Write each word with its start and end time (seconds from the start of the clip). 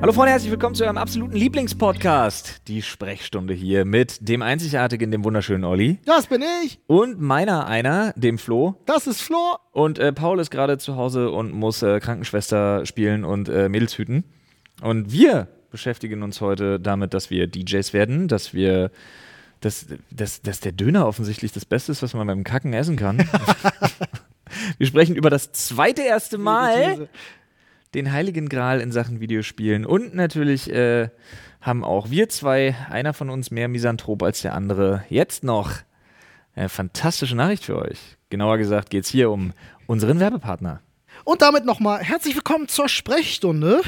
Hallo 0.00 0.12
Freunde, 0.12 0.30
herzlich 0.30 0.52
willkommen 0.52 0.76
zu 0.76 0.84
eurem 0.84 0.96
absoluten 0.96 1.34
Lieblingspodcast. 1.34 2.68
Die 2.68 2.82
Sprechstunde 2.82 3.52
hier 3.52 3.84
mit 3.84 4.28
dem 4.28 4.42
einzigartigen, 4.42 5.10
dem 5.10 5.24
wunderschönen 5.24 5.64
Olli. 5.64 5.98
Das 6.04 6.28
bin 6.28 6.40
ich. 6.62 6.78
Und 6.86 7.20
meiner 7.20 7.66
einer, 7.66 8.12
dem 8.14 8.38
Flo. 8.38 8.76
Das 8.86 9.08
ist 9.08 9.20
Flo. 9.20 9.56
Und 9.72 9.98
äh, 9.98 10.12
Paul 10.12 10.38
ist 10.38 10.52
gerade 10.52 10.78
zu 10.78 10.94
Hause 10.94 11.32
und 11.32 11.52
muss 11.52 11.82
äh, 11.82 11.98
Krankenschwester 11.98 12.86
spielen 12.86 13.24
und 13.24 13.48
äh, 13.48 13.68
Mädels 13.68 13.98
hüten. 13.98 14.22
Und 14.82 15.10
wir 15.10 15.48
beschäftigen 15.72 16.22
uns 16.22 16.40
heute 16.40 16.78
damit, 16.78 17.12
dass 17.12 17.28
wir 17.30 17.48
DJs 17.48 17.92
werden, 17.92 18.28
dass 18.28 18.54
wir 18.54 18.92
dass, 19.60 19.86
dass, 20.12 20.42
dass 20.42 20.60
der 20.60 20.70
Döner 20.70 21.08
offensichtlich 21.08 21.50
das 21.50 21.64
Beste 21.64 21.90
ist, 21.90 22.04
was 22.04 22.14
man 22.14 22.28
beim 22.28 22.44
Kacken 22.44 22.72
essen 22.72 22.94
kann. 22.94 23.28
wir 24.78 24.86
sprechen 24.86 25.16
über 25.16 25.30
das 25.30 25.50
zweite 25.50 26.02
erste 26.02 26.38
Mal 26.38 27.08
den 27.94 28.12
Heiligen 28.12 28.48
Gral 28.48 28.80
in 28.80 28.92
Sachen 28.92 29.20
Videospielen. 29.20 29.86
Und 29.86 30.14
natürlich 30.14 30.70
äh, 30.70 31.08
haben 31.60 31.84
auch 31.84 32.10
wir 32.10 32.28
zwei, 32.28 32.76
einer 32.90 33.14
von 33.14 33.30
uns 33.30 33.50
mehr 33.50 33.68
Misanthrop 33.68 34.22
als 34.22 34.42
der 34.42 34.54
andere, 34.54 35.04
jetzt 35.08 35.44
noch 35.44 35.72
eine 36.54 36.68
fantastische 36.68 37.36
Nachricht 37.36 37.64
für 37.64 37.76
euch. 37.76 37.98
Genauer 38.30 38.58
gesagt 38.58 38.90
geht 38.90 39.04
es 39.04 39.10
hier 39.10 39.30
um 39.30 39.52
unseren 39.86 40.20
Werbepartner. 40.20 40.80
Und 41.24 41.42
damit 41.42 41.64
nochmal 41.64 42.02
herzlich 42.02 42.34
willkommen 42.34 42.68
zur 42.68 42.88
Sprechstunde, 42.88 43.80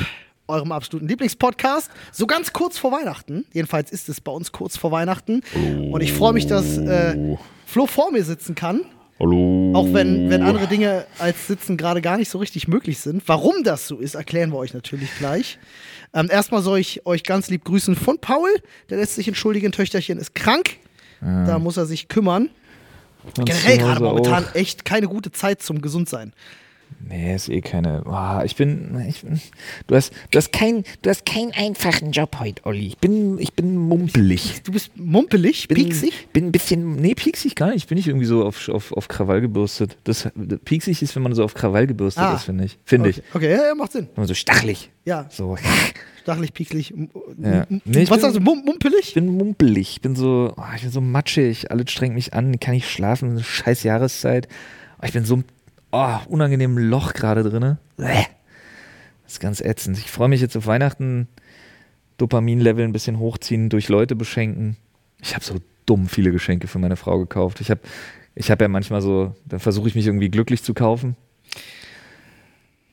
eurem 0.49 0.73
absoluten 0.73 1.09
Lieblingspodcast. 1.09 1.91
So 2.13 2.27
ganz 2.27 2.53
kurz 2.53 2.79
vor 2.79 2.93
Weihnachten. 2.93 3.47
Jedenfalls 3.53 3.93
ist 3.93 4.09
es 4.09 4.21
bei 4.21 4.33
uns 4.33 4.53
kurz 4.53 4.77
vor 4.77 4.91
Weihnachten. 4.91 5.43
Und 5.91 6.01
ich 6.01 6.13
freue 6.13 6.33
mich, 6.33 6.47
dass 6.47 6.77
äh, 6.79 7.37
Flo 7.67 7.87
vor 7.87 8.11
mir 8.13 8.25
sitzen 8.25 8.55
kann. 8.55 8.83
Hallo. 9.20 9.73
Auch 9.74 9.93
wenn, 9.93 10.30
wenn 10.30 10.43
andere 10.43 10.66
Dinge 10.66 11.04
als 11.18 11.46
Sitzen 11.46 11.76
gerade 11.76 12.01
gar 12.01 12.16
nicht 12.16 12.30
so 12.30 12.38
richtig 12.38 12.68
möglich 12.68 12.99
sind. 12.99 13.23
Warum 13.27 13.62
das 13.65 13.87
so 13.87 13.99
ist, 13.99 14.15
erklären 14.15 14.51
wir 14.51 14.57
euch 14.57 14.73
natürlich 14.73 15.10
gleich. 15.18 15.59
Ähm, 16.15 16.29
erstmal 16.30 16.62
soll 16.62 16.79
ich 16.79 17.04
euch 17.04 17.23
ganz 17.23 17.51
lieb 17.51 17.65
grüßen 17.65 17.96
von 17.96 18.18
Paul. 18.18 18.49
Der 18.88 18.96
lässt 18.96 19.16
sich 19.16 19.29
entschuldigen, 19.29 19.73
Töchterchen 19.73 20.18
ist 20.18 20.35
krank. 20.35 20.79
Ah. 21.21 21.45
Da 21.45 21.59
muss 21.59 21.77
er 21.77 21.85
sich 21.85 22.09
kümmern. 22.09 22.49
Generell 23.35 23.77
gerade 23.77 24.02
momentan 24.02 24.46
echt 24.54 24.87
keine 24.87 25.07
gute 25.07 25.30
Zeit 25.30 25.60
zum 25.60 25.82
Gesundsein. 25.82 26.32
Nee, 27.09 27.35
ist 27.35 27.49
eh 27.49 27.60
keine. 27.60 28.02
Oh, 28.07 28.45
ich, 28.45 28.55
bin, 28.57 29.05
ich 29.09 29.23
bin. 29.23 29.41
Du 29.88 29.96
hast, 29.96 30.13
du 30.30 30.37
hast 30.37 30.52
keinen 30.52 30.85
du 31.02 31.10
kein 31.24 31.51
einfachen 31.52 32.13
Job 32.13 32.37
heute, 32.38 32.65
Olli. 32.66 32.87
Ich 32.87 32.99
bin, 32.99 33.38
ich 33.38 33.52
bin 33.52 33.77
mumpelig. 33.77 34.63
Du 34.63 34.73
bist 34.73 34.96
mumpelig, 34.96 35.66
bin, 35.66 35.77
pieksig? 35.77 36.29
Bin 36.33 36.46
ein 36.46 36.52
bisschen. 36.52 36.96
Nee, 36.96 37.15
pieksig 37.15 37.57
gar 37.57 37.71
nicht. 37.73 37.88
Bin 37.88 37.99
ich 37.99 38.07
irgendwie 38.07 38.27
so 38.27 38.45
auf, 38.45 38.68
auf, 38.68 38.93
auf 38.93 39.09
Krawall 39.09 39.41
gebürstet. 39.41 39.96
Das, 40.05 40.29
pieksig 40.65 41.02
ist, 41.02 41.16
wenn 41.16 41.23
man 41.24 41.35
so 41.35 41.43
auf 41.43 41.55
Krawall 41.55 41.87
gebürstet 41.88 42.23
Ah. 42.23 42.35
ist, 42.35 42.45
finde 42.45 42.65
ich. 42.65 42.79
Finde 42.85 43.09
Okay, 43.09 43.23
ich. 43.29 43.35
okay 43.35 43.51
ja, 43.51 43.66
ja, 43.68 43.74
macht 43.74 43.93
Sinn. 43.93 44.07
Wenn 44.15 44.23
man 44.23 44.29
so 44.29 44.35
stachelig. 44.35 44.91
Ja, 45.05 45.27
So. 45.30 45.57
stachelig, 46.23 46.52
pieksig. 46.55 46.95
Ja. 47.43 47.66
Nee, 47.68 48.02
ich 48.02 48.11
Was 48.11 48.18
bin- 48.18 48.21
sagst 48.21 48.37
du, 48.37 48.41
mum 48.41 48.63
mumpelig? 48.65 49.09
Ich 49.09 49.15
bin 49.15 49.27
mumpelig. 49.37 49.91
Ich 49.95 50.01
bin 50.01 50.15
so. 50.15 50.52
Oh, 50.57 50.63
ich 50.77 50.83
bin 50.83 50.91
so 50.93 51.01
matschig. 51.01 51.71
Alles 51.73 51.91
strengt 51.91 52.15
mich 52.15 52.35
an. 52.35 52.61
Kann 52.61 52.74
ich 52.74 52.88
schlafen. 52.88 53.43
Scheiß 53.43 53.83
Jahreszeit. 53.83 54.46
Oh, 55.02 55.07
ich 55.07 55.13
bin 55.13 55.24
so. 55.24 55.43
Oh, 55.93 56.16
unangenehm 56.29 56.79
Loch 56.79 57.13
gerade 57.13 57.43
drin. 57.43 57.79
Das 57.96 58.29
ist 59.27 59.41
ganz 59.41 59.60
ätzend. 59.60 59.99
Ich 59.99 60.10
freue 60.10 60.29
mich 60.29 60.41
jetzt 60.41 60.57
auf 60.57 60.66
Weihnachten. 60.66 61.29
Dopaminlevel 62.16 62.85
ein 62.85 62.93
bisschen 62.93 63.19
hochziehen, 63.19 63.71
durch 63.71 63.88
Leute 63.88 64.15
beschenken. 64.15 64.77
Ich 65.21 65.34
habe 65.34 65.44
so 65.44 65.56
dumm 65.87 66.06
viele 66.06 66.33
Geschenke 66.33 66.69
für 66.69 66.78
meine 66.78 66.97
Frau 66.97 67.19
gekauft. 67.19 67.61
Ich 67.61 67.71
habe 67.71 67.81
ich 68.34 68.50
hab 68.50 68.61
ja 68.61 68.69
manchmal 68.69 69.03
so, 69.03 69.34
da 69.47 69.59
versuche 69.59 69.88
ich 69.88 69.94
mich 69.94 70.06
irgendwie 70.06 70.31
glücklich 70.31 70.62
zu 70.62 70.75
kaufen. 70.75 71.16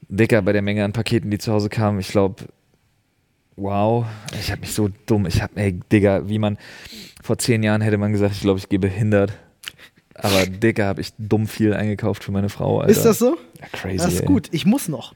Dicker 0.10 0.42
bei 0.42 0.54
der 0.54 0.62
Menge 0.62 0.84
an 0.84 0.94
Paketen, 0.94 1.30
die 1.30 1.38
zu 1.38 1.52
Hause 1.52 1.70
kamen. 1.70 2.00
Ich 2.00 2.08
glaube, 2.08 2.46
wow, 3.56 4.06
ich 4.40 4.52
habe 4.52 4.62
mich 4.62 4.74
so 4.74 4.90
dumm. 5.06 5.26
Ich 5.26 5.42
habe, 5.42 5.54
ey, 5.56 5.80
Digga, 5.92 6.28
wie 6.30 6.40
man, 6.40 6.58
vor 7.22 7.38
zehn 7.38 7.64
Jahren 7.64 7.82
hätte 7.82 7.98
man 7.98 8.14
gesagt, 8.14 8.34
ich 8.34 8.42
glaube, 8.42 8.60
ich 8.60 8.70
gehe 8.70 8.80
behindert. 8.80 9.34
Aber 10.18 10.46
Digga, 10.46 10.86
habe 10.86 11.02
ich 11.02 11.14
dumm 11.18 11.48
viel 11.48 11.74
eingekauft 11.74 12.24
für 12.24 12.32
meine 12.32 12.50
Frau, 12.50 12.80
Alter. 12.80 12.92
Ist 12.92 13.04
das 13.06 13.20
so? 13.20 13.38
Ja, 13.60 13.68
crazy, 13.72 13.98
Das 13.98 14.14
ist 14.14 14.22
ey. 14.22 14.26
gut. 14.26 14.50
Ich 14.52 14.66
muss 14.66 14.88
noch. 14.88 15.14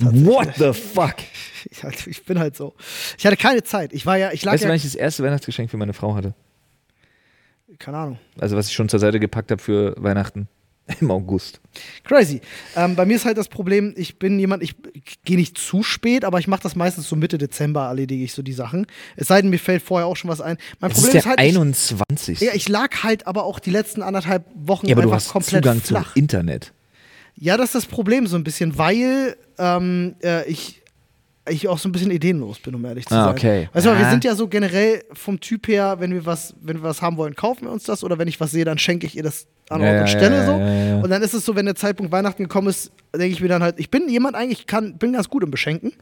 What 0.00 0.54
the 0.56 0.72
fuck? 0.72 1.16
Ich, 1.70 1.82
halt, 1.82 2.06
ich 2.06 2.24
bin 2.24 2.38
halt 2.38 2.56
so. 2.56 2.74
Ich 3.18 3.26
hatte 3.26 3.36
keine 3.36 3.64
Zeit. 3.64 3.92
Ich 3.92 4.06
war 4.06 4.16
ja, 4.16 4.30
ich 4.30 4.44
lag 4.44 4.52
Weißt 4.52 4.62
du, 4.62 4.66
ja, 4.66 4.70
wann 4.70 4.76
ich 4.76 4.84
das 4.84 4.94
erste 4.94 5.24
Weihnachtsgeschenk 5.24 5.70
für 5.70 5.76
meine 5.76 5.92
Frau 5.92 6.14
hatte? 6.14 6.34
keine 7.78 7.96
Ahnung. 7.98 8.18
Also, 8.38 8.56
was 8.56 8.68
ich 8.68 8.74
schon 8.74 8.88
zur 8.88 9.00
Seite 9.00 9.20
gepackt 9.20 9.50
habe 9.50 9.60
für 9.60 9.94
Weihnachten. 9.98 10.48
Im 11.00 11.10
August. 11.10 11.60
Crazy. 12.04 12.40
Ähm, 12.74 12.96
bei 12.96 13.04
mir 13.04 13.16
ist 13.16 13.24
halt 13.24 13.36
das 13.36 13.48
Problem, 13.48 13.94
ich 13.96 14.18
bin 14.18 14.38
jemand, 14.38 14.62
ich 14.62 14.74
gehe 15.24 15.36
nicht 15.36 15.58
zu 15.58 15.82
spät, 15.82 16.24
aber 16.24 16.38
ich 16.38 16.48
mache 16.48 16.62
das 16.62 16.76
meistens 16.76 17.08
so 17.08 17.16
Mitte 17.16 17.38
Dezember, 17.38 17.86
erledige 17.86 18.24
ich 18.24 18.32
so 18.32 18.42
die 18.42 18.52
Sachen. 18.52 18.86
Es 19.16 19.28
sei 19.28 19.40
denn, 19.42 19.50
mir 19.50 19.58
fällt 19.58 19.82
vorher 19.82 20.06
auch 20.06 20.16
schon 20.16 20.30
was 20.30 20.40
ein. 20.40 20.56
Mein 20.80 20.90
Es 20.90 20.96
Problem 20.96 21.10
ist 21.10 21.16
ist, 21.16 21.24
der 21.24 21.30
halt, 21.30 21.40
ich, 21.40 21.46
21. 21.56 22.40
ja, 22.40 22.52
ich 22.54 22.68
lag 22.68 23.02
halt 23.02 23.26
aber 23.26 23.44
auch 23.44 23.58
die 23.58 23.70
letzten 23.70 24.02
anderthalb 24.02 24.46
Wochen 24.54 24.86
ja, 24.86 24.94
aber 24.94 25.02
du 25.02 25.08
einfach 25.08 25.24
hast 25.26 25.32
komplett 25.32 25.62
Zugang 25.64 25.80
flach. 25.80 26.12
zum 26.14 26.20
Internet. 26.22 26.72
Ja, 27.36 27.56
das 27.56 27.66
ist 27.66 27.74
das 27.74 27.86
Problem 27.86 28.26
so 28.26 28.36
ein 28.36 28.42
bisschen, 28.44 28.78
weil 28.78 29.36
ähm, 29.58 30.16
äh, 30.24 30.48
ich, 30.50 30.82
ich 31.50 31.68
auch 31.68 31.78
so 31.78 31.88
ein 31.88 31.92
bisschen 31.92 32.10
ideenlos 32.10 32.58
bin, 32.58 32.74
um 32.74 32.84
ehrlich 32.84 33.06
zu 33.06 33.14
Ah, 33.14 33.24
sein. 33.24 33.32
okay. 33.32 33.68
Weißt 33.72 33.86
du, 33.86 33.90
wir 33.90 34.06
Ah. 34.06 34.10
sind 34.10 34.24
ja 34.24 34.34
so 34.34 34.48
generell 34.48 35.02
vom 35.12 35.38
Typ 35.40 35.68
her, 35.68 35.96
wenn 35.98 36.12
wir 36.12 36.24
was, 36.26 36.54
wenn 36.60 36.76
wir 36.76 36.82
was 36.82 37.02
haben 37.02 37.16
wollen, 37.16 37.34
kaufen 37.34 37.64
wir 37.66 37.72
uns 37.72 37.84
das 37.84 38.02
oder 38.04 38.18
wenn 38.18 38.28
ich 38.28 38.38
was 38.40 38.50
sehe, 38.50 38.64
dann 38.64 38.78
schenke 38.78 39.06
ich 39.06 39.16
ihr 39.16 39.22
das 39.22 39.46
an 39.70 39.80
Ja, 39.82 39.92
Ort 39.92 40.00
und 40.02 40.08
Stelle 40.08 40.36
ja, 40.36 40.46
so. 40.46 40.52
ja. 40.52 41.00
Und 41.02 41.10
dann 41.10 41.22
ist 41.22 41.34
es 41.34 41.44
so, 41.44 41.54
wenn 41.56 41.66
der 41.66 41.74
Zeitpunkt 41.74 42.12
Weihnachten 42.12 42.42
gekommen 42.42 42.68
ist, 42.68 42.90
denke 43.14 43.28
ich 43.28 43.40
mir 43.40 43.48
dann 43.48 43.62
halt, 43.62 43.78
ich 43.78 43.90
bin 43.90 44.08
jemand 44.08 44.34
eigentlich, 44.36 44.66
kann, 44.66 44.96
bin 44.98 45.12
ganz 45.12 45.28
gut 45.28 45.42
im 45.42 45.50
Beschenken. 45.50 45.92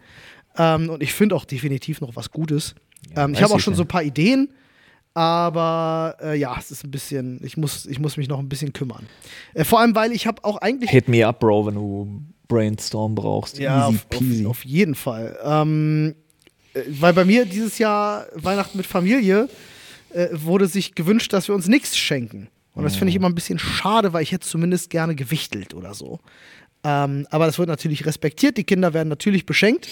Ähm, 0.58 0.88
und 0.90 1.02
ich 1.02 1.12
finde 1.12 1.34
auch 1.34 1.44
definitiv 1.44 2.00
noch 2.00 2.16
was 2.16 2.30
Gutes. 2.30 2.74
Ähm, 3.14 3.32
ich 3.34 3.42
habe 3.42 3.52
auch 3.54 3.60
schon 3.60 3.74
so 3.74 3.82
ein 3.82 3.88
paar 3.88 4.02
Ideen. 4.02 4.48
Aber 5.16 6.14
äh, 6.22 6.36
ja, 6.38 6.54
es 6.58 6.70
ist 6.70 6.84
ein 6.84 6.90
bisschen, 6.90 7.40
ich 7.42 7.56
muss, 7.56 7.86
ich 7.86 7.98
muss 7.98 8.18
mich 8.18 8.28
noch 8.28 8.38
ein 8.38 8.50
bisschen 8.50 8.74
kümmern. 8.74 9.06
Äh, 9.54 9.64
vor 9.64 9.80
allem, 9.80 9.94
weil 9.94 10.12
ich 10.12 10.26
habe 10.26 10.44
auch 10.44 10.58
eigentlich 10.58 10.90
Hit 10.90 11.08
me 11.08 11.26
up, 11.26 11.40
Bro, 11.40 11.66
wenn 11.66 11.74
du 11.74 12.20
Brainstorm 12.48 13.14
brauchst. 13.14 13.58
Ja, 13.58 13.88
Easy 13.88 13.96
auf, 13.96 14.08
peasy. 14.08 14.44
auf, 14.46 14.50
auf 14.50 14.64
jeden 14.64 14.94
Fall. 14.94 15.38
Ähm, 15.42 16.14
äh, 16.74 16.82
weil 16.88 17.12
bei 17.12 17.24
mir 17.24 17.44
dieses 17.46 17.78
Jahr 17.78 18.26
Weihnachten 18.34 18.76
mit 18.76 18.86
Familie 18.86 19.48
äh, 20.12 20.28
wurde 20.32 20.66
sich 20.68 20.94
gewünscht, 20.94 21.32
dass 21.32 21.48
wir 21.48 21.54
uns 21.54 21.66
nichts 21.68 21.96
schenken. 21.96 22.48
Und 22.74 22.84
das 22.84 22.94
finde 22.96 23.08
ich 23.10 23.16
immer 23.16 23.28
ein 23.28 23.34
bisschen 23.34 23.58
schade, 23.58 24.12
weil 24.12 24.22
ich 24.22 24.32
hätte 24.32 24.46
zumindest 24.46 24.90
gerne 24.90 25.14
gewichtelt 25.14 25.72
oder 25.72 25.94
so. 25.94 26.20
Ähm, 26.84 27.26
aber 27.30 27.46
das 27.46 27.58
wird 27.58 27.68
natürlich 27.70 28.04
respektiert. 28.04 28.58
Die 28.58 28.64
Kinder 28.64 28.92
werden 28.92 29.08
natürlich 29.08 29.46
beschenkt. 29.46 29.88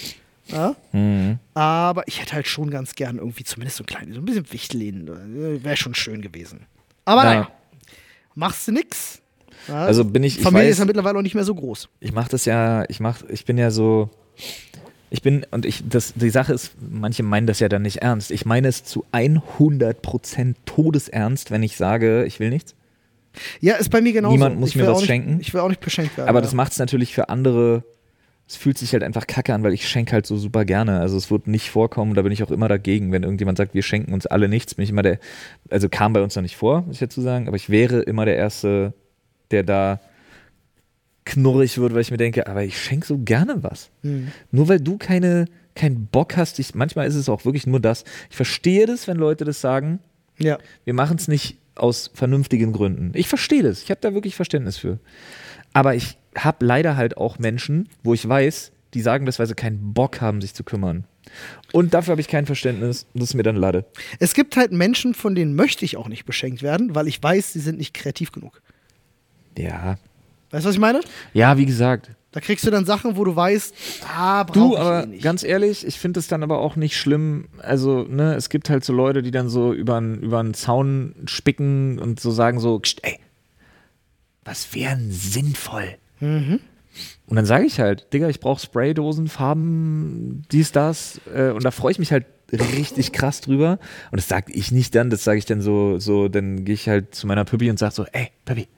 Ja? 0.48 0.76
Mhm. 0.92 1.38
Aber 1.54 2.06
ich 2.06 2.20
hätte 2.20 2.34
halt 2.34 2.46
schon 2.46 2.68
ganz 2.68 2.94
gern 2.94 3.16
irgendwie 3.16 3.44
zumindest 3.44 3.78
so 3.78 3.84
ein 3.84 3.86
kleines, 3.86 4.16
so 4.16 4.20
ein 4.20 4.26
bisschen 4.26 4.52
Wichteln. 4.52 5.08
äh, 5.08 5.64
Wäre 5.64 5.78
schon 5.78 5.94
schön 5.94 6.20
gewesen. 6.20 6.66
Aber 7.06 7.24
Ja. 7.24 7.30
naja, 7.30 7.50
machst 8.34 8.68
du 8.68 8.72
nix. 8.72 9.22
Ja? 9.68 9.84
Also 9.84 10.04
bin 10.04 10.22
ich, 10.22 10.38
ich 10.38 10.42
Familie 10.42 10.66
weiß, 10.66 10.72
ist 10.72 10.78
ja 10.78 10.84
mittlerweile 10.84 11.18
auch 11.18 11.22
nicht 11.22 11.34
mehr 11.34 11.44
so 11.44 11.54
groß. 11.54 11.88
ich 12.00 12.12
mache 12.12 12.30
das 12.30 12.44
ja, 12.44 12.84
ich 12.88 13.00
mach, 13.00 13.22
ich 13.28 13.44
bin 13.44 13.58
ja 13.58 13.70
so, 13.70 14.10
ich 15.10 15.22
bin, 15.22 15.46
und 15.52 15.64
ich, 15.64 15.84
das, 15.88 16.12
die 16.14 16.30
Sache 16.30 16.52
ist, 16.52 16.72
manche 16.80 17.22
meinen 17.22 17.46
das 17.46 17.60
ja 17.60 17.68
dann 17.68 17.82
nicht 17.82 17.98
ernst. 17.98 18.32
Ich 18.32 18.46
meine 18.46 18.66
es 18.66 18.82
zu 18.82 19.04
100% 19.12 20.54
todesernst, 20.66 21.50
wenn 21.50 21.62
ich 21.62 21.76
sage, 21.76 22.24
ich 22.24 22.40
will 22.40 22.50
nichts. 22.50 22.74
Ja, 23.60 23.76
ist 23.76 23.90
bei 23.90 24.00
mir 24.00 24.12
genauso. 24.12 24.34
Niemand 24.34 24.58
muss 24.58 24.70
ich 24.70 24.76
mir 24.76 24.86
was 24.86 24.98
nicht, 24.98 25.06
schenken. 25.06 25.38
Ich 25.40 25.54
will 25.54 25.60
auch 25.60 25.68
nicht 25.68 25.80
beschenkt 25.80 26.16
werden. 26.16 26.28
Aber 26.28 26.38
ja. 26.38 26.42
das 26.42 26.54
macht 26.54 26.72
es 26.72 26.78
natürlich 26.78 27.14
für 27.14 27.28
andere, 27.28 27.84
es 28.48 28.56
fühlt 28.56 28.76
sich 28.76 28.92
halt 28.92 29.02
einfach 29.02 29.26
kacke 29.26 29.54
an, 29.54 29.62
weil 29.62 29.72
ich 29.72 29.88
schenke 29.88 30.12
halt 30.12 30.26
so 30.26 30.36
super 30.36 30.64
gerne. 30.64 31.00
Also 31.00 31.16
es 31.16 31.30
wird 31.30 31.46
nicht 31.46 31.70
vorkommen, 31.70 32.14
da 32.14 32.22
bin 32.22 32.32
ich 32.32 32.42
auch 32.42 32.50
immer 32.50 32.68
dagegen. 32.68 33.12
Wenn 33.12 33.22
irgendjemand 33.22 33.58
sagt, 33.58 33.74
wir 33.74 33.82
schenken 33.82 34.12
uns 34.12 34.26
alle 34.26 34.48
nichts, 34.48 34.74
bin 34.74 34.82
ich 34.82 34.90
immer 34.90 35.02
der, 35.02 35.18
also 35.70 35.88
kam 35.88 36.12
bei 36.12 36.22
uns 36.22 36.34
noch 36.34 36.42
nicht 36.42 36.56
vor, 36.56 36.82
muss 36.82 36.96
ich 36.96 37.00
dazu 37.00 37.20
sagen, 37.20 37.46
aber 37.48 37.56
ich 37.56 37.70
wäre 37.70 38.00
immer 38.00 38.24
der 38.24 38.36
Erste, 38.36 38.94
der 39.50 39.62
da 39.62 40.00
knurrig 41.24 41.78
wird, 41.78 41.94
weil 41.94 42.02
ich 42.02 42.10
mir 42.10 42.16
denke, 42.18 42.46
aber 42.46 42.64
ich 42.64 42.80
schenke 42.80 43.06
so 43.06 43.18
gerne 43.18 43.62
was. 43.62 43.90
Hm. 44.02 44.30
Nur 44.50 44.68
weil 44.68 44.80
du 44.80 44.98
keine, 44.98 45.46
keinen 45.74 46.06
Bock 46.06 46.36
hast, 46.36 46.58
ich, 46.58 46.74
manchmal 46.74 47.06
ist 47.06 47.14
es 47.14 47.28
auch 47.28 47.44
wirklich 47.44 47.66
nur 47.66 47.80
das. 47.80 48.04
Ich 48.30 48.36
verstehe 48.36 48.86
das, 48.86 49.08
wenn 49.08 49.16
Leute 49.16 49.44
das 49.44 49.60
sagen, 49.60 50.00
Ja. 50.38 50.58
wir 50.84 50.94
machen 50.94 51.16
es 51.16 51.28
nicht 51.28 51.56
aus 51.76 52.10
vernünftigen 52.14 52.72
Gründen. 52.72 53.12
Ich 53.14 53.28
verstehe 53.28 53.62
das. 53.62 53.82
Ich 53.82 53.90
habe 53.90 54.00
da 54.00 54.12
wirklich 54.14 54.36
Verständnis 54.36 54.76
für. 54.76 54.98
Aber 55.72 55.94
ich 55.94 56.18
habe 56.36 56.64
leider 56.64 56.96
halt 56.96 57.16
auch 57.16 57.38
Menschen, 57.38 57.88
wo 58.04 58.14
ich 58.14 58.28
weiß, 58.28 58.70
die 58.92 59.00
sagen 59.00 59.26
das, 59.26 59.38
weil 59.38 59.46
sie 59.46 59.54
keinen 59.54 59.92
Bock 59.92 60.20
haben, 60.20 60.40
sich 60.40 60.54
zu 60.54 60.62
kümmern. 60.62 61.04
Und 61.72 61.94
dafür 61.94 62.12
habe 62.12 62.20
ich 62.20 62.28
kein 62.28 62.46
Verständnis. 62.46 63.06
Das 63.14 63.30
ist 63.30 63.34
mir 63.34 63.42
dann 63.42 63.56
Lade. 63.56 63.86
Es 64.20 64.34
gibt 64.34 64.56
halt 64.56 64.70
Menschen, 64.70 65.14
von 65.14 65.34
denen 65.34 65.56
möchte 65.56 65.84
ich 65.84 65.96
auch 65.96 66.06
nicht 66.06 66.26
beschenkt 66.26 66.62
werden, 66.62 66.94
weil 66.94 67.08
ich 67.08 67.20
weiß, 67.20 67.54
sie 67.54 67.60
sind 67.60 67.78
nicht 67.78 67.94
kreativ 67.94 68.30
genug. 68.30 68.60
Ja. 69.56 69.96
Weißt 70.50 70.64
du, 70.64 70.68
was 70.68 70.74
ich 70.74 70.80
meine? 70.80 71.00
Ja, 71.32 71.56
wie 71.58 71.66
gesagt. 71.66 72.10
Da 72.32 72.40
kriegst 72.40 72.66
du 72.66 72.70
dann 72.72 72.84
Sachen, 72.84 73.16
wo 73.16 73.24
du 73.24 73.36
weißt, 73.36 73.74
ah, 74.12 74.42
brauch 74.42 74.52
Du, 74.54 74.72
ich 74.74 74.78
aber 74.80 75.02
eh 75.04 75.06
nicht. 75.06 75.22
ganz 75.22 75.44
ehrlich, 75.44 75.86
ich 75.86 76.00
finde 76.00 76.18
es 76.18 76.26
dann 76.26 76.42
aber 76.42 76.58
auch 76.58 76.74
nicht 76.74 76.96
schlimm. 76.96 77.46
Also, 77.58 78.02
ne, 78.02 78.34
es 78.34 78.48
gibt 78.48 78.70
halt 78.70 78.84
so 78.84 78.92
Leute, 78.92 79.22
die 79.22 79.30
dann 79.30 79.48
so 79.48 79.72
über 79.72 79.96
einen 79.98 80.54
Zaun 80.54 81.14
spicken 81.26 81.98
und 82.00 82.18
so 82.18 82.32
sagen 82.32 82.58
so, 82.58 82.80
"Kscht, 82.80 82.98
ey, 83.02 83.20
was 84.44 84.74
wäre 84.74 84.96
denn 84.96 85.12
sinnvoll? 85.12 85.94
Mhm. 86.20 86.58
Und 87.26 87.36
dann 87.36 87.46
sage 87.46 87.64
ich 87.66 87.80
halt, 87.80 88.12
Digga, 88.12 88.28
ich 88.28 88.40
brauche 88.40 88.60
Spraydosen, 88.60 89.28
Farben, 89.28 90.42
dies, 90.52 90.72
das. 90.72 91.20
Äh, 91.34 91.50
und 91.50 91.64
da 91.64 91.70
freue 91.70 91.92
ich 91.92 91.98
mich 91.98 92.12
halt 92.12 92.26
richtig 92.52 93.12
krass 93.12 93.40
drüber. 93.40 93.78
Und 94.10 94.16
das 94.20 94.28
sage 94.28 94.52
ich 94.52 94.70
nicht 94.70 94.94
dann, 94.94 95.08
das 95.10 95.24
sage 95.24 95.38
ich 95.38 95.44
dann 95.46 95.60
so, 95.60 95.98
so, 95.98 96.28
dann 96.28 96.64
gehe 96.64 96.74
ich 96.74 96.88
halt 96.88 97.14
zu 97.14 97.26
meiner 97.26 97.44
Püppi 97.44 97.70
und 97.70 97.78
sage 97.78 97.94
so, 97.94 98.06
ey, 98.12 98.28
Püppi, 98.44 98.68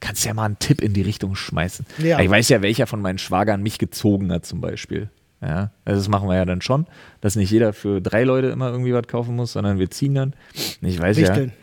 kannst 0.00 0.24
ja 0.24 0.34
mal 0.34 0.44
einen 0.44 0.58
Tipp 0.58 0.80
in 0.80 0.92
die 0.92 1.02
Richtung 1.02 1.34
schmeißen. 1.34 1.86
Ja. 1.98 2.20
Ich 2.20 2.30
weiß 2.30 2.48
ja, 2.48 2.62
welcher 2.62 2.86
von 2.86 3.00
meinen 3.00 3.18
Schwagern 3.18 3.62
mich 3.62 3.78
gezogen 3.78 4.32
hat, 4.32 4.46
zum 4.46 4.60
Beispiel. 4.60 5.10
Ja, 5.40 5.70
also 5.84 6.00
das 6.00 6.08
machen 6.08 6.28
wir 6.28 6.34
ja 6.34 6.44
dann 6.44 6.60
schon, 6.62 6.86
dass 7.20 7.36
nicht 7.36 7.50
jeder 7.50 7.72
für 7.72 8.00
drei 8.00 8.24
Leute 8.24 8.48
immer 8.48 8.70
irgendwie 8.70 8.92
was 8.92 9.06
kaufen 9.06 9.36
muss, 9.36 9.52
sondern 9.52 9.78
wir 9.78 9.88
ziehen 9.90 10.14
dann. 10.14 10.34
Ich 10.82 10.98
weiß 11.00 11.16
Wichteln. 11.16 11.50
ja. 11.50 11.54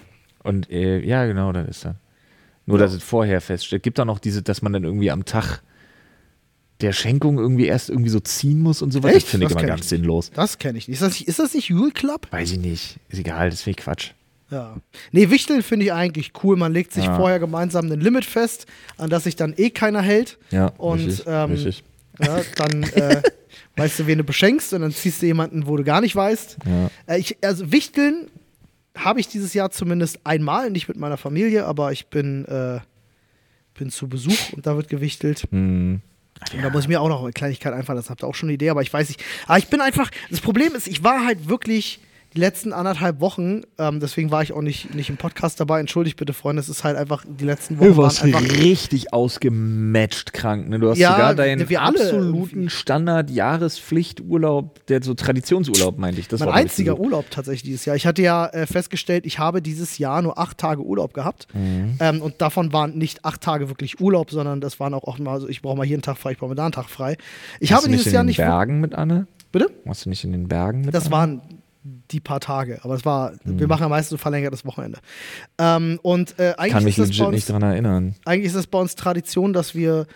Und 0.43 0.69
äh, 0.69 0.99
ja, 0.99 1.25
genau, 1.25 1.51
das 1.51 1.67
ist 1.67 1.85
dann. 1.85 1.95
Nur, 2.67 2.77
dass 2.77 2.93
es 2.93 3.03
vorher 3.03 3.41
feststeht. 3.41 3.83
Gibt 3.83 3.99
da 3.99 4.05
noch 4.05 4.19
diese, 4.19 4.41
dass 4.41 4.61
man 4.61 4.73
dann 4.73 4.83
irgendwie 4.85 5.11
am 5.11 5.25
Tag 5.25 5.61
der 6.81 6.93
Schenkung 6.93 7.37
irgendwie 7.37 7.65
erst 7.65 7.89
irgendwie 7.89 8.09
so 8.09 8.19
ziehen 8.19 8.61
muss 8.61 8.81
und 8.81 8.91
so 8.91 9.03
weiter? 9.03 9.15
Echt? 9.15 9.25
Das 9.25 9.31
finde 9.31 9.45
ich 9.47 9.53
Das 9.53 9.61
immer 9.61 9.69
ganz 9.69 9.81
ich 9.81 9.89
sinnlos. 9.89 10.31
Das 10.31 10.57
kenne 10.57 10.77
ich 10.77 10.87
nicht. 10.87 10.95
Ist 10.95 11.01
das 11.01 11.19
nicht, 11.19 11.27
ist 11.27 11.39
das 11.39 11.53
nicht 11.53 11.69
Jule 11.69 11.91
Club? 11.91 12.27
Weiß 12.31 12.51
ich 12.51 12.59
nicht. 12.59 12.97
Ist 13.09 13.19
egal, 13.19 13.49
das 13.49 13.61
finde 13.61 13.79
ich 13.79 13.83
Quatsch. 13.85 14.11
Ja. 14.51 14.75
Nee, 15.11 15.29
Wichteln 15.31 15.63
finde 15.63 15.85
ich 15.87 15.93
eigentlich 15.93 16.31
cool. 16.43 16.55
Man 16.55 16.71
legt 16.71 16.93
sich 16.93 17.05
Ja. 17.05 17.15
vorher 17.17 17.39
gemeinsam 17.39 17.91
ein 17.91 17.99
Limit 17.99 18.25
fest, 18.25 18.67
an 18.97 19.09
das 19.09 19.23
sich 19.23 19.35
dann 19.35 19.53
eh 19.57 19.69
keiner 19.71 20.01
hält. 20.01 20.37
Ja, 20.51 20.67
Und, 20.77 20.99
richtig, 20.99 21.25
ähm, 21.27 21.51
richtig. 21.51 21.83
Ja, 22.23 22.41
dann 22.55 22.83
äh, 22.83 23.21
weißt 23.75 23.99
du, 23.99 24.07
wen 24.07 24.19
du 24.19 24.23
beschenkst 24.23 24.73
und 24.73 24.81
dann 24.81 24.91
ziehst 24.91 25.21
du 25.21 25.25
jemanden, 25.25 25.67
wo 25.67 25.75
du 25.77 25.83
gar 25.83 25.99
nicht 26.01 26.15
weißt. 26.15 26.57
Ja. 26.65 27.13
Äh, 27.13 27.19
ich, 27.19 27.37
also 27.43 27.71
Wichteln 27.71 28.27
habe 28.95 29.19
ich 29.19 29.27
dieses 29.27 29.53
Jahr 29.53 29.71
zumindest 29.71 30.19
einmal, 30.25 30.69
nicht 30.69 30.87
mit 30.87 30.97
meiner 30.97 31.17
Familie, 31.17 31.65
aber 31.65 31.91
ich 31.91 32.07
bin, 32.07 32.45
äh, 32.45 32.79
bin 33.77 33.89
zu 33.89 34.07
Besuch 34.07 34.53
und 34.53 34.65
da 34.65 34.75
wird 34.77 34.87
gewichtelt. 34.87 35.43
Hm. 35.51 36.01
Und 36.53 36.61
da 36.63 36.69
muss 36.69 36.83
ich 36.83 36.87
mir 36.87 37.01
auch 37.01 37.09
noch 37.09 37.23
eine 37.23 37.31
Kleinigkeit 37.33 37.73
einfallen 37.73 37.97
lassen. 37.97 38.09
Habt 38.09 38.23
ihr 38.23 38.27
auch 38.27 38.35
schon 38.35 38.47
eine 38.49 38.53
Idee, 38.53 38.69
aber 38.69 38.81
ich 38.81 38.93
weiß 38.93 39.07
nicht. 39.09 39.23
Aber 39.47 39.57
ich 39.57 39.67
bin 39.67 39.81
einfach, 39.81 40.11
das 40.29 40.39
Problem 40.41 40.75
ist, 40.75 40.87
ich 40.87 41.03
war 41.03 41.25
halt 41.25 41.49
wirklich 41.49 41.99
die 42.35 42.41
letzten 42.41 42.73
anderthalb 42.73 43.21
Wochen, 43.21 43.61
ähm, 43.77 43.99
deswegen 43.99 44.29
war 44.29 44.43
ich 44.43 44.51
auch 44.53 44.61
nicht, 44.61 44.93
nicht 44.93 45.09
im 45.09 45.17
Podcast 45.17 45.59
dabei. 45.59 45.79
Entschuldigt 45.79 46.17
bitte, 46.17 46.33
Freunde, 46.33 46.59
es 46.59 46.69
ist 46.69 46.83
halt 46.83 46.97
einfach, 46.97 47.23
die 47.27 47.45
letzten 47.45 47.77
Wochen 47.79 47.85
Du 47.85 47.97
waren 47.97 48.03
warst 48.05 48.23
einfach. 48.23 48.41
richtig 48.41 49.13
ausgematcht 49.13 50.33
krank. 50.33 50.67
Ne? 50.69 50.79
Du 50.79 50.89
hast 50.89 50.97
Ja, 50.97 51.11
sogar 51.13 51.35
deinen 51.35 51.67
wir 51.69 51.81
alle 51.81 51.99
absoluten. 51.99 52.69
Standard-Jahrespflichturlaub, 52.69 54.85
der 54.87 55.01
so 55.03 55.13
Traditionsurlaub, 55.13 55.97
meinte 55.97 56.19
ich. 56.19 56.27
Das 56.27 56.39
Mein 56.39 56.49
war, 56.49 56.55
einziger 56.55 56.95
so. 56.95 57.01
Urlaub 57.01 57.29
tatsächlich 57.31 57.63
dieses 57.63 57.85
Jahr. 57.85 57.95
Ich 57.95 58.05
hatte 58.05 58.21
ja 58.21 58.47
äh, 58.47 58.65
festgestellt, 58.67 59.25
ich 59.25 59.39
habe 59.39 59.61
dieses 59.61 59.97
Jahr 59.97 60.21
nur 60.21 60.37
acht 60.37 60.57
Tage 60.57 60.81
Urlaub 60.83 61.13
gehabt. 61.13 61.47
Mhm. 61.53 61.95
Ähm, 61.99 62.21
und 62.21 62.41
davon 62.41 62.73
waren 62.73 62.97
nicht 62.97 63.23
acht 63.25 63.41
Tage 63.41 63.69
wirklich 63.69 63.99
Urlaub, 64.01 64.31
sondern 64.31 64.61
das 64.61 64.79
waren 64.79 64.93
auch, 64.93 65.03
auch 65.03 65.17
mal, 65.19 65.33
also 65.33 65.47
ich 65.47 65.61
brauche 65.61 65.77
mal 65.77 65.85
hier 65.85 65.95
einen 65.95 66.01
Tag 66.03 66.17
frei, 66.17 66.31
ich 66.33 66.37
brauche 66.37 66.49
mal 66.49 66.55
da 66.55 66.63
einen 66.65 66.71
Tag 66.71 66.89
frei. 66.89 67.17
Ich 67.59 67.71
Warst 67.71 67.83
habe 67.83 67.85
du 67.85 67.91
nicht 67.91 67.99
dieses 68.01 68.07
in 68.07 68.13
Jahr 68.15 68.23
den 68.23 68.27
nicht. 68.27 68.37
Bergen 68.37 68.79
mit 68.81 68.93
Anne? 68.95 69.27
Bitte? 69.51 69.69
Warst 69.85 70.05
du 70.05 70.09
nicht 70.09 70.23
in 70.23 70.31
den 70.33 70.47
Bergen 70.49 70.81
mit 70.81 70.93
Das 70.93 71.05
Anne? 71.05 71.11
waren 71.15 71.41
die 71.87 72.19
paar 72.19 72.39
Tage, 72.39 72.79
aber 72.83 72.95
es 72.95 73.05
war, 73.05 73.33
Mhm. 73.43 73.59
wir 73.59 73.67
machen 73.67 73.81
ja 73.83 73.89
meistens 73.89 74.09
so 74.11 74.17
verlängertes 74.17 74.65
Wochenende. 74.65 74.97
Ähm, 75.59 75.99
und 76.01 76.39
äh, 76.39 76.53
eigentlich, 76.57 76.73
Kann 76.73 76.83
mich 76.83 76.97
ist 76.97 77.07
legit 77.09 77.19
nicht 77.29 77.35
uns, 77.35 77.45
dran 77.45 77.61
erinnern. 77.61 78.15
eigentlich 78.25 78.47
ist 78.47 78.55
es 78.55 78.65
bei 78.67 78.79
uns 78.79 78.95
Tradition, 78.95 79.53
dass 79.53 79.75
wir 79.75 80.07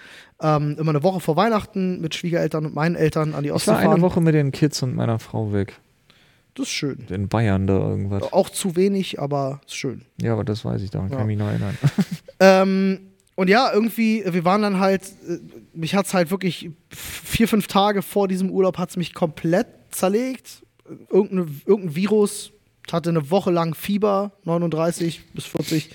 ähm, 0.41 0.75
immer 0.79 0.89
eine 0.89 1.03
Woche 1.03 1.19
vor 1.19 1.35
Weihnachten 1.35 2.01
mit 2.01 2.15
Schwiegereltern 2.15 2.65
und 2.65 2.73
meinen 2.73 2.95
Eltern 2.95 3.35
an 3.35 3.43
die 3.43 3.49
Ich 3.49 3.53
Ostsee 3.55 3.71
war 3.71 3.77
eine 3.79 3.89
fahren. 3.89 4.01
Woche 4.01 4.19
mit 4.21 4.33
den 4.33 4.51
Kids 4.51 4.81
und 4.81 4.95
meiner 4.95 5.19
Frau 5.19 5.53
weg. 5.53 5.79
Das 6.55 6.65
ist 6.65 6.71
schön. 6.73 7.05
In 7.09 7.27
Bayern 7.27 7.67
da 7.67 7.73
irgendwas. 7.77 8.33
Auch 8.33 8.49
zu 8.49 8.75
wenig, 8.75 9.19
aber 9.19 9.61
ist 9.67 9.75
schön. 9.75 10.01
Ja, 10.21 10.33
aber 10.33 10.43
das 10.43 10.65
weiß 10.65 10.81
ich, 10.81 10.89
daran 10.89 11.09
Ja. 11.11 11.17
kann 11.17 11.29
ich 11.29 11.37
mich 11.37 11.37
noch 11.37 11.47
erinnern. 11.49 11.77
Ähm, 12.39 12.99
und 13.35 13.49
ja, 13.49 13.69
irgendwie, 13.73 14.23
wir 14.25 14.43
waren 14.45 14.61
dann 14.61 14.79
halt, 14.79 15.03
äh, 15.27 15.37
mich 15.73 15.93
hat 15.95 16.05
es 16.07 16.13
halt 16.13 16.31
wirklich 16.31 16.69
vier, 16.89 17.47
fünf 17.47 17.67
Tage 17.67 18.01
vor 18.01 18.27
diesem 18.27 18.49
Urlaub 18.49 18.77
hat 18.77 18.89
es 18.89 18.97
mich 18.97 19.13
komplett 19.13 19.67
zerlegt. 19.91 20.63
Irgendeine, 21.09 21.47
irgendein 21.65 21.95
Virus 21.95 22.51
hatte 22.91 23.09
eine 23.09 23.29
Woche 23.29 23.51
lang 23.51 23.75
Fieber, 23.75 24.31
39 24.45 25.21
bis 25.33 25.45
40 25.45 25.89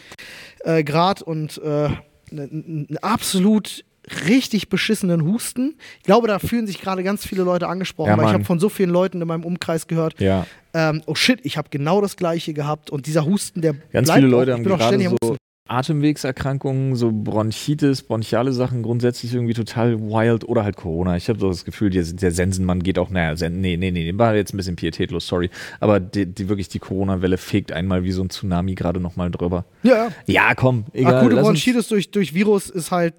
äh, 0.61 0.85
Grad 0.85 1.23
und 1.23 1.59
äh, 1.59 1.89
einen 2.31 2.87
einen 2.89 2.99
absolut 3.03 3.85
richtig 4.29 4.69
beschissenen 4.69 5.25
Husten. 5.25 5.77
Ich 5.99 6.05
glaube, 6.05 6.29
da 6.29 6.39
fühlen 6.39 6.67
sich 6.67 6.81
gerade 6.81 7.03
ganz 7.03 7.27
viele 7.27 7.43
Leute 7.43 7.69
angesprochen, 7.69 8.11
Ja, 8.11 8.19
weil 8.19 8.27
ich 8.27 8.33
habe 8.33 8.45
von 8.45 8.59
so 8.61 8.69
vielen 8.69 8.91
Leuten 8.91 9.21
in 9.21 9.29
meinem 9.29 9.45
Umkreis 9.45 9.87
gehört, 9.87 10.21
ja. 10.21 10.47
ähm, 10.75 11.03
oh 11.07 11.15
shit, 11.15 11.41
ich 11.43 11.57
habe 11.57 11.69
genau 11.71 12.01
das 12.01 12.17
gleiche 12.17 12.53
gehabt 12.53 12.91
und 12.91 13.07
dieser 13.07 13.25
Husten, 13.25 13.63
der 13.63 13.75
Ganz 13.93 14.09
bleibt 14.09 14.21
viele 14.21 14.27
auch. 14.29 14.39
Leute 14.41 14.51
Ich 14.51 14.57
haben 14.57 14.65
bin 14.65 14.73
auch 14.73 14.79
gerade 14.79 15.03
so 15.03 15.11
Husten. 15.11 15.37
Atemwegserkrankungen, 15.67 16.95
so 16.95 17.11
Bronchitis, 17.11 18.03
bronchiale 18.03 18.53
Sachen 18.53 18.83
grundsätzlich 18.83 19.33
irgendwie 19.33 19.55
total 19.55 19.99
wild 19.99 20.47
oder 20.47 20.63
halt 20.63 20.77
Corona. 20.77 21.17
Ich 21.17 21.31
habe 21.31 21.39
so 21.39 21.49
das 21.49 21.65
Gefühl, 21.65 21.89
der, 21.89 22.05
der 22.05 22.33
Sensenmann 22.33 22.83
geht 22.83 22.99
auch, 22.99 23.09
naja, 23.09 23.35
Sen, 23.35 23.63
nee, 23.63 23.79
nee, 23.79 23.91
nee, 23.91 24.13
war 24.19 24.35
jetzt 24.35 24.53
ein 24.53 24.59
bisschen 24.59 24.77
pietätlos, 24.77 25.27
sorry. 25.27 25.49
Aber 25.81 26.01
die, 26.01 26.27
die 26.27 26.51
wirklich 26.51 26.69
die 26.69 26.81
Corona-Welle 26.81 27.39
fegt 27.39 27.73
einmal 27.73 28.05
wie 28.05 28.13
so 28.13 28.23
ein 28.23 28.29
Tsunami 28.29 28.75
gerade 28.75 29.01
nochmal 29.01 29.31
drüber. 29.31 29.65
Ja, 29.83 29.97
ja. 29.97 30.11
Ja, 30.27 30.55
komm, 30.55 30.85
egal. 30.93 31.15
Akute 31.15 31.37
Bronchitis 31.37 31.89
durch, 31.89 32.11
durch 32.11 32.35
Virus 32.35 32.69
ist 32.69 32.91
halt, 32.91 33.15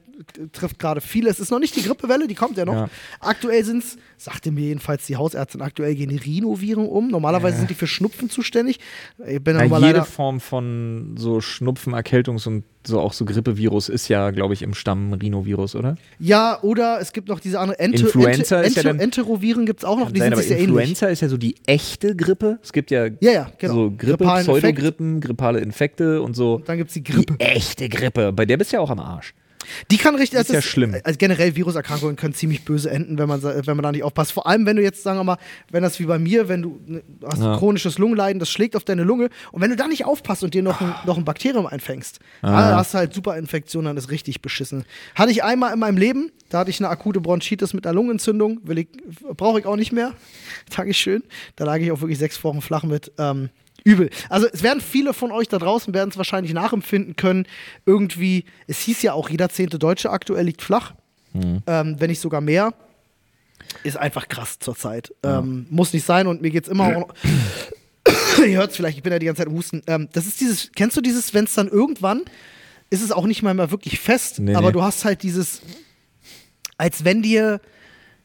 trifft 0.51 0.79
gerade 0.79 1.01
viele. 1.01 1.29
Es 1.29 1.39
ist 1.39 1.51
noch 1.51 1.59
nicht 1.59 1.75
die 1.75 1.81
Grippewelle, 1.83 2.27
die 2.27 2.35
kommt 2.35 2.57
ja 2.57 2.65
noch. 2.65 2.73
Ja. 2.73 2.89
Aktuell 3.19 3.63
sind 3.63 3.83
es, 3.83 3.97
sagte 4.17 4.51
mir 4.51 4.65
jedenfalls 4.65 5.05
die 5.05 5.17
Hausärztin, 5.17 5.61
aktuell 5.61 5.95
gehen 5.95 6.09
die 6.09 6.17
Rhinoviren 6.17 6.87
um. 6.87 7.09
Normalerweise 7.09 7.57
sind 7.57 7.69
die 7.69 7.73
für 7.75 7.87
Schnupfen 7.87 8.29
zuständig. 8.29 8.79
Ich 9.27 9.41
bin 9.43 9.55
Ja, 9.57 9.79
jede. 9.79 10.03
Form 10.05 10.39
von 10.39 11.15
so 11.17 11.41
Schnupfen, 11.41 11.93
Erkältungs- 11.93 12.47
und 12.47 12.63
so 12.87 12.99
auch 12.99 13.13
so 13.13 13.25
Grippevirus 13.25 13.89
ist 13.89 14.07
ja, 14.09 14.29
glaube 14.29 14.53
ich, 14.53 14.61
im 14.61 14.75
Stamm 14.75 15.11
Rhinovirus, 15.13 15.75
oder? 15.75 15.95
Ja, 16.19 16.61
oder 16.61 16.99
es 17.01 17.13
gibt 17.13 17.29
noch 17.29 17.39
diese 17.39 17.59
andere 17.59 17.79
Ente, 17.79 18.03
Influenza 18.03 18.57
Ente, 18.57 18.67
ist 18.69 18.75
ja 18.77 18.83
dann- 18.83 18.99
Enteroviren 18.99 19.65
gibt 19.65 19.79
es 19.79 19.85
auch 19.85 19.97
noch, 19.97 20.11
die 20.11 20.19
Sein, 20.19 20.27
sind 20.27 20.33
aber 20.33 20.41
sich 20.43 20.49
sehr 20.49 20.57
ähnlich. 20.59 20.69
Influenza 20.75 21.07
ist 21.07 21.21
ja 21.21 21.27
so 21.29 21.37
die 21.37 21.55
echte 21.65 22.15
Grippe. 22.15 22.59
Es 22.61 22.71
gibt 22.73 22.91
ja, 22.91 23.05
Ja, 23.05 23.31
ja, 23.31 23.51
genau. 23.57 23.73
so 23.73 23.89
Grippe, 23.91 24.17
Grippalen 24.17 24.45
Infekt. 24.45 24.61
Pseudogrippen, 24.61 25.19
grippale 25.19 25.59
Infekte 25.61 26.21
und 26.21 26.35
so. 26.35 26.55
Und 26.55 26.69
dann 26.69 26.77
gibt 26.77 26.89
es 26.89 26.93
die 26.93 27.03
Grippe. 27.03 27.33
Die 27.33 27.43
echte 27.43 27.89
Grippe. 27.89 28.31
Bei 28.31 28.45
der 28.45 28.57
bist 28.57 28.71
du 28.71 28.75
ja 28.77 28.81
auch 28.81 28.91
am 28.91 28.99
Arsch. 28.99 29.33
Die 29.91 29.97
kann 29.97 30.15
richtig, 30.15 30.39
Ist 30.39 30.51
ja 30.51 30.61
schlimm. 30.61 30.95
Also 31.03 31.17
generell 31.17 31.55
Viruserkrankungen 31.55 32.15
können 32.15 32.33
ziemlich 32.33 32.63
böse 32.65 32.89
enden, 32.89 33.17
wenn 33.17 33.27
man, 33.27 33.41
wenn 33.43 33.65
man 33.77 33.83
da 33.83 33.91
nicht 33.91 34.03
aufpasst. 34.03 34.31
Vor 34.31 34.47
allem, 34.47 34.65
wenn 34.65 34.75
du 34.75 34.81
jetzt, 34.83 35.03
sagen 35.03 35.19
wir 35.19 35.23
mal, 35.23 35.37
wenn 35.71 35.83
das 35.83 35.99
wie 35.99 36.05
bei 36.05 36.19
mir, 36.19 36.47
wenn 36.47 36.61
du 36.61 36.79
ne, 36.85 37.03
du 37.19 37.27
hast 37.27 37.41
Ja. 37.41 37.57
chronisches 37.57 37.97
Lungenleiden, 37.97 38.39
das 38.39 38.49
schlägt 38.49 38.75
auf 38.75 38.83
deine 38.83 39.03
Lunge 39.03 39.29
und 39.51 39.61
wenn 39.61 39.69
du 39.69 39.75
da 39.75 39.87
nicht 39.87 40.05
aufpasst 40.05 40.43
und 40.43 40.53
dir 40.53 40.63
noch 40.63 40.81
ein, 40.81 40.93
noch 41.05 41.17
ein 41.17 41.25
Bakterium 41.25 41.65
einfängst, 41.65 42.19
Ah. 42.41 42.51
dann 42.69 42.75
hast 42.75 42.93
du 42.93 42.97
halt 42.99 43.13
super 43.13 43.37
Infektion, 43.37 43.85
dann 43.85 43.97
ist 43.97 44.09
richtig 44.11 44.41
beschissen. 44.41 44.85
Hatte 45.15 45.31
ich 45.31 45.43
einmal 45.43 45.73
in 45.73 45.79
meinem 45.79 45.97
Leben, 45.97 46.31
da 46.49 46.59
hatte 46.59 46.69
ich 46.69 46.79
eine 46.79 46.89
akute 46.89 47.21
Bronchitis 47.21 47.73
mit 47.73 47.85
einer 47.85 47.93
Lungenentzündung, 47.95 48.61
brauche 49.35 49.59
ich 49.59 49.65
auch 49.65 49.75
nicht 49.75 49.91
mehr. 49.91 50.13
Dankeschön. 50.75 51.23
Da 51.55 51.65
lag 51.65 51.77
ich 51.77 51.91
auch 51.91 52.01
wirklich 52.01 52.19
sechs 52.19 52.43
Wochen 52.43 52.61
flach 52.61 52.83
mit. 52.83 53.11
Ähm, 53.17 53.49
Übel. 53.85 54.09
Also 54.29 54.47
es 54.51 54.63
werden 54.63 54.81
viele 54.81 55.13
von 55.13 55.31
euch 55.31 55.47
da 55.47 55.57
draußen 55.59 55.93
werden 55.93 56.09
es 56.09 56.17
wahrscheinlich 56.17 56.53
nachempfinden 56.53 57.15
können. 57.15 57.45
Irgendwie, 57.85 58.43
es 58.67 58.79
hieß 58.79 59.01
ja 59.03 59.13
auch, 59.13 59.29
jeder 59.29 59.47
zehnte 59.47 59.79
Deutsche 59.79 60.09
aktuell 60.09 60.43
liegt 60.45 60.61
flach. 60.61 60.93
Ähm, 61.33 61.95
wenn 61.99 62.09
nicht 62.09 62.19
sogar 62.19 62.41
mehr. 62.41 62.73
Ist 63.83 63.97
einfach 63.97 64.27
krass 64.27 64.57
zurzeit. 64.59 65.13
Ähm, 65.23 65.65
muss 65.69 65.93
nicht 65.93 66.05
sein 66.05 66.27
und 66.27 66.41
mir 66.41 66.49
geht's 66.49 66.67
immer 66.67 66.97
auch. 66.97 67.13
Ihr 68.39 68.57
hört 68.57 68.71
es 68.71 68.75
vielleicht, 68.77 68.97
ich 68.97 69.03
bin 69.03 69.11
ja 69.13 69.19
die 69.19 69.25
ganze 69.25 69.39
Zeit 69.41 69.47
im 69.49 69.55
Husten. 69.55 69.81
Ähm, 69.87 70.07
das 70.13 70.27
ist 70.27 70.39
dieses, 70.41 70.71
kennst 70.75 70.95
du 70.97 71.01
dieses, 71.01 71.33
wenn 71.33 71.45
es 71.45 71.53
dann 71.53 71.67
irgendwann, 71.67 72.21
ist 72.89 73.01
es 73.01 73.11
auch 73.11 73.25
nicht 73.25 73.43
mal 73.43 73.53
mehr 73.53 73.71
wirklich 73.71 73.99
fest, 73.99 74.39
Nee, 74.39 74.55
aber 74.55 74.67
nee. 74.67 74.73
du 74.73 74.81
hast 74.83 75.03
halt 75.05 75.23
dieses, 75.23 75.61
als 76.77 77.03
wenn 77.03 77.21
dir, 77.21 77.59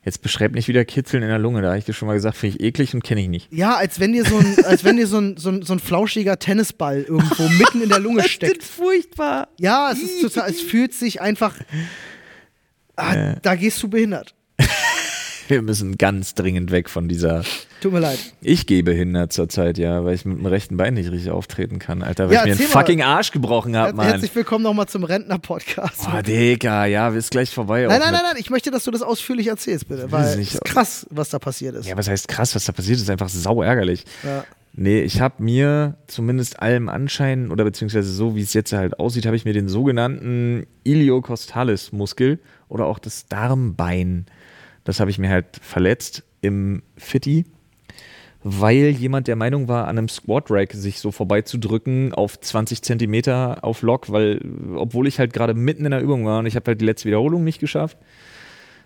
Jetzt 0.02 0.22
beschreib 0.22 0.52
nicht 0.52 0.66
wieder 0.66 0.84
Kitzeln 0.86 1.22
in 1.22 1.28
der 1.28 1.38
Lunge. 1.38 1.60
Da 1.60 1.68
habe 1.68 1.78
ich 1.78 1.84
dir 1.84 1.92
schon 1.92 2.08
mal 2.08 2.14
gesagt, 2.14 2.36
finde 2.36 2.56
ich 2.56 2.62
eklig 2.64 2.94
und 2.94 3.04
kenne 3.04 3.20
ich 3.20 3.28
nicht. 3.28 3.52
ja, 3.52 3.76
als 3.76 4.00
wenn 4.00 4.12
dir 4.12 4.24
so 4.24 4.38
ein, 4.38 4.56
als 4.64 4.82
wenn 4.82 4.96
dir 4.96 5.06
so 5.06 5.18
ein, 5.18 5.36
so 5.36 5.50
ein, 5.50 5.62
so 5.62 5.74
ein 5.74 5.78
flauschiger 5.78 6.38
Tennisball 6.38 7.02
irgendwo 7.02 7.48
mitten 7.58 7.82
in 7.82 7.90
der 7.90 7.98
Lunge 7.98 8.22
steckt. 8.22 8.62
furchtbar. 8.62 9.48
Ja, 9.58 9.92
es 9.92 10.00
ist 10.00 10.22
total, 10.22 10.48
es 10.48 10.60
fühlt 10.62 10.94
sich 10.94 11.20
einfach, 11.20 11.54
ah, 12.96 13.34
da 13.42 13.54
gehst 13.56 13.82
du 13.82 13.88
behindert. 13.88 14.34
Wir 15.50 15.62
müssen 15.62 15.98
ganz 15.98 16.34
dringend 16.34 16.70
weg 16.70 16.88
von 16.88 17.08
dieser. 17.08 17.42
Tut 17.80 17.92
mir 17.92 17.98
leid. 17.98 18.20
Ich 18.40 18.68
gehe 18.68 18.84
behindert 18.84 19.32
zurzeit, 19.32 19.78
ja, 19.78 20.04
weil 20.04 20.14
ich 20.14 20.24
mit 20.24 20.38
dem 20.38 20.46
rechten 20.46 20.76
Bein 20.76 20.94
nicht 20.94 21.10
richtig 21.10 21.32
auftreten 21.32 21.80
kann, 21.80 22.04
Alter. 22.04 22.28
Weil 22.28 22.34
Ja, 22.34 22.40
ich 22.42 22.46
mir 22.46 22.52
einen 22.52 22.72
mal. 22.72 22.78
fucking 22.80 23.02
Arsch 23.02 23.32
gebrochen 23.32 23.76
habe, 23.76 23.92
Mann. 23.94 24.06
Herzlich 24.06 24.32
willkommen 24.32 24.62
nochmal 24.62 24.86
zum 24.86 25.02
Rentner-Podcast. 25.02 26.08
Boah, 26.08 26.22
Digga, 26.22 26.86
ja, 26.86 27.08
ist 27.08 27.32
gleich 27.32 27.50
vorbei. 27.50 27.84
Nein, 27.88 27.98
nein, 27.98 28.12
nein, 28.12 28.22
nein, 28.22 28.36
ich 28.38 28.48
möchte, 28.50 28.70
dass 28.70 28.84
du 28.84 28.92
das 28.92 29.02
ausführlich 29.02 29.48
erzählst, 29.48 29.88
bitte. 29.88 30.12
Weil 30.12 30.24
es 30.24 30.36
ist 30.36 30.64
krass, 30.64 31.04
was 31.10 31.30
da 31.30 31.40
passiert 31.40 31.74
ist. 31.74 31.88
Ja, 31.88 31.96
was 31.96 32.08
heißt 32.08 32.28
krass, 32.28 32.54
was 32.54 32.64
da 32.66 32.72
passiert 32.72 32.98
ist, 33.00 33.10
einfach 33.10 33.28
sau 33.28 33.60
ärgerlich. 33.60 34.04
Ja. 34.22 34.44
Nee, 34.72 35.02
ich 35.02 35.20
habe 35.20 35.42
mir 35.42 35.96
zumindest 36.06 36.62
allem 36.62 36.88
Anschein 36.88 37.50
oder 37.50 37.64
beziehungsweise 37.64 38.12
so, 38.12 38.36
wie 38.36 38.42
es 38.42 38.52
jetzt 38.52 38.72
halt 38.72 39.00
aussieht, 39.00 39.26
habe 39.26 39.34
ich 39.34 39.44
mir 39.44 39.52
den 39.52 39.68
sogenannten 39.68 40.64
Iliocostalis-Muskel 40.84 42.38
oder 42.68 42.86
auch 42.86 43.00
das 43.00 43.26
Darmbein, 43.26 44.26
das 44.84 45.00
habe 45.00 45.10
ich 45.10 45.18
mir 45.18 45.30
halt 45.30 45.46
verletzt 45.60 46.22
im 46.40 46.82
Fitti, 46.96 47.44
weil 48.42 48.88
jemand 48.90 49.28
der 49.28 49.36
Meinung 49.36 49.68
war, 49.68 49.86
an 49.86 49.98
einem 49.98 50.08
Squat-Rack 50.08 50.72
sich 50.72 50.98
so 51.00 51.10
vorbeizudrücken 51.10 52.14
auf 52.14 52.40
20 52.40 52.80
Zentimeter 52.82 53.58
auf 53.62 53.82
Lock, 53.82 54.10
weil, 54.10 54.40
obwohl 54.76 55.06
ich 55.06 55.18
halt 55.18 55.32
gerade 55.34 55.52
mitten 55.54 55.84
in 55.84 55.90
der 55.90 56.00
Übung 56.00 56.24
war 56.24 56.38
und 56.38 56.46
ich 56.46 56.56
habe 56.56 56.70
halt 56.70 56.80
die 56.80 56.86
letzte 56.86 57.06
Wiederholung 57.08 57.44
nicht 57.44 57.60
geschafft, 57.60 57.98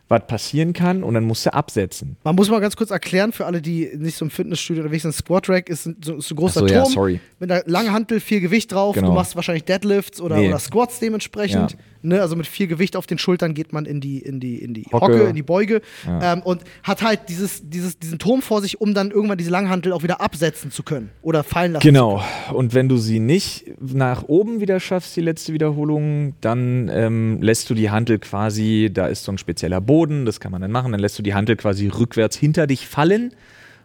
was 0.09 0.27
passieren 0.27 0.73
kann 0.75 1.03
und 1.03 1.15
dann 1.15 1.25
musst 1.25 1.47
du 1.47 1.55
absetzen. 1.55 2.17
Man 2.25 2.35
muss 2.35 2.51
mal 2.51 2.61
ganz 2.61 2.77
kurz 2.77 2.91
erklären 2.91 3.33
für 3.33 3.47
alle, 3.47 3.63
die 3.63 3.91
nicht 3.97 4.17
so 4.19 4.25
im 4.25 4.31
Fitnessstudio 4.31 4.83
unterwegs 4.83 5.03
sind: 5.05 5.15
Squat 5.15 5.49
Rack 5.49 5.69
ist 5.71 5.87
ein, 5.87 5.97
so, 6.05 6.21
so 6.21 6.35
ein 6.35 6.37
großer 6.37 6.61
so, 6.61 6.67
ja, 6.67 6.83
Turm 6.83 6.93
sorry. 6.93 7.21
mit 7.39 7.51
einer 7.51 7.63
langen 7.67 7.93
Hantel, 7.93 8.21
viel 8.21 8.41
Gewicht 8.41 8.73
drauf. 8.73 8.97
Genau. 8.97 9.09
Du 9.09 9.15
machst 9.15 9.35
wahrscheinlich 9.35 9.65
Deadlifts 9.65 10.21
oder, 10.21 10.37
Nee. 10.37 10.49
oder 10.49 10.59
Squats 10.59 10.99
dementsprechend. 10.99 11.73
Ja. 11.73 11.79
Ne? 12.05 12.21
Also 12.21 12.37
mit 12.37 12.47
viel 12.47 12.67
Gewicht 12.67 12.97
auf 12.97 13.07
den 13.07 13.19
Schultern 13.19 13.55
geht 13.55 13.73
man 13.73 13.87
in 13.87 14.01
die, 14.01 14.19
in 14.19 14.39
die, 14.41 14.59
in 14.59 14.75
die 14.75 14.85
Hocke. 14.93 15.07
Hocke, 15.15 15.23
in 15.25 15.35
die 15.35 15.43
Beuge 15.43 15.81
Ja. 16.07 16.35
ähm, 16.35 16.43
und 16.43 16.63
hat 16.83 17.03
halt 17.03 17.29
dieses, 17.29 17.69
dieses, 17.69 17.99
diesen 17.99 18.19
Turm 18.19 18.43
vor 18.43 18.61
sich, 18.61 18.81
um 18.81 18.95
dann 18.95 19.11
irgendwann 19.11 19.39
diese 19.39 19.51
Langhantel 19.51 19.93
auch 19.93 20.03
wieder 20.03 20.21
absetzen 20.21 20.71
zu 20.71 20.83
können 20.83 21.11
oder 21.23 21.43
fallen 21.43 21.73
lassen 21.73 21.83
Genau. 21.87 22.23
Und 22.53 22.75
wenn 22.75 22.89
du 22.89 22.97
sie 22.99 23.21
nicht 23.21 23.65
nach 23.81 24.25
oben 24.29 24.61
wieder 24.61 24.81
schaffst, 24.81 25.17
die 25.17 25.21
letzte 25.23 25.53
Wiederholung, 25.53 26.35
dann 26.41 26.91
ähm, 26.93 27.41
lässt 27.41 27.71
du 27.71 27.75
die 27.75 27.91
Hantel 27.91 28.19
quasi, 28.19 28.91
da 28.93 29.07
ist 29.07 29.25
so 29.25 29.33
ein 29.33 29.39
spezieller 29.39 29.81
Boden, 29.81 30.27
das 30.27 30.41
kann 30.41 30.53
man 30.53 30.61
dann 30.61 30.71
machen, 30.71 30.93
dann 30.93 31.01
lässt 31.01 31.19
du 31.19 31.23
die 31.23 31.35
Hantel 31.35 31.57
quasi 31.57 31.89
rückwärts 31.89 32.37
hinter 32.37 32.67
dich 32.67 32.87
fallen 32.87 33.33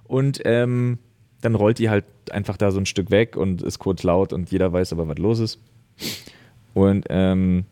und 0.05 0.41
ähm, 0.45 0.97
dann 1.41 1.55
rollt 1.55 1.79
die 1.79 1.89
halt 1.89 2.03
einfach 2.31 2.57
da 2.57 2.71
so 2.71 2.79
ein 2.79 2.85
Stück 2.85 3.11
weg 3.11 3.37
und 3.37 3.61
ist 3.61 3.79
kurz 3.79 4.03
laut 4.03 4.33
und 4.33 4.51
jeder 4.51 4.73
weiß 4.73 4.91
aber, 4.91 5.07
was 5.07 5.17
los 5.17 5.39
ist. 5.39 5.59
Und 6.73 7.05
ähm, 7.09 7.65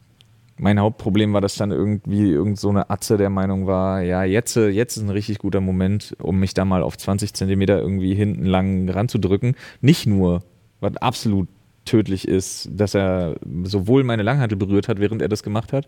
mein 0.60 0.80
Hauptproblem 0.80 1.34
war, 1.34 1.42
dass 1.42 1.56
dann 1.56 1.72
irgendwie 1.72 2.32
irgend 2.32 2.60
so 2.60 2.70
eine 2.70 2.90
Atze 2.90 3.18
der 3.18 3.30
Meinung 3.30 3.68
war, 3.68 4.02
ja, 4.02 4.24
jetzt, 4.24 4.56
jetzt 4.56 4.98
ist 4.98 5.04
ein 5.04 5.10
richtig 5.10 5.38
guter 5.40 5.62
Moment, 5.62 6.16
um 6.20 6.40
mich 6.40 6.54
da 6.54 6.66
mal 6.66 6.84
auf 6.84 6.98
20 6.98 7.34
Zentimeter 7.34 7.80
irgendwie 7.80 8.16
hinten 8.16 8.46
lang 8.46 8.90
ranzudrücken. 8.90 9.56
Nicht 9.82 10.08
nur, 10.08 10.44
was 10.80 10.98
absolut 10.98 11.48
tödlich 11.86 12.28
ist, 12.28 12.70
dass 12.72 12.96
er 12.96 13.36
sowohl 13.64 14.04
meine 14.04 14.24
Langhantel 14.24 14.58
berührt 14.58 14.88
hat, 14.88 15.00
während 15.00 15.22
er 15.22 15.30
das 15.30 15.44
gemacht 15.44 15.74
hat. 15.74 15.88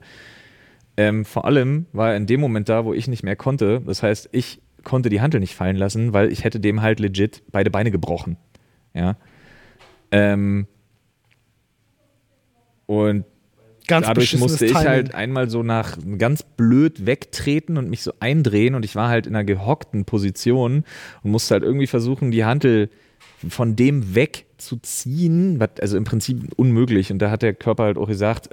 Ähm, 0.98 1.26
vor 1.26 1.46
allem 1.46 1.86
war 1.94 2.12
er 2.12 2.18
in 2.18 2.26
dem 2.26 2.40
Moment 2.40 2.70
da, 2.70 2.86
wo 2.86 2.94
ich 2.94 3.08
nicht 3.08 3.24
mehr 3.24 3.36
konnte. 3.36 3.82
Das 3.86 4.04
heißt, 4.04 4.30
ich 4.32 4.62
konnte 4.84 5.10
die 5.10 5.22
Hantel 5.22 5.40
nicht 5.40 5.56
fallen 5.56 5.76
lassen, 5.76 6.14
weil 6.14 6.32
ich 6.32 6.44
hätte 6.44 6.60
dem 6.60 6.82
halt 6.82 7.00
legit 7.00 7.44
beide 7.52 7.70
Beine 7.70 7.92
gebrochen. 7.92 8.38
Ja. 8.94 9.18
Ähm, 10.12 10.68
und 12.86 13.26
Ganz 13.90 14.08
dadurch 14.08 14.38
musste 14.38 14.66
ich 14.66 14.72
Timing. 14.72 14.88
halt 14.88 15.16
einmal 15.16 15.50
so 15.50 15.64
nach 15.64 15.98
ganz 16.18 16.44
blöd 16.44 17.06
wegtreten 17.06 17.78
und 17.78 17.90
mich 17.90 18.04
so 18.04 18.14
eindrehen 18.20 18.76
und 18.76 18.86
ich 18.86 18.96
war 18.96 19.10
halt 19.10 19.28
in 19.28 19.36
einer 19.36 19.44
gehockten 19.44 20.06
Position 20.06 20.86
und 21.24 21.32
musste 21.32 21.56
halt 21.56 21.64
irgendwie 21.64 21.88
versuchen, 21.88 22.32
die 22.32 22.46
Hantel 22.46 22.90
von 23.48 23.76
dem 23.76 24.16
wegzuziehen, 24.60 25.60
was 25.60 25.70
also 25.82 25.98
im 25.98 26.04
Prinzip 26.04 26.52
unmöglich. 26.56 27.12
Und 27.12 27.20
da 27.20 27.32
hat 27.32 27.42
der 27.42 27.54
Körper 27.54 27.84
halt 27.84 27.98
auch 27.98 28.08
gesagt, 28.08 28.50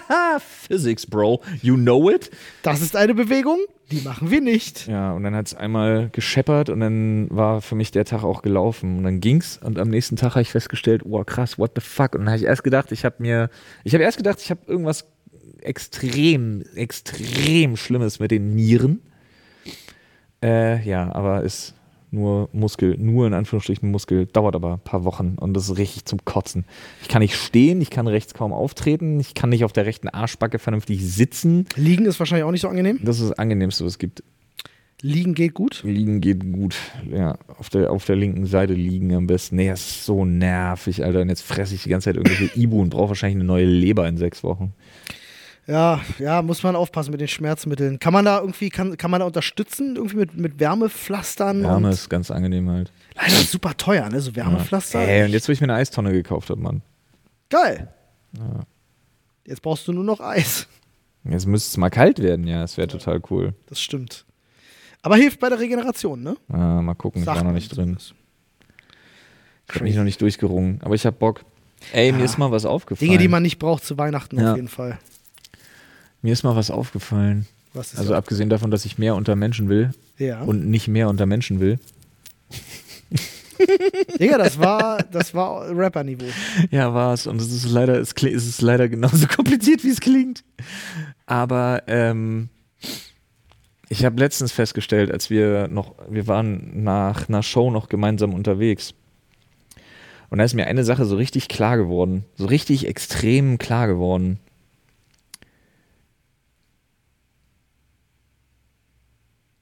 Physics, 0.38 1.06
Bro, 1.06 1.42
you 1.62 1.76
know 1.76 2.10
it. 2.10 2.30
Das 2.62 2.80
ist 2.80 2.96
eine 2.96 3.14
Bewegung, 3.14 3.58
die 3.90 4.00
machen 4.00 4.30
wir 4.30 4.40
nicht. 4.40 4.86
Ja, 4.86 5.12
und 5.12 5.22
dann 5.22 5.34
hat 5.34 5.48
es 5.48 5.54
einmal 5.54 6.08
gescheppert 6.10 6.70
und 6.70 6.80
dann 6.80 7.28
war 7.30 7.60
für 7.60 7.74
mich 7.74 7.90
der 7.90 8.04
Tag 8.04 8.24
auch 8.24 8.42
gelaufen. 8.42 8.98
Und 8.98 9.04
dann 9.04 9.20
ging's 9.20 9.58
und 9.62 9.78
am 9.78 9.88
nächsten 9.88 10.16
Tag 10.16 10.30
habe 10.30 10.42
ich 10.42 10.50
festgestellt, 10.50 11.02
oh 11.04 11.22
krass, 11.24 11.58
what 11.58 11.72
the 11.74 11.82
fuck? 11.82 12.14
Und 12.14 12.20
dann 12.20 12.28
habe 12.28 12.38
ich 12.38 12.44
erst 12.44 12.64
gedacht, 12.64 12.92
ich 12.92 13.04
habe 13.04 13.16
mir, 13.18 13.50
ich 13.84 13.94
habe 13.94 14.04
erst 14.04 14.16
gedacht, 14.16 14.38
ich 14.40 14.50
habe 14.50 14.60
irgendwas 14.66 15.06
extrem, 15.60 16.62
extrem 16.74 17.76
Schlimmes 17.76 18.18
mit 18.18 18.30
den 18.30 18.54
Nieren. 18.54 19.02
Äh, 20.42 20.82
ja, 20.88 21.14
aber 21.14 21.42
ist 21.42 21.74
nur 22.10 22.48
Muskel, 22.52 22.96
nur 22.98 23.26
in 23.26 23.34
Anführungsstrichen 23.34 23.90
Muskel, 23.90 24.26
dauert 24.26 24.54
aber 24.54 24.74
ein 24.74 24.80
paar 24.80 25.04
Wochen 25.04 25.36
und 25.38 25.54
das 25.54 25.68
ist 25.68 25.78
richtig 25.78 26.04
zum 26.04 26.24
Kotzen. 26.24 26.64
Ich 27.02 27.08
kann 27.08 27.22
nicht 27.22 27.36
stehen, 27.36 27.80
ich 27.80 27.90
kann 27.90 28.06
rechts 28.06 28.34
kaum 28.34 28.52
auftreten, 28.52 29.20
ich 29.20 29.34
kann 29.34 29.50
nicht 29.50 29.64
auf 29.64 29.72
der 29.72 29.86
rechten 29.86 30.08
Arschbacke 30.08 30.58
vernünftig 30.58 31.04
sitzen. 31.04 31.66
Liegen 31.76 32.06
ist 32.06 32.18
wahrscheinlich 32.18 32.44
auch 32.44 32.50
nicht 32.50 32.62
so 32.62 32.68
angenehm. 32.68 32.98
Das 33.02 33.20
ist 33.20 33.30
das 33.30 33.38
Angenehmste, 33.38 33.84
was 33.84 33.92
es 33.92 33.98
gibt. 33.98 34.22
Liegen 35.02 35.34
geht 35.34 35.54
gut. 35.54 35.82
Liegen 35.82 36.20
geht 36.20 36.52
gut. 36.52 36.76
Ja, 37.10 37.38
auf 37.58 37.70
der, 37.70 37.90
auf 37.90 38.04
der 38.04 38.16
linken 38.16 38.44
Seite 38.44 38.74
liegen 38.74 39.14
am 39.14 39.26
besten. 39.26 39.56
Nee, 39.56 39.68
das 39.68 39.80
ist 39.80 40.04
so 40.04 40.24
nervig, 40.26 41.04
Alter. 41.04 41.22
Und 41.22 41.30
jetzt 41.30 41.42
fresse 41.42 41.74
ich 41.74 41.84
die 41.84 41.88
ganze 41.88 42.06
Zeit 42.06 42.16
irgendwelche 42.16 42.58
Ibu 42.58 42.82
und 42.82 42.90
brauche 42.90 43.10
wahrscheinlich 43.10 43.36
eine 43.36 43.44
neue 43.44 43.64
Leber 43.64 44.06
in 44.06 44.18
sechs 44.18 44.44
Wochen. 44.44 44.74
Ja, 45.66 46.00
ja, 46.18 46.42
muss 46.42 46.62
man 46.62 46.74
aufpassen 46.74 47.12
mit 47.12 47.20
den 47.20 47.28
Schmerzmitteln. 47.28 47.98
Kann 48.00 48.12
man 48.12 48.24
da 48.24 48.40
irgendwie, 48.40 48.70
kann, 48.70 48.96
kann 48.96 49.10
man 49.10 49.20
da 49.20 49.26
unterstützen, 49.26 49.94
irgendwie 49.96 50.16
mit, 50.16 50.36
mit 50.36 50.58
Wärmepflastern? 50.58 51.62
Wärme 51.62 51.90
ist 51.90 52.08
ganz 52.10 52.30
angenehm 52.30 52.68
halt. 52.70 52.90
leider 53.14 53.34
ist 53.34 53.52
super 53.52 53.76
teuer, 53.76 54.08
ne? 54.08 54.20
So 54.20 54.34
Wärmepflaster. 54.34 54.98
Ey, 55.00 55.24
und 55.24 55.30
jetzt, 55.30 55.46
wo 55.48 55.52
ich 55.52 55.60
mir 55.60 55.66
eine 55.66 55.74
Eistonne 55.74 56.12
gekauft 56.12 56.50
habe, 56.50 56.60
Mann. 56.60 56.82
Geil. 57.50 57.88
Jetzt 59.46 59.62
brauchst 59.62 59.86
du 59.86 59.92
nur 59.92 60.04
noch 60.04 60.20
Eis. 60.20 60.66
Jetzt 61.24 61.46
müsste 61.46 61.68
es 61.68 61.76
mal 61.76 61.90
kalt 61.90 62.18
werden, 62.20 62.46
ja. 62.46 62.62
Das 62.62 62.76
wäre 62.76 62.88
total 62.88 63.20
cool. 63.30 63.54
Das 63.66 63.80
stimmt. 63.80 64.24
Aber 65.02 65.16
hilft 65.16 65.38
bei 65.40 65.48
der 65.48 65.58
Regeneration, 65.60 66.22
ne? 66.22 66.36
Ah, 66.48 66.80
mal 66.82 66.94
gucken, 66.94 67.20
ich 67.22 67.26
Sagt 67.26 67.38
war 67.38 67.44
noch 67.44 67.52
nicht 67.52 67.74
drin. 67.76 67.96
Ich 69.68 69.74
habe 69.74 69.84
mich 69.84 69.94
noch 69.96 70.04
nicht 70.04 70.20
durchgerungen. 70.20 70.80
Aber 70.82 70.94
ich 70.94 71.06
habe 71.06 71.16
Bock. 71.16 71.44
Ey, 71.92 72.12
mir 72.12 72.18
Ja. 72.18 72.24
ist 72.24 72.38
mal 72.38 72.50
was 72.50 72.64
aufgefallen. 72.66 73.08
Dinge, 73.08 73.18
die 73.22 73.28
man 73.28 73.42
nicht 73.42 73.58
braucht 73.58 73.84
zu 73.84 73.96
Weihnachten 73.98 74.38
Ja. 74.38 74.50
auf 74.50 74.56
jeden 74.56 74.68
Fall. 74.68 74.98
Mir 76.22 76.32
ist 76.32 76.42
mal 76.42 76.56
was 76.56 76.70
aufgefallen. 76.70 77.46
Was 77.72 77.96
Also 77.96 78.10
das? 78.10 78.18
abgesehen 78.18 78.48
davon, 78.48 78.70
dass 78.70 78.84
ich 78.84 78.98
mehr 78.98 79.14
unter 79.14 79.36
Menschen 79.36 79.68
will 79.68 79.90
ja. 80.18 80.42
und 80.42 80.68
nicht 80.68 80.88
mehr 80.88 81.08
unter 81.08 81.26
Menschen 81.26 81.60
will. 81.60 81.78
Digga, 84.18 84.38
das 84.38 84.58
war, 84.58 85.02
das 85.04 85.34
war 85.34 85.68
Rapper-Niveau. 85.70 86.26
Ja, 86.70 86.94
war 86.94 87.12
es. 87.12 87.26
Und 87.26 87.40
es 87.40 87.52
ist 87.52 87.70
leider, 87.70 87.98
es 87.98 88.12
ist 88.12 88.62
leider 88.62 88.88
genauso 88.88 89.26
kompliziert, 89.34 89.84
wie 89.84 89.90
es 89.90 90.00
klingt. 90.00 90.42
Aber 91.26 91.82
ähm, 91.86 92.48
ich 93.88 94.04
habe 94.04 94.18
letztens 94.18 94.52
festgestellt, 94.52 95.10
als 95.10 95.30
wir 95.30 95.68
noch, 95.68 95.94
wir 96.08 96.26
waren 96.26 96.82
nach 96.82 97.28
einer 97.28 97.42
Show 97.42 97.70
noch 97.70 97.88
gemeinsam 97.88 98.34
unterwegs. 98.34 98.94
Und 100.30 100.38
da 100.38 100.44
ist 100.44 100.54
mir 100.54 100.66
eine 100.66 100.84
Sache 100.84 101.04
so 101.04 101.16
richtig 101.16 101.48
klar 101.48 101.76
geworden. 101.76 102.24
So 102.36 102.46
richtig 102.46 102.86
extrem 102.86 103.58
klar 103.58 103.88
geworden. 103.88 104.38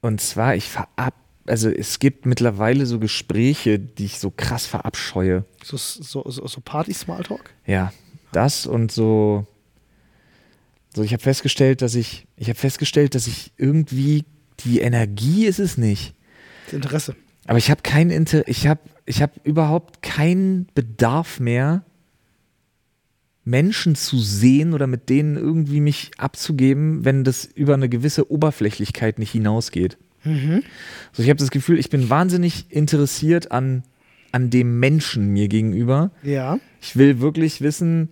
Und 0.00 0.20
zwar, 0.20 0.54
ich 0.54 0.68
verab, 0.68 1.14
also 1.46 1.70
es 1.70 1.98
gibt 1.98 2.26
mittlerweile 2.26 2.86
so 2.86 2.98
Gespräche, 2.98 3.78
die 3.78 4.04
ich 4.04 4.18
so 4.18 4.30
krass 4.30 4.66
verabscheue. 4.66 5.44
So, 5.62 5.76
so, 5.76 6.24
so, 6.28 6.46
so 6.46 6.60
Party-Smalltalk. 6.60 7.50
Ja, 7.66 7.92
das 8.32 8.66
und 8.66 8.92
so. 8.92 9.46
So, 10.94 11.02
ich 11.02 11.12
habe 11.12 11.22
festgestellt, 11.22 11.82
dass 11.82 11.94
ich, 11.94 12.26
ich 12.36 12.48
habe 12.48 12.58
festgestellt, 12.58 13.14
dass 13.14 13.26
ich 13.26 13.52
irgendwie 13.56 14.24
die 14.60 14.80
Energie 14.80 15.46
ist 15.46 15.58
es 15.58 15.78
nicht. 15.78 16.14
Das 16.66 16.74
Interesse. 16.74 17.16
Aber 17.46 17.58
ich 17.58 17.70
habe 17.70 17.82
kein 17.82 18.10
Inter, 18.10 18.46
ich 18.46 18.66
habe, 18.66 18.80
ich 19.06 19.22
habe 19.22 19.32
überhaupt 19.44 20.02
keinen 20.02 20.66
Bedarf 20.74 21.40
mehr, 21.40 21.82
Menschen 23.48 23.94
zu 23.94 24.18
sehen 24.18 24.74
oder 24.74 24.86
mit 24.86 25.08
denen 25.08 25.36
irgendwie 25.36 25.80
mich 25.80 26.10
abzugeben, 26.18 27.04
wenn 27.04 27.24
das 27.24 27.44
über 27.44 27.74
eine 27.74 27.88
gewisse 27.88 28.30
Oberflächlichkeit 28.30 29.18
nicht 29.18 29.32
hinausgeht. 29.32 29.96
Mhm. 30.24 30.62
So, 31.12 31.22
ich 31.22 31.28
habe 31.28 31.38
das 31.38 31.50
Gefühl, 31.50 31.78
ich 31.78 31.90
bin 31.90 32.10
wahnsinnig 32.10 32.66
interessiert 32.70 33.50
an, 33.50 33.84
an 34.32 34.50
dem 34.50 34.78
Menschen 34.78 35.28
mir 35.28 35.48
gegenüber. 35.48 36.10
Ja. 36.22 36.58
Ich 36.80 36.96
will 36.96 37.20
wirklich 37.20 37.60
wissen, 37.60 38.10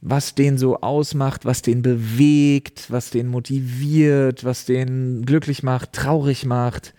was 0.00 0.34
den 0.34 0.58
so 0.58 0.80
ausmacht, 0.80 1.44
was 1.44 1.62
den 1.62 1.82
bewegt, 1.82 2.90
was 2.90 3.10
den 3.10 3.28
motiviert, 3.28 4.44
was 4.44 4.64
den 4.64 5.24
glücklich 5.24 5.62
macht, 5.62 5.92
traurig 5.92 6.44
macht. 6.44 6.94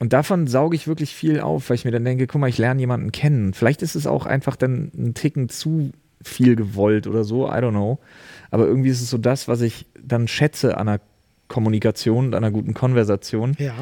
Und 0.00 0.12
davon 0.14 0.46
sauge 0.46 0.74
ich 0.74 0.88
wirklich 0.88 1.14
viel 1.14 1.40
auf, 1.40 1.68
weil 1.70 1.74
ich 1.76 1.84
mir 1.84 1.90
dann 1.92 2.04
denke, 2.04 2.26
guck 2.26 2.40
mal, 2.40 2.48
ich 2.48 2.58
lerne 2.58 2.80
jemanden 2.80 3.12
kennen. 3.12 3.52
Vielleicht 3.54 3.82
ist 3.82 3.94
es 3.94 4.06
auch 4.06 4.26
einfach 4.26 4.56
dann 4.56 4.90
ein 4.96 5.14
Ticken 5.14 5.48
zu 5.50 5.92
viel 6.22 6.56
gewollt 6.56 7.06
oder 7.06 7.22
so, 7.22 7.46
I 7.46 7.52
don't 7.52 7.70
know. 7.70 7.98
Aber 8.50 8.66
irgendwie 8.66 8.88
ist 8.88 9.02
es 9.02 9.10
so 9.10 9.18
das, 9.18 9.46
was 9.46 9.60
ich 9.60 9.86
dann 10.02 10.26
schätze 10.26 10.76
an 10.78 10.88
einer 10.88 11.00
Kommunikation 11.48 12.26
und 12.26 12.34
einer 12.34 12.50
guten 12.50 12.74
Konversation. 12.74 13.54
Ja. 13.58 13.74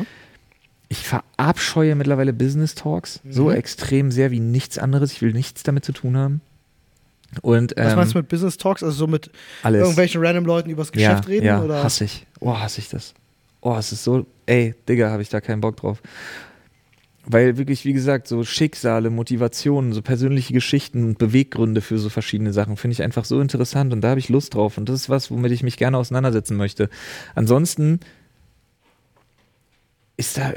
Ich 0.88 1.06
verabscheue 1.06 1.94
mittlerweile 1.94 2.32
Business 2.32 2.74
Talks 2.74 3.20
so 3.28 3.46
Mhm. 3.46 3.50
extrem 3.56 4.10
sehr 4.10 4.30
wie 4.30 4.40
nichts 4.40 4.76
anderes. 4.78 5.12
Ich 5.12 5.22
will 5.22 5.32
nichts 5.32 5.62
damit 5.62 5.84
zu 5.84 5.92
tun 5.92 6.16
haben. 6.16 6.40
Und 7.42 7.74
Was 7.76 7.92
ähm, 7.92 7.96
meinst 7.96 8.14
du 8.14 8.18
mit 8.18 8.28
Business 8.28 8.56
Talks? 8.56 8.82
Also 8.82 8.96
so 8.96 9.06
mit 9.06 9.30
alles. 9.62 9.80
irgendwelchen 9.82 10.24
random 10.24 10.46
Leuten 10.46 10.70
übers 10.70 10.90
Geschäft 10.90 11.24
ja, 11.24 11.28
reden? 11.28 11.46
Ja, 11.46 11.62
oder? 11.62 11.84
hasse 11.84 12.04
ich. 12.04 12.26
Oh, 12.40 12.56
hasse 12.58 12.80
ich 12.80 12.88
das. 12.88 13.14
Oh, 13.60 13.76
es 13.76 13.92
ist 13.92 14.04
so, 14.04 14.26
ey, 14.46 14.74
Digga, 14.88 15.10
habe 15.10 15.22
ich 15.22 15.28
da 15.28 15.40
keinen 15.40 15.60
Bock 15.60 15.76
drauf. 15.76 16.00
Weil 17.30 17.58
wirklich, 17.58 17.84
wie 17.84 17.92
gesagt, 17.92 18.26
so 18.26 18.42
Schicksale, 18.42 19.10
Motivationen, 19.10 19.92
so 19.92 20.00
persönliche 20.00 20.54
Geschichten 20.54 21.04
und 21.04 21.18
Beweggründe 21.18 21.82
für 21.82 21.98
so 21.98 22.08
verschiedene 22.08 22.54
Sachen 22.54 22.78
finde 22.78 22.92
ich 22.92 23.02
einfach 23.02 23.26
so 23.26 23.40
interessant 23.40 23.92
und 23.92 24.00
da 24.00 24.10
habe 24.10 24.20
ich 24.20 24.30
Lust 24.30 24.54
drauf 24.54 24.78
und 24.78 24.88
das 24.88 25.02
ist 25.02 25.10
was, 25.10 25.30
womit 25.30 25.52
ich 25.52 25.62
mich 25.62 25.76
gerne 25.76 25.98
auseinandersetzen 25.98 26.56
möchte. 26.56 26.88
Ansonsten 27.34 28.00
ist 30.16 30.36
da, 30.36 30.50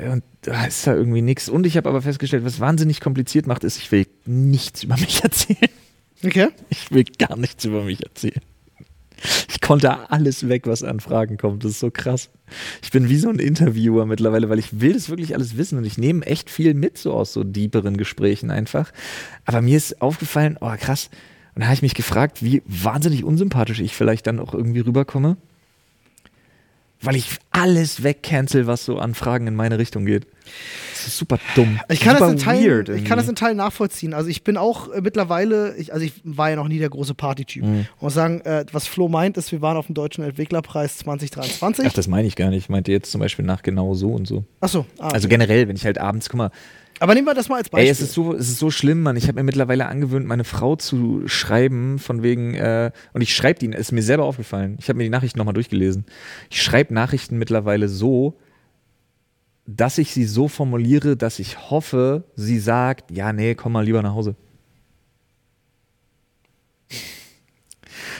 ist 0.65 0.87
da 0.87 0.95
irgendwie 0.95 1.21
nichts. 1.21 1.47
Und 1.47 1.65
ich 1.65 1.77
habe 1.77 1.87
aber 1.87 2.01
festgestellt, 2.01 2.43
was 2.43 2.59
wahnsinnig 2.59 2.99
kompliziert 2.99 3.47
macht, 3.47 3.63
ist, 3.63 3.77
ich 3.77 3.91
will 3.91 4.07
nichts 4.25 4.83
über 4.83 4.95
mich 4.95 5.23
erzählen. 5.23 5.69
Okay. 6.23 6.49
Ich 6.69 6.91
will 6.91 7.03
gar 7.03 7.37
nichts 7.37 7.65
über 7.65 7.83
mich 7.83 8.03
erzählen. 8.03 8.41
Ich 9.49 9.61
konnte 9.61 10.09
alles 10.09 10.47
weg, 10.47 10.67
was 10.67 10.83
an 10.83 10.99
Fragen 10.99 11.37
kommt. 11.37 11.63
Das 11.63 11.71
ist 11.71 11.79
so 11.79 11.91
krass. 11.91 12.29
Ich 12.81 12.91
bin 12.91 13.09
wie 13.09 13.17
so 13.17 13.29
ein 13.29 13.39
Interviewer 13.39 14.05
mittlerweile, 14.05 14.49
weil 14.49 14.59
ich 14.59 14.81
will 14.81 14.93
das 14.93 15.09
wirklich 15.09 15.35
alles 15.35 15.57
wissen 15.57 15.77
und 15.77 15.85
ich 15.85 15.97
nehme 15.97 16.25
echt 16.25 16.49
viel 16.49 16.73
mit 16.73 16.97
so 16.97 17.13
aus 17.13 17.33
so 17.33 17.43
deeperen 17.43 17.97
Gesprächen 17.97 18.51
einfach. 18.51 18.91
Aber 19.45 19.61
mir 19.61 19.77
ist 19.77 20.01
aufgefallen, 20.01 20.57
oh 20.59 20.73
krass. 20.79 21.09
Und 21.55 21.61
da 21.61 21.65
habe 21.65 21.75
ich 21.75 21.81
mich 21.81 21.95
gefragt, 21.95 22.43
wie 22.43 22.63
wahnsinnig 22.65 23.23
unsympathisch 23.23 23.79
ich 23.79 23.95
vielleicht 23.95 24.27
dann 24.27 24.39
auch 24.39 24.53
irgendwie 24.53 24.79
rüberkomme. 24.79 25.37
Weil 27.01 27.15
ich 27.15 27.39
alles 27.49 28.03
wegcancel, 28.03 28.67
was 28.67 28.85
so 28.85 28.97
an 28.97 29.15
Fragen 29.15 29.47
in 29.47 29.55
meine 29.55 29.79
Richtung 29.79 30.05
geht. 30.05 30.27
Das 30.93 31.07
ist 31.07 31.17
super 31.17 31.39
dumm. 31.55 31.79
Ich 31.89 31.99
kann, 31.99 32.13
das 32.13 32.19
super 32.19 32.31
in 32.31 32.37
Teilen, 32.37 32.63
weird 32.63 32.89
ich 32.89 33.05
kann 33.05 33.17
das 33.17 33.27
in 33.27 33.35
Teilen 33.35 33.57
nachvollziehen. 33.57 34.13
Also 34.13 34.29
ich 34.29 34.43
bin 34.43 34.57
auch 34.57 34.91
äh, 34.91 35.01
mittlerweile, 35.01 35.75
ich, 35.77 35.93
also 35.93 36.05
ich 36.05 36.13
war 36.23 36.51
ja 36.51 36.55
noch 36.55 36.67
nie 36.67 36.77
der 36.77 36.89
große 36.89 37.15
Partytyp. 37.15 37.63
Mhm. 37.63 37.87
Muss 37.99 38.13
sagen, 38.13 38.41
äh, 38.41 38.65
was 38.71 38.87
Flo 38.87 39.07
meint, 39.07 39.37
ist, 39.37 39.51
wir 39.51 39.61
waren 39.61 39.77
auf 39.77 39.87
dem 39.87 39.95
Deutschen 39.95 40.23
Entwicklerpreis 40.23 40.97
2023. 40.97 41.85
Ach, 41.87 41.93
das 41.93 42.07
meine 42.07 42.27
ich 42.27 42.35
gar 42.35 42.49
nicht. 42.49 42.65
Ich 42.65 42.69
meinte 42.69 42.91
jetzt 42.91 43.11
zum 43.11 43.19
Beispiel 43.19 43.45
nach 43.45 43.63
genau 43.63 43.93
so 43.93 44.11
und 44.13 44.27
so. 44.27 44.43
Achso, 44.59 44.85
ah, 44.99 45.09
Also 45.09 45.27
generell, 45.27 45.67
wenn 45.67 45.75
ich 45.75 45.85
halt 45.85 45.97
abends, 45.97 46.29
guck 46.29 46.37
mal, 46.37 46.51
aber 47.01 47.15
nehmen 47.15 47.25
wir 47.25 47.33
das 47.33 47.49
mal 47.49 47.55
als 47.55 47.69
Beispiel. 47.69 47.87
Ey, 47.87 47.91
es 47.91 47.99
ist 47.99 48.13
so, 48.13 48.35
es 48.35 48.47
ist 48.47 48.59
so 48.59 48.69
schlimm, 48.69 49.01
Mann. 49.01 49.15
Ich 49.15 49.23
habe 49.23 49.33
mir 49.33 49.43
mittlerweile 49.43 49.87
angewöhnt, 49.87 50.27
meine 50.27 50.43
Frau 50.43 50.75
zu 50.75 51.23
schreiben, 51.25 51.97
von 51.97 52.21
wegen, 52.21 52.53
äh, 52.53 52.91
und 53.13 53.21
ich 53.21 53.35
schreibe 53.35 53.57
die, 53.57 53.75
ist 53.75 53.91
mir 53.91 54.03
selber 54.03 54.25
aufgefallen. 54.25 54.77
Ich 54.79 54.87
habe 54.87 54.97
mir 54.97 55.05
die 55.05 55.09
Nachrichten 55.09 55.39
nochmal 55.39 55.55
durchgelesen. 55.55 56.05
Ich 56.51 56.61
schreibe 56.61 56.93
Nachrichten 56.93 57.39
mittlerweile 57.39 57.89
so, 57.89 58.37
dass 59.65 59.97
ich 59.97 60.13
sie 60.13 60.25
so 60.25 60.47
formuliere, 60.47 61.17
dass 61.17 61.39
ich 61.39 61.71
hoffe, 61.71 62.25
sie 62.35 62.59
sagt, 62.59 63.09
ja, 63.09 63.33
nee, 63.33 63.55
komm 63.55 63.71
mal 63.71 63.83
lieber 63.83 64.03
nach 64.03 64.13
Hause. 64.13 64.35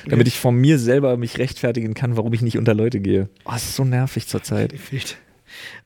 Damit 0.08 0.28
ich 0.28 0.40
von 0.40 0.56
mir 0.56 0.80
selber 0.80 1.18
mich 1.18 1.38
rechtfertigen 1.38 1.94
kann, 1.94 2.18
warum 2.18 2.34
ich 2.34 2.42
nicht 2.42 2.58
unter 2.58 2.74
Leute 2.74 3.00
gehe. 3.00 3.30
Oh, 3.46 3.52
das 3.52 3.66
ist 3.66 3.76
so 3.76 3.86
nervig 3.86 4.26
zurzeit. 4.28 4.74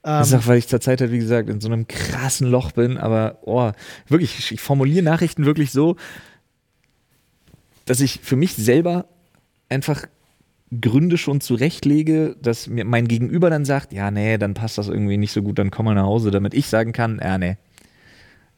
Gefühlt. 0.04 0.20
Das 0.20 0.28
ist 0.28 0.34
Ähm, 0.34 0.40
auch, 0.40 0.48
weil 0.48 0.58
ich 0.58 0.68
zurzeit 0.68 1.02
halt, 1.02 1.12
wie 1.12 1.18
gesagt, 1.20 1.50
in 1.50 1.62
so 1.62 1.68
einem 1.68 1.88
krassen 1.88 2.50
Loch 2.50 2.72
bin, 2.72 2.98
aber 2.98 3.40
oh, 3.44 3.72
wirklich, 4.08 4.38
ich, 4.40 4.52
ich 4.54 4.62
formuliere 4.62 5.04
Nachrichten 5.04 5.46
wirklich 5.46 5.72
so, 5.72 5.96
dass 7.86 8.00
ich 8.00 8.20
für 8.24 8.36
mich 8.36 8.56
selber 8.56 9.06
einfach 9.70 10.06
Gründe 10.82 11.18
schon 11.18 11.42
zurechtlege, 11.42 12.36
dass 12.42 12.68
mir 12.68 12.86
mein 12.86 13.08
Gegenüber 13.08 13.50
dann 13.50 13.66
sagt, 13.66 13.94
ja, 13.94 14.10
nee, 14.12 14.38
dann 14.38 14.54
passt 14.56 14.78
das 14.78 14.88
irgendwie 14.88 15.18
nicht 15.18 15.32
so 15.32 15.42
gut, 15.42 15.60
dann 15.60 15.72
komm 15.72 15.86
mal 15.86 15.96
nach 15.96 16.04
Hause, 16.06 16.32
damit 16.32 16.54
ich 16.54 16.68
sagen 16.68 16.92
kann, 16.92 17.20
ja, 17.24 17.38
nee, 17.38 17.58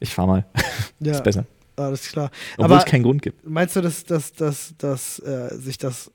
ich 0.00 0.14
fahr 0.14 0.26
mal. 0.26 0.46
ja, 1.00 1.12
ist 1.12 1.24
besser. 1.24 1.44
Alles 1.76 2.08
klar. 2.10 2.30
Obwohl 2.54 2.64
Aber 2.64 2.78
es 2.78 2.84
keinen 2.86 3.04
Grund 3.04 3.22
gibt. 3.22 3.46
meinst 3.48 3.76
du, 3.76 3.80
dass, 3.80 4.04
dass, 4.04 4.32
dass, 4.32 4.74
dass 4.78 5.18
äh, 5.20 5.54
sich 5.56 5.78
das 5.78 6.10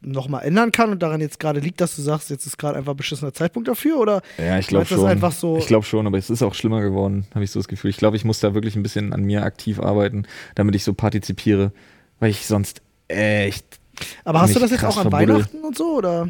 nochmal 0.00 0.44
ändern 0.44 0.72
kann 0.72 0.90
und 0.90 1.02
daran 1.02 1.20
jetzt 1.20 1.38
gerade 1.38 1.60
liegt, 1.60 1.80
dass 1.80 1.96
du 1.96 2.02
sagst, 2.02 2.28
jetzt 2.30 2.44
ist 2.46 2.58
gerade 2.58 2.76
einfach 2.76 2.92
ein 2.94 2.96
beschissener 2.96 3.32
Zeitpunkt 3.32 3.68
dafür? 3.68 3.98
Oder 3.98 4.22
Ja, 4.38 4.58
ich 4.58 4.66
glaube 4.66 4.84
schon. 4.86 5.06
einfach 5.06 5.32
so- 5.32 5.56
Ich 5.58 5.66
glaube 5.66 5.84
schon, 5.86 6.06
aber 6.06 6.18
es 6.18 6.28
ist 6.30 6.42
auch 6.42 6.54
schlimmer 6.54 6.80
geworden, 6.82 7.26
habe 7.34 7.44
ich 7.44 7.50
so 7.50 7.60
das 7.60 7.68
Gefühl. 7.68 7.90
Ich 7.90 7.96
glaube, 7.96 8.16
ich 8.16 8.24
muss 8.24 8.40
da 8.40 8.52
wirklich 8.54 8.76
ein 8.76 8.82
bisschen 8.82 9.12
an 9.12 9.22
mir 9.24 9.44
aktiv 9.44 9.78
arbeiten, 9.80 10.24
damit 10.54 10.74
ich 10.74 10.84
so 10.84 10.92
partizipiere, 10.92 11.72
weil 12.20 12.30
ich 12.30 12.46
sonst 12.46 12.82
echt 13.08 13.78
aber 14.24 14.40
hast 14.40 14.56
du 14.56 14.60
das 14.60 14.72
jetzt 14.72 14.84
auch 14.84 14.96
an 14.96 15.08
verbuddel. 15.08 15.36
Weihnachten 15.36 15.58
und 15.62 15.76
so? 15.78 15.98
Oder? 15.98 16.28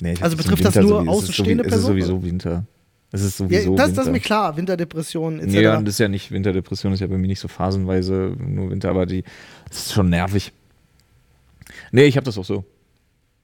Nee, 0.00 0.14
Also 0.20 0.36
betrifft 0.36 0.64
das 0.64 0.76
nur 0.76 0.84
sowieso- 1.00 1.10
außenstehende 1.10 1.64
Personen? 1.64 1.98
Es 1.98 2.04
ist 2.04 2.08
sowieso 2.10 2.24
Winter. 2.24 2.64
Es 3.12 3.22
ist 3.22 3.40
Ja, 3.40 3.46
sowieso 3.46 3.74
das, 3.76 3.86
Winter. 3.88 3.96
das 3.96 4.06
ist 4.06 4.12
mir 4.12 4.20
klar, 4.20 4.56
Winterdepression 4.56 5.40
etc. 5.40 5.54
Ja, 5.54 5.80
das 5.80 5.94
ist 5.94 5.98
ja 5.98 6.08
nicht 6.08 6.30
Winterdepression, 6.30 6.92
ist 6.92 7.00
ja 7.00 7.06
bei 7.08 7.18
mir 7.18 7.26
nicht 7.26 7.40
so 7.40 7.48
phasenweise 7.48 8.36
nur 8.38 8.70
Winter, 8.70 8.90
aber 8.90 9.06
die, 9.06 9.24
das 9.68 9.78
ist 9.78 9.92
schon 9.94 10.10
nervig. 10.10 10.52
Nee, 11.92 12.04
ich 12.04 12.16
habe 12.16 12.24
das 12.24 12.38
auch 12.38 12.44
so. 12.44 12.64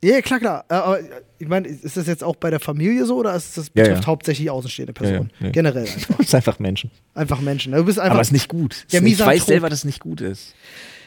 Ja, 0.05 0.21
klar, 0.21 0.41
klar. 0.41 0.65
Äh, 0.69 0.75
Aber 0.75 0.99
ich 1.39 1.49
meine, 1.49 1.69
ist 1.69 1.97
das 1.97 2.07
jetzt 2.07 2.25
auch 2.25 2.35
bei 2.37 2.51
der 2.51 2.59
Familie 2.59 3.07
so 3.07 3.17
oder 3.17 3.35
ist 3.35 3.57
das 3.57 3.71
betrifft 3.71 4.03
ja. 4.03 4.07
hauptsächlich 4.07 4.51
außenstehende 4.51 4.93
Personen? 4.93 5.31
ja. 5.39 5.51
Generell 5.51 5.83
einfach. 5.87 6.17
Das 6.17 6.27
ist 6.27 6.35
einfach 6.35 6.59
Menschen. 6.59 6.91
Einfach 7.15 7.41
Menschen. 7.41 7.73
Du 7.73 7.85
bist 7.85 8.01
einfach. 8.01 8.15
Aber 8.15 8.21
es 8.21 8.29
ist 8.29 8.33
nicht 8.33 8.49
gut. 8.49 8.87
Der 8.93 9.03
ich 9.03 9.19
weiß 9.19 9.47
selber, 9.47 9.71
dass 9.71 9.81
es 9.81 9.85
nicht 9.85 10.01
gut 10.01 10.21
ist. 10.21 10.55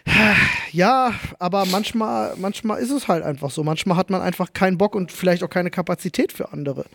ja, 0.72 1.14
aber 1.40 1.66
manchmal, 1.66 2.36
manchmal 2.38 2.80
ist 2.80 2.92
es 2.92 3.08
halt 3.08 3.24
einfach 3.24 3.52
so. 3.52 3.64
Manchmal 3.64 3.98
hat 3.98 4.10
man 4.10 4.22
einfach 4.22 4.54
keinen 4.54 4.78
Bock 4.78 4.96
und 4.96 5.12
vielleicht 5.12 5.44
auch 5.44 5.50
keine 5.50 5.72
Kapazität 5.72 6.32
für 6.32 6.54
andere. 6.54 6.86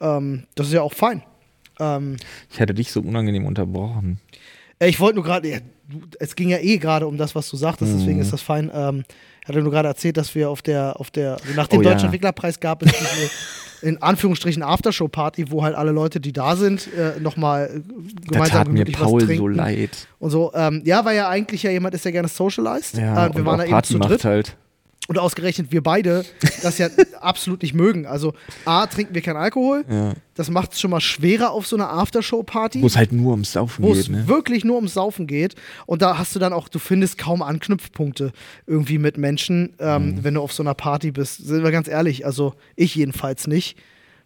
Ähm, 0.00 0.44
das 0.54 0.66
ist 0.66 0.72
ja 0.74 0.82
auch 0.82 0.92
fein. 0.92 1.22
Ähm, 1.80 2.16
Ich 2.50 2.60
hätte 2.60 2.74
dich 2.74 2.92
so 2.92 3.00
unangenehm 3.00 3.46
unterbrochen. 3.46 4.20
Äh, 4.82 4.88
ich 4.88 5.00
wollte 5.00 5.16
nur 5.16 5.24
gerade, 5.24 5.48
ja, 5.48 5.58
es 6.18 6.34
ging 6.36 6.48
ja 6.48 6.58
eh 6.58 6.78
gerade 6.78 7.06
um 7.06 7.16
das, 7.16 7.34
was 7.34 7.48
du 7.50 7.56
sagtest, 7.56 7.92
deswegen 7.94 8.16
Mhm. 8.16 8.22
ist 8.22 8.32
das 8.32 8.42
fein. 8.42 8.70
Ähm, 8.74 9.04
ich 9.42 9.48
hatte 9.48 9.60
nur 9.60 9.72
gerade 9.72 9.88
erzählt, 9.88 10.16
dass 10.16 10.34
wir 10.34 10.50
auf 10.50 10.62
der, 10.62 10.98
auf 11.00 11.10
der, 11.10 11.32
also 11.34 11.54
nach 11.56 11.66
dem 11.66 11.80
Oh, 11.80 11.82
Deutschen 11.82 11.98
ja. 12.00 12.04
Entwicklerpreis 12.06 12.60
gab 12.60 12.82
es 12.82 12.92
diese, 12.92 13.30
in 13.88 14.00
Anführungsstrichen 14.00 14.62
Aftershow-Party, 14.62 15.50
wo 15.50 15.64
halt 15.64 15.74
alle 15.74 15.90
Leute, 15.90 16.20
die 16.20 16.32
da 16.32 16.54
sind, 16.54 16.88
äh, 16.96 17.18
nochmal 17.20 17.64
äh, 17.66 17.80
Da 17.80 18.32
gemeinsam 18.34 18.58
tat 18.64 18.68
mir 18.68 18.84
Paul 18.84 19.20
so 19.36 19.48
leid. 19.48 20.06
Und 20.20 20.30
so, 20.30 20.52
ähm, 20.54 20.82
ja, 20.84 21.04
weil 21.04 21.16
ja 21.16 21.28
eigentlich 21.28 21.64
ja 21.64 21.70
jemand 21.72 21.94
ist, 21.94 22.04
der 22.04 22.12
gerne 22.12 22.28
socialized. 22.28 22.96
Ja, 22.98 23.26
äh, 23.26 23.34
wir 23.34 23.44
waren 23.44 23.58
da 23.58 23.64
eben 23.64 23.82
zu 23.82 23.98
dritt. 23.98 24.24
halt. 24.24 24.56
Und 25.12 25.18
ausgerechnet 25.18 25.70
wir 25.72 25.82
beide 25.82 26.24
das 26.62 26.78
ja 26.78 26.88
absolut 27.20 27.60
nicht 27.62 27.74
mögen. 27.74 28.06
Also 28.06 28.32
A, 28.64 28.86
trinken 28.86 29.14
wir 29.14 29.20
keinen 29.20 29.36
Alkohol. 29.36 29.84
Ja. 29.90 30.14
Das 30.34 30.48
macht 30.48 30.72
es 30.72 30.80
schon 30.80 30.90
mal 30.90 31.00
schwerer 31.00 31.50
auf 31.50 31.66
so 31.66 31.76
einer 31.76 31.90
Aftershow-Party. 31.92 32.80
Wo 32.80 32.86
es 32.86 32.96
halt 32.96 33.12
nur 33.12 33.32
ums 33.32 33.52
Saufen 33.52 33.84
Wo 33.84 33.88
geht, 33.92 34.00
es 34.02 34.08
ne? 34.08 34.26
wirklich 34.26 34.64
nur 34.64 34.76
ums 34.76 34.94
Saufen 34.94 35.26
geht. 35.26 35.54
Und 35.84 36.00
da 36.00 36.16
hast 36.16 36.34
du 36.34 36.38
dann 36.38 36.54
auch, 36.54 36.68
du 36.68 36.78
findest 36.78 37.18
kaum 37.18 37.42
Anknüpfpunkte 37.42 38.32
irgendwie 38.66 38.96
mit 38.98 39.18
Menschen, 39.18 39.74
ähm, 39.78 40.06
Mhm. 40.06 40.24
wenn 40.24 40.34
du 40.34 40.40
auf 40.40 40.52
so 40.54 40.62
einer 40.62 40.74
Party 40.74 41.10
bist. 41.10 41.44
Sind 41.46 41.62
wir 41.62 41.70
ganz 41.72 41.88
ehrlich, 41.88 42.24
also 42.24 42.54
ich 42.76 42.94
jedenfalls 42.94 43.46
nicht. 43.46 43.76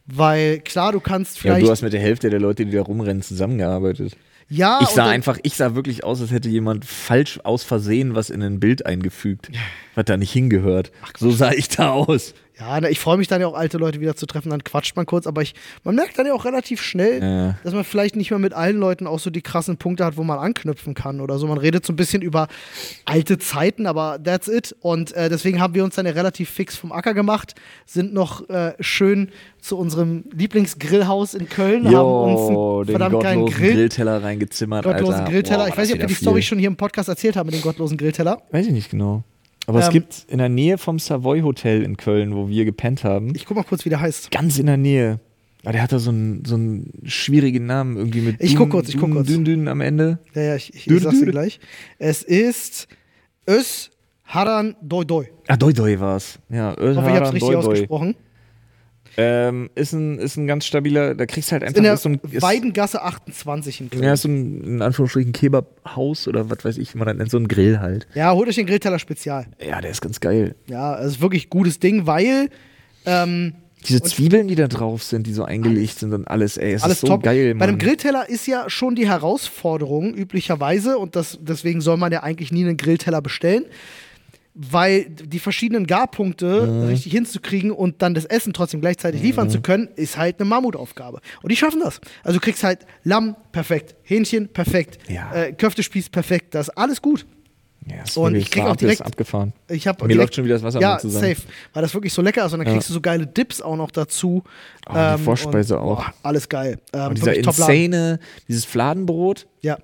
Weil 0.06 0.60
klar, 0.60 0.92
du 0.92 1.00
kannst 1.00 1.34
Ja, 1.38 1.42
vielleicht. 1.42 1.66
du 1.66 1.70
hast 1.70 1.82
mit 1.82 1.92
der 1.92 2.00
Hälfte 2.00 2.30
der 2.30 2.38
Leute, 2.38 2.64
die 2.64 2.70
da 2.70 2.82
rumrennen, 2.82 3.22
zusammengearbeitet. 3.22 4.16
Ja, 4.48 4.80
Ich 4.82 4.88
sah 4.88 5.06
einfach, 5.06 5.38
ich 5.42 5.54
sah 5.56 5.74
wirklich 5.74 6.04
aus, 6.04 6.20
als 6.20 6.30
hätte 6.30 6.48
jemand 6.48 6.84
falsch 6.84 7.40
aus 7.42 7.64
Versehen 7.64 8.14
was 8.14 8.30
in 8.30 8.42
ein 8.42 8.60
Bild 8.60 8.86
eingefügt, 8.86 9.50
was 9.94 10.04
da 10.04 10.16
nicht 10.16 10.32
hingehört. 10.32 10.92
so 11.16 11.30
sah 11.30 11.52
ich 11.52 11.68
da 11.68 11.90
aus. 11.90 12.34
Ja, 12.58 12.82
ich 12.88 12.98
freue 13.00 13.18
mich 13.18 13.28
dann 13.28 13.42
ja 13.42 13.46
auch, 13.48 13.54
alte 13.54 13.76
Leute 13.76 14.00
wieder 14.00 14.16
zu 14.16 14.24
treffen, 14.24 14.48
dann 14.48 14.64
quatscht 14.64 14.96
man 14.96 15.04
kurz, 15.04 15.26
aber 15.26 15.42
ich, 15.42 15.54
man 15.84 15.94
merkt 15.94 16.18
dann 16.18 16.24
ja 16.26 16.32
auch 16.32 16.46
relativ 16.46 16.80
schnell, 16.80 17.22
Ja. 17.22 17.58
dass 17.64 17.74
man 17.74 17.84
vielleicht 17.84 18.16
nicht 18.16 18.30
mehr 18.30 18.38
mit 18.38 18.54
allen 18.54 18.78
Leuten 18.78 19.06
auch 19.06 19.18
so 19.18 19.28
die 19.28 19.42
krassen 19.42 19.76
Punkte 19.76 20.06
hat, 20.06 20.16
wo 20.16 20.22
man 20.24 20.38
anknüpfen 20.38 20.94
kann 20.94 21.20
oder 21.20 21.38
so. 21.38 21.46
Man 21.46 21.58
redet 21.58 21.84
so 21.84 21.92
ein 21.92 21.96
bisschen 21.96 22.22
über 22.22 22.48
alte 23.04 23.36
Zeiten, 23.36 23.86
aber 23.86 24.18
that's 24.24 24.48
it. 24.48 24.74
Und 24.80 25.12
äh, 25.12 25.28
deswegen 25.28 25.60
haben 25.60 25.74
wir 25.74 25.84
uns 25.84 25.96
dann 25.96 26.06
ja 26.06 26.12
relativ 26.12 26.48
fix 26.48 26.76
vom 26.76 26.92
Acker 26.92 27.12
gemacht, 27.12 27.54
sind 27.84 28.14
noch 28.14 28.48
äh, 28.48 28.72
schön 28.80 29.30
zu 29.60 29.76
unserem 29.76 30.24
Lieblingsgrillhaus 30.32 31.34
in 31.34 31.50
Köln, 31.50 31.84
haben 31.86 31.94
uns 31.94 32.40
Jo, 32.50 32.76
einen 32.78 32.86
verdammt 32.88 33.22
geilen 33.22 33.40
gottlosen 33.40 33.62
Grill, 33.64 33.74
Grillteller 33.74 34.22
reingezimmert, 34.22 34.84
gottlosen 34.84 35.14
Alter. 35.14 35.30
Grillteller. 35.30 35.64
Boah, 35.64 35.68
ich 35.68 35.76
weiß 35.76 35.88
nicht, 35.88 35.94
ob 35.96 36.00
wir 36.00 36.06
die 36.06 36.12
wieder 36.14 36.20
Story 36.22 36.40
viel. 36.40 36.48
schon 36.48 36.58
hier 36.58 36.68
im 36.68 36.76
Podcast 36.76 37.08
erzählt 37.10 37.36
haben 37.36 37.46
mit 37.48 37.54
dem 37.54 37.62
gottlosen 37.62 37.98
Grillteller. 37.98 38.40
Weiß 38.50 38.66
ich 38.66 38.72
nicht 38.72 38.90
genau. 38.90 39.24
Aber 39.66 39.80
es 39.80 39.86
Ähm, 39.86 39.92
gibt 39.92 40.26
in 40.28 40.38
der 40.38 40.48
Nähe 40.48 40.78
vom 40.78 40.98
Savoy 40.98 41.40
Hotel 41.42 41.82
in 41.82 41.96
Köln, 41.96 42.34
wo 42.34 42.48
wir 42.48 42.64
gepennt 42.64 43.02
haben, 43.04 43.34
Ich 43.34 43.44
guck 43.46 43.56
mal 43.56 43.64
kurz, 43.64 43.84
wie 43.84 43.88
der 43.88 44.00
heißt. 44.00 44.30
ganz 44.30 44.58
in 44.58 44.66
der 44.66 44.76
Nähe. 44.76 45.20
Aber 45.64 45.72
der 45.72 45.82
hat 45.82 45.90
da 45.90 45.98
so 45.98 46.10
einen, 46.10 46.44
so 46.44 46.54
einen 46.54 46.92
schwierigen 47.04 47.66
Namen, 47.66 47.96
irgendwie 47.96 48.20
mit 48.20 48.36
Ich 48.40 48.54
guck 48.54 48.70
kurz, 48.70 48.88
ich 48.88 48.98
guck 48.98 49.10
kurz. 49.10 49.26
Dün, 49.26 49.44
Dün 49.44 49.66
am 49.68 49.80
Ende. 49.80 50.20
Ja, 50.34 50.42
ja, 50.42 50.54
ich, 50.56 50.72
ich, 50.74 50.86
ich 50.86 51.02
sag's 51.02 51.18
dir 51.18 51.26
gleich. 51.26 51.58
Es 51.98 52.22
ist 52.22 52.86
Ös 53.48 53.90
Haran 54.24 54.76
Doi 54.82 55.04
Doi. 55.04 55.26
Ah, 55.48 55.56
Doi 55.56 55.72
Doi 55.72 55.98
war's. 55.98 56.38
Ja, 56.48 56.72
Ich 56.72 56.78
hoffe, 56.78 56.90
ich 56.90 56.96
habe 56.96 57.00
es 57.00 57.06
Özharan 57.08 57.22
richtig 57.32 57.40
Doi 57.40 57.52
Doi. 57.54 57.56
ausgesprochen. 57.72 58.14
Ähm, 59.18 59.70
ist, 59.74 59.92
ein, 59.92 60.18
ist 60.18 60.36
ein 60.36 60.46
ganz 60.46 60.66
stabiler, 60.66 61.14
da 61.14 61.24
kriegst 61.26 61.50
du 61.50 61.52
halt 61.52 61.62
einfach 61.62 61.76
In 61.78 61.84
der 61.84 61.94
ist 61.94 62.02
so 62.02 62.10
ein, 62.10 62.20
ist, 62.30 62.42
Weidengasse 62.42 63.02
28 63.02 63.80
in 63.80 63.90
Köln. 63.90 64.02
ja, 64.02 64.12
ist 64.12 64.22
so 64.22 64.28
ein, 64.28 64.62
in 64.62 64.82
Anführungsstrichen, 64.82 65.32
Kebabhaus 65.32 66.28
oder 66.28 66.50
was 66.50 66.64
weiß 66.64 66.76
ich, 66.78 66.92
wie 66.94 66.98
man 66.98 67.08
das 67.08 67.16
nennt, 67.16 67.30
so 67.30 67.38
ein 67.38 67.48
Grill 67.48 67.80
halt. 67.80 68.06
Ja, 68.14 68.32
holt 68.32 68.48
euch 68.48 68.56
den 68.56 68.66
Grillteller 68.66 68.98
Spezial. 68.98 69.46
Ja, 69.66 69.80
der 69.80 69.90
ist 69.90 70.02
ganz 70.02 70.20
geil. 70.20 70.54
Ja, 70.68 70.98
es 71.00 71.12
ist 71.12 71.20
wirklich 71.22 71.46
ein 71.46 71.50
gutes 71.50 71.78
Ding, 71.80 72.06
weil 72.06 72.50
ähm, 73.06 73.54
Diese 73.88 74.02
Zwiebeln, 74.02 74.48
die 74.48 74.54
da 74.54 74.68
drauf 74.68 75.02
sind, 75.02 75.26
die 75.26 75.32
so 75.32 75.44
eingelegt 75.44 75.98
sind 75.98 76.12
und 76.12 76.26
alles, 76.28 76.56
ey, 76.58 76.72
es 76.74 76.82
alles 76.82 76.96
ist 76.96 77.00
so 77.02 77.06
top. 77.06 77.22
geil, 77.22 77.54
Bei 77.54 77.64
einem 77.64 77.76
Mann. 77.76 77.78
Grillteller 77.78 78.28
ist 78.28 78.46
ja 78.46 78.68
schon 78.68 78.96
die 78.96 79.08
Herausforderung 79.08 80.12
üblicherweise 80.14 80.98
und 80.98 81.16
das, 81.16 81.38
deswegen 81.40 81.80
soll 81.80 81.96
man 81.96 82.12
ja 82.12 82.22
eigentlich 82.22 82.52
nie 82.52 82.64
einen 82.64 82.76
Grillteller 82.76 83.22
bestellen, 83.22 83.64
weil 84.58 85.04
die 85.10 85.38
verschiedenen 85.38 85.86
Garpunkte 85.86 86.66
Mhm. 86.66 86.86
richtig 86.88 87.12
hinzukriegen 87.12 87.70
und 87.70 88.00
dann 88.00 88.14
das 88.14 88.24
Essen 88.24 88.54
trotzdem 88.54 88.80
gleichzeitig 88.80 89.22
liefern 89.22 89.50
zu 89.50 89.60
können, 89.60 89.88
ist 89.96 90.16
halt 90.16 90.40
eine 90.40 90.48
Mammutaufgabe. 90.48 91.20
Und 91.42 91.52
die 91.52 91.56
schaffen 91.56 91.80
das. 91.84 92.00
Also 92.24 92.38
du 92.38 92.42
kriegst 92.44 92.64
halt 92.64 92.86
Lamm 93.04 93.36
perfekt, 93.52 93.94
Hähnchen 94.02 94.48
perfekt, 94.48 94.98
Ja. 95.10 95.30
äh, 95.34 95.52
Köftespieß 95.52 96.08
perfekt, 96.08 96.54
das 96.54 96.68
ist 96.68 96.78
alles 96.78 97.02
gut. 97.02 97.26
Ja, 97.88 98.02
ist 98.02 98.16
Und 98.16 98.34
ich 98.34 98.50
krieg 98.50 98.64
auch 98.64 98.74
direkt- 98.74 99.02
abgefahren. 99.02 99.52
Ich 99.68 99.86
hab 99.86 100.00
Mir 100.02 100.08
direkt- 100.08 100.20
läuft 100.24 100.34
schon 100.34 100.44
wieder 100.44 100.54
das 100.56 100.64
Wasser 100.64 100.80
Ja, 100.80 100.98
zusammen. 100.98 101.24
safe. 101.36 101.42
Weil 101.72 101.82
das 101.82 101.94
wirklich 101.94 102.12
so 102.12 102.20
lecker 102.20 102.44
ist 102.44 102.52
und 102.52 102.58
dann 102.58 102.66
Ja. 102.66 102.72
kriegst 102.72 102.88
du 102.88 102.92
so 102.94 103.00
geile 103.00 103.28
Dips 103.28 103.60
auch 103.60 103.76
noch 103.76 103.92
dazu. 103.92 104.42
Oh, 104.88 104.92
die 105.16 105.22
Vorspeise 105.22 105.76
und, 105.78 105.82
auch. 105.84 105.96
Boah, 106.04 106.14
alles 106.24 106.48
geil. 106.48 106.78
Ähm, 106.92 107.08
Und 107.10 107.18
dieser 107.18 107.34
insane, 107.36 108.18
dieses 108.48 108.64
Fladenbrot 108.64 109.46
Ja. 109.60 109.78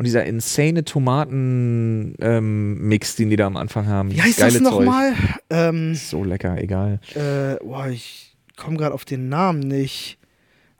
Und 0.00 0.04
dieser 0.06 0.24
insane 0.24 0.82
Tomaten-Mix, 0.82 3.16
den 3.16 3.28
die 3.28 3.36
da 3.36 3.46
am 3.46 3.58
Anfang 3.58 3.86
haben. 3.86 4.10
Wie 4.10 4.22
heißt 4.22 4.38
Geile 4.38 4.54
das 4.54 4.62
nochmal? 4.62 5.12
Ähm, 5.50 5.94
So 5.94 6.24
lecker, 6.24 6.56
egal. 6.56 7.00
äh, 7.14 7.56
boah, 7.62 7.86
ich 7.88 8.34
komme 8.56 8.78
gerade 8.78 8.94
auf 8.94 9.04
den 9.04 9.28
Namen 9.28 9.60
nicht. 9.60 10.16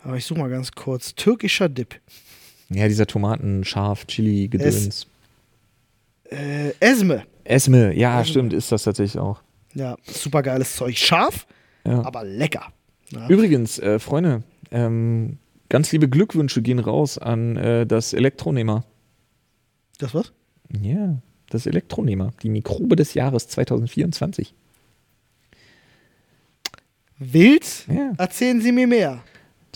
Aber 0.03 0.17
ich 0.17 0.25
suche 0.25 0.39
mal 0.41 0.49
ganz 0.49 0.73
kurz. 0.73 1.15
Türkischer 1.15 1.69
Dip. 1.69 2.01
Ja, 2.71 2.89
dieser 2.89 3.07
Tomaten, 3.07 3.63
Scharf, 3.63 4.07
Chili, 4.07 4.49
Gedöns. 4.49 5.07
Äh, 6.31 6.71
Esme. 6.81 7.25
Esme, 7.45 7.95
ja, 7.95 8.23
Esme. 8.23 8.31
stimmt, 8.31 8.55
ist 8.55 8.73
das 8.73 8.85
tatsächlich 8.85 9.21
auch. 9.21 9.43
Ja, 9.75 9.97
super 10.07 10.41
geiles 10.43 10.77
Zeug. 10.77 10.97
Scharf, 10.97 11.47
Ja. 11.87 12.03
aber 12.07 12.25
lecker. 12.25 12.73
Ja. 13.11 13.29
Übrigens, 13.29 13.79
äh, 13.81 13.99
Freunde, 13.99 14.45
ähm, 14.71 15.37
ganz 15.69 15.93
liebe 15.93 16.09
Glückwünsche 16.09 16.63
gehen 16.63 16.79
raus 16.79 17.19
an 17.19 17.59
äh, 17.59 17.87
das 17.87 18.15
Elektronehmer. 18.15 18.85
Das 20.01 20.15
was? 20.15 20.33
Ja, 20.81 21.21
das 21.51 21.67
Elektronehmer, 21.67 22.33
die 22.43 22.49
Mikrobe 22.49 22.97
des 22.97 23.15
Jahres 23.15 23.49
2024. 23.49 24.55
Wild? 27.19 27.87
Ja. 27.89 28.13
Erzählen 28.17 28.61
Sie 28.61 28.73
mir 28.73 28.87
mehr. 28.87 29.23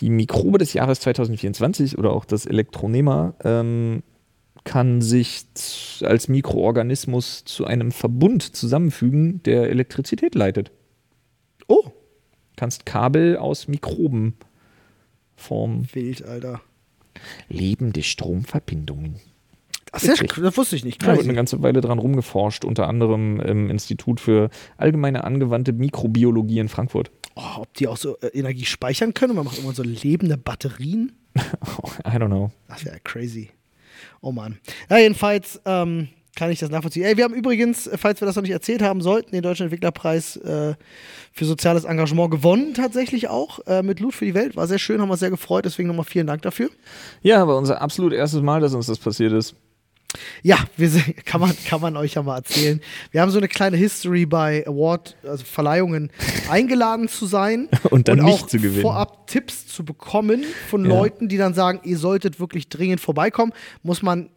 Die 0.01 0.11
Mikrobe 0.11 0.59
des 0.59 0.73
Jahres 0.73 1.01
2024 1.01 1.99
oder 1.99 2.13
auch 2.13 2.25
das 2.25 2.47
Elektronehmer 2.47 3.35
ähm, 3.45 4.03
kann 4.65 5.03
sich 5.03 5.45
als 6.01 6.29
Mikroorganismus 6.29 7.45
zu 7.45 7.67
einem 7.67 7.93
Verbund 7.93 8.43
zusammenfügen, 8.57 9.43
der 9.43 9.69
Elektrizität 9.69 10.35
leitet. 10.35 10.73
Oh, 11.69 11.93
Kannst 12.57 12.87
Kabel 12.87 13.37
aus 13.37 13.69
Mikroben 13.69 14.35
formen. 15.37 15.89
wild, 15.93 16.25
Alter. 16.25 16.61
Lebende 17.49 18.03
Stromverbindungen. 18.03 19.21
Ach, 19.95 20.01
sehr, 20.01 20.17
das 20.17 20.57
wusste 20.57 20.75
ich 20.75 20.85
nicht. 20.85 21.01
Da 21.03 21.07
wird 21.07 21.19
Crazy. 21.19 21.29
eine 21.29 21.37
ganze 21.37 21.63
Weile 21.63 21.81
dran 21.81 21.99
rumgeforscht, 21.99 22.65
unter 22.65 22.89
anderem 22.89 23.41
im 23.41 23.71
Institut 23.71 24.21
für 24.21 24.51
allgemeine 24.77 25.25
angewandte 25.25 25.73
Mikrobiologie 25.73 26.59
in 26.59 26.69
Frankfurt. 26.69 27.13
Oh, 27.37 27.61
ob 27.63 27.75
die 27.75 27.87
auch 27.87 27.97
so 27.97 28.19
äh, 28.19 28.29
Energie 28.29 28.65
speichern 28.65 29.15
können? 29.15 29.37
Man 29.37 29.45
macht 29.45 29.59
immer 29.59 29.73
so 29.73 29.83
lebende 29.83 30.37
Batterien. 30.37 31.13
I 31.37 32.17
don't 32.17 32.27
know. 32.27 32.51
Das 32.69 32.85
wäre 32.85 32.99
crazy. 33.05 33.51
Oh 34.21 34.33
Mann. 34.33 34.59
Ja, 34.91 34.99
jedenfalls 34.99 35.61
ähm, 35.65 36.09
kann 36.35 36.51
ich 36.51 36.59
das 36.59 36.71
nachvollziehen. 36.71 37.05
Ey, 37.05 37.17
wir 37.17 37.25
haben 37.25 37.35
übrigens, 37.35 37.87
äh, 37.87 37.97
falls 37.97 38.21
wir 38.21 38.27
das 38.27 38.37
noch 38.37 38.43
nicht 38.43 38.53
erzählt 38.53 38.83
haben 38.83 39.01
sollten, 39.01 39.31
den 39.33 39.43
Deutschen 39.43 39.65
Entwicklerpreis 39.65 40.37
äh, 40.39 40.75
für 41.33 41.45
soziales 41.45 41.85
Engagement 41.85 42.31
gewonnen, 42.31 42.75
tatsächlich 42.75 43.29
auch 43.29 43.61
äh, 43.67 43.83
mit 43.83 44.01
Loot 44.01 44.15
für 44.15 44.25
die 44.25 44.35
Welt. 44.35 44.57
War 44.57 44.67
sehr 44.67 44.79
schön, 44.79 45.01
haben 45.01 45.09
wir 45.09 45.13
uns 45.13 45.21
sehr 45.21 45.31
gefreut, 45.31 45.65
deswegen 45.65 45.89
nochmal 45.89 46.05
vielen 46.05 46.27
Dank 46.27 46.43
dafür. 46.43 46.71
Ja, 47.23 47.47
war 47.47 47.57
unser 47.57 47.81
absolut 47.81 48.13
erstes 48.13 48.43
Mal, 48.43 48.61
dass 48.61 48.75
uns 48.75 48.87
das 48.87 48.99
passiert 48.99 49.33
ist. 49.33 49.55
Ja, 50.43 50.59
wir 50.77 50.91
kann, 51.25 51.41
man, 51.41 51.53
kann 51.67 51.81
man 51.81 51.97
euch 51.97 52.15
ja 52.15 52.23
mal 52.23 52.37
erzählen. 52.37 52.81
Wir 53.11 53.21
haben 53.21 53.31
so 53.31 53.39
eine 53.39 53.49
kleine 53.49 53.77
History 53.77 54.27
bei 54.27 54.67
Award, 54.67 55.17
also 55.27 55.45
Verleihungen, 55.45 56.11
eingeladen 56.51 57.09
zu 57.09 57.27
sein 57.27 57.69
Und 57.91 58.09
dann 58.09 58.19
nicht 58.21 58.43
auch 58.43 58.47
zu 58.47 58.59
gewinnen. 58.59 58.83
vorab 58.83 59.27
Tipps 59.27 59.67
zu 59.67 59.85
bekommen 59.85 60.45
von 60.69 60.83
Ja. 60.85 60.89
Leuten, 60.89 61.29
die 61.29 61.37
dann 61.37 61.55
sagen, 61.55 61.81
ihr 61.85 61.99
solltet 61.99 62.39
wirklich 62.41 62.69
dringend 62.69 63.01
vorbeikommen. 63.01 63.53
Muss 63.83 64.03
man 64.03 64.29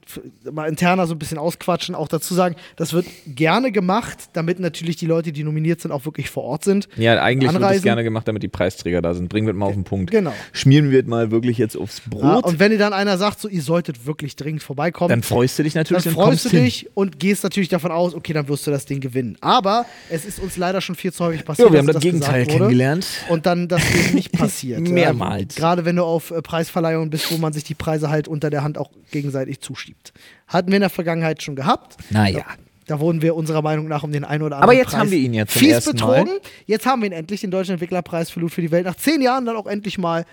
mal 0.51 0.67
interner 0.67 1.05
so 1.07 1.13
ein 1.15 1.19
bisschen 1.19 1.37
ausquatschen, 1.37 1.93
auch 1.93 2.07
dazu 2.07 2.33
sagen, 2.33 2.55
das 2.77 2.93
wird 2.93 3.05
gerne 3.27 3.71
gemacht, 3.73 4.29
damit 4.33 4.59
natürlich 4.59 4.95
die 4.95 5.05
Leute, 5.05 5.31
die 5.33 5.43
nominiert 5.43 5.81
sind, 5.81 5.91
auch 5.91 6.05
wirklich 6.05 6.29
vor 6.29 6.43
Ort 6.43 6.63
sind. 6.63 6.87
Ja, 6.95 7.21
eigentlich 7.21 7.51
wird 7.51 7.61
es 7.61 7.65
Anreisen. 7.65 7.83
gerne 7.83 8.03
gemacht, 8.03 8.27
damit 8.27 8.41
die 8.43 8.47
Preisträger 8.47 9.01
da 9.01 9.13
sind. 9.13 9.27
Bringen 9.27 9.47
wir 9.47 9.53
mal 9.53 9.65
auf 9.67 9.73
den 9.73 9.83
Punkt. 9.83 10.11
Genau. 10.11 10.33
Schmieren 10.53 10.91
wir 10.91 11.01
es 11.01 11.07
mal 11.07 11.29
wirklich 11.31 11.57
jetzt 11.57 11.75
aufs 11.75 12.01
Ja, 12.05 12.17
Brot. 12.35 12.45
und 12.45 12.59
wenn 12.59 12.71
dir 12.71 12.77
dann 12.77 12.93
einer 12.93 13.17
sagt, 13.17 13.41
so 13.41 13.49
ihr 13.49 13.61
solltet 13.61 14.05
wirklich 14.05 14.35
dringend 14.37 14.63
vorbeikommen, 14.63 15.09
dann 15.09 15.23
freust 15.23 15.59
du 15.59 15.63
dich 15.63 15.66
natürlich 15.75 16.03
dann 16.03 16.13
freust 16.13 16.45
du 16.45 16.49
kommst 16.49 16.55
hin. 16.55 16.63
dich 16.63 16.89
und 16.93 17.19
gehst 17.19 17.43
natürlich 17.43 17.69
davon 17.69 17.91
aus, 17.91 18.13
okay, 18.13 18.33
dann 18.33 18.47
wirst 18.47 18.67
du 18.67 18.71
das 18.71 18.85
Ding 18.85 18.99
gewinnen. 18.99 19.37
Aber 19.41 19.85
es 20.09 20.25
ist 20.25 20.39
uns 20.39 20.57
leider 20.57 20.81
schon 20.81 20.95
viel 20.95 21.13
zu 21.13 21.25
häufig 21.25 21.45
passiert. 21.45 21.67
Ja, 21.67 21.73
wir 21.73 21.79
haben 21.79 21.87
das 21.87 22.01
Gegenteil 22.01 22.45
kennengelernt. 22.45 23.07
Und 23.29 23.45
dann 23.45 23.67
das 23.67 23.81
Ding 23.91 24.15
nicht 24.15 24.31
passiert. 24.37 24.81
Mehrmals. 24.81 25.55
Ja, 25.55 25.61
Gerade 25.61 25.85
wenn 25.85 25.95
du 25.95 26.03
auf 26.03 26.31
äh, 26.31 26.41
Preisverleihungen 26.41 27.09
bist, 27.09 27.31
wo 27.31 27.37
man 27.37 27.53
sich 27.53 27.63
die 27.63 27.75
Preise 27.75 28.09
halt 28.09 28.27
unter 28.27 28.49
der 28.49 28.63
Hand 28.63 28.77
auch 28.77 28.91
gegenseitig 29.11 29.61
zuschiebt. 29.61 30.13
Hatten 30.47 30.69
wir 30.69 30.77
in 30.77 30.81
der 30.81 30.89
Vergangenheit 30.89 31.41
schon 31.43 31.55
gehabt. 31.55 31.97
Naja. 32.09 32.45
Da 32.85 33.01
wurden 33.01 33.21
wir 33.21 33.35
unserer 33.35 33.61
Meinung 33.61 33.89
nach 33.89 34.03
um 34.03 34.13
den 34.13 34.23
einen 34.23 34.43
oder 34.43 34.55
Aber 34.57 34.63
anderen 34.71 34.77
jetzt 34.79 34.91
Preis 34.91 34.99
haben 35.01 35.11
wir 35.11 35.17
ihn 35.17 35.33
ja 35.33 35.45
zum 35.45 35.59
fies 35.59 35.71
ersten 35.73 35.97
Mal. 35.97 36.23
betrogen. 36.23 36.39
Jetzt 36.67 36.85
haben 36.85 37.01
wir 37.01 37.07
ihn 37.07 37.13
endlich, 37.13 37.41
den 37.41 37.51
Deutschen 37.51 37.73
Entwicklerpreis 37.73 38.29
für 38.29 38.39
Loot 38.39 38.53
für 38.53 38.61
die 38.61 38.71
Welt, 38.71 38.85
nach 38.85 38.95
zehn 38.95 39.21
Jahren 39.21 39.45
dann 39.45 39.57
auch 39.57 39.67
endlich 39.67 39.97
mal 39.97 40.25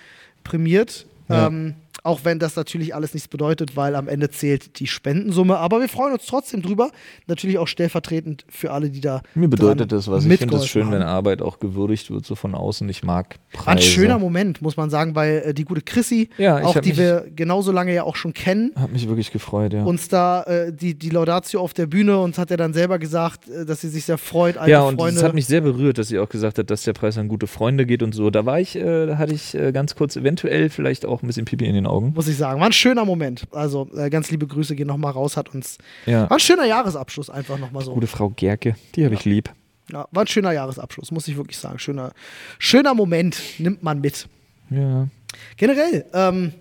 prämiert. 0.44 1.07
Ja. 1.29 1.49
Ähm, 1.49 1.75
auch 2.04 2.20
wenn 2.24 2.38
das 2.38 2.54
natürlich 2.54 2.94
alles 2.94 3.14
nichts 3.14 3.28
bedeutet, 3.28 3.76
weil 3.76 3.96
am 3.96 4.08
Ende 4.08 4.30
zählt 4.30 4.78
die 4.78 4.86
Spendensumme. 4.86 5.56
Aber 5.56 5.80
wir 5.80 5.88
freuen 5.88 6.12
uns 6.12 6.26
trotzdem 6.26 6.60
drüber. 6.60 6.90
Natürlich 7.26 7.56
auch 7.56 7.66
stellvertretend 7.66 8.44
für 8.50 8.72
alle, 8.72 8.90
die 8.90 9.00
da. 9.00 9.22
Mir 9.34 9.48
bedeutet 9.48 9.90
das 9.90 10.06
was. 10.06 10.26
Ich 10.26 10.38
finde 10.38 10.56
es 10.56 10.66
schön, 10.66 10.90
wenn 10.90 11.00
haben. 11.00 11.08
Arbeit 11.08 11.40
auch 11.40 11.58
gewürdigt 11.58 12.10
wird, 12.10 12.26
so 12.26 12.34
von 12.34 12.54
außen. 12.54 12.86
Ich 12.90 13.04
mag 13.04 13.36
Preise. 13.52 13.70
Ein 13.70 13.82
schöner 13.82 14.18
Moment, 14.18 14.60
muss 14.60 14.76
man 14.76 14.90
sagen, 14.90 15.14
weil 15.14 15.44
äh, 15.46 15.54
die 15.54 15.64
gute 15.64 15.80
Chrissy, 15.80 16.28
Ja, 16.36 16.62
auch 16.62 16.78
die 16.78 16.94
wir 16.98 17.24
genauso 17.34 17.72
lange 17.72 17.94
ja 17.94 18.02
auch 18.02 18.16
schon 18.16 18.34
kennen, 18.34 18.72
Hat 18.76 18.92
mich 18.92 19.08
wirklich 19.08 19.32
gefreut, 19.32 19.72
ja. 19.72 19.84
uns 19.84 20.08
da 20.08 20.42
äh, 20.42 20.72
die, 20.74 20.98
die 20.98 21.08
Laudatio 21.08 21.60
auf 21.60 21.72
der 21.72 21.86
Bühne 21.86 22.18
und 22.18 22.36
hat 22.36 22.50
er 22.50 22.58
dann 22.58 22.74
selber 22.74 22.98
gesagt, 22.98 23.48
äh, 23.48 23.64
dass 23.64 23.80
sie 23.80 23.88
sich 23.88 24.04
sehr 24.04 24.18
freut, 24.18 24.58
alte 24.58 24.70
ja, 24.70 24.82
und 24.82 24.96
Freunde. 24.96 25.20
es 25.20 25.24
hat 25.24 25.32
mich 25.32 25.46
sehr 25.46 25.62
berührt, 25.62 25.96
dass 25.96 26.08
sie 26.08 26.18
auch 26.18 26.28
gesagt 26.28 26.58
hat, 26.58 26.70
dass 26.70 26.82
der 26.82 26.92
Preis 26.92 27.16
an 27.16 27.28
gute 27.28 27.46
Freunde 27.46 27.86
geht 27.86 28.02
und 28.02 28.14
so. 28.14 28.28
Da 28.28 28.44
war 28.44 28.60
ich, 28.60 28.76
äh, 28.76 29.06
da 29.06 29.16
hatte 29.16 29.32
ich 29.32 29.54
äh, 29.54 29.72
ganz 29.72 29.94
kurz 29.94 30.16
eventuell 30.16 30.68
vielleicht 30.68 31.06
auch 31.06 31.22
ein 31.22 31.26
bisschen 31.26 31.46
Pipi 31.46 31.64
in 31.64 31.74
den 31.74 31.86
Augen. 31.86 31.93
Muss 32.00 32.28
ich 32.28 32.37
sagen. 32.37 32.61
War 32.61 32.66
ein 32.66 32.72
schöner 32.72 33.04
Moment. 33.04 33.44
Also 33.52 33.88
äh, 33.96 34.11
ganz 34.11 34.30
liebe 34.30 34.46
Grüße 34.46 34.74
gehen 34.74 34.87
nochmal 34.87 35.12
raus, 35.12 35.37
hat 35.37 35.54
uns. 35.54 35.78
Ja. 36.07 36.22
War 36.30 36.37
ein 36.37 36.40
schöner 36.40 36.64
Jahresabschluss, 36.66 37.30
einfach 37.30 37.59
nochmal 37.59 37.85
so. 37.85 37.94
Gute 37.94 38.07
Frau 38.07 38.30
Gerke, 38.30 38.76
die 38.94 39.04
habe 39.04 39.14
ich 39.14 39.24
lieb. 39.24 39.50
Ja, 39.92 40.09
war 40.12 40.24
ein 40.24 40.26
schöner 40.26 40.52
Jahresabschluss, 40.52 41.11
muss 41.11 41.28
ich 41.28 41.37
wirklich 41.37 41.59
sagen. 41.59 41.78
Schöner, 41.78 42.12
schöner 42.59 42.94
Moment, 42.94 43.40
nimmt 43.59 43.83
man 43.83 44.00
mit. 44.00 44.28
Ja. 44.70 45.09
Generell, 45.57 46.07
ähm, 46.14 46.52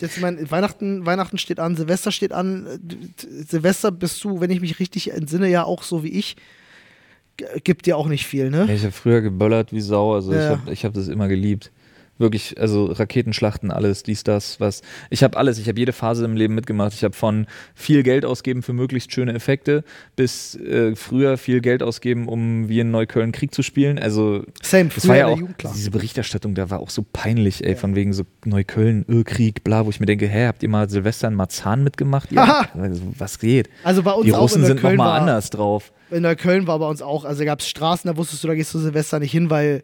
jetzt 0.00 0.20
mein, 0.20 0.50
Weihnachten, 0.50 1.04
Weihnachten 1.04 1.38
steht 1.38 1.58
an, 1.58 1.74
Silvester 1.76 2.12
steht 2.12 2.32
an. 2.32 2.66
Silvester 3.48 3.90
bist 3.90 4.22
du, 4.22 4.40
wenn 4.40 4.50
ich 4.50 4.60
mich 4.60 4.78
richtig 4.78 5.12
entsinne, 5.12 5.48
ja 5.48 5.64
auch 5.64 5.82
so 5.82 6.04
wie 6.04 6.10
ich. 6.10 6.36
Gibt 7.64 7.86
dir 7.86 7.96
auch 7.96 8.06
nicht 8.06 8.26
viel, 8.26 8.50
ne? 8.50 8.68
Ich 8.72 8.82
habe 8.82 8.92
früher 8.92 9.20
geböllert 9.22 9.72
wie 9.72 9.80
Sau, 9.80 10.14
also 10.14 10.32
Ja. 10.32 10.40
ich 10.40 10.50
habe 10.58 10.72
ich 10.72 10.84
hab 10.84 10.92
das 10.94 11.08
immer 11.08 11.26
geliebt. 11.26 11.72
Wirklich, 12.20 12.60
also 12.60 12.84
Raketenschlachten, 12.84 13.70
alles, 13.70 14.02
dies, 14.02 14.24
das, 14.24 14.60
was. 14.60 14.82
Ich 15.08 15.22
habe 15.22 15.38
alles, 15.38 15.58
ich 15.58 15.66
habe 15.68 15.78
jede 15.78 15.94
Phase 15.94 16.22
im 16.26 16.36
Leben 16.36 16.54
mitgemacht. 16.54 16.92
Ich 16.92 17.02
habe 17.02 17.14
von 17.14 17.46
viel 17.74 18.02
Geld 18.02 18.26
ausgeben 18.26 18.62
für 18.62 18.74
möglichst 18.74 19.10
schöne 19.10 19.32
Effekte 19.32 19.84
bis 20.16 20.54
äh, 20.54 20.94
früher 20.96 21.38
viel 21.38 21.62
Geld 21.62 21.82
ausgeben, 21.82 22.28
um 22.28 22.68
wie 22.68 22.80
in 22.80 22.90
Neukölln 22.90 23.32
Krieg 23.32 23.54
zu 23.54 23.62
spielen. 23.62 23.98
Also 23.98 24.44
Same, 24.62 24.90
das 24.94 25.08
war 25.08 25.16
ja 25.16 25.28
auch, 25.28 25.40
diese 25.74 25.90
Berichterstattung 25.90 26.54
da 26.54 26.68
war 26.68 26.80
auch 26.80 26.90
so 26.90 27.02
peinlich, 27.10 27.64
ey, 27.64 27.74
von 27.74 27.94
wegen 27.94 28.12
so 28.12 28.24
Neukölln, 28.44 29.06
Ölkrieg, 29.08 29.64
bla, 29.64 29.86
wo 29.86 29.90
ich 29.90 29.98
mir 29.98 30.04
denke, 30.04 30.28
hä, 30.28 30.46
habt 30.46 30.62
ihr 30.62 30.68
mal 30.68 30.90
Silvester 30.90 31.26
in 31.26 31.34
Marzahn 31.34 31.82
mitgemacht? 31.82 32.30
Ja, 32.32 32.68
also, 32.78 33.00
was 33.16 33.38
geht? 33.38 33.70
Also 33.82 34.02
bei 34.02 34.12
uns 34.12 34.26
Die 34.26 34.34
auch 34.34 34.42
Russen 34.42 34.60
in 34.60 34.66
sind 34.66 34.82
nochmal 34.82 34.98
war- 34.98 35.20
anders 35.22 35.48
drauf. 35.48 35.90
In 36.10 36.22
Neukölln 36.24 36.66
war 36.66 36.78
bei 36.80 36.86
uns 36.88 37.00
auch, 37.00 37.24
also 37.24 37.44
gab 37.46 37.60
es 37.60 37.68
Straßen, 37.68 38.10
da 38.10 38.16
wusstest 38.18 38.44
du, 38.44 38.48
da 38.48 38.54
gehst 38.54 38.74
du 38.74 38.78
Silvester 38.78 39.20
nicht 39.20 39.32
hin, 39.32 39.48
weil 39.48 39.82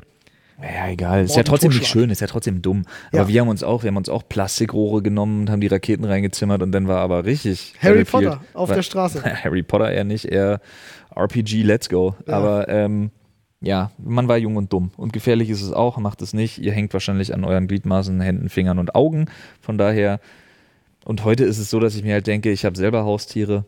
Ja, 0.60 0.88
egal. 0.88 1.24
Ist 1.24 1.36
ja 1.36 1.42
trotzdem 1.42 1.70
nicht 1.70 1.86
schön, 1.86 2.08
ist 2.08 2.20
ja 2.20 2.26
trotzdem 2.26 2.62
dumm. 2.62 2.84
Ja. 3.12 3.20
Aber 3.20 3.28
wir 3.28 3.40
haben 3.40 3.48
uns 3.48 3.62
auch, 3.62 3.82
wir 3.82 3.88
haben 3.88 3.96
uns 3.96 4.08
auch 4.08 4.26
Plastikrohre 4.26 5.02
genommen 5.02 5.42
und 5.42 5.50
haben 5.50 5.60
die 5.60 5.66
Raketen 5.66 6.04
reingezimmert 6.04 6.62
und 6.62 6.72
dann 6.72 6.88
war 6.88 7.00
aber 7.00 7.24
richtig. 7.24 7.74
Harry. 7.82 8.04
Potter 8.04 8.40
auf 8.54 8.70
War- 8.70 8.76
der 8.76 8.82
Straße. 8.82 9.22
Harry 9.44 9.62
Potter 9.62 9.90
eher 9.90 10.04
nicht, 10.04 10.24
eher 10.24 10.60
RPG, 11.14 11.62
let's 11.62 11.88
go. 11.88 12.14
Ja. 12.26 12.34
Aber 12.34 12.68
ähm, 12.68 13.10
ja, 13.60 13.90
man 13.98 14.28
war 14.28 14.38
jung 14.38 14.56
und 14.56 14.72
dumm. 14.72 14.92
Und 14.96 15.12
gefährlich 15.12 15.50
ist 15.50 15.62
es 15.62 15.72
auch, 15.72 15.98
macht 15.98 16.22
es 16.22 16.32
nicht. 16.32 16.58
Ihr 16.58 16.72
hängt 16.72 16.92
wahrscheinlich 16.92 17.34
an 17.34 17.44
euren 17.44 17.68
Gliedmaßen, 17.68 18.20
Händen, 18.20 18.48
Fingern 18.48 18.78
und 18.78 18.94
Augen. 18.94 19.26
Von 19.60 19.76
daher, 19.76 20.20
und 21.04 21.24
heute 21.24 21.44
ist 21.44 21.58
es 21.58 21.70
so, 21.70 21.80
dass 21.80 21.94
ich 21.96 22.02
mir 22.02 22.14
halt 22.14 22.26
denke, 22.26 22.50
ich 22.50 22.64
habe 22.64 22.76
selber 22.76 23.04
Haustiere. 23.04 23.64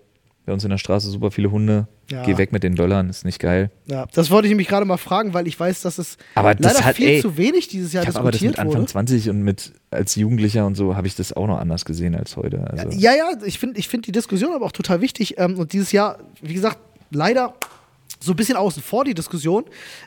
Bei 0.49 0.55
uns 0.55 0.65
in 0.65 0.71
der 0.71 0.79
Straße 0.79 1.11
super 1.11 1.31
viele 1.31 1.51
Hunde. 1.51 1.89
Ja. 2.11 2.23
Geh 2.25 2.39
weg 2.39 2.53
mit 2.53 2.63
den 2.63 2.75
Böllern, 2.75 3.11
ist 3.11 3.23
nicht 3.27 3.39
geil. 3.39 3.71
Ja, 3.85 4.07
das 4.15 4.31
wollte 4.31 4.47
ich 4.49 4.51
nämlich 4.51 4.67
gerade 4.67 4.87
mal 4.87 4.97
fragen, 4.97 5.35
weil 5.35 5.47
ich 5.47 5.61
weiß, 5.61 5.83
dass 5.83 5.99
es 5.99 6.17
Aber 6.35 6.55
das 6.55 6.73
leider 6.73 6.87
hat- 6.87 6.97
viel 6.97 7.07
ey, 7.09 7.21
zu 7.21 7.37
wenig 7.37 7.69
dieses 7.69 7.93
Jahr 7.93 8.03
Ich 8.03 8.09
habe 8.09 8.21
aber 8.21 8.31
das 8.31 8.41
diskutiert 8.41 8.57
mit 8.65 8.67
Anfang 8.67 8.81
wurde. 8.81 8.91
20 8.91 9.29
und 9.29 9.43
mit 9.43 9.75
als 9.91 10.15
Jugendlicher 10.15 10.65
und 10.65 10.75
so 10.75 10.97
habe 10.97 11.07
ich 11.07 11.15
das 11.15 11.35
auch 11.35 11.47
noch 11.47 11.59
anders 11.59 11.85
gesehen 11.85 12.15
als 12.15 12.35
heute. 12.39 12.65
Also, 12.71 12.99
Ja, 12.99 13.13
ja, 13.15 13.27
ich 13.45 13.59
finde 13.59 13.79
ich 13.79 13.89
find 13.89 14.07
die 14.07 14.13
Diskussion 14.13 14.55
aber 14.55 14.65
auch 14.65 14.73
total 14.73 15.03
wichtig. 15.03 15.35
Ähm, 15.37 15.59
und 15.59 15.75
dieses 15.75 15.93
Jahr, 15.93 16.17
wie 16.41 16.55
gesagt, 16.55 16.79
leider 17.11 17.53
so 18.21 18.33
ein 18.33 18.37
bisschen 18.37 18.57
außen 18.57 18.83
vor 18.83 19.05
die 19.05 19.15
Diskussion, 19.15 19.65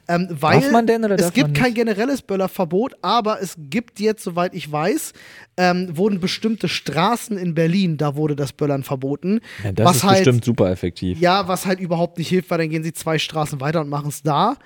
ähm, 0.08 0.28
weil 0.30 0.62
denn 0.86 1.04
es 1.04 1.34
gibt 1.34 1.54
kein 1.56 1.74
generelles 1.74 2.21
Böllerverbot, 2.21 2.95
aber 3.02 3.41
es 3.41 3.56
gibt 3.58 4.00
jetzt, 4.00 4.24
soweit 4.24 4.54
ich 4.54 4.71
weiß, 4.71 5.13
ähm, 5.58 5.95
wurden 5.95 6.19
bestimmte 6.19 6.67
Straßen 6.67 7.38
in 7.38 7.54
Berlin, 7.54 7.97
da 7.97 8.15
wurde 8.15 8.36
das 8.36 8.54
Böllern 8.54 8.84
verboten. 8.84 9.39
Ja, 9.63 9.71
das 9.71 9.86
was 9.86 9.95
ist 9.97 10.04
halt, 10.04 10.26
bestimmt 10.26 10.45
super 10.45 10.69
effektiv. 10.71 11.19
Ja, 11.19 11.47
was 11.47 11.65
halt 11.65 11.80
überhaupt 11.80 12.17
nicht 12.17 12.30
hilft, 12.30 12.50
weil 12.50 12.58
dann 12.58 12.69
gehen 12.69 12.84
sie 12.84 12.93
zwei 12.93 13.17
Straßen 13.17 13.60
weiter 13.62 13.82
und 13.82 13.89
machen 13.89 14.10
es 14.10 14.24
da. 14.24 14.58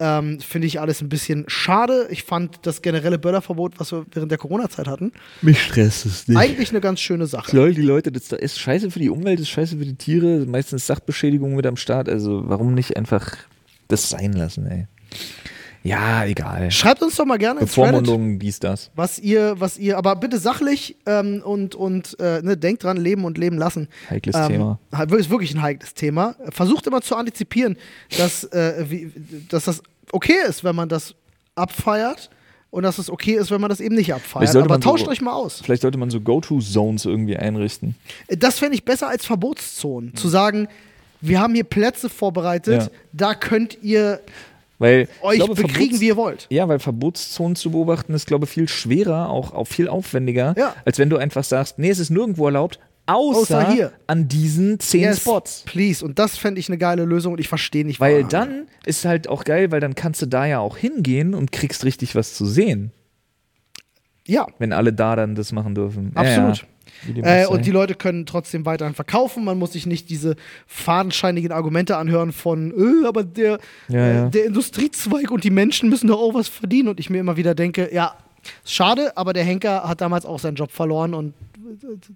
Ähm, 0.00 0.40
Finde 0.40 0.66
ich 0.66 0.80
alles 0.80 1.02
ein 1.02 1.08
bisschen 1.10 1.44
schade. 1.46 2.08
Ich 2.10 2.22
fand 2.24 2.60
das 2.62 2.80
generelle 2.80 3.18
Böllerverbot, 3.18 3.78
was 3.78 3.92
wir 3.92 4.06
während 4.12 4.30
der 4.30 4.38
Corona-Zeit 4.38 4.86
hatten, 4.88 5.12
Mich 5.42 5.62
stresst 5.62 6.06
es 6.06 6.26
nicht. 6.26 6.38
eigentlich 6.38 6.70
eine 6.70 6.80
ganz 6.80 7.00
schöne 7.00 7.26
Sache. 7.26 7.54
Lol, 7.54 7.74
die 7.74 7.82
Leute, 7.82 8.10
das 8.10 8.32
ist 8.32 8.58
scheiße 8.58 8.90
für 8.90 8.98
die 8.98 9.10
Umwelt, 9.10 9.38
das 9.38 9.42
ist 9.44 9.50
scheiße 9.50 9.76
für 9.76 9.84
die 9.84 9.96
Tiere, 9.96 10.46
meistens 10.46 10.86
Sachbeschädigung 10.86 11.54
mit 11.54 11.66
am 11.66 11.76
Start. 11.76 12.08
Also 12.08 12.42
warum 12.48 12.72
nicht 12.74 12.96
einfach 12.96 13.36
das 13.88 14.08
sein 14.08 14.32
lassen, 14.32 14.66
ey? 14.66 14.86
Ja, 15.82 16.26
egal. 16.26 16.70
Schreibt 16.70 17.02
uns 17.02 17.16
doch 17.16 17.24
mal 17.24 17.38
gerne 17.38 17.60
ins 17.60 17.78
Reddit, 17.78 18.42
dies, 18.42 18.60
das. 18.60 18.90
was 18.94 19.18
ihr, 19.18 19.54
was 19.58 19.78
ihr, 19.78 19.96
aber 19.96 20.14
bitte 20.16 20.38
sachlich 20.38 20.96
ähm, 21.06 21.40
und, 21.42 21.74
und 21.74 22.18
äh, 22.20 22.42
ne, 22.42 22.58
denkt 22.58 22.84
dran, 22.84 22.98
leben 22.98 23.24
und 23.24 23.38
leben 23.38 23.56
lassen. 23.56 23.88
Heikles 24.10 24.36
Ähm, 24.36 24.48
Thema. 24.48 24.78
Ist 25.16 25.30
wirklich 25.30 25.54
ein 25.54 25.62
heikles 25.62 25.94
Thema. 25.94 26.36
Versucht 26.50 26.86
immer 26.86 27.00
zu 27.00 27.16
antizipieren, 27.16 27.78
dass, 28.18 28.44
äh, 28.44 28.84
wie, 28.90 29.10
dass 29.48 29.64
das 29.64 29.82
okay 30.12 30.36
ist, 30.48 30.64
wenn 30.64 30.74
man 30.76 30.88
das 30.88 31.14
abfeiert 31.54 32.30
und 32.70 32.82
dass 32.84 32.98
es 32.98 33.10
okay 33.10 33.34
ist, 33.34 33.50
wenn 33.50 33.60
man 33.60 33.68
das 33.70 33.80
eben 33.80 33.94
nicht 33.94 34.14
abfeiert. 34.14 34.54
Aber 34.54 34.66
man 34.68 34.80
so- 34.82 34.90
tauscht 34.90 35.08
euch 35.08 35.20
mal 35.20 35.32
aus. 35.32 35.60
Vielleicht 35.62 35.82
sollte 35.82 35.98
man 35.98 36.10
so 36.10 36.20
Go-To-Zones 36.20 37.04
irgendwie 37.04 37.36
einrichten. 37.36 37.96
Das 38.28 38.58
fände 38.58 38.74
ich 38.74 38.84
besser 38.84 39.08
als 39.08 39.26
Verbotszonen. 39.26 40.14
Zu 40.14 40.28
sagen, 40.28 40.68
wir 41.20 41.40
haben 41.40 41.54
hier 41.54 41.64
Plätze 41.64 42.08
vorbereitet, 42.08 42.82
Ja. 42.84 42.88
da 43.12 43.34
könnt 43.34 43.78
ihr 43.82 44.20
Weil 44.78 45.08
euch 45.20 45.36
glaube, 45.36 45.54
bekriegen, 45.54 45.96
Verbots- 45.96 46.00
wie 46.00 46.06
ihr 46.06 46.16
wollt. 46.16 46.46
Ja, 46.48 46.66
weil 46.68 46.78
Verbotszonen 46.78 47.56
zu 47.56 47.70
beobachten 47.72 48.14
ist, 48.14 48.26
glaube 48.26 48.46
ich, 48.46 48.50
viel 48.50 48.68
schwerer, 48.68 49.28
auch, 49.28 49.52
auch 49.52 49.66
viel 49.66 49.88
aufwendiger, 49.88 50.54
Ja. 50.56 50.74
als 50.86 50.98
wenn 50.98 51.10
du 51.10 51.18
einfach 51.18 51.44
sagst, 51.44 51.78
nee, 51.78 51.90
es 51.90 51.98
ist 51.98 52.08
nirgendwo 52.10 52.46
erlaubt, 52.46 52.78
außer, 53.14 53.58
Außer 53.58 53.72
hier. 53.72 53.92
an 54.06 54.28
diesen 54.28 54.78
zehn 54.80 55.02
Yes, 55.02 55.20
Spots. 55.20 55.62
Please. 55.66 56.04
Und 56.04 56.18
das 56.18 56.36
fände 56.36 56.58
ich 56.60 56.68
eine 56.68 56.78
geile 56.78 57.04
Lösung 57.04 57.32
und 57.34 57.40
ich 57.40 57.48
verstehe 57.48 57.84
nicht, 57.84 58.00
Weil 58.00 58.16
warum. 58.18 58.28
dann 58.28 58.66
ist 58.84 59.04
halt 59.04 59.28
auch 59.28 59.44
geil, 59.44 59.70
weil 59.72 59.80
dann 59.80 59.94
kannst 59.94 60.22
du 60.22 60.26
da 60.26 60.46
ja 60.46 60.58
auch 60.60 60.76
hingehen 60.76 61.34
und 61.34 61.52
kriegst 61.52 61.84
richtig 61.84 62.14
was 62.14 62.34
zu 62.34 62.46
sehen, 62.46 62.92
Ja, 64.26 64.46
wenn 64.58 64.72
alle 64.72 64.92
da 64.92 65.16
dann 65.16 65.34
das 65.34 65.52
machen 65.52 65.74
dürfen. 65.74 66.12
Ja, 66.14 66.20
Absolut. 66.22 66.56
Ja, 66.58 67.12
dem 67.14 67.24
Äh, 67.24 67.46
und 67.46 67.64
die 67.66 67.70
Leute 67.70 67.94
können 67.94 68.26
trotzdem 68.26 68.66
weiterhin 68.66 68.94
verkaufen. 68.94 69.44
Man 69.44 69.58
muss 69.58 69.72
sich 69.72 69.86
nicht 69.86 70.10
diese 70.10 70.36
fadenscheinigen 70.66 71.52
Argumente 71.52 71.96
anhören 71.96 72.32
von, 72.32 72.72
äh, 72.72 73.06
aber 73.06 73.24
der, 73.24 73.58
Ja, 73.88 74.06
ja. 74.06 74.26
Äh, 74.26 74.30
der 74.30 74.44
Industriezweig 74.46 75.30
und 75.30 75.44
die 75.44 75.50
Menschen 75.50 75.88
müssen 75.88 76.08
doch 76.08 76.20
auch 76.20 76.34
was 76.34 76.48
verdienen. 76.48 76.88
Und 76.88 77.00
ich 77.00 77.08
mir 77.10 77.18
immer 77.18 77.36
wieder 77.36 77.54
denke, 77.54 77.88
ja, 77.94 78.14
schade, 78.64 79.16
aber 79.16 79.32
der 79.32 79.44
Henker 79.44 79.88
hat 79.88 80.00
damals 80.00 80.26
auch 80.26 80.38
seinen 80.38 80.56
Job 80.56 80.70
verloren 80.72 81.14
und 81.14 81.34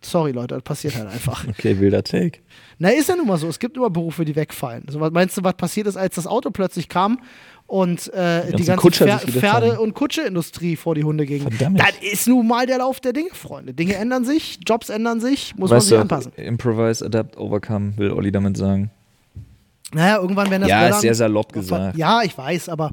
sorry 0.03 0.33
Leute, 0.33 0.55
das 0.55 0.63
passiert 0.63 0.97
halt 0.97 1.09
einfach. 1.09 1.45
Okay, 1.49 1.79
wilder 1.81 2.03
Take. 2.03 2.41
Na, 2.79 2.89
ist 2.91 3.09
ja 3.09 3.17
nun 3.17 3.27
mal 3.27 3.37
so. 3.39 3.49
Es 3.49 3.59
gibt 3.59 3.77
immer 3.77 3.91
Berufe, 3.91 4.25
die 4.25 4.35
wegfallen. 4.37 4.85
Also, 4.87 4.99
meinst 4.99 5.37
du, 5.37 5.45
was 5.45 5.55
passiert 5.55 5.87
ist, 5.87 5.97
als 5.97 6.15
das 6.17 6.27
Auto 6.27 6.51
plötzlich 6.51 6.89
kam 6.89 7.21
und 7.67 8.13
äh, 8.13 8.53
die 8.57 8.65
ganze 8.65 8.91
sich 8.91 9.01
wieder 9.27 9.41
Pferde- 9.41 9.81
und 9.81 9.95
Kutscheindustrie 9.95 10.77
vor 10.77 10.95
die 10.95 11.05
Hunde 11.05 11.25
ging? 11.27 11.43
Verdammt. 11.43 11.81
Das 11.81 11.93
ist 12.01 12.27
nun 12.29 12.47
mal 12.47 12.67
der 12.67 12.79
Lauf 12.79 13.01
der 13.01 13.13
Dinge, 13.13 13.31
Freunde. 13.33 13.73
Dinge 13.75 13.95
ändern 13.95 14.25
sich, 14.25 14.59
Jobs 14.67 14.89
ändern 14.89 15.21
sich, 15.21 15.55
muss 15.57 15.71
man 15.71 15.77
Weißt 15.79 15.89
sich 15.89 15.97
du, 15.97 16.01
anpassen. 16.03 16.33
Improvise, 16.37 17.05
Adapt, 17.05 17.37
Overcome, 17.37 17.97
will 17.97 18.11
Olli 18.11 18.33
damit 18.33 18.57
sagen. 18.57 18.91
Naja, 19.93 20.19
irgendwann 20.21 20.51
werden 20.51 20.63
das 20.63 20.71
Ja, 20.71 20.81
Böllern- 20.81 20.95
ist 20.95 21.01
sehr 21.03 21.15
salopp 21.15 21.53
gesagt. 21.53 21.97
Ja, 21.97 22.23
ich 22.23 22.37
weiß, 22.37 22.69
aber 22.69 22.91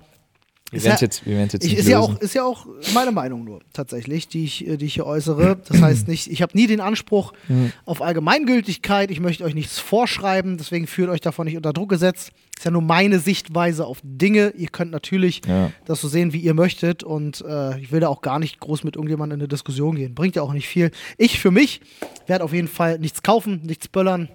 Wir 0.71 0.77
Ist 0.77 0.83
werden 0.85 0.93
es 0.95 1.01
ja- 1.01 1.05
jetzt, 1.05 1.25
wir 1.25 1.39
jetzt 1.41 1.63
ich, 1.65 1.73
ist, 1.75 1.87
ja 1.89 1.99
auch, 1.99 2.17
ist 2.21 2.33
ja 2.33 2.45
auch 2.45 2.65
meine 2.93 3.11
Meinung 3.11 3.43
nur, 3.43 3.59
tatsächlich, 3.73 4.29
die 4.29 4.45
ich, 4.45 4.65
äh, 4.65 4.77
die 4.77 4.85
ich 4.85 4.93
hier 4.93 5.05
äußere. 5.05 5.57
Das 5.67 5.81
heißt 5.81 6.07
nicht, 6.07 6.31
ich 6.31 6.41
habe 6.41 6.57
nie 6.57 6.65
den 6.65 6.79
Anspruch 6.79 7.33
Mhm. 7.49 7.73
auf 7.85 8.01
Allgemeingültigkeit, 8.01 9.11
ich 9.11 9.19
möchte 9.19 9.43
euch 9.43 9.53
nichts 9.53 9.79
vorschreiben, 9.79 10.57
deswegen 10.57 10.87
fühlt 10.87 11.09
euch 11.09 11.19
davon 11.21 11.45
nicht 11.45 11.57
unter 11.57 11.73
Druck 11.73 11.89
gesetzt. 11.89 12.31
Ist 12.57 12.63
ja 12.65 12.71
nur 12.71 12.81
meine 12.83 13.19
Sichtweise 13.19 13.85
auf 13.85 13.99
Dinge. 14.03 14.53
Ihr 14.55 14.67
könnt 14.69 14.91
natürlich 14.91 15.41
Ja. 15.45 15.71
das 15.85 15.99
so 15.99 16.07
sehen, 16.07 16.31
wie 16.31 16.39
ihr 16.39 16.53
möchtet 16.53 17.03
und 17.03 17.41
äh, 17.47 17.77
ich 17.79 17.91
will 17.91 17.99
da 17.99 18.07
auch 18.07 18.21
gar 18.21 18.39
nicht 18.39 18.59
groß 18.61 18.83
mit 18.85 18.95
irgendjemandem 18.95 19.39
in 19.39 19.41
eine 19.41 19.47
Diskussion 19.49 19.95
gehen. 19.95 20.13
Bringt 20.15 20.35
ja 20.37 20.41
auch 20.41 20.53
nicht 20.53 20.67
viel. 20.69 20.91
Ich 21.17 21.39
für 21.39 21.51
mich 21.51 21.81
werde 22.27 22.43
auf 22.45 22.53
jeden 22.53 22.67
Fall 22.69 22.97
nichts 22.99 23.23
kaufen, 23.23 23.61
nichts 23.65 23.87
böllern, 23.89 24.29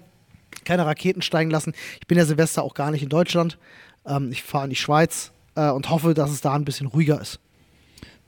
keine 0.64 0.84
Raketen 0.84 1.22
steigen 1.22 1.50
lassen. 1.50 1.72
Ich 2.00 2.06
bin 2.08 2.18
ja 2.18 2.24
Silvester 2.26 2.62
auch 2.62 2.74
gar 2.74 2.90
nicht 2.90 3.02
in 3.02 3.08
Deutschland. 3.08 3.58
Ähm, 4.04 4.30
ich 4.32 4.42
fahre 4.42 4.64
in 4.64 4.70
die 4.70 4.76
Schweiz 4.76 5.30
äh, 5.56 5.70
und 5.70 5.90
hoffe, 5.90 6.14
dass 6.14 6.30
es 6.30 6.40
da 6.40 6.54
ein 6.54 6.64
bisschen 6.64 6.86
ruhiger 6.86 7.20
ist. 7.20 7.40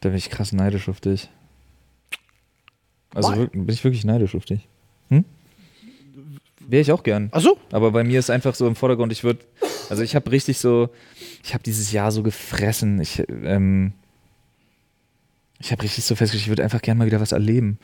Da 0.01 0.09
bin 0.09 0.19
ich 0.19 0.31
krass 0.31 0.53
neidisch 0.53 0.88
auf 0.88 1.01
dich. 1.01 1.29
Also 3.14 3.33
Why? 3.33 3.47
bin 3.47 3.69
ich 3.69 3.85
wirklich 3.85 4.05
neidisch 4.05 4.35
auf 4.35 4.45
dich. 4.45 4.69
Hm? 5.09 5.25
Wäre 6.61 6.83
ich 6.83 6.93
auch 6.93 7.03
gern. 7.03 7.29
Achso, 7.33 7.57
Aber 7.73 7.93
bei 7.93 8.05
mir 8.05 8.19
ist 8.19 8.31
einfach 8.31 8.55
so 8.55 8.67
im 8.67 8.77
Vordergrund, 8.77 9.12
ich 9.12 9.25
würde, 9.25 9.41
also 9.88 10.03
ich 10.03 10.14
habe 10.14 10.31
richtig 10.31 10.59
so, 10.59 10.91
ich 11.43 11.55
habe 11.55 11.62
dieses 11.62 11.93
Jahr 11.93 12.12
so 12.12 12.23
gefressen. 12.23 13.01
Ich, 13.01 13.23
ähm, 13.29 13.93
ich 15.59 15.73
habe 15.73 15.83
richtig 15.83 16.05
so 16.05 16.14
festgestellt, 16.14 16.45
ich 16.45 16.49
würde 16.51 16.64
einfach 16.64 16.83
gern 16.83 16.99
mal 16.99 17.07
wieder 17.07 17.21
was 17.21 17.33
erleben. 17.33 17.79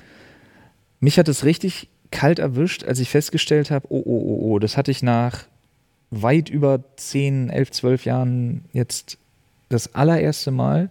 Mich 1.01 1.19
hat 1.19 1.29
es 1.29 1.45
richtig 1.45 1.89
kalt 2.11 2.39
erwischt, 2.39 2.85
als 2.85 3.01
ich 3.01 3.09
festgestellt 3.09 3.71
habe, 3.71 3.87
oh, 3.91 4.03
oh, 4.05 4.23
oh, 4.27 4.53
oh, 4.53 4.59
das 4.59 4.77
hatte 4.77 4.91
ich 4.91 5.03
nach 5.03 5.47
weit 6.11 6.49
über 6.49 6.85
10, 6.97 7.51
11, 7.51 7.71
12 7.73 8.05
Jahren 8.05 8.65
jetzt 8.73 9.19
das 9.69 9.95
allererste 9.95 10.51
Mal, 10.51 10.91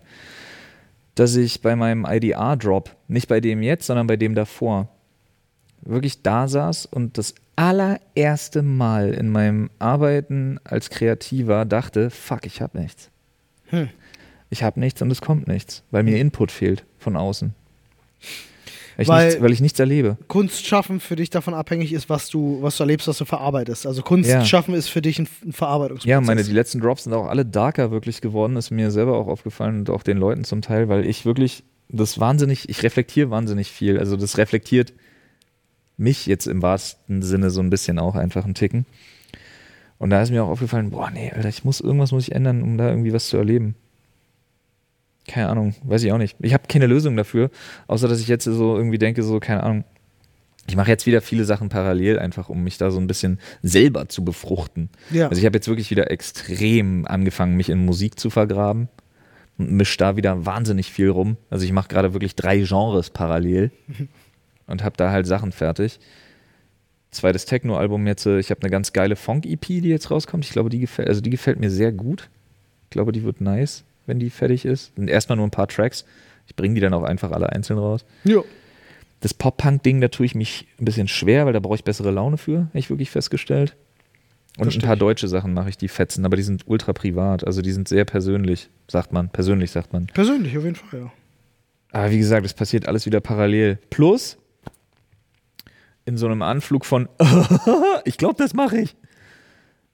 dass 1.15 1.36
ich 1.36 1.62
bei 1.62 1.75
meinem 1.75 2.05
IDR-Drop, 2.05 2.89
nicht 3.07 3.27
bei 3.27 3.39
dem 3.39 3.62
jetzt, 3.62 3.86
sondern 3.86 4.07
bei 4.07 4.17
dem 4.17 4.36
davor, 4.36 4.89
wirklich 5.81 6.21
da 6.21 6.47
saß 6.47 6.86
und 6.88 7.17
das 7.17 7.36
allererste 7.55 8.62
Mal 8.62 9.13
in 9.13 9.29
meinem 9.29 9.69
Arbeiten 9.79 10.59
als 10.63 10.89
Kreativer 10.89 11.65
dachte, 11.65 12.09
fuck, 12.09 12.45
ich 12.45 12.62
habe 12.62 12.79
nichts. 12.79 13.09
Hm. 13.67 13.89
Ich 14.49 14.63
habe 14.63 14.79
nichts 14.79 15.01
und 15.01 15.12
es 15.12 15.21
kommt 15.21 15.47
nichts, 15.47 15.83
weil 15.91 16.03
mir 16.03 16.19
Input 16.19 16.51
fehlt 16.51 16.86
von 16.97 17.15
außen. 17.15 17.53
Weil 18.95 19.03
ich, 19.03 19.08
Weil- 19.10 19.25
nichts, 19.27 19.41
weil 19.41 19.51
ich 19.51 19.62
nichts 19.62 19.79
erlebe. 19.79 20.17
Kunst 20.27 20.65
schaffen 20.65 20.99
für 20.99 21.15
dich 21.15 21.29
davon 21.29 21.53
abhängig 21.53 21.93
ist, 21.93 22.10
was 22.10 22.29
du, 22.29 22.60
was 22.62 22.77
du 22.77 22.84
erlebst, 22.84 23.08
was 23.08 23.17
du 23.17 23.25
verarbeitest. 23.25 23.88
Also 23.88 24.01
Kunst 24.03 24.29
Ja. 24.29 24.45
schaffen 24.45 24.73
ist 24.75 24.88
für 24.89 25.01
dich 25.01 25.19
ein, 25.19 25.27
ein 25.45 25.53
Verarbeitungsprozess. 25.53 26.10
Ja, 26.10 26.21
meine, 26.21 26.43
die 26.43 26.51
letzten 26.51 26.79
Drops 26.79 27.03
sind 27.06 27.13
auch 27.13 27.27
alle 27.27 27.45
darker 27.45 27.91
wirklich 27.91 28.21
geworden, 28.21 28.56
ist 28.56 28.71
mir 28.71 28.91
selber 28.91 29.17
auch 29.17 29.27
aufgefallen 29.27 29.79
und 29.79 29.89
auch 29.89 30.03
den 30.03 30.17
Leuten 30.17 30.43
zum 30.43 30.62
Teil, 30.62 30.89
weil 30.89 31.06
ich 31.08 31.25
wirklich 31.25 31.63
das 31.89 32.19
wahnsinnig, 32.19 32.69
ich 32.69 32.84
reflektiere 32.84 33.29
wahnsinnig 33.29 33.69
viel. 33.71 33.97
Also 33.99 34.15
das 34.17 34.38
reflektiert 34.38 34.93
mich 35.97 36.25
jetzt 36.25 36.47
im 36.47 36.62
wahrsten 36.62 37.21
Sinne 37.21 37.49
so 37.49 37.62
ein 37.62 37.69
bisschen 37.69 37.99
auch 37.99 38.15
einfach 38.15 38.45
einen 38.45 38.56
Ticken. 38.56 38.86
Und 39.99 40.10
da 40.10 40.21
ist 40.21 40.32
mir 40.32 40.43
auch 40.43 40.49
aufgefallen, 40.49 40.89
boah, 40.89 41.10
nee, 41.12 41.32
Alter, 41.32 41.49
ich 41.49 41.63
muss, 41.63 41.79
irgendwas 41.79 42.12
muss 42.12 42.27
ich 42.27 42.34
ändern, 42.36 42.62
um 42.63 42.77
da 42.77 42.89
irgendwie 42.89 43.13
was 43.13 43.27
zu 43.29 43.38
erleben. 43.38 43.75
Keine 45.27 45.49
Ahnung, 45.49 45.73
weiß 45.83 46.03
ich 46.03 46.12
auch 46.12 46.17
nicht. 46.17 46.36
Ich 46.41 46.53
habe 46.53 46.67
keine 46.67 46.88
Lösung 46.88 47.15
dafür, 47.15 47.49
außer 47.88 48.07
dass 48.07 48.19
ich 48.19 48.27
jetzt 48.27 48.43
so 48.43 48.75
irgendwie 48.75 48.97
denke, 48.97 49.23
so, 49.23 49.39
keine 49.39 49.63
Ahnung, 49.63 49.86
ich 50.67 50.75
mache 50.75 50.89
jetzt 50.89 51.05
wieder 51.05 51.21
viele 51.21 51.45
Sachen 51.45 51.69
parallel, 51.69 52.19
einfach 52.19 52.49
um 52.49 52.63
mich 52.63 52.77
da 52.77 52.89
so 52.89 52.99
ein 52.99 53.07
bisschen 53.07 53.39
selber 53.62 54.07
zu 54.07 54.23
befruchten. 54.23 54.89
Ja. 55.12 55.27
Also 55.27 55.39
ich 55.39 55.45
habe 55.45 55.57
jetzt 55.57 55.67
wirklich 55.67 55.91
wieder 55.91 56.09
extrem 56.09 57.05
angefangen, 57.05 57.55
mich 57.55 57.69
in 57.69 57.86
Musik 57.86 58.19
zu 58.19 58.29
vergraben 58.29 58.88
und 59.57 59.71
misch 59.71 59.97
da 59.97 60.15
wieder 60.15 60.45
wahnsinnig 60.45 60.91
viel 60.91 61.09
rum. 61.09 61.38
Also 61.49 61.65
ich 61.65 61.73
mache 61.73 61.89
gerade 61.89 62.13
wirklich 62.13 62.36
drei 62.36 62.59
Genres 62.59 63.09
parallel 63.09 63.71
und 64.67 64.83
habe 64.83 64.95
da 64.95 65.12
halt 65.12 65.27
Sachen 65.27 65.51
fertig. 65.51 65.99
Zweites 67.12 67.45
Techno-Album 67.45 68.07
jetzt, 68.07 68.25
äh, 68.25 68.39
ich 68.39 68.49
habe 68.49 68.62
eine 68.62 68.71
ganz 68.71 68.93
geile 68.93 69.15
Funk-EP, 69.15 69.65
die 69.65 69.89
jetzt 69.89 70.09
rauskommt. 70.09 70.45
Ich 70.45 70.51
glaube, 70.51 70.69
die 70.69 70.79
gefällt, 70.79 71.09
also 71.09 71.21
die 71.21 71.29
gefällt 71.29 71.59
mir 71.59 71.69
sehr 71.69 71.91
gut. 71.91 72.29
Ich 72.86 72.89
glaube, 72.89 73.12
die 73.12 73.23
wird 73.23 73.41
nice, 73.41 73.83
wenn 74.06 74.20
die 74.20 74.30
fertig 74.30 74.66
ist. 74.66 74.96
Sind 74.96 75.10
erstmal 75.10 75.38
nur 75.38 75.48
ein 75.48 75.52
paar 75.52 75.68
Tracks. 75.68 76.06
Ich 76.48 76.56
bringe 76.56 76.76
die 76.76 76.82
dann 76.82 76.94
auch 76.94 77.04
einfach 77.04 77.32
alle 77.32 77.50
einzeln 77.52 77.80
raus. 77.80 78.06
ja. 78.24 78.42
Das 79.22 79.34
Pop-Punk-Ding, 79.34 80.02
da 80.02 80.10
tue 80.10 80.26
ich 80.26 80.36
mich 80.36 80.68
ein 80.82 80.84
bisschen 80.84 81.08
schwer, 81.08 81.46
weil 81.46 81.54
da 81.54 81.62
brauche 81.62 81.76
ich 81.76 81.86
bessere 81.86 82.12
Laune 82.12 82.36
für, 82.38 82.58
habe 82.66 82.78
ich 82.78 82.89
wirklich 82.89 83.10
festgestellt. 83.10 83.74
Und 84.58 84.76
ein 84.76 84.82
paar 84.82 84.98
deutsche 84.98 85.30
Sachen 85.30 85.54
mache 85.54 85.70
ich, 85.70 85.78
die 85.78 85.88
fetzen, 85.88 86.26
aber 86.26 86.36
die 86.36 86.44
sind 86.44 86.63
ultra 86.68 86.92
privat. 86.92 87.48
Also 87.48 87.62
die 87.62 87.72
sind 87.72 87.88
sehr 87.88 88.04
persönlich, 88.04 88.70
sagt 88.89 89.13
man. 89.13 89.30
Persönlich 89.30 89.72
sagt 89.72 89.94
man. 89.94 90.08
Persönlich 90.08 90.58
auf 90.58 90.66
jeden 90.66 90.76
Fall, 90.76 91.00
ja. 91.00 91.12
Aber 91.94 92.12
wie 92.12 92.18
gesagt, 92.18 92.46
es 92.46 92.54
passiert 92.54 92.88
alles 92.88 93.06
wieder 93.06 93.22
parallel. 93.22 93.80
Plus, 93.89 94.38
in 96.06 96.18
so 96.18 96.26
einem 96.26 96.42
Anflug 96.42 96.86
von, 96.86 97.08
ich 98.04 98.18
glaube, 98.18 98.36
das 98.38 98.54
mache 98.54 98.78
ich. 98.78 98.96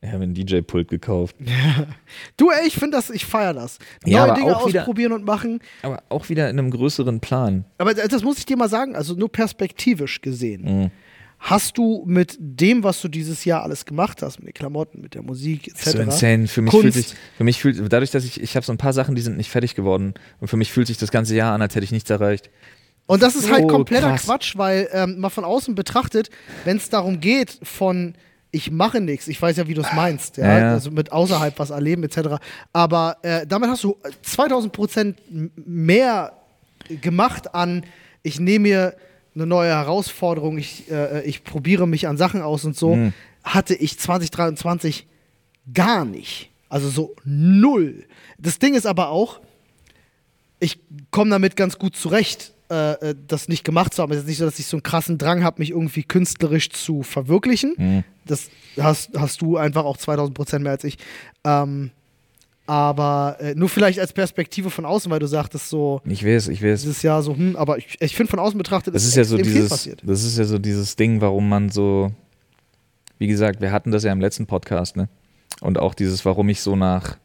Ich 0.01 0.09
habe 0.12 0.23
ein 0.23 0.33
DJ-Pult 0.33 0.88
gekauft. 0.88 1.35
Du, 2.38 2.49
ey, 2.51 2.67
ich 2.67 2.75
finde 2.75 2.97
das, 2.97 3.09
ich 3.09 3.25
feiere 3.25 3.53
das. 3.53 3.79
Ja, 4.05 4.27
Neue 4.27 4.35
Dinge 4.35 4.57
auch 4.57 4.67
wieder- 4.67 4.81
ausprobieren 4.81 5.12
und 5.12 5.25
machen. 5.25 5.59
Aber 5.81 6.01
auch 6.09 6.29
wieder 6.29 6.49
in 6.49 6.57
einem 6.57 6.71
größeren 6.71 7.19
Plan. 7.19 7.65
Aber 7.77 7.93
das 7.93 8.23
muss 8.23 8.38
ich 8.38 8.45
dir 8.45 8.55
mal 8.57 8.69
sagen, 8.69 8.95
also 8.95 9.13
nur 9.13 9.29
perspektivisch 9.31 10.21
gesehen. 10.21 10.62
Mhm. 10.83 10.91
Hast 11.38 11.77
du 11.77 12.03
mit 12.05 12.38
dem, 12.39 12.83
was 12.83 13.01
du 13.01 13.07
dieses 13.07 13.45
Jahr 13.45 13.63
alles 13.63 13.85
gemacht 13.85 14.21
hast, 14.21 14.39
mit 14.39 14.47
den 14.47 14.53
Klamotten, 14.53 15.01
mit 15.01 15.13
der 15.15 15.21
Musik 15.21 15.67
etc. 15.67 15.77
Das 15.77 15.88
ist 15.88 15.91
so 15.93 16.01
insane. 16.01 16.47
Für 16.47 16.62
mich 16.62 16.71
Kunst. 16.71 16.83
fühlt 16.83 16.93
sich, 17.07 17.15
für 17.38 17.43
mich 17.45 17.59
fühlt, 17.62 17.93
dadurch, 17.93 18.12
dass 18.12 18.25
ich, 18.25 18.41
ich 18.41 18.55
habe 18.55 18.65
so 18.65 18.73
ein 18.73 18.77
paar 18.77 18.93
Sachen, 18.93 19.15
die 19.15 19.21
sind 19.21 19.38
nicht 19.38 19.49
fertig 19.49 19.75
geworden. 19.75 20.13
Und 20.39 20.47
für 20.49 20.57
mich 20.57 20.71
fühlt 20.71 20.88
sich 20.88 20.97
das 20.97 21.12
ganze 21.12 21.35
Jahr 21.35 21.53
an, 21.53 21.62
als 21.62 21.75
hätte 21.75 21.83
ich 21.85 21.91
nichts 21.91 22.09
erreicht. 22.09 22.49
Und 23.05 23.23
das 23.23 23.35
ist 23.35 23.51
halt 23.51 23.67
kompletter 23.67 24.09
krass. 24.12 24.25
Quatsch, 24.25 24.57
weil 24.57 24.88
ähm, 24.91 25.19
mal 25.19 25.29
von 25.29 25.43
außen 25.43 25.75
betrachtet, 25.75 26.29
wenn 26.65 26.77
es 26.77 26.89
darum 26.89 27.19
geht, 27.19 27.57
von 27.63 28.13
ich 28.51 28.71
mache 28.71 28.99
nichts. 29.01 29.27
Ich 29.27 29.41
weiß 29.41 29.57
ja, 29.57 29.67
wie 29.67 29.73
du 29.75 29.81
es 29.81 29.93
meinst. 29.93 30.38
Ja? 30.38 30.47
Ja, 30.47 30.59
ja. 30.59 30.71
Also 30.71 30.91
mit 30.91 31.12
außerhalb 31.12 31.57
was 31.59 31.69
erleben 31.69 32.03
etc. 32.03 32.38
Aber 32.73 33.17
äh, 33.21 33.45
damit 33.45 33.69
hast 33.69 33.83
du 33.83 33.97
2000 34.23 34.73
Prozent 34.73 35.19
mehr 35.55 36.33
gemacht 37.01 37.53
an, 37.53 37.83
ich 38.23 38.39
nehme 38.39 38.63
mir 38.63 38.95
eine 39.35 39.45
neue 39.45 39.69
Herausforderung, 39.69 40.57
ich, 40.57 40.89
äh, 40.91 41.21
ich 41.23 41.43
probiere 41.43 41.88
mich 41.88 42.07
an 42.07 42.17
Sachen 42.17 42.41
aus 42.41 42.65
und 42.65 42.75
so, 42.75 42.95
Mhm. 42.95 43.13
hatte 43.43 43.75
ich 43.75 43.99
2023 43.99 45.05
gar 45.73 46.03
nicht. 46.05 46.49
Also 46.67 46.89
so 46.89 47.15
null. 47.23 48.05
Das 48.39 48.57
Ding 48.59 48.73
ist 48.73 48.85
aber 48.88 49.09
auch, 49.09 49.39
ich 50.59 50.79
komme 51.12 51.29
damit 51.31 51.55
ganz 51.55 51.77
gut 51.79 51.95
zurecht, 51.95 52.53
äh, 52.69 52.91
äh, 53.10 53.15
das 53.27 53.47
nicht 53.47 53.63
gemacht 53.63 53.93
zu 53.93 54.01
haben. 54.01 54.12
Es 54.12 54.19
ist 54.19 54.27
nicht 54.27 54.38
so, 54.38 54.45
dass 54.45 54.60
ich 54.60 54.67
so 54.67 54.77
einen 54.77 54.84
krassen 54.84 55.17
Drang 55.17 55.43
habe, 55.43 55.60
mich 55.60 55.71
irgendwie 55.71 56.03
künstlerisch 56.03 56.69
zu 56.69 57.03
verwirklichen. 57.03 57.73
Mhm. 57.77 58.03
Das 58.25 58.49
hast, 58.79 59.12
hast 59.17 59.41
du 59.41 59.58
einfach 59.58 59.84
auch 59.86 59.97
2000 59.97 60.36
Prozent 60.36 60.63
mehr 60.63 60.73
als 60.73 60.84
ich. 60.84 60.97
Ähm, 61.43 61.91
aber 62.67 63.38
äh, 63.39 63.55
nur 63.55 63.67
vielleicht 63.67 63.99
als 63.99 64.13
Perspektive 64.13 64.69
von 64.69 64.86
außen, 64.86 65.10
weil 65.12 65.17
du 65.19 65.25
sagtest 65.25 65.69
so, 65.69 66.01
Ich 66.05 66.23
weiß, 66.23 66.49
ich 66.49 66.62
weiß. 66.63 66.82
dieses 66.82 67.01
Jahr 67.01 67.23
so, 67.23 67.36
hm, 67.36 67.55
aber 67.55 67.79
ich, 67.79 67.97
ich 67.99 68.15
finde 68.15 68.29
von 68.29 68.38
außen 68.38 68.58
betrachtet, 68.60 68.93
Das 68.93 69.03
ist 69.03 69.15
ja 69.15 69.23
so 69.23 69.38
dieses, 69.38 69.69
passiert. 69.69 70.01
das 70.05 70.23
ist 70.23 70.38
ja 70.38 70.45
so 70.45 70.60
dieses 70.60 70.95
Ding, 70.95 71.19
warum 71.21 71.49
man 71.49 71.69
so, 71.69 72.12
wie 73.17 73.25
gesagt, 73.25 73.60
wir 73.62 73.71
hatten 73.71 73.89
das 73.89 74.03
ja 74.03 74.12
im 74.12 74.21
letzten 74.21 74.45
Podcast, 74.45 74.95
ne? 74.97 75.10
Und 75.62 75.79
auch 75.79 75.95
dieses, 75.95 76.23
warum 76.25 76.47
ich 76.49 76.62
so 76.62 76.75
nach 76.75 77.17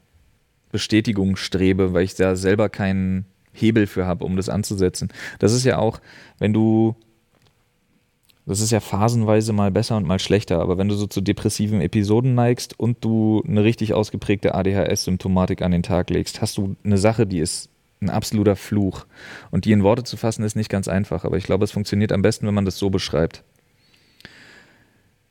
Bestätigung 0.73 1.37
strebe, 1.37 1.93
weil 1.93 2.05
ich 2.05 2.15
da 2.15 2.35
selber 2.37 2.71
keinen 2.71 3.27
Hebel 3.55 3.87
für 3.87 4.07
habe, 4.07 4.25
um 4.25 4.37
das 4.37 4.49
anzusetzen. 4.49 5.09
Das 5.39 5.53
ist 5.53 5.65
ja 5.65 5.79
auch, 5.79 6.01
wenn 6.39 6.53
du, 6.53 6.95
das 8.45 8.61
ist 8.61 8.73
ja 8.73 8.81
phasenweise 8.81 9.53
mal 9.53 9.71
besser 9.71 9.97
und 9.97 10.07
mal 10.07 10.19
schlechter, 10.19 10.61
aber 10.61 10.77
wenn 10.77 10.89
du 10.89 10.95
so 10.95 11.07
zu 11.07 11.23
depressiven 11.23 11.81
Episoden 11.81 12.35
neigst 12.35 12.79
und 12.79 13.03
du 13.03 13.43
eine 13.47 13.65
richtig 13.65 13.95
ausgeprägte 13.95 14.55
ADHS-Symptomatik 14.55 15.63
an 15.63 15.71
den 15.71 15.83
Tag 15.83 16.11
legst, 16.11 16.43
hast 16.43 16.59
du 16.59 16.77
eine 16.85 16.99
Sache, 16.99 17.27
die 17.27 17.39
ist 17.39 17.71
ein 18.03 18.11
absoluter 18.11 18.57
Fluch. 18.57 19.07
Und 19.51 19.65
die 19.65 19.73
in 19.73 19.83
Worte 19.83 20.05
zu 20.05 20.17
fassen, 20.17 20.45
ist 20.45 20.57
nicht 20.57 20.69
ganz 20.69 20.89
einfach, 20.89 21.25
aber 21.25 21.37
ich 21.37 21.45
glaube, 21.45 21.65
es 21.65 21.73
funktioniert 21.73 22.13
am 22.13 22.23
besten, 22.23 22.47
wenn 22.47 22.55
man 22.55 22.65
das 22.65 22.79
so 22.79 22.91
beschreibt. 22.91 23.43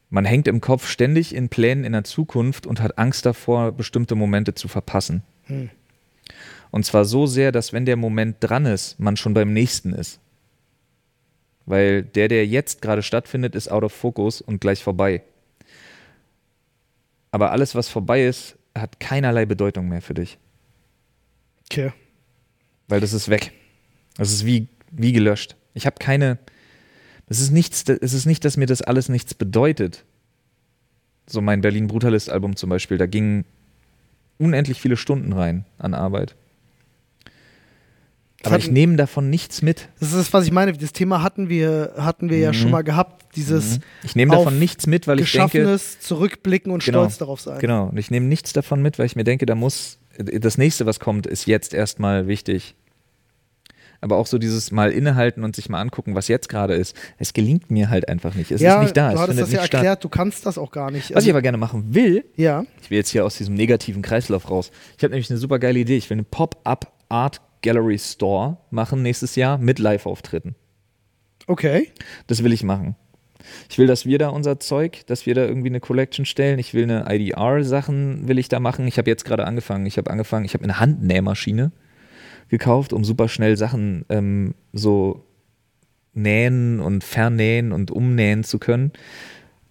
Man 0.09 0.25
hängt 0.25 0.47
im 0.47 0.61
Kopf 0.61 0.87
ständig 0.87 1.33
in 1.33 1.49
Plänen 1.49 1.83
in 1.83 1.93
der 1.93 2.03
Zukunft 2.03 2.67
und 2.67 2.81
hat 2.81 2.99
Angst 2.99 3.25
davor, 3.25 3.71
bestimmte 3.71 4.13
Momente 4.13 4.53
zu 4.53 4.67
verpassen. 4.67 5.23
Hm. 5.45 5.71
Und 6.73 6.87
zwar 6.87 7.05
so 7.05 7.27
sehr, 7.27 7.51
dass 7.51 7.71
wenn 7.71 7.85
der 7.85 7.97
Moment 7.97 8.37
dran 8.39 8.65
ist, 8.65 8.99
man 8.99 9.15
schon 9.15 9.35
beim 9.35 9.53
nächsten 9.53 9.93
ist. 9.93 10.19
Weil 11.67 12.01
der, 12.01 12.27
der 12.29 12.47
jetzt 12.47 12.81
gerade 12.81 13.03
stattfindet, 13.03 13.53
ist 13.53 13.69
out 13.69 13.83
of 13.83 13.93
focus 13.93 14.41
und 14.41 14.59
gleich 14.59 14.83
vorbei. 14.83 15.21
Aber 17.29 17.51
alles, 17.51 17.75
was 17.75 17.89
vorbei 17.89 18.25
ist, 18.25 18.57
hat 18.75 18.99
keinerlei 18.99 19.45
Bedeutung 19.45 19.87
mehr 19.87 20.01
für 20.01 20.15
dich. 20.15 20.39
Okay. 21.69 21.93
Weil 22.87 23.01
das 23.01 23.13
ist 23.13 23.29
weg. 23.29 23.51
Das 24.17 24.31
ist 24.31 24.43
wie, 24.43 24.67
wie 24.89 25.13
gelöscht. 25.13 25.55
Ich 25.75 25.85
habe 25.85 25.97
keine. 25.99 26.39
Es 27.27 27.39
ist 27.39 27.51
nichts, 27.51 27.87
es 27.87 28.13
ist 28.13 28.25
nicht, 28.25 28.43
dass 28.45 28.57
mir 28.57 28.65
das 28.65 28.81
alles 28.81 29.09
nichts 29.09 29.35
bedeutet. 29.35 30.05
So 31.27 31.39
mein 31.39 31.61
Berlin 31.61 31.85
Brutalist 31.85 32.31
Album 32.31 32.55
zum 32.55 32.71
Beispiel, 32.71 32.97
da 32.97 33.05
gingen 33.05 33.45
unendlich 34.39 34.81
viele 34.81 34.97
Stunden 34.97 35.33
rein 35.33 35.65
an 35.77 35.93
Arbeit. 35.93 36.35
Aber 38.45 38.57
ich 38.57 38.69
nehme 38.69 38.97
davon 38.97 39.29
nichts 39.29 39.61
mit. 39.61 39.87
Das 39.99 40.11
ist 40.13 40.33
was 40.33 40.45
ich 40.45 40.51
meine. 40.51 40.73
Das 40.73 40.91
Thema 40.93 41.23
hatten 41.23 41.47
wir, 41.49 41.93
hatten 41.97 42.29
wir 42.29 42.37
ja 42.39 42.49
Mhm. 42.49 42.53
schon 42.55 42.71
mal 42.71 42.81
gehabt. 42.83 43.23
Dieses 43.35 43.79
Ich 44.03 44.15
nehme 44.15 44.35
davon 44.35 44.59
nichts 44.59 44.85
mit, 44.85 45.07
weil 45.07 45.19
ich 45.19 45.31
denke, 45.31 45.79
zurückblicken 45.99 46.71
und 46.71 46.83
Genau. 46.83 46.99
stolz 46.99 47.17
darauf 47.17 47.39
sein. 47.41 47.59
Genau. 47.59 47.87
Und 47.87 47.97
ich 47.97 48.11
nehme 48.11 48.25
nichts 48.27 48.53
davon 48.53 48.81
mit, 48.81 48.99
weil 48.99 49.05
ich 49.05 49.15
mir 49.15 49.23
denke, 49.23 49.45
da 49.45 49.55
muss, 49.55 49.97
das 50.17 50.57
nächste, 50.57 50.85
was 50.85 50.99
kommt, 50.99 51.25
ist 51.25 51.45
jetzt 51.47 51.73
erstmal 51.73 52.27
wichtig. 52.27 52.75
Aber 54.01 54.17
auch 54.17 54.27
so 54.27 54.37
dieses 54.37 54.71
mal 54.71 54.91
innehalten 54.91 55.45
und 55.45 55.55
sich 55.55 55.69
mal 55.69 55.79
angucken, 55.79 56.13
was 56.13 56.27
jetzt 56.27 56.49
gerade 56.49 56.73
ist. 56.75 56.93
Es 57.19 57.31
gelingt 57.31 57.71
mir 57.71 57.89
halt 57.89 58.09
einfach 58.09 58.35
nicht. 58.35 58.51
Es 58.51 58.59
ja, 58.59 58.75
ist 58.75 58.81
nicht 58.81 58.97
da. 58.97 59.09
du 59.11 59.15
es 59.15 59.21
hattest 59.21 59.39
das 59.39 59.51
ja 59.53 59.61
erklärt, 59.61 59.83
statt. 59.85 60.03
du 60.03 60.09
kannst 60.09 60.45
das 60.45 60.57
auch 60.57 60.71
gar 60.71 60.91
nicht. 60.91 61.15
Was 61.15 61.23
ich 61.23 61.29
aber 61.29 61.41
gerne 61.41 61.57
machen 61.57 61.95
will, 61.95 62.25
ja, 62.35 62.65
ich 62.81 62.89
will 62.91 62.97
jetzt 62.97 63.09
hier 63.11 63.23
aus 63.23 63.37
diesem 63.37 63.55
negativen 63.55 64.01
Kreislauf 64.01 64.49
raus. 64.49 64.71
Ich 64.97 65.03
habe 65.05 65.11
nämlich 65.13 65.29
eine 65.29 65.39
super 65.39 65.57
geile 65.57 65.79
Idee. 65.79 65.95
Ich 65.95 66.09
will 66.09 66.15
eine 66.15 66.23
Pop-up 66.25 66.91
Art 67.07 67.39
Gallery 67.63 67.97
Store 67.97 68.57
machen 68.69 69.01
nächstes 69.01 69.35
Jahr 69.35 69.57
mit 69.57 69.79
Live-Auftritten. 69.79 70.55
okay. 71.47 71.91
Das 72.27 72.43
will 72.43 72.53
ich 72.53 72.63
machen. 72.63 72.95
Ich 73.69 73.77
will, 73.77 73.87
dass 73.87 74.05
wir 74.05 74.19
da 74.19 74.29
unser 74.29 74.59
Zeug, 74.59 75.05
dass 75.07 75.25
wir 75.25 75.35
da 75.35 75.43
irgendwie 75.43 75.67
eine 75.69 75.79
Collection 75.79 76.25
stellen. 76.25 76.59
Ich 76.59 76.73
will 76.73 76.83
eine 76.83 77.05
IDR-Sachen, 77.13 78.27
will 78.27 78.37
ich 78.37 78.47
da 78.47 78.59
machen. 78.59 78.87
Ich 78.87 78.97
habe 78.97 79.09
jetzt 79.09 79.25
gerade 79.25 79.45
angefangen. 79.45 79.85
Ich 79.85 79.97
habe 79.97 80.11
angefangen, 80.11 80.45
ich 80.45 80.53
habe 80.53 80.63
eine 80.63 80.79
Handnähmaschine 80.79 81.71
gekauft, 82.49 82.93
um 82.93 83.03
super 83.03 83.27
schnell 83.27 83.57
Sachen 83.57 84.05
ähm, 84.09 84.53
so 84.71 85.25
nähen 86.13 86.79
und 86.79 87.03
vernähen 87.03 87.71
und 87.71 87.91
umnähen 87.91 88.43
zu 88.43 88.59
können. 88.59 88.91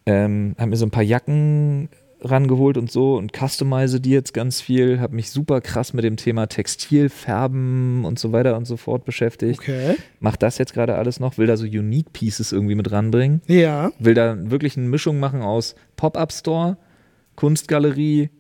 Ähm, 0.05 0.57
habe 0.59 0.71
mir 0.71 0.77
so 0.77 0.87
ein 0.87 0.91
paar 0.91 1.05
Jacken 1.05 1.89
rangeholt 2.25 2.79
und 2.79 2.91
so 2.91 3.17
und 3.17 3.33
customize 3.37 4.01
die 4.01 4.11
jetzt 4.11 4.33
ganz 4.33 4.61
viel. 4.61 5.01
Habe 5.01 5.17
mich 5.17 5.31
super 5.31 5.61
krass 5.61 5.93
mit 5.93 6.05
dem 6.05 6.17
Thema 6.17 6.47
Textil, 6.47 7.09
Färben 7.09 8.05
und 8.05 8.19
so 8.19 8.33
weiter 8.33 8.57
und 8.57 8.65
so 8.65 8.77
fort 8.77 9.05
beschäftigt 9.05 9.59
Okay. 9.61 9.97
mach 10.21 10.37
das 10.37 10.59
jetzt 10.59 10.73
gerade 10.73 10.95
alles 10.97 11.21
noch, 11.21 11.37
will 11.39 11.47
da 11.47 11.57
so 11.57 11.65
Unique 11.65 12.13
Pieces 12.13 12.53
irgendwie 12.53 12.75
mit 12.77 12.91
ranbringen, 12.93 13.43
Ja. 13.47 13.93
will 13.99 14.15
da 14.15 14.37
wirklich 14.51 14.77
eine 14.77 14.87
Mischung 14.89 15.19
machen 15.21 15.43
aus 15.43 15.75
Pop-Up-Store, 15.97 16.77
Kunstgalerie 17.35 18.31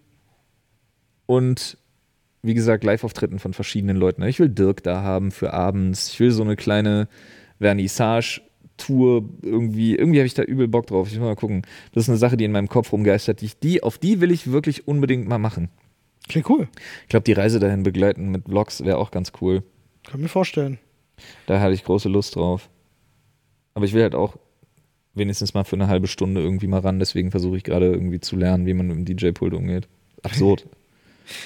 und 1.27 1.79
wie 2.43 2.55
gesagt 2.55 2.85
Live-Auftritten 2.85 3.39
von 3.39 3.53
verschiedenen 3.53 3.97
Leuten. 3.97 4.23
Ich 4.25 4.39
will 4.41 4.49
Dirk 4.49 4.83
da 4.83 5.03
haben 5.03 5.31
für 5.31 5.53
abends, 5.53 6.13
ich 6.13 6.21
will 6.21 6.31
so 6.31 6.43
eine 6.43 6.57
kleine 6.57 7.09
Vernissage-Tour 8.83 9.25
irgendwie, 9.43 9.95
irgendwie 9.97 10.19
habe 10.19 10.27
ich 10.27 10.35
da 10.35 10.43
übel 10.43 10.69
Bock 10.69 10.87
drauf. 10.87 11.09
Ich 11.09 11.15
will 11.15 11.23
mal 11.23 11.37
gucken. 11.37 11.63
Das 11.93 12.05
ist 12.05 12.09
eine 12.09 12.19
Sache, 12.19 12.37
die 12.37 12.45
in 12.45 12.53
meinem 12.53 12.69
Kopf 12.69 12.93
rumgeistert. 12.93 13.41
Die, 13.41 13.51
die, 13.63 13.83
auf 13.83 13.99
die 13.99 14.21
will 14.21 14.31
ich 14.31 14.51
wirklich 14.51 14.87
unbedingt 14.89 15.29
mal 15.29 15.39
machen. 15.39 15.69
Klingt 16.29 16.49
cool. 16.49 16.69
Ich 17.03 17.09
glaube, 17.09 17.25
die 17.25 17.33
Reise 17.33 17.59
dahin 17.59 17.83
begleiten 17.83 18.31
mit 18.31 18.45
Vlogs 18.47 18.85
wäre 18.85 18.99
auch 18.99 19.11
ganz 19.11 19.33
cool. 19.41 19.63
Kann 20.09 20.21
mir 20.21 20.29
vorstellen. 20.29 20.79
Da 21.47 21.61
hatte 21.61 21.75
ich 21.75 21.85
große 21.85 22.09
Lust 22.09 22.37
drauf. 22.37 22.69
Aber 23.75 23.85
ich 23.85 23.93
will 23.93 24.03
halt 24.03 24.15
auch 24.15 24.37
wenigstens 25.15 25.55
mal 25.55 25.65
für 25.65 25.77
eine 25.77 25.89
halbe 25.89 26.07
Stunde 26.07 26.41
irgendwie 26.41 26.67
mal 26.67 26.81
ran. 26.81 26.99
Deswegen 26.99 27.31
versuche 27.31 27.57
ich 27.57 27.65
gerade 27.65 27.87
irgendwie 27.87 28.21
zu 28.21 28.37
lernen, 28.37 28.67
wie 28.67 28.75
man 28.75 28.87
mit 28.87 29.09
dem 29.09 29.17
DJ-Pult 29.17 29.55
umgeht. 29.55 29.89
Absurd. 30.23 30.67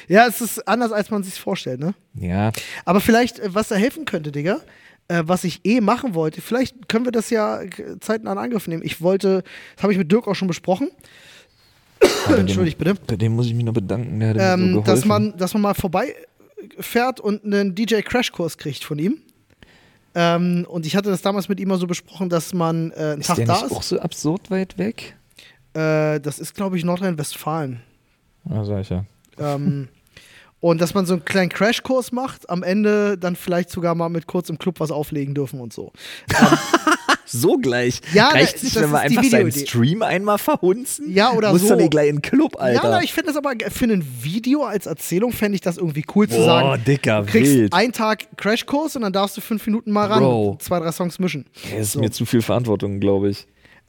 Ja, 0.09 0.27
es 0.27 0.41
ist 0.41 0.67
anders, 0.67 0.93
als 0.93 1.11
man 1.11 1.23
sich 1.23 1.35
vorstellt, 1.35 1.81
ne? 1.81 1.95
ja, 2.15 2.51
Aber 2.87 3.01
vielleicht, 3.01 3.39
äh, 3.39 3.55
was 3.55 3.69
da 3.69 3.77
helfen 3.77 4.07
könnte, 4.07 4.33
Digga, 4.33 4.61
äh, 5.09 5.23
was 5.27 5.45
ich 5.45 5.61
eh 5.65 5.81
machen 5.81 6.15
wollte, 6.15 6.41
vielleicht 6.41 6.89
können 6.89 7.05
wir 7.05 7.13
das 7.13 7.31
ja 7.31 7.63
äh, 7.63 7.99
zeitnah 8.01 8.33
in 8.33 8.39
Angriff 8.39 8.67
nehmen. 8.69 8.83
Ich 8.85 9.01
wollte, 9.01 9.43
das 9.75 9.83
habe 9.83 9.93
ich 9.93 9.99
mit 9.99 10.11
Dirk 10.11 10.27
auch 10.27 10.35
schon 10.35 10.49
besprochen. 10.49 10.91
Entschuldigt 12.29 12.79
bitte. 12.79 12.95
bei 13.07 13.17
dem 13.17 13.35
muss 13.37 13.47
ich 13.47 13.55
mich 13.55 13.65
noch 13.65 13.73
bedanken. 13.73 14.21
Der 14.21 14.31
hat 14.31 14.37
mir 14.37 14.43
so 14.43 14.49
Ähm, 14.55 14.69
geholfen. 14.73 14.85
dass, 14.85 15.05
man, 15.05 15.37
dass 15.37 15.53
man 15.55 15.63
mal 15.63 15.75
vorbei 15.75 16.15
fährt 16.79 17.21
und 17.21 17.45
einen 17.45 17.75
DJ-Crashkurs 17.75 18.59
kriegt 18.59 18.85
von 18.85 18.99
ihm. 18.99 19.19
Ähm, 20.15 20.67
und 20.69 20.87
ich 20.87 20.97
hatte 20.97 21.11
das 21.11 21.23
damals 21.23 21.49
mit 21.49 21.61
ihm 21.61 21.69
mal 21.69 21.79
so 21.79 21.87
besprochen, 21.87 22.29
dass 22.29 22.53
man 22.55 22.91
äh, 22.93 22.95
einen 22.97 23.21
ist 23.21 23.27
Tag 23.29 23.37
der 23.37 23.47
da 23.47 23.53
nicht 23.55 23.67
ist. 23.67 23.73
auch 23.73 23.83
so 23.83 23.99
absurd 24.01 24.51
weit 24.51 24.77
weg? 24.79 25.17
Äh, 25.75 26.21
das 26.21 26.39
ist, 26.39 26.55
glaube 26.55 26.77
ich, 26.79 26.85
Nordrhein-Westfalen. 26.85 27.81
Ah, 28.49 28.65
sag 28.65 28.81
ich 28.81 28.91
ja. 28.91 29.05
ähm, 29.39 29.89
und 30.61 30.81
dass 30.81 30.95
man 30.95 31.07
so 31.07 31.15
einen 31.15 31.25
kleinen 31.25 31.49
Crashkurs 31.51 32.13
macht, 32.13 32.49
am 32.51 32.63
Ende 32.63 33.17
dann 33.19 33.37
vielleicht 33.37 33.71
sogar 33.71 33.95
mal 33.95 34.09
mit 34.09 34.27
kurz 34.27 34.49
im 34.49 34.59
Club 34.59 34.81
was 34.81 34.91
auflegen 34.91 35.35
dürfen 35.35 35.61
und 35.61 35.73
so. 35.73 35.93
So 37.29 37.59
gleich. 37.59 38.01
Ja, 38.15 38.29
Reicht 38.29 38.63
nicht, 38.63 38.77
wenn 38.77 38.91
wir 38.93 39.01
einfach 39.01 39.25
seinen. 39.25 39.51
Stream 39.51 40.03
einmal 40.03 40.39
verhunzen? 40.39 41.13
Ja, 41.13 41.33
oder 41.33 41.51
Muss 41.53 41.63
so. 41.63 41.71
doch 41.71 41.77
nicht 41.77 41.91
gleich 41.91 42.09
in 42.09 42.17
den 42.17 42.23
Club, 42.23 42.55
Alter. 42.57 42.85
Ja, 42.85 42.89
na, 42.89 43.03
ich 43.03 43.13
finde 43.13 43.33
das 43.33 43.37
aber 43.37 43.53
für 43.69 43.87
ein 43.87 44.07
Video 44.23 44.63
als 44.63 44.87
Erzählung 44.87 45.33
fände 45.33 45.57
ich 45.57 45.61
das 45.61 45.77
irgendwie 45.77 46.05
cool 46.15 46.29
zu 46.29 46.37
Boah, 46.37 46.45
sagen. 46.45 46.85
dicker, 46.87 47.23
du 47.23 47.27
kriegst 47.33 47.53
wild. 47.53 47.73
einen 47.75 47.93
Tag 47.93 48.29
Crashkurs 48.37 48.95
und 48.95 49.03
dann 49.03 49.13
darfst 49.13 49.37
du 49.37 49.41
fünf 49.41 49.67
Minuten 49.67 49.91
mal 49.91 50.07
ran 50.07 50.21
Bro. 50.21 50.59
zwei, 50.61 50.79
drei 50.79 50.93
Songs 50.93 51.19
mischen. 51.19 51.47
das 51.65 51.81
ist 51.81 51.93
So. 51.95 52.01
mir 52.01 52.13
zu 52.13 52.27
viel 52.27 52.43
Verantwortung, 52.43 53.01
glaube 53.01 53.29
ich. 53.31 53.49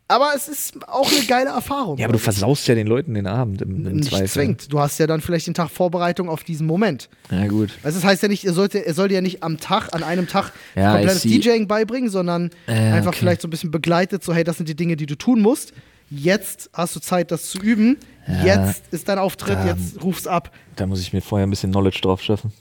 Aber 0.09 0.31
es 0.35 0.47
ist 0.47 0.87
auch 0.87 1.11
eine 1.11 1.25
geile 1.25 1.49
Erfahrung. 1.49 1.97
Ja, 1.97 2.05
aber 2.05 2.13
du 2.13 2.17
ich. 2.17 2.23
versaust 2.23 2.65
ja 2.67 2.75
den 2.75 2.87
Leuten 2.87 3.13
den 3.13 3.27
Abend 3.27 3.61
im, 3.61 3.85
im 3.85 3.95
nicht 3.97 4.09
Zweifel. 4.09 4.27
zwingt. 4.29 4.71
Du 4.71 4.79
hast 4.79 4.97
ja 4.99 5.07
dann 5.07 5.19
vielleicht 5.19 5.47
den 5.47 5.53
Tag 5.53 5.69
Vorbereitung 5.69 6.29
auf 6.29 6.45
diesen 6.45 6.65
Moment. 6.65 7.09
Ja, 7.29 7.45
gut. 7.47 7.71
Also 7.83 7.99
das 7.99 8.05
heißt 8.07 8.23
ja 8.23 8.29
nicht, 8.29 8.45
er, 8.45 8.53
sollte, 8.53 8.85
er 8.85 8.93
soll 8.93 9.09
dir 9.09 9.15
ja 9.15 9.21
nicht 9.21 9.43
am 9.43 9.59
Tag, 9.59 9.93
an 9.93 10.03
einem 10.03 10.27
Tag 10.27 10.53
Ja, 10.75 10.93
komplettes. 10.93 11.23
DJing 11.23 11.67
beibringen, 11.67 12.09
sondern 12.09 12.51
Ja, 12.67 12.73
einfach 12.93 13.09
okay. 13.09 13.19
vielleicht 13.19 13.41
so 13.41 13.47
ein 13.47 13.51
bisschen 13.51 13.69
begleitet, 13.71 14.23
so 14.23 14.33
hey, 14.33 14.45
das 14.45 14.55
sind 14.57 14.69
die 14.69 14.75
Dinge, 14.75 14.95
die 14.95 15.07
du 15.07 15.15
tun 15.17 15.41
musst. 15.41 15.73
Jetzt 16.09 16.69
hast 16.71 16.95
du 16.95 17.01
Zeit, 17.01 17.31
das 17.31 17.49
zu 17.49 17.59
üben. 17.59 17.97
Ja, 18.27 18.65
jetzt 18.67 18.83
ist 18.91 19.09
dein 19.09 19.19
Auftritt, 19.19 19.57
ähm, 19.61 19.67
jetzt 19.67 20.01
ruf's 20.01 20.25
ab. 20.25 20.51
Da 20.77 20.85
muss 20.87 21.01
ich 21.01 21.11
mir 21.11 21.21
vorher 21.21 21.45
ein 21.45 21.49
bisschen 21.49 21.71
Knowledge 21.71 21.99
drauf 22.01 22.21
schaffen. 22.21 22.53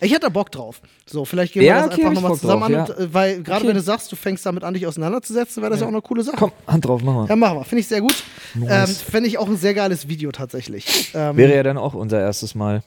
Ich 0.00 0.10
hätte 0.12 0.22
da 0.22 0.28
Bock 0.28 0.50
drauf. 0.50 0.80
So, 1.06 1.24
vielleicht 1.24 1.52
gehen 1.52 1.62
wir 1.62 1.68
Ja, 1.68 1.86
das 1.86 1.94
okay, 1.94 2.06
einfach 2.06 2.22
nochmal 2.22 2.38
zusammen 2.38 2.72
drauf, 2.72 2.90
an. 2.90 2.96
Und, 2.96 3.10
äh, 3.10 3.14
weil 3.14 3.42
gerade 3.42 3.58
Okay. 3.60 3.68
wenn 3.68 3.76
du 3.76 3.82
sagst, 3.82 4.10
du 4.10 4.16
fängst 4.16 4.44
damit 4.46 4.64
an, 4.64 4.74
dich 4.74 4.86
auseinanderzusetzen, 4.86 5.62
wäre 5.62 5.70
das 5.70 5.80
ja. 5.80 5.86
auch 5.86 5.90
eine 5.90 6.02
coole 6.02 6.22
Sache. 6.22 6.36
Komm, 6.38 6.52
Hand 6.66 6.84
drauf, 6.84 7.02
mach 7.02 7.14
mal. 7.14 7.28
Ja, 7.28 7.36
machen 7.36 7.58
wir. 7.58 7.64
Finde 7.64 7.80
ich 7.80 7.88
sehr 7.88 8.00
gut. 8.00 8.14
Ähm, 8.54 8.62
Nice. 8.62 9.02
Fände 9.02 9.28
ich 9.28 9.38
auch 9.38 9.48
ein 9.48 9.56
sehr 9.56 9.74
geiles 9.74 10.08
Video 10.08 10.30
tatsächlich. 10.32 11.10
Ähm, 11.14 11.36
Wäre 11.36 11.54
ja 11.54 11.62
dann 11.62 11.78
auch 11.78 11.94
unser 11.94 12.20
erstes 12.20 12.54
Mal. 12.54 12.82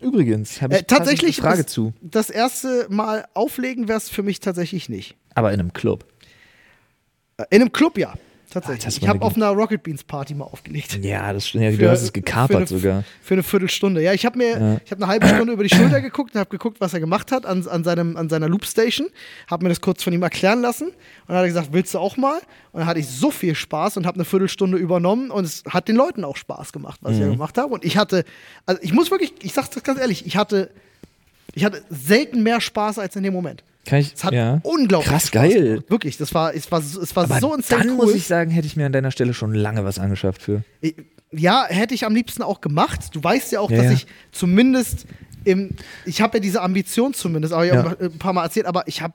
Übrigens, 0.00 0.60
habe 0.60 0.74
ich 0.74 0.80
äh, 0.80 0.84
tatsächlich 0.84 1.38
eine 1.38 1.48
Frage 1.48 1.62
das, 1.64 1.72
zu. 1.72 1.92
das 2.00 2.28
erste 2.30 2.86
Mal 2.88 3.24
auflegen 3.34 3.86
wäre 3.86 3.98
es 3.98 4.08
für 4.08 4.22
mich 4.22 4.40
tatsächlich 4.40 4.88
nicht. 4.88 5.16
Aber 5.34 5.52
in 5.52 5.60
einem 5.60 5.72
Club. 5.72 6.04
Äh, 7.36 7.44
In 7.50 7.60
einem 7.62 7.72
Club 7.72 7.96
ja. 7.98 8.14
Tatsächlich. 8.52 8.84
das 8.84 8.98
ich 8.98 9.08
habe 9.08 9.22
auf 9.22 9.36
einer 9.36 9.48
Rocket 9.50 9.82
Beans 9.82 10.04
Party 10.04 10.34
mal 10.34 10.44
aufgelegt. 10.44 10.98
Ja, 11.02 11.32
das. 11.32 11.52
Ja, 11.52 11.70
Für- 11.70 11.76
du 11.78 11.90
hast 11.90 12.00
es 12.02 12.06
für 12.08 12.12
gekapert 12.12 12.56
eine- 12.56 12.66
sogar. 12.66 13.04
Für 13.22 13.34
eine 13.34 13.42
Viertelstunde. 13.42 14.02
Ja, 14.02 14.12
ich 14.12 14.26
habe 14.26 14.38
mir, 14.38 14.50
Ja. 14.50 14.80
ich 14.84 14.90
habe 14.90 15.02
eine 15.02 15.06
halbe 15.06 15.26
Stunde 15.28 15.52
über 15.54 15.62
die 15.64 15.74
Schulter 15.74 16.00
geguckt 16.00 16.34
und 16.34 16.40
habe 16.40 16.50
geguckt, 16.50 16.80
was 16.80 16.92
er 16.94 17.00
gemacht 17.00 17.32
hat 17.32 17.46
an, 17.46 17.66
an, 17.66 17.84
seinem, 17.84 18.16
an 18.16 18.28
seiner 18.28 18.48
Loopstation. 18.48 19.08
Habe 19.50 19.64
mir 19.64 19.68
das 19.70 19.80
kurz 19.80 20.02
von 20.02 20.12
ihm 20.12 20.22
erklären 20.22 20.60
lassen. 20.60 20.88
Und 20.88 20.94
dann 21.28 21.36
hat 21.36 21.44
er 21.44 21.48
gesagt, 21.48 21.68
willst 21.72 21.94
du 21.94 21.98
auch 21.98 22.16
mal? 22.16 22.38
Und 22.72 22.80
dann 22.80 22.86
hatte 22.86 23.00
ich 23.00 23.08
so 23.08 23.30
viel 23.30 23.54
Spaß 23.54 23.96
und 23.96 24.06
habe 24.06 24.16
eine 24.16 24.24
Viertelstunde 24.24 24.78
übernommen 24.78 25.30
und 25.30 25.44
es 25.44 25.62
hat 25.68 25.88
den 25.88 25.96
Leuten 25.96 26.24
auch 26.24 26.36
Spaß 26.36 26.72
gemacht, 26.72 26.98
was 27.02 27.12
ich 27.12 27.18
Mhm. 27.18 27.24
ja 27.26 27.30
gemacht 27.32 27.58
habe. 27.58 27.72
Und 27.74 27.84
ich 27.84 27.96
hatte, 27.96 28.24
also 28.66 28.80
ich 28.82 28.92
muss 28.92 29.10
wirklich, 29.10 29.32
ich 29.42 29.52
sag's 29.52 29.70
das 29.70 29.82
ganz 29.82 29.98
ehrlich, 30.00 30.26
ich 30.26 30.36
hatte, 30.36 30.70
ich 31.54 31.64
hatte 31.64 31.82
selten 31.90 32.42
mehr 32.42 32.60
Spaß 32.60 32.98
als 32.98 33.14
in 33.16 33.22
dem 33.22 33.32
Moment. 33.34 33.62
Kann 33.84 33.98
ich, 34.00 34.14
Es 34.14 34.22
hat 34.24 34.32
ja. 34.32 34.60
unglaublich 34.62 35.08
Krass 35.10 35.26
Spaß 35.28 35.32
geil. 35.50 35.62
gemacht. 35.64 35.90
Wirklich, 35.90 36.16
das 36.16 36.32
war, 36.34 36.54
es 36.54 36.70
war, 36.70 36.78
es 36.80 37.16
war 37.16 37.24
Aber 37.24 37.40
so 37.40 37.54
insane 37.54 37.82
dann 37.84 37.90
cool. 37.98 38.06
muss 38.06 38.14
ich 38.14 38.26
sagen, 38.26 38.50
hätte 38.50 38.66
ich 38.66 38.76
mir 38.76 38.86
an 38.86 38.92
deiner 38.92 39.10
Stelle 39.10 39.34
schon 39.34 39.54
lange 39.54 39.84
was 39.84 39.98
angeschafft 39.98 40.40
für. 40.42 40.62
Ja, 41.32 41.64
hätte 41.68 41.94
ich 41.94 42.04
am 42.04 42.14
liebsten 42.14 42.42
auch 42.42 42.60
gemacht. 42.60 43.00
Du 43.12 43.22
weißt 43.24 43.52
ja 43.52 43.60
auch, 43.60 43.70
Ja, 43.70 43.78
dass 43.78 43.86
ja. 43.86 43.92
ich 43.92 44.06
zumindest 44.30 45.06
im, 45.44 45.70
ich 46.04 46.20
habe 46.20 46.36
ja 46.36 46.40
diese 46.40 46.62
Ambition 46.62 47.14
zumindest, 47.14 47.52
aber 47.54 47.64
ich 47.66 47.72
Ja. 47.72 47.82
habe 47.82 48.04
ein 48.04 48.18
paar 48.18 48.32
Mal 48.32 48.44
erzählt, 48.44 48.66
aber 48.66 48.86
ich 48.86 49.02
habe 49.02 49.14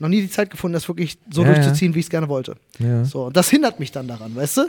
noch 0.00 0.08
nie 0.08 0.20
die 0.22 0.30
Zeit 0.30 0.50
gefunden, 0.50 0.72
das 0.72 0.88
wirklich 0.88 1.18
so 1.30 1.44
Ja, 1.44 1.52
durchzuziehen, 1.54 1.94
wie 1.94 2.00
ich 2.00 2.06
es 2.06 2.10
gerne 2.10 2.28
wollte. 2.28 2.56
Ja. 2.80 3.04
So, 3.04 3.26
und 3.26 3.36
das 3.36 3.48
hindert 3.48 3.78
mich 3.78 3.92
dann 3.92 4.08
daran, 4.08 4.34
weißt 4.34 4.56
du? 4.56 4.68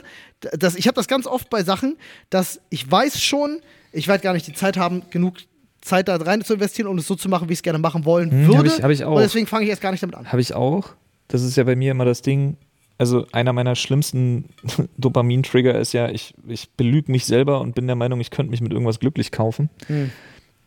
Das, 0.56 0.76
ich 0.76 0.86
habe 0.86 0.94
das 0.94 1.08
ganz 1.08 1.26
oft 1.26 1.50
bei 1.50 1.64
Sachen, 1.64 1.96
dass 2.30 2.60
ich 2.70 2.88
weiß 2.88 3.20
schon, 3.20 3.58
ich 3.92 4.06
werde 4.06 4.22
gar 4.22 4.32
nicht 4.34 4.46
die 4.46 4.52
Zeit 4.52 4.76
haben, 4.76 5.02
genug 5.10 5.38
Zeit 5.86 6.08
da 6.08 6.16
rein 6.16 6.42
zu 6.42 6.54
investieren, 6.54 6.88
um 6.88 6.98
es 6.98 7.06
so 7.06 7.14
zu 7.14 7.28
machen, 7.28 7.48
wie 7.48 7.52
ich 7.52 7.60
es 7.60 7.62
gerne 7.62 7.78
machen 7.78 8.04
wollen 8.04 8.30
Hm, 8.30 8.46
würde. 8.48 8.58
hab 8.58 8.66
ich- 8.66 8.82
hab 8.82 8.90
ich 8.90 9.04
auch. 9.04 9.14
Und 9.16 9.22
deswegen 9.22 9.46
fange 9.46 9.64
ich 9.64 9.70
erst 9.70 9.82
gar 9.82 9.90
nicht 9.92 10.02
damit 10.02 10.16
an. 10.16 10.30
Habe 10.30 10.40
ich 10.40 10.54
auch. 10.54 10.90
Das 11.28 11.42
ist 11.42 11.56
ja 11.56 11.64
bei 11.64 11.76
mir 11.76 11.90
immer 11.92 12.04
das 12.04 12.22
Ding. 12.22 12.56
Also 12.98 13.26
einer 13.32 13.52
meiner 13.52 13.74
schlimmsten 13.76 14.46
Dopamin-Trigger 14.98 15.78
ist 15.78 15.92
ja, 15.92 16.08
ich, 16.08 16.34
ich 16.46 16.70
belüge 16.70 17.10
mich 17.12 17.24
selber 17.26 17.60
und 17.60 17.74
bin 17.74 17.86
der 17.86 17.96
Meinung, 17.96 18.20
ich 18.20 18.30
könnte 18.30 18.50
mich 18.50 18.60
mit 18.60 18.72
irgendwas 18.72 19.00
glücklich 19.00 19.32
kaufen. 19.32 19.68
Hm. 19.86 20.10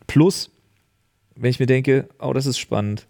Plus, 0.07 0.51
wenn 1.35 1.49
ich 1.49 1.59
mir 1.59 1.65
denke, 1.65 2.07
oh, 2.19 2.33
das 2.33 2.45
ist 2.45 2.57
spannend. 2.59 3.07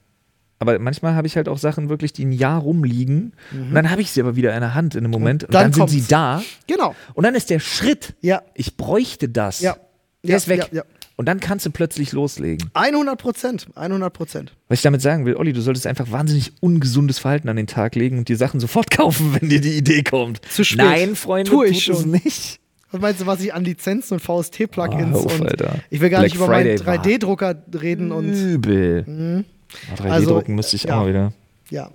Aber 0.61 0.77
manchmal 0.79 1.15
habe 1.15 1.25
ich 1.25 1.37
halt 1.37 1.47
auch 1.47 1.57
Sachen 1.57 1.87
wirklich, 1.89 2.11
die 2.11 2.25
ein 2.25 2.33
Jahr 2.33 2.59
rumliegen. 2.61 3.33
Und 3.53 3.73
dann 3.73 3.89
habe 3.89 4.01
ich 4.01 4.11
sie 4.11 4.19
aber 4.21 4.35
wieder 4.35 4.53
in 4.53 4.59
der 4.59 4.73
Hand 4.75 4.93
in 4.93 5.05
einem 5.05 5.11
Moment. 5.11 5.45
Und, 5.45 5.53
dann 5.53 5.71
dann, 5.71 5.87
sind 5.87 5.89
sie 5.89 6.05
da. 6.07 6.41
Genau. 6.67 6.93
Und 7.13 7.23
dann 7.23 7.33
ist 7.33 7.49
der 7.49 7.59
Schritt, 7.59 8.13
Ja. 8.21 8.41
ich 8.55 8.75
bräuchte 8.75 9.29
das. 9.29 9.61
Ja. 9.61 9.77
Der 10.23 10.31
Ja, 10.31 10.35
ist 10.37 10.47
weg. 10.49 10.67
ja, 10.71 10.79
ja. 10.79 10.83
Und 11.19 11.25
dann 11.25 11.41
kannst 11.41 11.65
du 11.65 11.69
plötzlich 11.69 12.13
loslegen. 12.13 12.69
100 12.75 13.19
Prozent. 13.19 13.67
100 13.75 14.13
Prozent. 14.13 14.53
Was 14.69 14.79
ich 14.79 14.83
damit 14.83 15.01
sagen 15.01 15.25
will, 15.25 15.35
Olli, 15.35 15.51
du 15.51 15.59
solltest 15.59 15.85
einfach 15.85 16.09
wahnsinnig 16.11 16.53
ungesundes 16.61 17.19
Verhalten 17.19 17.49
an 17.49 17.57
den 17.57 17.67
Tag 17.67 17.95
legen 17.95 18.19
und 18.19 18.29
die 18.29 18.35
Sachen 18.35 18.61
sofort 18.61 18.89
kaufen, 18.97 19.35
wenn 19.37 19.49
dir 19.49 19.59
die 19.59 19.73
Idee 19.77 20.01
kommt. 20.03 20.39
Zu 20.49 20.63
spät. 20.63 20.77
Nein, 20.77 21.15
Freunde, 21.17 21.51
Tue 21.51 21.67
ich 21.67 21.83
tut 21.85 21.95
es 21.95 22.01
schon. 22.03 22.11
nicht. 22.11 22.61
Was 22.91 23.01
meinst 23.01 23.19
du, 23.19 23.25
was 23.25 23.41
ich 23.41 23.53
an 23.53 23.65
Lizenzen 23.65 24.13
und 24.13 24.19
VST-Plugins 24.21 25.13
Ah, 25.13 25.19
auf, 25.25 25.39
und 25.41 25.45
Alter. 25.49 25.75
ich 25.89 25.99
will 25.99 26.09
gar 26.09 26.21
Black 26.21 26.29
nicht 26.31 26.35
über 26.37 26.45
Friday 26.45 26.77
meinen 26.77 26.85
war 26.87 26.95
3D-Drucker 27.05 27.55
reden 27.81 28.11
und 28.13 28.31
Übel. 28.33 29.03
Mhm. 29.05 29.45
Oh, 29.91 30.01
3D 30.01 30.09
Also, 30.09 30.41
müsste 30.47 30.77
ich 30.77 30.83
ja. 30.83 30.95
auch 30.95 31.01
mal 31.03 31.09
wieder. 31.09 31.33
ja. 31.69 31.91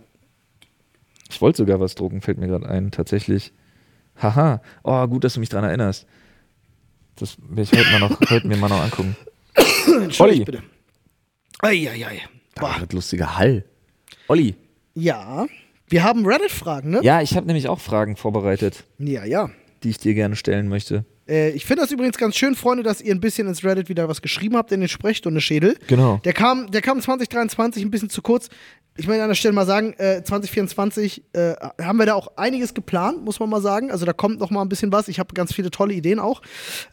Ich 1.31 1.41
wollte 1.41 1.57
sogar 1.57 1.81
was 1.81 1.95
drucken, 1.95 2.21
fällt 2.21 2.37
mir 2.37 2.47
gerade 2.47 2.69
ein, 2.69 2.91
tatsächlich. 2.91 3.55
Haha. 4.21 4.61
Oh, 4.83 5.07
gut, 5.09 5.25
dass 5.25 5.33
du 5.33 5.41
mich 5.41 5.49
dran 5.49 5.65
erinnerst. 5.65 6.05
Das 7.17 7.37
werde 7.49 7.63
ich 7.63 7.73
heute, 7.73 7.91
mal 7.93 8.01
noch, 8.09 8.21
heute 8.31 8.47
mir 8.49 8.57
mal 8.57 8.69
noch 8.69 8.83
angucken. 8.83 9.17
Olli. 10.19 10.45
bitte. 10.45 10.63
Eieiei. 11.61 12.23
Da 12.55 12.61
Boah. 12.63 12.71
war 12.71 12.81
das 12.81 12.93
lustiger 12.93 13.37
Hall. 13.39 13.65
Olli. 14.29 14.55
Ja. 14.95 15.47
Wir 15.89 16.03
haben 16.03 16.27
Reddit-Fragen, 16.27 16.91
ne? 16.91 17.01
Ja, 17.03 17.21
ich 17.21 17.37
habe 17.37 17.47
nämlich 17.47 17.69
auch 17.69 17.79
Fragen 17.81 18.17
vorbereitet, 18.17 18.85
Ja, 18.99 19.25
ja. 19.25 19.51
die 19.83 19.91
ich 19.91 19.99
dir 19.99 20.15
gerne 20.15 20.35
stellen 20.35 20.69
möchte. 20.69 21.05
Äh, 21.29 21.51
ich 21.51 21.65
finde 21.67 21.83
das 21.83 21.93
übrigens 21.93 22.17
ganz 22.19 22.37
schön, 22.37 22.55
Freunde, 22.55 22.83
dass 22.83 23.01
ihr 23.01 23.15
ein 23.15 23.21
bisschen 23.21 23.47
ins 23.49 23.65
Reddit 23.65 23.89
wieder 23.89 24.09
was 24.09 24.23
geschrieben 24.23 24.57
habt 24.57 24.73
in 24.73 24.81
den 24.81 24.89
Sprechstunde 24.89 25.41
Schädel. 25.41 25.77
Genau. 25.87 26.21
Der 26.25 26.33
kam, 26.33 26.71
der 26.71 26.81
kam 26.81 27.01
2023 27.01 27.83
ein 27.85 27.91
bisschen 27.91 28.11
zu 28.11 28.23
kurz. 28.23 28.49
Ich 28.97 29.09
möchte 29.09 29.23
an 29.23 29.29
der 29.29 29.35
Stelle 29.35 29.53
mal 29.55 29.67
sagen, 29.67 29.93
äh, 29.95 30.23
2024 30.23 31.25
äh, 31.33 31.55
haben 31.83 31.99
wir 31.99 32.07
da 32.07 32.15
auch 32.15 32.29
einiges 32.37 32.75
geplant, 32.75 33.25
muss 33.25 33.41
man 33.41 33.51
mal 33.51 33.61
sagen. 33.61 33.91
Also 33.91 34.07
da 34.07 34.13
kommt 34.13 34.39
noch 34.39 34.51
mal 34.51 34.63
ein 34.63 34.69
bisschen 34.69 34.93
was. 34.93 35.09
Ich 35.09 35.19
habe 35.19 35.35
ganz 35.35 35.53
viele 35.53 35.71
tolle 35.73 35.95
Ideen 35.95 36.21
auch. 36.21 36.43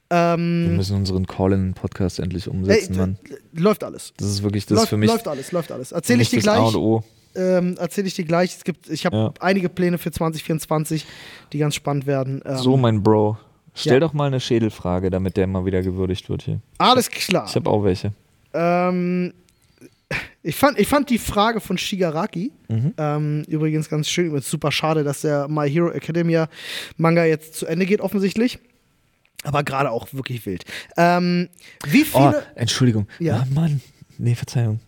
Wir 0.09 0.17
Ähm, 0.17 0.77
müssen 0.77 0.95
unseren 0.95 1.27
Call-in-Podcast 1.27 2.19
endlich 2.19 2.47
ey, 2.47 2.53
umsetzen, 2.53 2.97
Mann. 2.97 3.17
d- 3.29 3.61
läuft 3.61 3.83
alles. 3.83 4.13
Das 4.17 4.27
ist 4.29 4.41
wirklich, 4.41 4.65
das 4.65 4.77
läuft, 4.79 4.89
für 4.89 4.97
mich 4.97 5.11
läuft 5.11 5.27
alles, 5.27 5.51
läuft 5.51 5.71
alles. 5.71 5.91
Erzähle 5.91 6.23
ich 6.23 6.29
dir 6.31 6.39
A 6.39 6.41
gleich. 6.41 6.59
und 6.59 6.75
O. 6.75 7.03
Ähm, 7.35 7.75
erzähle 7.77 8.07
ich 8.07 8.15
dir 8.15 8.25
gleich. 8.25 8.55
Es 8.57 8.63
gibt, 8.63 8.89
ich 8.89 9.05
habe 9.05 9.15
Ja. 9.15 9.33
einige 9.39 9.69
Pläne 9.69 9.97
für 9.99 10.09
2024, 10.11 11.05
die 11.53 11.59
ganz 11.59 11.75
spannend 11.75 12.07
werden. 12.07 12.41
Ähm, 12.45 12.57
So, 12.57 12.77
mein 12.77 13.03
Bro. 13.03 13.37
Stell 13.75 13.93
ja. 13.93 13.99
doch 13.99 14.11
mal 14.13 14.25
eine 14.25 14.39
Schädelfrage, 14.39 15.11
damit 15.11 15.37
der 15.37 15.45
mal 15.47 15.65
wieder 15.65 15.81
gewürdigt 15.83 16.29
wird 16.29 16.41
hier. 16.41 16.59
alles 16.79 17.09
klar. 17.11 17.45
Ich 17.47 17.55
habe 17.55 17.69
auch 17.69 17.83
welche. 17.83 18.11
Ähm, 18.53 19.33
ich, 20.43 20.55
fand, 20.55 20.79
ich 20.79 20.87
fand 20.87 21.09
die 21.09 21.17
Frage 21.17 21.59
von 21.61 21.77
Shigaraki 21.77 22.51
Mhm. 22.69 22.93
ähm, 22.97 23.43
übrigens 23.47 23.89
ganz 23.89 24.07
schön. 24.09 24.27
Übrigens 24.27 24.49
super 24.49 24.71
schade, 24.71 25.03
dass 25.03 25.21
der 25.21 25.47
My 25.47 25.69
Hero 25.69 25.91
Academia 25.91 26.47
Manga 26.97 27.25
jetzt 27.25 27.55
zu 27.55 27.65
Ende 27.65 27.85
geht, 27.85 27.99
offensichtlich. 28.01 28.59
Aber 29.43 29.63
gerade 29.63 29.89
auch 29.91 30.13
wirklich 30.13 30.45
wild. 30.45 30.65
Ähm, 30.97 31.49
wie 31.87 32.05
Oh, 32.13 32.29
viele. 32.31 32.43
Entschuldigung. 32.55 33.07
Ja. 33.19 33.37
Ah, 33.41 33.47
Mann. 33.53 33.81
Nee, 34.17 34.35
Verzeihung. 34.35 34.79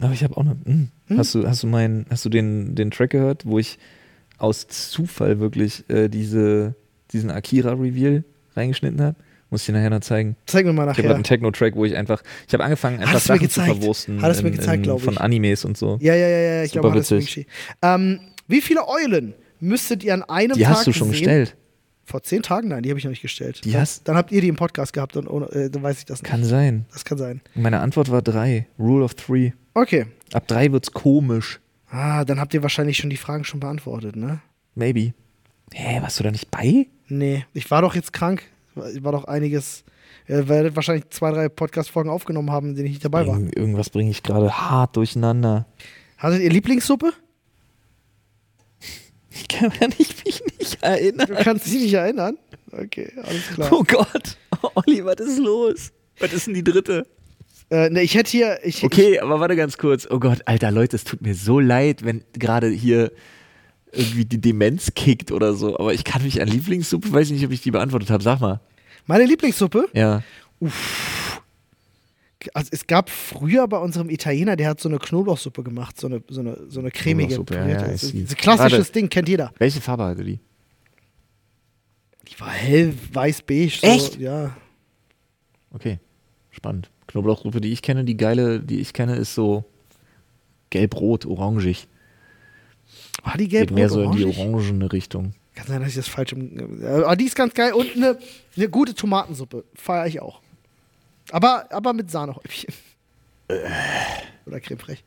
Aber 0.00 0.12
ich 0.12 0.24
habe 0.24 0.36
auch 0.36 0.42
noch. 0.44 0.56
Hm. 0.64 0.88
Hast 1.16 1.34
du, 1.34 1.46
hast 1.46 1.62
du, 1.62 1.66
mein, 1.68 2.06
hast 2.10 2.24
du 2.24 2.28
den, 2.28 2.74
den 2.74 2.90
Track 2.90 3.10
gehört, 3.10 3.46
wo 3.46 3.58
ich 3.58 3.78
aus 4.38 4.66
Zufall 4.66 5.38
wirklich 5.38 5.88
äh, 5.88 6.08
diese, 6.08 6.74
diesen 7.12 7.30
Akira-Reveal 7.30 8.24
reingeschnitten 8.56 9.00
habe? 9.00 9.16
Muss 9.52 9.60
ich 9.62 9.66
dir 9.66 9.72
nachher 9.74 9.90
noch 9.90 10.00
zeigen. 10.00 10.34
Zeig 10.46 10.64
mir 10.66 10.72
mal 10.72 10.82
Ich 10.84 10.88
habe 10.96 11.02
nachher. 11.02 11.14
einen 11.14 11.22
Techno-Track, 11.24 11.76
wo 11.76 11.84
ich 11.84 11.94
einfach. 11.96 12.22
Ich 12.48 12.54
habe 12.54 12.64
angefangen, 12.64 13.00
einfach 13.00 13.20
Sachen 13.20 13.48
zu 13.48 13.60
verwursten. 13.60 14.20
Hattest 14.20 14.40
du 14.40 14.44
mir 14.46 14.50
gezeigt, 14.50 14.78
in- 14.78 14.82
glaub 14.82 14.98
ich. 14.98 15.04
Von 15.04 15.18
Animes 15.18 15.64
und 15.64 15.76
so. 15.78 15.98
Ja, 16.00 16.14
ja, 16.16 16.26
ja, 16.26 16.38
ja. 16.38 16.62
Ich 16.64 16.72
glaube, 16.72 16.90
das 16.96 17.10
ist 17.12 17.28
witzig. 17.28 17.46
Ähm, 17.82 18.18
wie 18.48 18.60
viele 18.60 18.88
Eulen 18.88 19.34
müsstet 19.60 20.02
ihr 20.02 20.14
an 20.14 20.24
einem 20.24 20.56
Die 20.56 20.62
Tag 20.62 20.70
hast 20.72 20.86
du 20.88 20.92
schon 20.92 21.08
sehen? 21.10 21.18
gestellt. 21.18 21.56
Vor 22.04 22.22
zehn 22.22 22.42
Tagen? 22.42 22.68
Nein, 22.68 22.82
die 22.82 22.88
habe 22.90 22.98
ich 22.98 23.04
noch 23.04 23.10
nicht 23.10 23.22
gestellt. 23.22 23.60
Die 23.64 23.70
dann, 23.70 23.82
hast- 23.82 24.08
dann 24.08 24.16
habt 24.16 24.32
ihr 24.32 24.40
die 24.40 24.48
im 24.48 24.56
Podcast 24.56 24.92
gehabt 24.92 25.16
und 25.16 25.28
ohne, 25.28 25.46
äh, 25.52 25.70
dann 25.70 25.82
weiß 25.84 25.98
ich 25.98 26.04
das 26.06 26.20
nicht. 26.22 26.30
Kann 26.30 26.42
sein. 26.44 26.84
Das 26.92 27.04
kann 27.04 27.16
sein. 27.18 27.40
Meine 27.54 27.78
Antwort 27.80 28.10
war 28.10 28.22
drei. 28.22 28.66
Rule 28.78 29.04
of 29.04 29.14
three. 29.14 29.52
Okay. 29.74 30.06
Ab 30.32 30.48
drei 30.48 30.72
wird's 30.72 30.90
komisch. 30.92 31.60
Ah, 31.90 32.24
dann 32.24 32.40
habt 32.40 32.54
ihr 32.54 32.62
wahrscheinlich 32.62 32.96
schon 32.96 33.10
die 33.10 33.16
Fragen 33.18 33.44
schon 33.44 33.60
beantwortet, 33.60 34.16
ne? 34.16 34.40
Maybe. 34.74 35.12
Hä, 35.74 36.00
warst 36.02 36.18
du 36.18 36.24
da 36.24 36.30
nicht 36.30 36.50
bei? 36.50 36.86
Nee, 37.08 37.44
ich 37.54 37.70
war 37.70 37.82
doch 37.82 37.94
jetzt 37.94 38.12
krank. 38.12 38.42
Ich 38.94 39.02
war 39.04 39.12
doch 39.12 39.24
einiges. 39.24 39.84
Ihr 40.28 40.48
werdet 40.48 40.76
wahrscheinlich 40.76 41.10
zwei, 41.10 41.30
drei 41.32 41.48
Podcast-Folgen 41.48 42.08
aufgenommen 42.10 42.50
haben, 42.50 42.68
in 42.70 42.74
denen 42.76 42.86
ich 42.86 42.92
nicht 42.92 43.04
dabei 43.04 43.26
war. 43.26 43.34
Irgend- 43.34 43.56
Irgendwas 43.56 43.90
bringe 43.90 44.10
ich 44.10 44.22
gerade 44.22 44.50
hart 44.52 44.96
durcheinander. 44.96 45.66
Hattet 46.18 46.40
ihr 46.42 46.50
Lieblingssuppe? 46.50 47.12
Ich 49.34 49.48
kann 49.48 49.72
mich 49.98 50.24
mich 50.24 50.42
nicht 50.58 50.82
erinnern. 50.82 51.26
Du 51.26 51.34
kannst 51.36 51.66
dich 51.66 51.80
nicht 51.80 51.94
erinnern? 51.94 52.36
Okay, 52.70 53.10
alles 53.22 53.46
klar. 53.54 53.72
Oh 53.72 53.82
Gott. 53.82 54.36
Olli, 54.74 55.04
was 55.04 55.16
ist 55.20 55.38
los? 55.38 55.90
Was 56.18 56.32
ist 56.34 56.46
denn 56.46 56.54
die 56.54 56.64
dritte? 56.64 57.06
Äh, 57.70 57.88
ne, 57.88 58.02
ich 58.02 58.14
hätte 58.14 58.30
hier. 58.30 58.58
Ich, 58.62 58.84
Okay, 58.84 59.18
aber 59.20 59.40
warte 59.40 59.56
ganz 59.56 59.78
kurz. 59.78 60.06
Oh 60.10 60.18
Gott, 60.18 60.40
Alter, 60.44 60.70
Leute, 60.70 60.96
es 60.96 61.04
tut 61.04 61.22
mir 61.22 61.34
so 61.34 61.60
leid, 61.60 62.04
wenn 62.04 62.22
gerade 62.34 62.68
hier 62.68 63.10
irgendwie 63.92 64.24
die 64.24 64.40
Demenz 64.40 64.92
kickt 64.94 65.30
oder 65.32 65.54
so. 65.54 65.78
Aber 65.78 65.92
ich 65.94 66.04
kann 66.04 66.22
mich 66.22 66.40
an 66.40 66.48
Lieblingssuppe, 66.48 67.12
weiß 67.12 67.28
ich 67.28 67.34
nicht, 67.34 67.46
ob 67.46 67.52
ich 67.52 67.60
die 67.62 67.70
beantwortet 67.70 68.10
habe. 68.10 68.22
Sag 68.22 68.40
mal. 68.40 68.60
Meine 69.06 69.24
Lieblingssuppe? 69.24 69.88
Ja. 69.92 70.22
Also 72.54 72.68
es 72.72 72.86
gab 72.86 73.08
früher 73.10 73.68
bei 73.68 73.78
unserem 73.78 74.10
Italiener, 74.10 74.56
der 74.56 74.70
hat 74.70 74.80
so 74.80 74.88
eine 74.88 74.98
Knoblauchsuppe 74.98 75.62
gemacht, 75.62 76.00
so 76.00 76.08
eine, 76.08 76.22
so 76.28 76.40
eine, 76.40 76.58
so 76.68 76.80
eine 76.80 76.90
cremige. 76.90 77.44
Ja, 77.50 77.68
ja, 77.68 77.74
Das 77.86 78.02
ich 78.02 78.02
ist 78.02 78.10
sehe. 78.12 78.22
ein 78.22 78.36
klassisches 78.36 78.78
Warte. 78.78 78.92
Ding, 78.92 79.08
kennt 79.08 79.28
jeder. 79.28 79.52
Welche 79.58 79.80
Farbe 79.80 80.04
hatte 80.04 80.24
die? 80.24 80.40
Die 82.28 82.40
war 82.40 82.50
hell, 82.50 82.94
weiß, 83.12 83.42
beige. 83.42 83.76
So, 83.80 83.86
Echt? 83.86 84.18
Ja. 84.18 84.56
Okay. 85.72 85.98
Spannend. 86.50 86.90
Knoblauchsuppe, 87.06 87.60
die 87.60 87.72
ich 87.72 87.82
kenne, 87.82 88.04
die 88.04 88.16
geile, 88.16 88.60
die 88.60 88.80
ich 88.80 88.92
kenne, 88.92 89.16
ist 89.16 89.34
so 89.34 89.64
gelb-rot, 90.70 91.26
orangig. 91.26 91.86
War 93.24 93.36
die 93.36 93.48
Geht 93.48 93.68
gelb 93.68 93.70
mehr 93.72 93.88
so 93.88 94.02
in 94.02 94.12
die 94.12 94.24
orangene 94.24 94.92
Richtung. 94.92 95.34
Kann 95.54 95.66
sein, 95.66 95.80
dass 95.80 95.90
ich 95.90 95.96
das 95.96 96.08
falsch 96.08 96.32
im. 96.32 96.82
äh, 96.82 96.86
Aber 97.02 97.16
die 97.16 97.26
ist 97.26 97.36
ganz 97.36 97.54
geil. 97.54 97.72
Und 97.74 97.94
eine, 97.94 98.18
eine 98.56 98.68
gute 98.68 98.94
Tomatensuppe. 98.94 99.64
Feiere 99.74 100.06
ich 100.06 100.20
auch. 100.20 100.40
Aber, 101.30 101.66
aber 101.70 101.92
mit 101.92 102.10
Sahnehäubchen. 102.10 102.74
Oder 104.46 104.60
Creme 104.60 104.78
fraiche? 104.78 105.02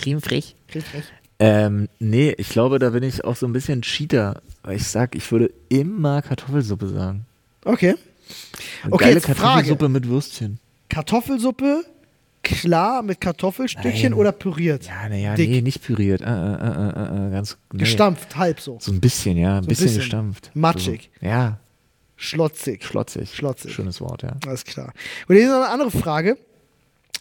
Creme 0.00 0.20
fraiche. 0.20 0.54
Creme 0.68 0.82
fraiche. 0.84 1.08
Ähm, 1.38 1.88
nee, 1.98 2.34
ich 2.38 2.48
glaube, 2.48 2.78
da 2.78 2.90
bin 2.90 3.02
ich 3.02 3.24
auch 3.24 3.36
so 3.36 3.44
ein 3.46 3.52
bisschen 3.52 3.82
Cheater, 3.82 4.40
weil 4.62 4.76
ich 4.76 4.84
sag, 4.86 5.14
ich 5.14 5.30
würde 5.30 5.52
immer 5.68 6.22
Kartoffelsuppe 6.22 6.88
sagen. 6.88 7.26
Okay. 7.64 7.96
Eine 8.84 8.92
Okay, 8.94 9.04
geile 9.04 9.14
jetzt 9.16 9.26
Frage. 9.26 9.38
Kartoffelsuppe 9.40 9.88
mit 9.90 10.08
Würstchen. 10.08 10.58
Kartoffelsuppe, 10.88 11.84
klar 12.46 13.02
mit 13.02 13.20
Kartoffelstückchen 13.20 14.10
Nein. 14.10 14.14
oder 14.14 14.32
püriert? 14.32 14.86
Ja, 14.86 15.08
naja, 15.08 15.34
nee, 15.36 15.60
nicht 15.60 15.82
püriert. 15.82 16.20
Äh, 16.20 16.24
äh, 16.24 16.28
äh, 16.28 17.24
äh, 17.24 17.28
äh, 17.28 17.30
ganz 17.32 17.58
nee. 17.72 17.80
Gestampft, 17.80 18.36
halb 18.36 18.60
so. 18.60 18.78
So 18.80 18.92
ein 18.92 19.00
bisschen, 19.00 19.36
ja, 19.36 19.58
ein 19.58 19.66
bisschen, 19.66 19.86
bisschen. 19.86 20.00
gestampft. 20.00 20.50
Matschig. 20.54 21.10
So, 21.20 21.26
ja, 21.26 21.58
Schlotzig. 22.16 22.84
schlotzig. 22.84 23.34
Schlotzig. 23.34 23.72
Schönes 23.74 24.00
Wort, 24.00 24.22
ja. 24.22 24.36
Alles 24.46 24.64
klar. 24.64 24.92
Und 25.28 25.34
hier 25.34 25.44
ist 25.44 25.50
noch 25.50 25.56
eine 25.62 25.68
andere 25.68 25.90
Frage. 25.90 26.38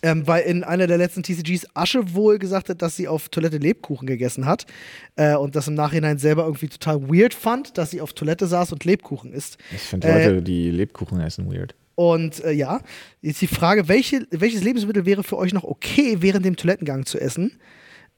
Ähm, 0.03 0.27
weil 0.27 0.43
in 0.43 0.63
einer 0.63 0.85
der 0.85 0.97
letzten 0.99 1.23
TCGs 1.23 1.67
Asche 1.73 2.13
wohl 2.13 2.37
gesagt 2.37 2.69
hat, 2.69 2.81
dass 2.83 2.95
sie 2.95 3.07
auf 3.07 3.29
Toilette 3.29 3.57
Lebkuchen 3.57 4.05
gegessen 4.05 4.45
hat 4.45 4.67
äh, 5.15 5.35
und 5.35 5.55
das 5.55 5.67
im 5.67 5.73
Nachhinein 5.73 6.19
selber 6.19 6.43
irgendwie 6.43 6.67
total 6.67 7.09
weird 7.09 7.33
fand, 7.33 7.77
dass 7.77 7.89
sie 7.91 8.01
auf 8.01 8.13
Toilette 8.13 8.45
saß 8.45 8.71
und 8.73 8.83
Lebkuchen 8.83 9.33
isst. 9.33 9.57
Ich 9.73 9.81
finde 9.81 10.07
Äh, 10.07 10.27
Leute, 10.27 10.41
die 10.43 10.69
Lebkuchen 10.69 11.19
essen, 11.21 11.51
weird. 11.51 11.73
Und 11.95 12.43
äh, 12.43 12.51
ja, 12.51 12.81
jetzt 13.21 13.41
die 13.41 13.47
Frage, 13.47 13.87
welche, 13.87 14.27
welches 14.31 14.63
Lebensmittel 14.63 15.05
wäre 15.05 15.23
für 15.23 15.37
euch 15.37 15.53
noch 15.53 15.63
okay, 15.63 16.17
während 16.19 16.45
dem 16.45 16.55
Toilettengang 16.57 17.05
zu 17.05 17.19
essen? 17.19 17.53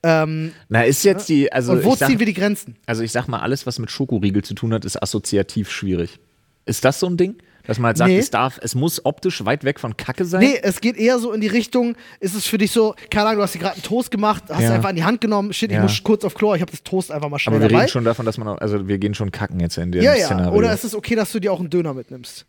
Ähm, 0.03 0.51
Na, 0.69 0.84
ist 0.84 1.03
jetzt 1.03 1.28
die, 1.30 1.51
also 1.51 1.73
und 1.73 1.84
wo 1.84 1.93
ich 1.93 1.99
sag, 1.99 2.09
ziehen 2.09 2.19
wir 2.19 2.25
die 2.25 2.34
Grenzen? 2.34 2.75
also 2.86 3.01
ich 3.03 3.11
sag 3.11 3.28
mal, 3.28 3.39
alles, 3.39 3.65
was 3.65 3.80
mit 3.80 3.89
Schokoriegel 3.91 4.43
zu 4.43 4.53
tun 4.53 4.73
hat, 4.73 4.86
ist 4.86 5.01
assoziativ 5.01 5.69
schwierig. 5.71 6.19
Ist 6.65 6.86
das 6.86 6.99
so 6.99 7.07
ein 7.07 7.17
Ding? 7.17 7.36
Dass 7.65 7.80
man 7.80 7.88
halt 7.88 7.97
sagt, 7.97 8.09
Nee. 8.11 8.19
es 8.19 8.30
darf, 8.30 8.59
es 8.61 8.75
muss 8.75 9.03
optisch 9.05 9.43
weit 9.43 9.63
weg 9.65 9.80
von 9.80 9.97
Kacke 9.97 10.23
sein? 10.23 10.39
Nee, 10.39 10.57
es 10.61 10.80
geht 10.80 10.95
eher 10.97 11.19
so 11.19 11.34
in 11.34 11.41
die 11.41 11.47
Richtung, 11.47 11.95
ist 12.21 12.34
es 12.36 12.45
für 12.45 12.57
dich 12.57 12.71
so, 12.71 12.95
keine 13.09 13.25
Ahnung, 13.25 13.38
du 13.38 13.43
hast 13.43 13.55
dir 13.55 13.59
gerade 13.59 13.73
einen 13.73 13.84
Toast 13.84 14.09
gemacht, 14.09 14.43
hast 14.49 14.61
Ja. 14.61 14.69
du 14.69 14.75
einfach 14.75 14.89
in 14.91 14.95
die 14.95 15.03
Hand 15.03 15.19
genommen, 15.19 15.51
shit, 15.51 15.69
ich 15.71 15.75
Ja. 15.75 15.82
muss 15.84 16.01
kurz 16.03 16.23
auf 16.23 16.34
Klo, 16.34 16.53
ich 16.55 16.61
habe 16.61 16.71
das 16.71 16.82
Toast 16.84 17.11
einfach 17.11 17.30
mal 17.30 17.39
schnell 17.39 17.55
Aber 17.55 17.63
wir 17.63 17.67
dabei. 17.69 17.82
reden 17.82 17.91
schon 17.91 18.05
davon, 18.05 18.25
dass 18.25 18.38
man 18.38 18.47
auch, 18.47 18.57
also 18.59 18.88
wir 18.88 18.97
gehen 18.99 19.13
schon 19.15 19.32
kacken 19.32 19.59
jetzt 19.59 19.78
in 19.78 19.91
dem 19.91 20.01
ja, 20.01 20.15
ja, 20.15 20.28
Szenario. 20.28 20.53
oder 20.57 20.71
ist 20.73 20.86
es 20.86 20.95
okay, 20.95 21.15
dass 21.15 21.32
du 21.34 21.39
dir 21.41 21.51
auch 21.51 21.59
einen 21.59 21.69
Döner 21.69 21.93
mitnimmst? 21.93 22.45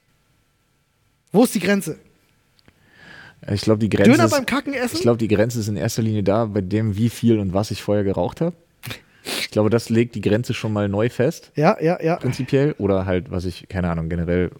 Wo 1.32 1.44
ist 1.44 1.54
die 1.54 1.60
Grenze? 1.60 1.98
ich 3.50 3.62
glaube, 3.62 3.78
die 3.78 3.88
Grenze 3.88 4.10
Döner 4.10 4.24
ist, 4.24 4.32
beim 4.32 4.46
Kacken 4.46 4.74
essen? 4.74 4.96
ich 4.96 5.02
glaube, 5.02 5.18
die 5.18 5.28
Grenze 5.28 5.60
ist 5.60 5.68
in 5.68 5.76
erster 5.76 6.02
Linie 6.02 6.22
da, 6.22 6.46
bei 6.46 6.60
dem, 6.60 6.96
wie 6.96 7.08
viel 7.08 7.38
und 7.38 7.54
was 7.54 7.70
ich 7.70 7.82
vorher 7.82 8.04
geraucht 8.04 8.40
habe. 8.40 8.56
Ich 9.24 9.50
glaube, 9.50 9.70
das 9.70 9.90
legt 9.90 10.14
die 10.14 10.20
Grenze 10.20 10.54
schon 10.54 10.72
mal 10.72 10.88
neu 10.88 11.08
fest, 11.08 11.52
ja, 11.54 11.76
ja, 11.80 12.02
ja. 12.02 12.16
prinzipiell. 12.16 12.74
Oder 12.78 13.06
halt, 13.06 13.30
was 13.30 13.44
ich, 13.44 13.68
keine 13.68 13.90
Ahnung, 13.90 14.08
generell, 14.08 14.50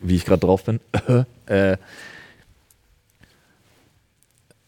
wie 0.00 0.16
ich 0.16 0.24
gerade 0.24 0.40
drauf 0.40 0.64
bin. 0.64 0.80
äh, 1.46 1.76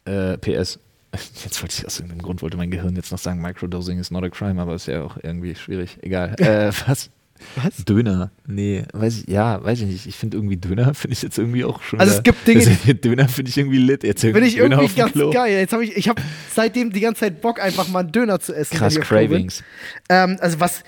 äh, 0.05 0.39
PS. 0.39 0.79
Jetzt 1.45 1.63
wollte 1.63 1.75
ich 1.77 1.87
aus 1.87 1.99
irgendeinem 1.99 2.23
Grund, 2.23 2.43
wollte 2.43 2.57
mein 2.57 2.71
Gehirn 2.71 2.95
jetzt 2.95 3.11
noch 3.11 3.19
sagen, 3.19 3.41
Microdosing 3.41 3.99
is 3.99 4.13
not 4.13 4.23
a 4.23 4.29
crime, 4.29 4.63
aber 4.63 4.75
ist 4.75 4.87
ja 4.87 5.03
auch 5.03 5.17
irgendwie 5.21 5.55
schwierig. 5.55 5.99
Egal. 6.03 6.37
Äh, 6.39 6.71
was? 6.87 7.11
Was? 7.57 7.85
Döner. 7.85 8.31
Nee, 8.47 8.85
weiß 8.93 9.19
ich, 9.23 9.29
ja, 9.29 9.63
weiß 9.63 9.81
ich 9.81 9.87
nicht. 9.87 10.07
Ich 10.07 10.17
finde 10.17 10.37
irgendwie 10.37 10.57
Döner, 10.57 10.95
finde 10.95 11.13
ich 11.15 11.23
jetzt 11.23 11.39
irgendwie 11.39 11.65
auch 11.65 11.83
schon. 11.83 11.99
Also 12.01 12.13
wieder- 12.13 12.19
es 12.19 12.23
gibt 12.23 12.47
Dinge, 12.47 12.61
Also, 12.67 12.93
Döner 12.95 13.29
finde 13.29 13.49
ich 13.51 13.59
irgendwie 13.59 13.79
lit. 13.79 14.05
Jetzt 14.05 14.21
Finde 14.21 14.41
ich 14.47 14.57
Döner 14.57 14.79
irgendwie 14.79 14.95
ganz 14.97 15.13
Klo. 15.13 15.31
geil. 15.31 15.59
Jetzt 15.59 15.73
habe 15.73 15.85
ich, 15.85 15.97
ich 15.97 16.09
habe 16.09 16.21
seitdem 16.55 16.93
die 16.93 17.01
ganze 17.01 17.21
Zeit 17.21 17.41
Bock, 17.41 17.61
einfach 17.61 17.89
mal 17.89 18.01
einen 18.01 18.13
Döner 18.13 18.41
zu 18.41 18.55
essen. 18.55 18.77
Krass. 18.77 18.99
Cravings. 19.01 19.63
Ähm, 20.09 20.37
also 20.41 20.61
was, 20.61 20.83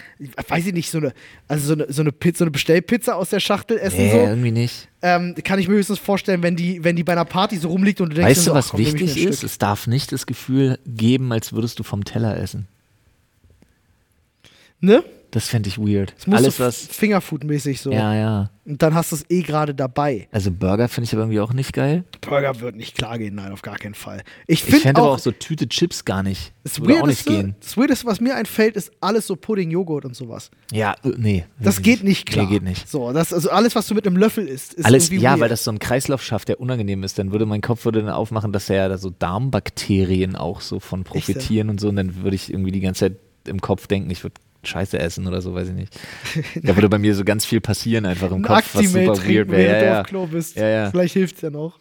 weiß 0.48 0.66
ich 0.66 0.72
nicht, 0.72 0.90
so 0.90 0.98
eine, 0.98 1.12
also 1.48 1.66
so 1.66 1.72
eine, 1.74 1.92
so 1.92 2.02
eine, 2.02 2.12
Pizza, 2.12 2.38
so 2.38 2.44
eine 2.44 2.50
Bestellpizza 2.50 3.14
aus 3.14 3.30
der 3.30 3.40
Schachtel 3.40 3.78
essen 3.78 3.98
Nee, 3.98 4.10
so. 4.12 4.18
irgendwie 4.18 4.52
nicht. 4.52 4.88
Ähm, 5.02 5.34
kann 5.42 5.58
ich 5.58 5.66
mir 5.68 5.74
höchstens 5.74 5.98
vorstellen, 5.98 6.42
wenn 6.42 6.54
die, 6.54 6.84
wenn 6.84 6.94
die 6.96 7.02
bei 7.02 7.12
einer 7.12 7.24
Party 7.24 7.56
so 7.58 7.68
rumliegt 7.68 8.00
und 8.00 8.10
du 8.10 8.14
denkst, 8.16 8.30
Weißt 8.30 8.40
du, 8.46 8.50
so, 8.50 8.54
was 8.54 8.66
ach, 8.66 8.70
komm, 8.72 8.80
wichtig 8.80 9.16
ist? 9.24 9.38
Stück. 9.38 9.50
Es 9.50 9.58
darf 9.58 9.86
nicht 9.88 10.12
das 10.12 10.26
Gefühl 10.26 10.78
geben, 10.86 11.32
als 11.32 11.52
würdest 11.52 11.78
du 11.78 11.82
vom 11.82 12.04
Teller 12.04 12.36
essen. 12.36 12.68
Ne? 14.80 15.04
Das 15.32 15.48
fände 15.48 15.66
ich 15.70 15.78
weird. 15.78 16.14
Muss 16.26 16.36
Alles, 16.38 16.56
so 16.58 16.64
was. 16.64 16.86
Fingerfood-mäßig 16.88 17.80
so. 17.80 17.90
Ja, 17.90 18.14
ja. 18.14 18.50
Und 18.66 18.82
dann 18.82 18.94
hast 18.94 19.12
du 19.12 19.16
es 19.16 19.24
eh 19.30 19.40
gerade 19.40 19.74
dabei. 19.74 20.28
Also 20.30 20.50
Burger 20.50 20.86
finde 20.88 21.06
ich 21.06 21.14
aber 21.14 21.22
irgendwie 21.22 21.40
auch 21.40 21.54
nicht 21.54 21.72
geil. 21.72 22.04
Burger 22.20 22.60
wird 22.60 22.76
nicht 22.76 22.94
klar 22.96 23.18
gehen, 23.18 23.34
nein, 23.36 23.50
auf 23.50 23.62
gar 23.62 23.78
keinen 23.78 23.94
Fall. 23.94 24.22
Ich 24.46 24.62
finde 24.62 24.80
fände 24.80 25.00
aber 25.00 25.12
auch, 25.12 25.18
so 25.18 25.32
Tüte 25.32 25.66
Chips 25.68 26.04
gar 26.04 26.22
nicht. 26.22 26.52
das, 26.64 26.78
Würde 26.80 27.02
auch 27.02 27.06
nicht 27.06 27.24
gehen. 27.24 27.56
das 27.60 27.78
Weirdeste, 27.78 28.06
was 28.06 28.20
mir 28.20 28.36
einfällt, 28.36 28.76
ist 28.76 28.92
alles 29.00 29.26
so 29.26 29.34
Pudding, 29.34 29.70
Joghurt 29.70 30.04
und 30.04 30.14
sowas. 30.14 30.50
Ja, 30.70 30.96
äh, 31.02 31.12
nee. 31.16 31.46
Das 31.58 31.80
geht 31.80 32.04
nicht 32.04 32.26
klar. 32.26 32.44
Nee, 32.44 32.52
geht 32.52 32.62
nicht. 32.62 32.86
So, 32.86 33.10
das, 33.14 33.32
also 33.32 33.50
alles, 33.50 33.74
was 33.74 33.86
du 33.86 33.94
mit 33.94 34.06
einem 34.06 34.18
Löffel 34.18 34.46
isst, 34.46 34.74
ist 34.74 34.84
Alles, 34.84 35.08
ja, 35.08 35.30
weird. 35.30 35.40
weil 35.40 35.48
das 35.48 35.64
so 35.64 35.70
einen 35.70 35.78
Kreislauf 35.78 36.22
schafft, 36.22 36.48
der 36.48 36.60
unangenehm 36.60 37.04
ist. 37.04 37.18
Dann 37.18 37.32
würde 37.32 37.46
mein 37.46 37.62
Kopf 37.62 37.86
würde 37.86 38.02
dann 38.02 38.10
aufmachen, 38.12 38.52
dass 38.52 38.68
ja 38.68 38.86
da 38.86 38.98
so 38.98 39.08
Darmbakterien 39.08 40.36
auch 40.36 40.60
so 40.60 40.78
von 40.78 41.04
profitieren 41.04 41.70
und 41.70 41.80
so. 41.80 41.88
Und 41.88 41.96
dann 41.96 42.16
würde 42.22 42.36
ich 42.36 42.50
irgendwie 42.52 42.70
die 42.72 42.80
ganze 42.80 43.08
Zeit 43.08 43.16
im 43.46 43.62
Kopf 43.62 43.86
denken, 43.86 44.10
ich 44.10 44.22
würde 44.22 44.34
Scheiße 44.64 44.98
essen 44.98 45.26
oder 45.26 45.40
so, 45.42 45.54
weiß 45.54 45.68
ich 45.68 45.74
nicht. 45.74 45.98
Da 46.62 46.76
würde 46.76 46.88
bei 46.88 46.98
mir 46.98 47.14
so 47.14 47.24
ganz 47.24 47.44
viel 47.44 47.60
passieren 47.60 48.06
einfach 48.06 48.28
im 48.30 48.36
ein 48.38 48.42
Kopf, 48.42 48.74
was 48.74 48.86
super 48.92 49.14
trinken, 49.14 49.28
weird 49.34 49.50
wäre. 49.50 49.80
du 49.80 49.86
Ja, 49.86 50.00
auf 50.02 50.06
Klo 50.06 50.26
bist. 50.26 50.56
Ja, 50.56 50.68
ja. 50.68 50.90
Vielleicht 50.90 51.14
hilft 51.14 51.36
es 51.36 51.42
ja 51.42 51.50
noch. 51.50 51.78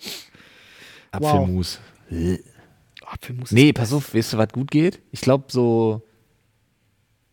Apfelmus. 1.11 1.79
Apfelmus 3.05 3.51
Nee, 3.51 3.73
pass 3.73 3.93
auf, 3.93 4.13
weißt 4.15 4.34
du, 4.34 4.38
was 4.38 4.49
gut 4.49 4.71
geht? 4.71 4.99
Ich 5.11 5.21
glaube, 5.21 5.45
so 5.49 6.01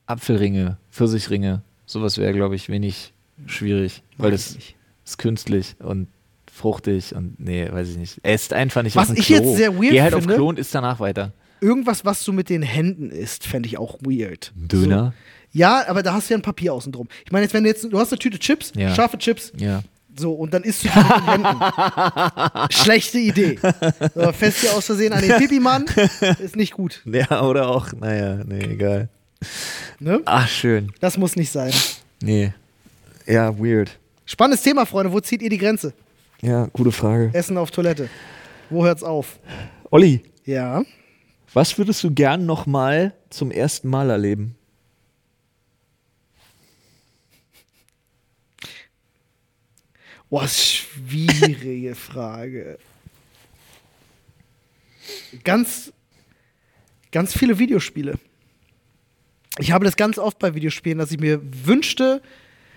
Apfelringe, 0.06 0.78
Pfirsichringe, 0.90 1.62
sowas 1.86 2.18
wäre, 2.18 2.32
glaube 2.32 2.54
ich, 2.56 2.68
wenig 2.68 3.12
schwierig, 3.46 4.02
weil 4.16 4.30
Mag 4.30 4.38
ich 4.38 4.44
das 4.46 4.54
nicht. 4.56 4.76
ist 5.04 5.18
künstlich 5.18 5.76
und 5.80 6.08
fruchtig 6.52 7.14
und 7.14 7.38
nee, 7.38 7.70
weiß 7.70 7.88
ich 7.90 7.96
nicht. 7.96 8.18
Esst 8.22 8.52
einfach 8.52 8.82
nicht 8.82 8.96
Was 8.96 9.10
auf 9.10 9.14
dem 9.14 9.20
ich 9.20 9.26
Klo. 9.28 9.36
jetzt 9.36 9.56
sehr 9.56 9.74
weird 9.76 9.90
Geh 9.92 10.02
halt 10.02 10.14
finde- 10.14 10.28
auf 10.32 10.36
Klo 10.36 10.48
und 10.48 10.58
isst 10.58 10.74
danach 10.74 10.98
weiter. 10.98 11.32
Irgendwas, 11.60 12.04
was 12.04 12.24
du 12.24 12.32
mit 12.32 12.48
den 12.50 12.62
Händen 12.62 13.10
isst, 13.10 13.46
fände 13.46 13.66
ich 13.68 13.78
auch 13.78 13.98
weird. 14.00 14.52
Döner? 14.56 15.12
So. 15.52 15.58
Ja, 15.58 15.84
aber 15.88 16.02
da 16.02 16.12
hast 16.12 16.28
du 16.28 16.34
ja 16.34 16.38
ein 16.38 16.42
Papier 16.42 16.74
außen 16.74 16.92
drum. 16.92 17.08
Ich 17.24 17.32
meine, 17.32 17.44
jetzt, 17.44 17.54
wenn 17.54 17.64
du 17.64 17.70
jetzt, 17.70 17.84
du 17.84 17.98
hast 17.98 18.12
eine 18.12 18.18
Tüte 18.18 18.38
Chips, 18.38 18.72
Ja. 18.76 18.94
scharfe 18.94 19.16
Chips, 19.18 19.52
Ja. 19.56 19.82
so, 20.16 20.32
und 20.34 20.52
dann 20.54 20.62
isst 20.62 20.84
du 20.84 20.88
die 20.88 20.98
mit 20.98 21.10
den 21.16 21.24
Händen. 21.24 21.56
Schlechte 22.70 23.18
Idee. 23.18 23.58
So, 24.14 24.32
fest 24.32 24.62
dir 24.62 24.72
aus 24.74 24.86
Versehen 24.86 25.12
an 25.12 25.22
den 25.22 25.36
Pipi-Mann, 25.38 25.86
ist 26.38 26.54
nicht 26.56 26.74
gut. 26.74 27.02
Ja, 27.06 27.42
oder 27.42 27.68
auch, 27.68 27.92
naja, 27.94 28.42
nee, 28.46 28.60
egal. 28.64 29.08
Ne? 30.00 30.20
Ach, 30.26 30.46
schön. 30.48 30.92
Das 31.00 31.16
muss 31.16 31.34
nicht 31.36 31.50
sein. 31.50 31.72
Nee. 32.20 32.52
Ja, 33.26 33.58
weird. 33.58 33.98
Spannendes 34.26 34.62
Thema, 34.62 34.84
Freunde. 34.84 35.12
Wo 35.12 35.20
zieht 35.20 35.40
ihr 35.42 35.50
die 35.50 35.58
Grenze? 35.58 35.92
Ja, 36.42 36.66
gute 36.72 36.92
Frage. 36.92 37.30
Essen 37.32 37.56
auf 37.56 37.70
Toilette. 37.70 38.08
Wo 38.70 38.84
hört's 38.84 39.02
auf? 39.02 39.38
Olli, 39.90 40.22
Ja. 40.44 40.82
Was 41.58 41.76
würdest 41.76 42.04
du 42.04 42.12
gern 42.12 42.46
nochmal 42.46 43.14
zum 43.30 43.50
ersten 43.50 43.88
Mal 43.88 44.10
erleben? 44.10 44.54
Boah, 50.30 50.46
schwierige 50.46 51.94
Frage. 51.96 52.78
Ganz, 55.42 55.92
ganz 57.10 57.36
viele 57.36 57.58
Videospiele. 57.58 58.14
Ich 59.58 59.72
habe 59.72 59.84
das 59.84 59.96
ganz 59.96 60.18
oft 60.18 60.38
bei 60.38 60.54
Videospielen, 60.54 60.98
dass 60.98 61.10
ich 61.10 61.18
mir 61.18 61.40
wünschte, 61.66 62.22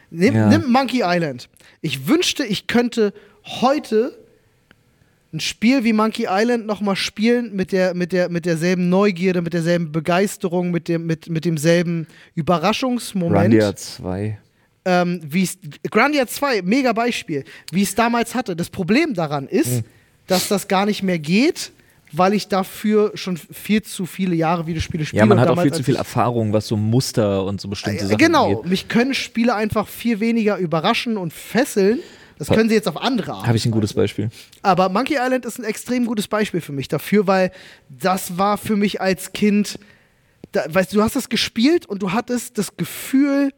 nimm, 0.09 0.33
Ja. 0.33 0.47
nimm 0.47 0.71
Monkey 0.71 1.01
Island. 1.03 1.49
Ich 1.81 2.07
wünschte, 2.07 2.43
ich 2.45 2.65
könnte 2.65 3.13
heute 3.45 4.17
ein 5.33 5.39
Spiel 5.39 5.83
wie 5.85 5.93
Monkey 5.93 6.27
Island 6.29 6.65
nochmal 6.65 6.95
spielen 6.97 7.55
mit, 7.55 7.71
der, 7.71 7.93
mit, 7.93 8.11
der, 8.11 8.29
mit 8.29 8.45
derselben 8.45 8.89
Neugierde, 8.89 9.41
mit 9.41 9.53
derselben 9.53 9.91
Begeisterung, 9.91 10.71
mit, 10.71 10.87
dem, 10.89 11.05
mit, 11.05 11.29
mit 11.29 11.45
demselben 11.45 12.05
Überraschungsmoment 12.35 13.35
Randia 13.53 13.75
2. 13.75 14.37
ähm, 14.85 15.21
wie 15.23 15.43
es 15.43 15.57
Grandia 15.89 16.27
2, 16.27 16.61
mega 16.63 16.91
Beispiel, 16.93 17.45
wie 17.71 17.81
es 17.83 17.95
damals 17.95 18.35
hatte. 18.35 18.55
Das 18.55 18.69
Problem 18.69 19.13
daran 19.13 19.47
ist, 19.47 19.67
Hm. 19.77 19.83
dass 20.27 20.47
das 20.49 20.67
gar 20.67 20.85
nicht 20.85 21.01
mehr 21.01 21.17
geht, 21.19 21.71
weil 22.11 22.33
ich 22.33 22.49
dafür 22.49 23.11
schon 23.15 23.37
viel 23.37 23.81
zu 23.83 24.05
viele 24.05 24.35
Jahre 24.35 24.67
Videospiele 24.67 25.05
spiele. 25.05 25.19
Ja, 25.21 25.25
man 25.25 25.39
hat 25.39 25.47
auch 25.47 25.61
viel 25.61 25.71
zu 25.71 25.81
viel 25.83 25.93
ich- 25.93 25.97
Erfahrung, 25.99 26.51
was 26.51 26.67
so 26.67 26.75
Muster 26.75 27.45
und 27.45 27.61
so 27.61 27.69
bestimmte 27.69 28.03
Äh, 28.03 28.07
Sachen 28.07 28.17
Genau, 28.17 28.49
angeht. 28.57 28.69
mich 28.69 28.87
können 28.89 29.13
Spiele 29.13 29.55
einfach 29.55 29.87
viel 29.87 30.19
weniger 30.19 30.57
überraschen 30.57 31.15
und 31.15 31.31
fesseln. 31.31 31.99
Das 32.41 32.47
können 32.47 32.69
sie 32.69 32.75
jetzt 32.75 32.87
auf 32.87 32.99
andere 32.99 33.33
Art. 33.33 33.45
Habe 33.45 33.55
ich 33.55 33.67
ein 33.67 33.71
gutes 33.71 33.93
Beispiel. 33.93 34.31
Aber 34.63 34.89
Monkey 34.89 35.13
Island 35.13 35.45
ist 35.45 35.59
ein 35.59 35.63
extrem 35.63 36.07
gutes 36.07 36.27
Beispiel 36.27 36.59
für 36.59 36.71
mich 36.71 36.87
dafür, 36.87 37.27
weil 37.27 37.51
das 37.87 38.35
war 38.35 38.57
für 38.57 38.75
mich 38.75 38.99
als 38.99 39.31
Kind, 39.31 39.77
da, 40.51 40.63
weißt 40.67 40.91
du, 40.91 40.97
du 40.97 41.03
hast 41.03 41.15
das 41.15 41.29
gespielt 41.29 41.85
und 41.85 42.01
du 42.01 42.13
hattest 42.13 42.57
das 42.57 42.77
Gefühl, 42.77 43.53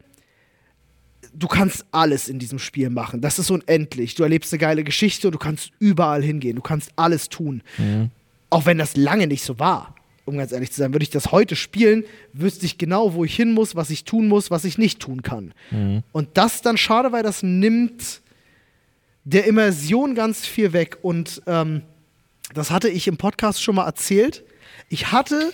du 1.32 1.48
kannst 1.48 1.86
alles 1.92 2.28
in 2.28 2.38
diesem 2.38 2.58
Spiel 2.58 2.90
machen. 2.90 3.22
Das 3.22 3.38
ist 3.38 3.50
unendlich. 3.50 4.16
Du 4.16 4.22
erlebst 4.22 4.52
eine 4.52 4.58
geile 4.58 4.84
Geschichte 4.84 5.28
und 5.28 5.32
du 5.32 5.38
kannst 5.38 5.70
überall 5.78 6.22
hingehen. 6.22 6.56
Du 6.56 6.62
kannst 6.62 6.90
alles 6.96 7.30
tun. 7.30 7.62
Auch 8.50 8.66
wenn 8.66 8.76
das 8.76 8.98
lange 8.98 9.26
nicht 9.26 9.44
so 9.44 9.58
war. 9.58 9.94
Um 10.26 10.36
ganz 10.36 10.52
ehrlich 10.52 10.72
zu 10.72 10.80
sein, 10.80 10.92
würde 10.92 11.04
ich 11.04 11.10
das 11.10 11.32
heute 11.32 11.56
spielen, 11.56 12.04
wüsste 12.34 12.66
ich 12.66 12.76
genau, 12.76 13.14
wo 13.14 13.24
ich 13.24 13.34
hin 13.34 13.54
muss, 13.54 13.76
was 13.76 13.88
ich 13.88 14.04
tun 14.04 14.28
muss, 14.28 14.50
was 14.50 14.66
ich 14.66 14.76
nicht 14.76 15.00
tun 15.00 15.22
kann. 15.22 15.54
Und 16.12 16.28
das 16.34 16.56
ist 16.56 16.66
dann 16.66 16.76
schade, 16.76 17.12
weil 17.12 17.22
das 17.22 17.42
nimmt 17.42 18.20
der 19.24 19.46
Immersion 19.46 20.14
ganz 20.14 20.46
viel 20.46 20.72
weg 20.72 20.98
und 21.02 21.42
ähm, 21.46 21.82
das 22.52 22.70
hatte 22.70 22.88
ich 22.88 23.08
im 23.08 23.16
Podcast 23.16 23.62
schon 23.62 23.74
mal 23.76 23.86
erzählt. 23.86 24.44
Ich 24.88 25.12
hatte 25.12 25.52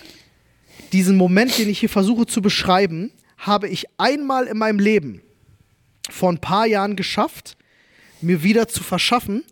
diesen 0.91 1.15
Moment, 1.15 1.57
den 1.57 1.69
ich 1.69 1.79
hier 1.79 1.89
versuche 1.89 2.25
zu 2.25 2.41
beschreiben, 2.41 3.11
habe 3.37 3.67
ich 3.69 3.85
einmal 3.97 4.45
in 4.47 4.57
meinem 4.57 4.79
Leben 4.79 5.21
vor 6.09 6.31
ein 6.31 6.39
paar 6.39 6.65
Jahren 6.67 6.95
geschafft, 6.95 7.55
mir 8.21 8.43
wieder 8.43 8.67
zu 8.67 8.83
verschaffen. 8.83 9.43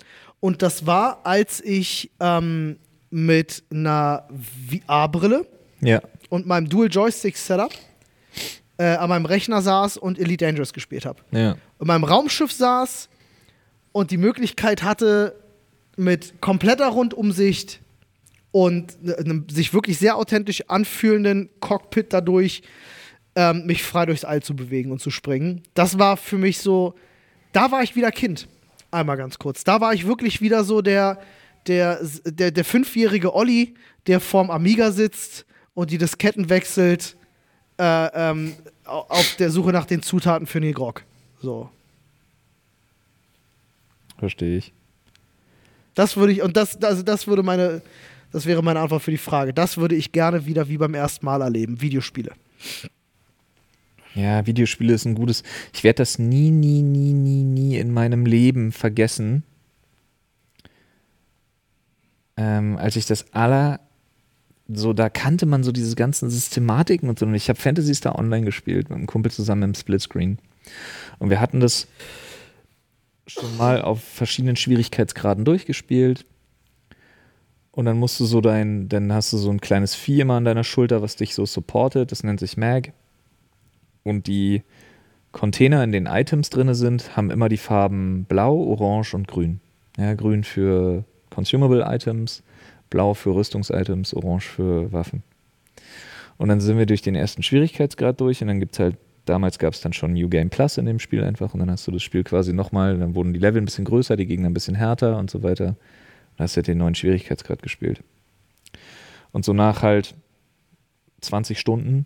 Und 0.41 0.61
das 0.61 0.85
war, 0.85 1.25
als 1.25 1.61
ich 1.61 2.11
ähm, 2.19 2.77
mit 3.09 3.63
einer 3.71 4.27
VR-Brille 4.69 5.47
Ja. 5.81 6.01
und 6.29 6.45
meinem 6.45 6.69
Dual-Joystick-Setup 6.69 7.73
äh, 8.77 8.83
an 8.95 9.09
meinem 9.09 9.25
Rechner 9.25 9.61
saß 9.61 9.97
und 9.97 10.19
Elite 10.19 10.45
Dangerous 10.45 10.71
gespielt 10.73 11.05
habe. 11.05 11.21
Ja. 11.31 11.57
In 11.79 11.87
meinem 11.87 12.03
Raumschiff 12.03 12.51
saß 12.51 13.09
und 13.91 14.11
die 14.11 14.17
Möglichkeit 14.17 14.83
hatte, 14.83 15.35
mit 15.95 16.39
kompletter 16.41 16.87
Rundumsicht 16.87 17.81
und 18.51 18.97
einem 19.17 19.47
sich 19.49 19.73
wirklich 19.73 19.97
sehr 19.97 20.15
authentisch 20.15 20.63
anfühlenden 20.69 21.49
Cockpit 21.59 22.13
dadurch 22.13 22.61
ähm, 23.35 23.65
mich 23.65 23.83
frei 23.83 24.05
durchs 24.05 24.23
All 24.23 24.41
zu 24.41 24.55
bewegen 24.55 24.91
und 24.91 24.99
zu 25.01 25.11
springen. 25.11 25.61
Das 25.73 25.99
war 25.99 26.17
für 26.17 26.37
mich 26.37 26.59
so, 26.59 26.95
da 27.51 27.71
war 27.71 27.83
ich 27.83 27.95
wieder 27.95 28.11
Kind. 28.11 28.47
Einmal 28.91 29.17
ganz 29.17 29.37
kurz. 29.37 29.63
Da 29.63 29.81
war 29.81 29.93
ich 29.93 30.07
wirklich 30.07 30.41
wieder 30.41 30.63
so 30.63 30.81
der, 30.81 31.19
der, 31.67 31.99
der, 32.25 32.51
der 32.51 32.65
fünfjährige 32.65 33.35
Olli, 33.35 33.75
der 34.07 34.19
vorm 34.19 34.49
Amiga 34.49 34.91
sitzt 34.91 35.45
und 35.75 35.91
die 35.91 35.97
Disketten 35.97 36.49
wechselt 36.49 37.15
äh, 37.77 38.07
ähm, 38.13 38.53
au- 38.85 39.05
auf 39.09 39.35
der 39.37 39.51
Suche 39.51 39.71
nach 39.71 39.85
den 39.85 40.01
Zutaten 40.01 40.47
für 40.47 40.59
den 40.59 40.73
Grog. 40.73 41.03
So. 41.41 41.69
Verstehe 44.19 44.57
ich. 44.57 44.73
Das 45.95 46.17
würde 46.17 46.33
ich, 46.33 46.41
und 46.41 46.55
das, 46.55 46.81
also 46.83 47.03
das 47.03 47.27
würde 47.27 47.43
meine, 47.43 47.81
das 48.31 48.45
wäre 48.45 48.61
meine 48.61 48.79
Antwort 48.79 49.01
für 49.01 49.11
die 49.11 49.17
Frage. 49.17 49.53
Das 49.53 49.77
würde 49.77 49.95
ich 49.95 50.11
gerne 50.11 50.45
wieder 50.45 50.67
wie 50.69 50.77
beim 50.77 50.93
ersten 50.93 51.25
Mal 51.25 51.41
erleben. 51.41 51.81
Videospiele. 51.81 52.31
Ja, 54.15 54.45
Videospiele 54.45 54.93
ist 54.93 55.05
ein 55.05 55.15
gutes. 55.15 55.43
Ich 55.73 55.83
werde 55.83 55.97
das 55.97 56.19
nie, 56.19 56.51
nie, 56.51 56.81
nie, 56.81 57.13
nie, 57.13 57.43
nie 57.43 57.77
in 57.77 57.93
meinem 57.93 58.25
Leben 58.25 58.71
vergessen. 58.71 59.43
Ähm, 62.37 62.77
als 62.77 62.95
ich 62.95 63.05
das 63.05 63.33
aller. 63.33 63.79
So, 64.71 64.93
da 64.93 65.09
kannte 65.09 65.47
man 65.47 65.63
so 65.63 65.71
diese 65.71 65.95
ganzen 65.95 66.29
Systematiken 66.29 67.09
und 67.09 67.17
so. 67.17 67.25
Und 67.25 67.33
ich 67.33 67.49
habe 67.49 67.59
Fantasy 67.59 67.95
Star 67.95 68.19
Online 68.19 68.45
gespielt 68.45 68.89
mit 68.89 68.97
einem 68.97 69.07
Kumpel 69.07 69.31
zusammen 69.31 69.63
im 69.63 69.73
Splitscreen. 69.73 70.37
Und 71.17 71.29
wir 71.31 71.41
hatten 71.41 71.59
das 71.59 71.87
schon 73.29 73.57
mal 73.57 73.81
auf 73.81 74.03
verschiedenen 74.03 74.55
Schwierigkeitsgraden 74.55 75.45
durchgespielt. 75.45 76.25
Und 77.71 77.85
dann 77.85 77.97
musst 77.97 78.19
du 78.19 78.25
so 78.25 78.41
dein, 78.41 78.89
dann 78.89 79.13
hast 79.13 79.31
du 79.31 79.37
so 79.37 79.49
ein 79.49 79.61
kleines 79.61 79.95
Vieh 79.95 80.19
immer 80.21 80.35
an 80.35 80.45
deiner 80.45 80.63
Schulter, 80.63 81.01
was 81.01 81.15
dich 81.15 81.35
so 81.35 81.45
supportet. 81.45 82.11
Das 82.11 82.23
nennt 82.23 82.39
sich 82.39 82.57
Mag. 82.57 82.91
Und 84.03 84.27
die 84.27 84.63
Container, 85.31 85.83
in 85.83 85.91
denen 85.91 86.07
Items 86.07 86.49
drin 86.49 86.73
sind, 86.73 87.15
haben 87.15 87.29
immer 87.29 87.49
die 87.49 87.57
Farben 87.57 88.25
Blau, 88.25 88.55
Orange 88.55 89.13
und 89.13 89.27
Grün. 89.27 89.61
Ja, 89.97 90.13
grün 90.13 90.43
für 90.43 91.03
Consumable 91.29 91.83
Items, 91.87 92.41
Blau 92.89 93.13
für 93.13 93.35
Rüstungsitems, 93.35 94.13
Orange 94.13 94.47
für 94.47 94.91
Waffen. 94.91 95.23
Und 96.37 96.49
dann 96.49 96.61
sind 96.61 96.77
wir 96.77 96.85
durch 96.85 97.01
den 97.01 97.15
ersten 97.15 97.43
Schwierigkeitsgrad 97.43 98.19
durch 98.19 98.41
und 98.41 98.47
dann 98.47 98.59
gibt 98.59 98.73
es 98.73 98.79
halt, 98.79 98.97
damals 99.29 99.59
gab 99.59 99.73
es 99.73 99.81
dann 99.81 99.93
schon 99.93 100.13
New 100.13 100.27
Game 100.27 100.49
Plus 100.49 100.77
in 100.77 100.85
dem 100.85 100.99
Spiel 100.99 101.23
einfach 101.23 101.53
und 101.53 101.59
dann 101.59 101.71
hast 101.71 101.87
du 101.87 101.91
das 101.91 102.03
Spiel 102.03 102.23
quasi 102.23 102.51
nochmal, 102.51 102.97
dann 102.97 103.15
wurden 103.15 103.33
die 103.33 103.39
Level 103.39 103.61
ein 103.61 103.65
bisschen 103.65 103.85
größer, 103.85 104.17
die 104.17 104.25
Gegner 104.25 104.49
ein 104.49 104.53
bisschen 104.53 104.75
härter 104.75 105.17
und 105.17 105.29
so 105.29 105.43
weiter. 105.43 105.75
Dann 106.35 106.43
hast 106.43 106.55
du 106.55 106.57
halt 106.57 106.67
den 106.67 106.79
neuen 106.79 106.95
Schwierigkeitsgrad 106.95 107.61
gespielt. 107.61 108.03
Und 109.31 109.45
so 109.45 109.53
nach 109.53 109.83
halt 109.83 110.15
20 111.21 111.59
Stunden 111.59 112.05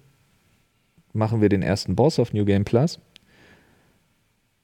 machen 1.14 1.42
wir 1.42 1.50
den 1.50 1.62
ersten 1.62 1.96
Boss 1.96 2.20
auf 2.20 2.34
New 2.34 2.46
Game 2.46 2.66
Plus. 2.66 3.00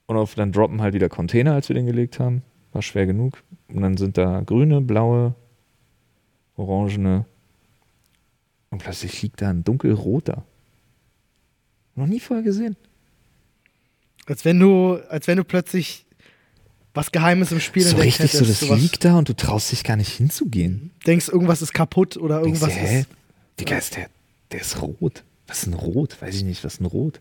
Und 0.06 0.16
auf, 0.16 0.34
dann 0.34 0.52
droppen 0.52 0.82
halt 0.82 0.94
wieder 0.94 1.08
Container, 1.08 1.54
als 1.54 1.68
wir 1.68 1.74
den 1.74 1.86
gelegt 1.86 2.18
haben. 2.18 2.42
War 2.72 2.82
schwer 2.82 3.06
genug. 3.06 3.42
Und 3.68 3.82
dann 3.82 3.96
sind 3.96 4.18
da 4.18 4.40
grüne, 4.40 4.80
blaue, 4.80 5.34
orangene. 6.56 7.24
Und 8.70 8.82
plötzlich 8.82 9.22
liegt 9.22 9.40
da 9.40 9.50
ein 9.50 9.64
dunkelroter. 9.64 10.44
Noch 12.00 12.06
nie 12.06 12.18
vorher 12.20 12.42
gesehen. 12.42 12.76
Als 14.26 14.46
wenn 14.46 14.58
du, 14.58 14.94
als 15.10 15.26
wenn 15.26 15.36
du 15.36 15.44
plötzlich 15.44 16.06
was 16.94 17.12
Geheimes 17.12 17.52
im 17.52 17.60
Spiel 17.60 17.82
so 17.82 17.90
entdeckt 17.90 18.20
richtig, 18.20 18.32
so 18.32 18.38
hättest. 18.40 18.62
das 18.62 18.68
Sowas- 18.68 18.80
liegt 18.80 19.04
da 19.04 19.18
und 19.18 19.28
du 19.28 19.34
traust 19.36 19.70
dich 19.70 19.84
gar 19.84 19.96
nicht 19.96 20.10
hinzugehen. 20.12 20.92
Denkst, 21.06 21.28
irgendwas 21.28 21.60
ist 21.60 21.74
kaputt 21.74 22.16
oder 22.16 22.40
Denkst 22.42 22.60
irgendwas 22.62 22.74
du, 22.74 22.80
hä? 22.88 23.00
ist. 23.00 23.08
Digga, 23.60 23.76
ist 23.76 23.96
der, 23.96 24.08
der 24.50 24.60
ist 24.62 24.80
rot. 24.80 25.24
Was 25.46 25.58
ist 25.62 25.66
ein 25.66 25.74
Rot? 25.74 26.20
Weiß 26.22 26.34
ich 26.36 26.44
nicht, 26.44 26.64
was 26.64 26.74
ist 26.74 26.80
ein 26.80 26.86
Rot? 26.86 27.20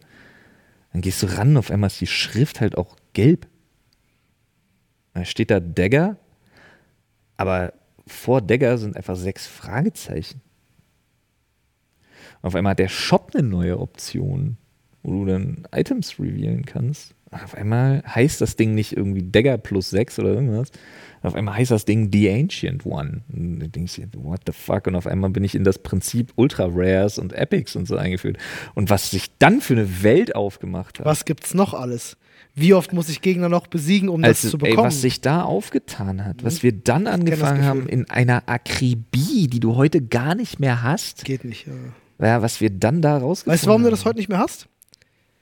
Dann 0.94 1.02
gehst 1.02 1.22
du 1.22 1.26
ran, 1.28 1.58
auf 1.58 1.72
einmal 1.72 1.88
ist 1.90 2.00
die 2.00 2.08
Schrift 2.08 2.62
halt 2.62 2.78
auch 2.78 2.96
gelb. 3.14 3.48
Da 5.14 5.26
steht 5.26 5.52
da 5.52 5.60
Dagger, 5.60 6.16
aber 7.36 7.74
vor 8.08 8.42
Dagger 8.42 8.78
sind 8.78 8.96
einfach 8.96 9.18
sechs 9.18 9.46
Fragezeichen. 9.46 10.42
Auf 12.42 12.56
einmal 12.56 12.72
hat 12.72 12.80
der 12.80 12.88
Shop 12.88 13.32
eine 13.34 13.46
neue 13.46 13.78
Option, 13.80 14.58
wo 15.04 15.12
du 15.12 15.26
dann 15.26 15.68
Items 15.74 16.20
revealen 16.20 16.66
kannst. 16.66 17.14
Auf 17.32 17.54
einmal 17.54 18.04
heißt 18.08 18.42
das 18.42 18.56
Ding 18.56 18.74
nicht 18.74 18.98
irgendwie 18.98 19.22
Dagger 19.24 19.60
plus 19.60 19.92
6 19.92 20.18
oder 20.20 20.30
irgendwas. 20.34 20.72
Auf 21.22 21.36
einmal 21.36 21.56
heißt 21.58 21.70
das 21.70 21.86
Ding 21.86 22.10
The 22.12 22.30
Ancient 22.32 22.86
One. 22.86 23.22
Und 23.32 23.60
du 23.60 23.70
denkst 23.70 23.96
dir, 23.96 24.08
what 24.16 24.42
the 24.48 24.52
fuck? 24.52 24.88
Und 24.88 24.96
auf 24.96 25.06
einmal 25.06 25.30
bin 25.30 25.44
ich 25.44 25.54
in 25.54 25.64
das 25.64 25.78
Prinzip 25.80 26.32
Ultra 26.36 26.68
Rares 26.72 27.20
und 27.20 27.34
Epics 27.34 27.76
und 27.76 27.88
so 27.88 27.98
eingeführt. 27.98 28.38
Und 28.74 28.90
was 28.90 29.12
sich 29.12 29.30
dann 29.38 29.62
für 29.62 29.74
eine 29.74 30.02
Welt 30.02 30.36
aufgemacht 30.36 31.00
hat. 31.00 31.06
Was 31.06 31.24
gibt's 31.26 31.54
noch 31.54 31.76
alles? 31.76 32.18
Wie 32.56 32.74
oft 32.74 32.94
muss 32.94 33.10
ich 33.10 33.22
Gegner 33.22 33.48
noch 33.48 33.68
besiegen, 33.68 34.10
um 34.10 34.24
als, 34.24 34.42
das 34.42 34.52
zu 34.52 34.58
ey, 34.58 34.72
bekommen? 34.72 34.88
was 34.88 35.02
sich 35.02 35.22
da 35.22 35.44
aufgetan 35.44 36.26
hat, 36.26 36.44
was 36.44 36.64
wir 36.64 36.72
dann 36.72 37.06
angefangen 37.06 37.60
das 37.60 37.68
haben 37.68 37.88
in 37.88 38.10
einer 38.10 38.50
Akribie, 38.50 39.48
die 39.48 39.60
du 39.60 39.76
heute 39.76 40.02
gar 40.02 40.34
nicht 40.36 40.60
mehr 40.60 40.82
hast, 40.82 41.26
Geht 41.26 41.46
nicht. 41.46 41.68
Ja. 41.68 42.26
ja, 42.26 42.42
was 42.42 42.60
wir 42.60 42.72
dann 42.72 43.02
da 43.02 43.18
rausgefunden 43.18 43.54
Weißt 43.54 43.64
du, 43.64 43.68
warum 43.68 43.84
du 43.84 43.92
das 43.92 44.00
haben. 44.00 44.10
heute 44.10 44.18
nicht 44.18 44.30
mehr 44.30 44.40
hast? 44.40 44.68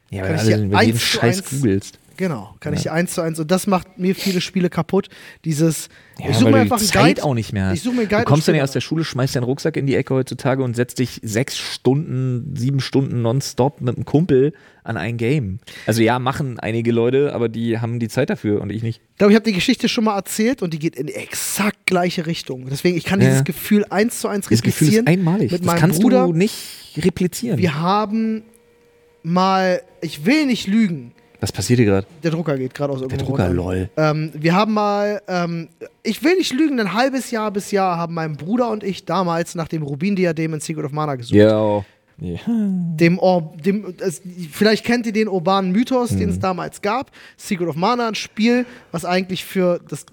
Ja, 0.10 0.22
kann 0.24 0.30
weil 0.30 0.36
ich 0.48 0.54
alle 0.54 0.58
dir 0.58 0.66
über 0.66 0.82
jeden 0.84 1.00
Scheiß 1.00 1.44
googelst. 1.50 2.00
Genau, 2.16 2.56
kann 2.62 2.74
Ja. 2.74 2.80
ich 2.80 2.90
eins 2.90 3.14
zu 3.14 3.22
eins. 3.22 3.40
Und 3.40 3.52
das 3.52 3.68
macht 3.68 4.00
mir 4.00 4.16
viele 4.16 4.42
Spiele 4.42 4.72
kaputt. 4.72 5.08
Dieses, 5.46 5.88
Ja, 6.18 6.30
ich 6.32 6.38
suche 6.38 6.46
mir 6.46 6.52
du 6.54 6.58
einfach 6.62 6.80
die 6.80 6.86
Zeit 6.86 7.18
Guide. 7.18 7.24
auch 7.24 7.36
nicht 7.36 7.54
mehr 7.54 7.68
hast. 7.68 7.76
Ich 7.76 7.84
suche 7.84 7.94
mir 7.96 8.08
Guide. 8.08 8.24
Du 8.24 8.28
kommst 8.30 8.48
dann 8.48 8.56
ja 8.56 8.64
aus 8.64 8.72
der 8.72 8.82
Schule, 8.82 9.04
schmeißt 9.04 9.36
deinen 9.36 9.44
Rucksack 9.44 9.78
in 9.78 9.86
die 9.86 9.94
Ecke 9.96 10.16
heutzutage 10.16 10.64
und 10.64 10.76
setzt 10.76 10.98
dich 10.98 11.20
sechs 11.24 11.60
Stunden, 11.60 12.56
sieben 12.58 12.80
Stunden 12.80 13.22
nonstop 13.22 13.82
mit 13.82 13.96
einem 13.98 14.06
Kumpel 14.06 14.54
an 14.84 14.98
ein 14.98 15.18
Game. 15.18 15.60
Also 15.86 16.02
ja, 16.02 16.18
machen 16.18 16.58
einige 16.60 16.92
Leute, 16.92 17.36
aber 17.36 17.50
die 17.50 17.78
haben 17.78 18.00
die 18.00 18.08
Zeit 18.08 18.32
dafür 18.32 18.62
und 18.62 18.72
ich 18.72 18.82
nicht. 18.82 19.00
Ich 19.12 19.18
glaube, 19.20 19.34
ich 19.34 19.36
habe 19.36 19.46
die 19.46 19.54
Geschichte 19.54 19.88
schon 19.88 20.06
mal 20.06 20.16
erzählt 20.16 20.64
und 20.64 20.74
die 20.74 20.80
geht 20.80 20.96
in 20.96 21.06
die 21.06 21.14
exakt 21.14 21.86
gleiche 21.86 22.26
Richtung. 22.26 22.66
Deswegen, 22.68 22.98
ich 22.98 23.04
kann 23.06 23.22
Ja. 23.22 23.28
dieses 23.28 23.44
Gefühl 23.44 23.86
eins 23.92 24.22
zu 24.22 24.28
eins 24.28 24.48
Das 24.50 24.64
Gefühl 24.64 24.88
ist 24.88 24.96
replizieren. 24.96 25.08
einmalig. 25.08 25.52
mit 25.52 25.62
das 25.62 25.68
meinem 25.68 25.80
kannst 25.80 26.02
Bruder. 26.02 26.26
du 26.26 26.34
nicht 26.34 26.56
replizieren. 26.98 27.60
Wir 27.60 27.80
haben 27.80 28.42
mal, 29.22 29.82
ich 30.02 30.26
will 30.26 30.46
nicht 30.46 30.68
lügen, 30.68 31.12
Was 31.40 31.52
passiert 31.52 31.78
hier 31.78 31.86
gerade? 31.86 32.08
der 32.24 32.32
Drucker 32.32 32.58
geht 32.58 32.74
gerade 32.74 32.94
aus 32.94 33.00
Der 33.00 33.10
irgendwo 33.10 33.26
Drucker, 33.32 33.48
runter. 33.48 33.56
lol. 33.56 33.90
Ähm, 33.98 34.32
wir 34.34 34.56
haben 34.56 34.74
mal, 34.74 35.22
ähm, 35.28 35.70
ich 36.04 36.24
will 36.24 36.36
nicht 36.36 36.54
lügen, 36.54 36.80
ein 36.80 36.94
halbes 36.94 37.32
Jahr 37.32 37.52
bis 37.52 37.72
Jahr 37.72 37.98
haben 37.98 38.14
mein 38.14 38.36
Bruder 38.38 38.70
und 38.70 38.84
ich 38.84 39.06
damals 39.06 39.54
nach 39.56 39.68
dem 39.68 39.84
Rubin-Diadem 39.84 40.54
in 40.56 40.60
Secret 40.60 40.86
of 40.86 40.92
Mana 40.92 41.16
gesucht. 41.16 41.36
Ja. 41.36 41.84
ja. 42.20 42.40
Dem, 42.48 43.20
Or 43.20 43.54
dem 43.64 43.94
es, 44.00 44.22
vielleicht 44.52 44.84
kennt 44.86 45.06
ihr 45.06 45.14
den 45.14 45.28
urbanen 45.28 45.72
Mythos, 45.72 46.10
den 46.10 46.24
Mhm. 46.26 46.30
es 46.30 46.40
damals 46.40 46.82
gab. 46.82 47.12
Secret 47.38 47.68
of 47.68 47.76
Mana, 47.76 48.08
ein 48.08 48.16
Spiel, 48.16 48.66
was 48.92 49.06
eigentlich 49.06 49.46
für 49.46 49.80
das 49.88 50.06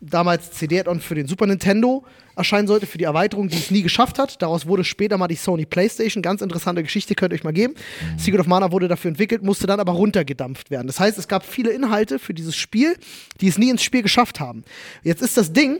damals 0.00 0.50
CD-Add-on 0.52 1.00
für 1.00 1.14
den 1.14 1.26
Super 1.26 1.46
Nintendo 1.46 2.04
erscheinen 2.40 2.66
sollte, 2.66 2.86
für 2.86 2.98
die 2.98 3.04
Erweiterung, 3.04 3.48
die 3.48 3.56
es 3.56 3.70
nie 3.70 3.82
geschafft 3.82 4.18
hat. 4.18 4.42
Daraus 4.42 4.66
wurde 4.66 4.84
später 4.84 5.16
mal 5.18 5.28
die 5.28 5.36
Sony 5.36 5.66
PlayStation. 5.66 6.22
Ganz 6.22 6.42
interessante 6.42 6.82
Geschichte, 6.82 7.14
könnt 7.14 7.32
ihr 7.32 7.36
euch 7.36 7.44
mal 7.44 7.52
geben. 7.52 7.74
Secret 8.16 8.40
of 8.40 8.46
Mana 8.46 8.72
wurde 8.72 8.88
dafür 8.88 9.10
entwickelt, 9.10 9.42
musste 9.42 9.66
dann 9.66 9.80
aber 9.80 9.92
runtergedampft 9.92 10.70
werden. 10.70 10.86
Das 10.86 10.98
heißt, 10.98 11.18
es 11.18 11.28
gab 11.28 11.44
viele 11.46 11.70
Inhalte 11.70 12.18
für 12.18 12.34
dieses 12.34 12.56
Spiel, 12.56 12.96
die 13.40 13.48
es 13.48 13.58
nie 13.58 13.70
ins 13.70 13.82
Spiel 13.82 14.02
geschafft 14.02 14.40
haben. 14.40 14.64
Jetzt 15.02 15.22
ist 15.22 15.36
das 15.36 15.52
Ding, 15.52 15.78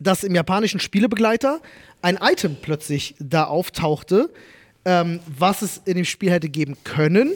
dass 0.00 0.24
im 0.24 0.34
japanischen 0.34 0.80
Spielebegleiter 0.80 1.60
ein 2.00 2.18
Item 2.20 2.56
plötzlich 2.60 3.14
da 3.20 3.44
auftauchte, 3.44 4.30
ähm, 4.84 5.20
was 5.38 5.62
es 5.62 5.80
in 5.84 5.94
dem 5.94 6.04
Spiel 6.04 6.30
hätte 6.32 6.48
geben 6.48 6.76
können, 6.82 7.32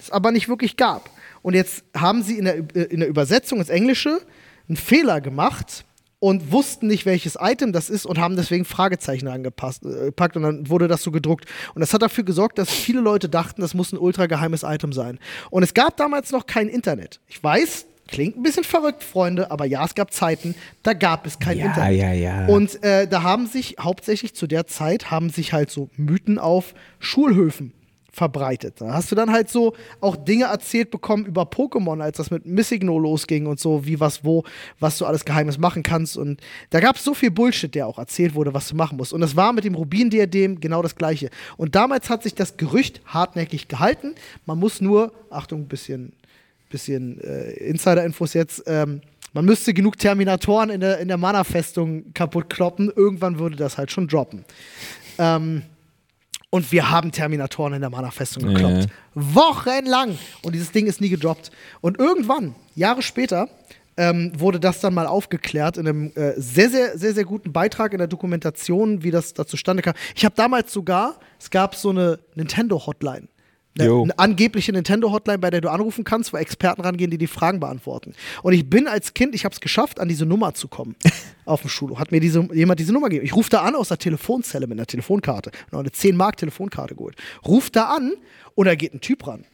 es 0.00 0.10
aber 0.10 0.32
nicht 0.32 0.48
wirklich 0.48 0.76
gab. 0.76 1.10
Und 1.42 1.54
jetzt 1.54 1.84
haben 1.94 2.22
sie 2.22 2.38
in 2.38 2.46
der, 2.46 2.58
Ü- 2.58 2.82
in 2.88 3.00
der 3.00 3.08
Übersetzung 3.08 3.58
ins 3.58 3.68
Englische 3.68 4.20
einen 4.68 4.76
Fehler 4.76 5.20
gemacht 5.20 5.84
und 6.20 6.52
wussten 6.52 6.86
nicht, 6.86 7.06
welches 7.06 7.36
Item 7.40 7.72
das 7.72 7.90
ist 7.90 8.06
und 8.06 8.18
haben 8.18 8.36
deswegen 8.36 8.64
Fragezeichen 8.64 9.26
angepasst, 9.26 9.84
äh, 9.84 10.06
gepackt 10.06 10.36
und 10.36 10.42
dann 10.42 10.68
wurde 10.68 10.86
das 10.86 11.02
so 11.02 11.10
gedruckt. 11.10 11.46
Und 11.74 11.80
das 11.80 11.92
hat 11.92 12.02
dafür 12.02 12.24
gesorgt, 12.24 12.58
dass 12.58 12.70
viele 12.70 13.00
Leute 13.00 13.28
dachten, 13.28 13.60
das 13.62 13.74
muss 13.74 13.92
ein 13.92 13.98
ultra 13.98 14.26
geheimes 14.26 14.62
Item 14.62 14.92
sein. 14.92 15.18
Und 15.50 15.62
es 15.62 15.74
gab 15.74 15.96
damals 15.96 16.30
noch 16.30 16.46
kein 16.46 16.68
Internet. 16.68 17.20
Ich 17.26 17.42
weiß, 17.42 17.86
Klingt 18.08 18.36
ein 18.36 18.42
bisschen 18.42 18.64
verrückt, 18.64 19.04
Freunde, 19.04 19.52
aber 19.52 19.66
ja, 19.66 19.84
es 19.84 19.94
gab 19.94 20.12
Zeiten, 20.12 20.56
da 20.82 20.94
gab 20.94 21.26
es 21.26 21.38
kein 21.38 21.56
Ja, 21.58 21.66
Internet. 21.66 21.96
ja, 22.00 22.12
ja. 22.12 22.46
Und 22.46 22.82
äh, 22.82 23.06
da 23.06 23.22
haben 23.22 23.46
sich 23.46 23.76
hauptsächlich 23.78 24.34
zu 24.34 24.48
der 24.48 24.66
Zeit 24.66 25.12
haben 25.12 25.30
sich 25.30 25.52
halt 25.52 25.70
so 25.70 25.90
Mythen 25.96 26.36
auf 26.40 26.74
Schulhöfen 26.98 27.72
verbreitet. 28.12 28.80
Da 28.80 28.92
hast 28.92 29.10
du 29.10 29.16
dann 29.16 29.30
halt 29.30 29.48
so 29.48 29.74
auch 30.00 30.16
Dinge 30.16 30.44
erzählt 30.44 30.90
bekommen 30.90 31.26
über 31.26 31.42
Pokémon, 31.42 32.00
als 32.00 32.16
das 32.16 32.30
mit 32.30 32.46
Missigno 32.46 32.98
losging 32.98 33.46
und 33.46 33.60
so, 33.60 33.86
wie 33.86 34.00
was 34.00 34.24
wo, 34.24 34.44
was 34.78 34.98
du 34.98 35.06
alles 35.06 35.24
Geheimes 35.24 35.58
machen 35.58 35.82
kannst. 35.82 36.16
Und 36.16 36.40
da 36.70 36.80
gab 36.80 36.96
es 36.96 37.04
so 37.04 37.14
viel 37.14 37.30
Bullshit, 37.30 37.74
der 37.74 37.86
auch 37.86 37.98
erzählt 37.98 38.34
wurde, 38.34 38.54
was 38.54 38.68
du 38.68 38.76
machen 38.76 38.96
musst. 38.96 39.12
Und 39.12 39.20
das 39.20 39.36
war 39.36 39.52
mit 39.52 39.64
dem 39.64 39.74
Rubin-Diadem 39.74 40.60
genau 40.60 40.82
das 40.82 40.96
Gleiche. 40.96 41.30
Und 41.56 41.74
damals 41.74 42.10
hat 42.10 42.22
sich 42.22 42.34
das 42.34 42.56
Gerücht 42.56 43.00
hartnäckig 43.06 43.68
gehalten. 43.68 44.14
Man 44.46 44.58
muss 44.58 44.80
nur, 44.80 45.12
Achtung, 45.30 45.66
bisschen, 45.66 46.12
bisschen 46.70 47.20
äh, 47.20 47.52
Insider-Infos 47.52 48.34
jetzt, 48.34 48.64
ähm, 48.66 49.00
man 49.32 49.44
müsste 49.44 49.72
genug 49.72 49.96
Terminatoren 49.96 50.70
in 50.70 50.80
der, 50.80 50.98
in 50.98 51.06
der 51.06 51.16
Mana-Festung 51.16 52.12
kaputt 52.14 52.50
kloppen. 52.50 52.92
Irgendwann 52.94 53.38
würde 53.38 53.54
das 53.54 53.78
halt 53.78 53.92
schon 53.92 54.08
droppen. 54.08 54.44
Ähm, 55.18 55.62
und 56.50 56.72
wir 56.72 56.90
haben 56.90 57.12
Terminatoren 57.12 57.74
in 57.74 57.80
der 57.80 57.90
Mana-Festung 57.90 58.42
gekloppt. 58.52 58.88
Wochenlang. 59.14 60.18
Und 60.42 60.54
dieses 60.54 60.72
Ding 60.72 60.86
ist 60.86 61.00
nie 61.00 61.08
gedroppt. 61.08 61.50
Und 61.80 61.98
irgendwann, 61.98 62.54
Jahre 62.74 63.02
später, 63.02 63.48
ähm, 63.96 64.32
wurde 64.38 64.58
das 64.58 64.80
dann 64.80 64.94
mal 64.94 65.06
aufgeklärt 65.06 65.76
in 65.76 65.86
einem 65.86 66.12
äh, 66.14 66.32
sehr, 66.36 66.70
sehr, 66.70 66.98
sehr, 66.98 67.14
sehr 67.14 67.24
guten 67.24 67.52
Beitrag 67.52 67.92
in 67.92 67.98
der 67.98 68.08
Dokumentation, 68.08 69.02
wie 69.02 69.10
das 69.10 69.34
da 69.34 69.46
zustande 69.46 69.82
kam. 69.82 69.94
Ich 70.14 70.24
habe 70.24 70.34
damals 70.34 70.72
sogar, 70.72 71.20
es 71.38 71.50
gab 71.50 71.74
so 71.74 71.90
eine 71.90 72.18
Nintendo-Hotline. 72.34 73.28
Eine, 73.78 73.86
Jo. 73.88 74.02
eine 74.02 74.18
angebliche 74.18 74.72
Nintendo-Hotline, 74.72 75.38
bei 75.38 75.50
der 75.50 75.60
du 75.60 75.70
anrufen 75.70 76.02
kannst, 76.04 76.32
wo 76.32 76.36
Experten 76.36 76.80
rangehen, 76.82 77.10
die 77.10 77.18
die 77.18 77.28
Fragen 77.28 77.60
beantworten. 77.60 78.14
Und 78.42 78.52
ich 78.52 78.68
bin 78.68 78.88
als 78.88 79.14
Kind, 79.14 79.34
ich 79.34 79.44
habe 79.44 79.52
es 79.54 79.60
geschafft, 79.60 80.00
an 80.00 80.08
diese 80.08 80.26
Nummer 80.26 80.54
zu 80.54 80.66
kommen 80.66 80.96
auf 81.44 81.60
dem 81.60 81.70
Schulhof. 81.70 81.98
Hat 81.98 82.10
mir 82.10 82.20
diese, 82.20 82.48
jemand 82.52 82.80
diese 82.80 82.92
Nummer 82.92 83.08
gegeben. 83.08 83.24
Ich 83.26 83.34
rufe 83.34 83.48
da 83.50 83.62
an 83.62 83.76
aus 83.76 83.88
der 83.88 83.98
Telefonzelle 83.98 84.66
mit 84.66 84.76
einer 84.78 84.86
Telefonkarte. 84.86 85.50
Und 85.50 85.72
habe 85.72 85.80
eine 85.80 85.92
10 85.92 86.16
Mark 86.16 86.36
Telefonkarte 86.36 86.96
geholt. 86.96 87.16
Ruf 87.46 87.70
da 87.70 87.84
an 87.94 88.12
und 88.56 88.66
da 88.66 88.74
geht 88.74 88.92
ein 88.92 89.00
Typ 89.00 89.26
ran. 89.26 89.44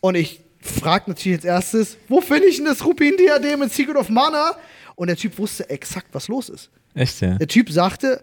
Und 0.00 0.14
ich 0.14 0.40
frage 0.60 1.04
natürlich 1.08 1.38
als 1.38 1.44
erstes, 1.46 1.96
wo 2.08 2.20
finde 2.20 2.48
ich 2.48 2.56
denn 2.56 2.66
das 2.66 2.84
Rubin-Diadem 2.84 3.62
in 3.62 3.68
Secret 3.70 3.96
of 3.96 4.10
Mana? 4.10 4.56
Und 4.94 5.06
der 5.06 5.16
Typ 5.16 5.38
wusste 5.38 5.70
exakt, 5.70 6.08
was 6.12 6.28
los 6.28 6.48
ist. 6.50 6.70
Echt, 6.94 7.20
ja. 7.22 7.36
Der 7.36 7.46
Typ 7.48 7.70
sagte, 7.70 8.20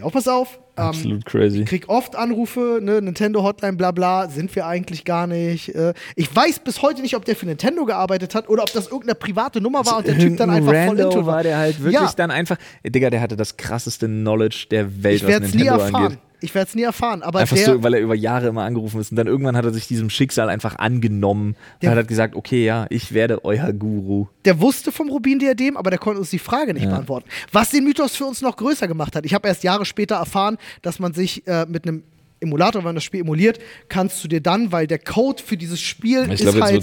ja, 0.00 0.08
pass 0.08 0.28
auf, 0.28 0.58
ähm, 0.76 0.84
Absolut 0.84 1.24
crazy. 1.26 1.62
ich 1.62 1.66
krieg 1.68 1.88
oft 1.88 2.14
Anrufe, 2.16 2.78
ne, 2.82 3.00
Nintendo 3.02 3.42
Hotline, 3.42 3.74
bla 3.76 3.90
bla, 3.90 4.28
sind 4.28 4.54
wir 4.54 4.66
eigentlich 4.66 5.04
gar 5.04 5.26
nicht. 5.26 5.74
Äh, 5.74 5.92
ich 6.16 6.34
weiß 6.34 6.60
bis 6.60 6.82
heute 6.82 7.02
nicht, 7.02 7.16
ob 7.16 7.24
der 7.24 7.34
für 7.36 7.46
Nintendo 7.46 7.84
gearbeitet 7.84 8.34
hat 8.34 8.48
oder 8.48 8.62
ob 8.62 8.72
das 8.72 8.86
irgendeine 8.86 9.14
private 9.16 9.60
Nummer 9.60 9.84
war 9.84 9.98
und 9.98 10.06
der 10.06 10.18
Typ 10.18 10.36
dann 10.36 10.50
einfach 10.50 10.72
voll 10.72 10.76
Rando 10.76 11.02
into 11.04 11.26
war 11.26 11.42
der 11.42 11.58
halt 11.58 11.78
wirklich 11.82 11.94
Ja. 11.94 12.12
dann 12.16 12.30
einfach. 12.30 12.56
Digga, 12.84 13.10
der 13.10 13.20
hatte 13.20 13.36
das 13.36 13.56
krasseste 13.56 14.06
Knowledge 14.06 14.66
der 14.70 15.02
Welt, 15.02 15.16
Ich 15.22 15.26
werde 15.26 15.44
was 15.46 15.48
es 15.50 15.54
nie 15.54 15.62
Nintendo 15.64 15.82
erfahren. 15.84 16.04
angeht. 16.04 16.18
Ich 16.40 16.54
werde 16.54 16.68
es 16.68 16.74
nie 16.74 16.82
erfahren. 16.82 17.22
Aber 17.22 17.40
Einfach 17.40 17.56
der, 17.56 17.66
so, 17.66 17.82
weil 17.82 17.94
er 17.94 18.00
über 18.00 18.14
Jahre 18.14 18.48
immer 18.48 18.62
angerufen 18.62 19.00
ist. 19.00 19.10
Und 19.10 19.16
dann 19.16 19.26
irgendwann 19.26 19.56
hat 19.56 19.64
er 19.64 19.72
sich 19.72 19.88
diesem 19.88 20.08
Schicksal 20.10 20.48
einfach 20.48 20.76
angenommen. 20.78 21.56
Der- 21.82 21.90
und 21.92 21.98
hat 21.98 22.08
gesagt, 22.08 22.36
okay, 22.36 22.64
ja, 22.64 22.86
ich 22.90 23.12
werde 23.12 23.44
euer 23.44 23.72
Guru. 23.72 24.26
der 24.44 24.60
wusste 24.60 24.92
vom 24.92 25.08
Rubin-Diadem, 25.10 25.76
aber 25.76 25.90
der 25.90 25.98
konnte 25.98 26.20
uns 26.20 26.30
die 26.30 26.38
Frage 26.38 26.74
nicht 26.74 26.84
Ja. 26.84 26.90
beantworten. 26.90 27.28
Was 27.52 27.70
den 27.70 27.84
Mythos 27.84 28.14
für 28.16 28.24
uns 28.24 28.40
noch 28.40 28.56
größer 28.56 28.86
gemacht 28.88 29.16
hat. 29.16 29.26
Ich 29.26 29.34
habe 29.34 29.48
erst 29.48 29.62
Jahre 29.64 29.84
später 29.84 30.16
erfahren, 30.16 30.58
dass 30.82 30.98
man 30.98 31.12
sich 31.12 31.46
äh, 31.46 31.66
mit 31.66 31.86
einem 31.86 32.02
Emulator, 32.40 32.80
wenn 32.82 32.88
man 32.88 32.94
das 32.94 33.04
Spiel 33.04 33.20
emuliert, 33.20 33.58
kannst 33.88 34.22
du 34.22 34.28
dir 34.28 34.40
dann, 34.40 34.70
weil 34.72 34.86
der 34.86 34.98
Code 34.98 35.42
für 35.42 35.56
dieses 35.56 35.80
Spiel 35.80 36.24
Ich 36.26 36.40
ist 36.40 36.40
jetzt 36.40 36.60
halt 36.60 36.74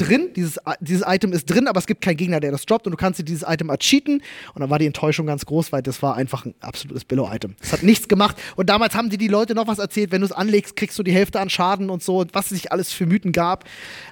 drin, 0.00 0.28
dieses, 0.34 0.58
dieses 0.80 1.04
Item 1.06 1.32
ist 1.32 1.46
drin, 1.50 1.68
aber 1.68 1.78
es 1.78 1.86
gibt 1.86 2.00
keinen 2.00 2.16
Gegner, 2.16 2.40
der 2.40 2.50
das 2.50 2.64
droppt 2.66 2.86
und 2.86 2.92
du 2.92 2.96
kannst 2.96 3.18
dir 3.20 3.24
dieses 3.24 3.44
Item 3.46 3.68
ercheaten 3.68 4.22
und 4.54 4.60
dann 4.60 4.70
war 4.70 4.78
die 4.78 4.86
Enttäuschung 4.86 5.26
ganz 5.26 5.44
groß, 5.46 5.72
weil 5.72 5.82
das 5.82 6.02
war 6.02 6.16
einfach 6.16 6.44
ein 6.44 6.54
absolutes 6.60 7.04
Billo-Item. 7.04 7.54
Es 7.60 7.72
hat 7.72 7.82
nichts 7.82 8.08
gemacht 8.08 8.36
und 8.56 8.68
damals 8.70 8.94
haben 8.94 9.10
dir 9.10 9.18
die 9.18 9.28
Leute 9.28 9.54
noch 9.54 9.66
was 9.66 9.78
erzählt, 9.78 10.12
wenn 10.12 10.20
du 10.20 10.26
es 10.26 10.32
anlegst, 10.32 10.76
kriegst 10.76 10.98
du 10.98 11.02
die 11.02 11.12
Hälfte 11.12 11.40
an 11.40 11.50
Schaden 11.50 11.90
und 11.90 12.02
so 12.02 12.18
und 12.18 12.34
was 12.34 12.46
es 12.46 12.50
sich 12.60 12.72
alles 12.72 12.92
für 12.92 13.06
Mythen 13.06 13.32
gab. 13.32 13.64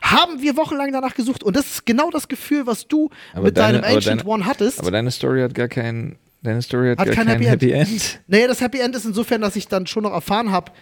Haben 0.03 0.43
wir 0.43 0.57
wochenlang 0.57 0.93
danach 0.93 1.14
gesucht 1.14 1.43
und 1.43 1.57
das 1.57 1.66
ist 1.66 1.86
genau 1.86 2.11
das 2.11 2.28
Gefühl, 2.28 2.66
was 2.66 2.86
du 2.88 3.11
Aber 3.34 3.45
mit 3.45 3.57
deine- 3.57 3.80
deinem 3.80 3.97
Ancient 3.97 4.20
deine- 4.20 4.28
One 4.30 4.47
hattest. 4.47 4.78
Aber 4.80 4.90
deine 4.90 5.11
Story 5.11 5.40
hat 5.40 5.55
gar 5.55 5.68
kein. 5.68 6.16
Deine 6.43 6.61
Story 6.62 6.90
hat, 6.90 6.99
Hat 6.99 7.07
kein 7.07 7.26
kein, 7.26 7.28
Happy 7.28 7.45
Happy 7.45 7.70
End. 7.70 8.20
Naja, 8.26 8.49
das 8.49 8.61
Happy 8.61 8.80
End 8.80 8.97
ist 8.97 9.05
insofern, 9.05 9.40
dass 9.40 9.55
ich 9.57 9.68
dann 9.68 9.86
schon 9.86 10.03
noch 10.03 10.12
erfahren 10.12 10.51
habe, 10.51 10.72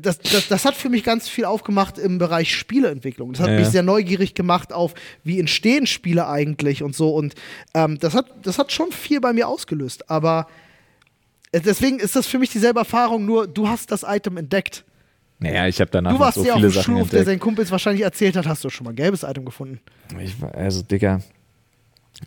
das, 0.00 0.18
das, 0.18 0.48
das 0.48 0.64
hat 0.64 0.74
für 0.74 0.88
mich 0.88 1.04
ganz 1.04 1.28
viel 1.28 1.44
aufgemacht 1.44 1.98
im 1.98 2.18
Bereich 2.18 2.54
Spieleentwicklung. 2.54 3.32
Das 3.32 3.42
hat 3.42 3.50
Ja, 3.50 3.58
mich 3.58 3.68
sehr 3.68 3.82
neugierig 3.82 4.34
gemacht 4.34 4.72
auf, 4.72 4.94
wie 5.22 5.38
entstehen 5.38 5.86
Spiele 5.86 6.26
eigentlich 6.26 6.82
und 6.82 6.96
so. 6.96 7.14
Und 7.14 7.34
ähm, 7.74 7.98
das, 8.00 8.14
hat, 8.14 8.26
das 8.42 8.58
hat 8.58 8.72
schon 8.72 8.90
viel 8.90 9.20
bei 9.20 9.32
mir 9.32 9.46
ausgelöst. 9.46 10.10
Aber 10.10 10.48
äh, 11.52 11.60
deswegen 11.60 12.00
ist 12.00 12.16
das 12.16 12.26
für 12.26 12.38
mich 12.38 12.50
dieselbe 12.50 12.80
Erfahrung, 12.80 13.24
nur 13.24 13.46
du 13.46 13.68
hast 13.68 13.92
das 13.92 14.02
Item 14.02 14.38
entdeckt. 14.38 14.84
Naja, 15.38 15.68
ich 15.68 15.80
habe 15.80 15.90
danach 15.90 16.10
Du 16.10 16.18
noch 16.18 16.24
warst 16.24 16.38
so 16.38 16.44
ja 16.44 16.54
auf 16.54 16.58
viele 16.58 16.68
dem 16.68 16.74
Sachen 16.74 16.84
Schulhof, 16.84 17.10
der 17.10 17.24
seinen 17.24 17.38
Kumpels 17.38 17.70
wahrscheinlich 17.70 18.02
erzählt 18.02 18.36
hat, 18.36 18.46
hast 18.46 18.64
du 18.64 18.70
schon 18.70 18.84
mal 18.84 18.90
ein 18.90 18.96
gelbes 18.96 19.22
Item 19.22 19.44
gefunden. 19.44 19.80
Ich 20.20 20.34
also, 20.52 20.82
Digga. 20.82 21.20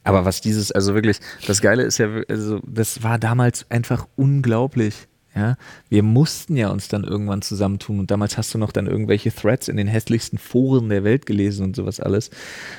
Aber 0.04 0.26
was 0.26 0.42
dieses, 0.42 0.72
also 0.72 0.94
wirklich, 0.96 1.20
das 1.48 1.62
Geile 1.62 1.84
ist 1.84 1.98
ja, 1.98 2.10
also, 2.28 2.60
das 2.66 3.04
war 3.04 3.20
damals 3.20 3.70
einfach 3.70 4.08
unglaublich. 4.16 5.08
Ja, 5.36 5.58
wir 5.90 6.04
mussten 6.04 6.56
ja 6.56 6.70
uns 6.70 6.90
dann 6.90 7.04
irgendwann 7.04 7.42
zusammentun 7.42 8.00
und 8.00 8.12
damals 8.12 8.38
hast 8.38 8.54
du 8.54 8.60
noch 8.60 8.72
dann 8.72 8.86
irgendwelche 8.86 9.34
Threads 9.34 9.68
in 9.68 9.78
den 9.78 9.88
hässlichsten 9.88 10.38
Foren 10.38 10.90
der 10.90 11.04
Welt 11.04 11.26
gelesen 11.26 11.66
und 11.66 11.76
sowas 11.76 12.00
alles, 12.00 12.30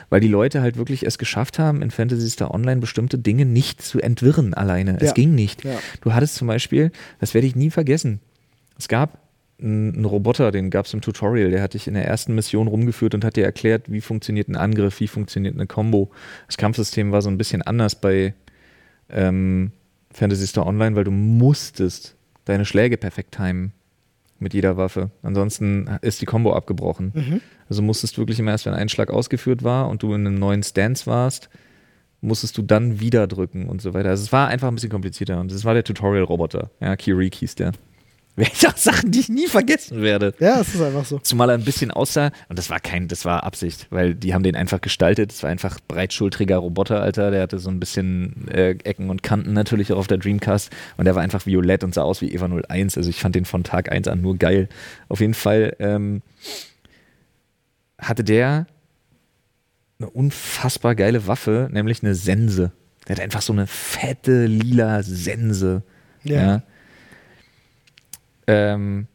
weil 0.09 0.21
die 0.21 0.29
Leute 0.29 0.62
halt 0.62 0.77
wirklich 0.77 1.05
es 1.05 1.19
geschafft 1.19 1.59
haben, 1.59 1.83
in 1.83 1.91
Fantasy 1.91 2.31
Star 2.31 2.55
Online 2.55 2.81
bestimmte 2.81 3.19
Dinge 3.19 3.45
nicht 3.45 3.83
zu 3.83 4.01
entwirren 4.01 4.55
alleine. 4.55 4.93
Ja. 4.93 4.99
Es 5.01 5.15
ging 5.15 5.35
nicht. 5.35 5.65
Ja. 5.65 5.77
Du 6.01 6.15
hattest 6.15 6.37
zum 6.37 6.47
Beispiel, 6.47 6.93
das 7.19 7.35
werde 7.35 7.49
ich 7.49 7.57
nie 7.57 7.71
vergessen, 7.71 8.21
es 8.79 8.87
gab 8.87 9.24
einen 9.61 10.05
Roboter, 10.05 10.51
den 10.51 10.71
gab 10.71 10.87
es 10.87 10.95
im 10.95 11.01
Tutorial, 11.01 11.51
der 11.51 11.63
hat 11.63 11.75
dich 11.75 11.87
in 11.87 11.95
der 11.95 12.07
ersten 12.07 12.35
Mission 12.35 12.67
rumgeführt 12.67 13.15
und 13.15 13.25
hat 13.25 13.37
dir 13.37 13.45
erklärt, 13.45 13.91
wie 13.91 14.01
funktioniert 14.01 14.49
ein 14.49 14.57
Angriff, 14.57 15.01
wie 15.01 15.09
funktioniert 15.09 15.55
eine 15.55 15.67
Combo. 15.67 16.11
Das 16.47 16.57
Kampfsystem 16.57 17.13
war 17.13 17.23
so 17.23 17.31
ein 17.31 17.39
bisschen 17.39 17.63
anders 17.63 17.95
bei 17.95 18.35
ähm, 19.11 19.71
Fantasy 20.11 20.47
Star 20.47 20.67
Online, 20.67 20.97
weil 20.97 21.05
du 21.05 21.11
musstest 21.11 22.17
deine 22.45 22.65
Schläge 22.65 22.97
perfekt 22.97 23.37
timen 23.37 23.73
mit 24.39 24.55
jeder 24.55 24.77
Waffe. 24.77 25.11
Ansonsten 25.23 25.89
ist 26.03 26.21
die 26.21 26.27
Combo 26.27 26.53
abgebrochen. 26.53 27.13
Also 27.69 27.81
musstest 27.83 28.17
du 28.17 28.23
wirklich 28.23 28.39
immer 28.39 28.51
erst, 28.51 28.67
wenn 28.67 28.75
ein 28.75 28.89
Schlag 28.89 29.11
ausgeführt 29.11 29.63
war 29.63 29.89
und 29.89 30.03
du 30.03 30.15
in 30.15 30.27
einem 30.27 30.39
neuen 30.39 30.63
Stance 30.63 31.07
warst, 31.07 31.49
musstest 32.21 32.59
du 32.59 32.63
dann 32.63 33.01
wieder 33.01 33.27
drücken 33.27 33.67
und 33.67 33.81
so 33.81 33.95
weiter. 33.95 34.11
Also 34.11 34.25
es 34.25 34.33
war 34.33 34.49
einfach 34.49 34.69
ein 34.69 34.75
bisschen 34.75 34.91
komplizierter 34.91 35.41
und 35.41 35.53
das 35.53 35.65
war 35.65 35.75
der 35.75 35.85
Tutorial-Roboter. 35.85 36.71
Ja, 36.81 36.97
Kirik 36.97 37.37
hieß 37.37 37.55
der. 37.55 37.73
Welche 38.37 38.68
auch 38.68 38.76
Sachen, 38.76 39.12
die 39.12 39.20
ich 39.20 39.28
nie 39.28 39.47
vergessen 39.47 40.03
werde. 40.03 40.35
Ja, 40.41 40.61
es 40.61 40.74
ist 40.74 40.80
einfach 40.80 41.05
so. 41.05 41.20
Zumal 41.20 41.51
er 41.51 41.55
ein 41.55 41.64
bisschen 41.64 41.93
aussah, 41.93 42.32
und 42.49 42.59
das 42.59 42.68
war 42.68 42.80
kein, 42.80 43.07
das 43.07 43.24
war 43.24 43.45
Absicht, 43.45 43.87
weil 43.91 44.16
die 44.16 44.35
haben 44.35 44.43
den 44.43 44.57
einfach 44.57 44.80
gestaltet. 44.80 45.30
Es 45.30 45.45
war 45.45 45.51
einfach 45.51 45.78
breitschultriger 45.87 46.57
Roboter, 46.57 47.01
Alter. 47.01 47.30
Der 47.30 47.43
hatte 47.43 47.61
so 47.61 47.70
ein 47.70 47.78
bisschen 47.78 48.49
äh, 48.49 48.70
Ecken 48.82 49.09
und 49.09 49.22
Kanten 49.22 49.53
natürlich 49.53 49.93
auch 49.93 49.99
auf 49.99 50.09
der 50.09 50.18
Dreamcast. 50.18 50.70
Und 50.97 51.05
der 51.05 51.14
war 51.14 51.22
einfach 51.22 51.47
violett 51.47 51.85
und 51.85 51.95
sah 51.95 52.03
aus 52.03 52.20
wie 52.22 52.32
Eva 52.32 52.47
01. 52.47 52.97
Also 52.97 53.09
ich 53.09 53.20
fand 53.20 53.37
den 53.37 53.45
von 53.45 53.62
Tag 53.62 53.93
1 53.93 54.09
an 54.09 54.20
nur 54.20 54.37
geil. 54.37 54.68
Auf 55.09 55.20
jeden 55.20 55.35
Fall 55.35 55.76
ähm, 55.78 56.22
hatte 57.99 58.24
der 58.24 58.66
eine 60.01 60.11
unfassbar 60.11 60.97
geile 60.97 61.28
Waffe, 61.28 61.68
nämlich 61.70 62.03
eine 62.03 62.16
Sense. 62.16 62.72
Der 63.07 63.16
hat 63.16 63.22
einfach 63.22 63.43
so 63.43 63.53
eine 63.53 63.68
fette 63.68 64.47
lila 64.47 65.05
Sense. 65.05 65.85
Ja. 66.24 66.35
ja. 66.35 66.62
Ähm, 68.47 69.07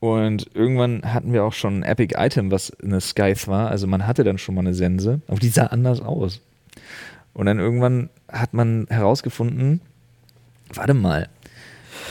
und 0.00 0.54
irgendwann 0.54 1.14
hatten 1.14 1.32
wir 1.32 1.44
auch 1.44 1.54
schon 1.54 1.78
ein 1.78 1.82
Epic 1.82 2.14
Item, 2.18 2.50
was 2.50 2.78
eine 2.80 3.00
Scythe 3.00 3.46
war. 3.46 3.70
Also 3.70 3.86
man 3.86 4.06
hatte 4.06 4.22
dann 4.22 4.36
schon 4.38 4.54
mal 4.54 4.60
eine 4.60 4.74
Sense, 4.74 5.22
aber 5.28 5.38
die 5.38 5.48
sah 5.48 5.66
anders 5.66 6.00
aus. 6.00 6.40
Und 7.32 7.46
dann 7.46 7.58
irgendwann 7.58 8.10
hat 8.28 8.52
man 8.52 8.86
herausgefunden, 8.90 9.80
warte 10.72 10.94
mal, 10.94 11.28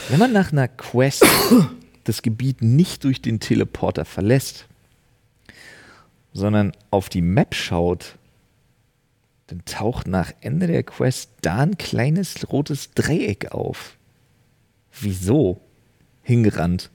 wenn 0.10 0.20
man 0.20 0.34
nach 0.34 0.52
einer 0.52 0.68
Quest 0.68 1.26
das 2.04 2.22
Gebiet 2.22 2.62
nicht 2.62 3.04
durch 3.04 3.22
den 3.22 3.40
Teleporter 3.40 4.06
verlässt, 4.06 4.66
sondern 6.34 6.74
auf 6.90 7.10
die 7.10 7.22
Map 7.22 7.54
schaut, 7.54 8.18
dann 9.48 9.64
taucht 9.66 10.08
nach 10.08 10.32
Ende 10.42 10.68
der 10.68 10.84
Quest 10.84 11.30
da 11.42 11.60
ein 11.60 11.78
kleines 11.78 12.52
rotes 12.52 12.92
Dreieck 12.92 13.52
auf. 13.52 13.98
Wieso? 15.00 15.62
Hingerannt. 16.24 16.90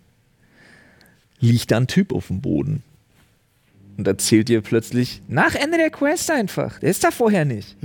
Liegt 1.41 1.71
da 1.71 1.77
ein 1.77 1.87
Typ 1.87 2.13
auf 2.13 2.27
dem 2.27 2.41
Boden. 2.41 2.83
Und 3.97 4.07
erzählt 4.07 4.49
dir 4.49 4.61
plötzlich, 4.61 5.23
nach 5.29 5.55
Ende 5.55 5.77
der 5.79 5.91
Quest 5.91 6.31
einfach. 6.31 6.79
Der 6.81 6.91
ist 6.91 7.05
da 7.05 7.11
vorher 7.11 7.45
nicht. 7.45 7.77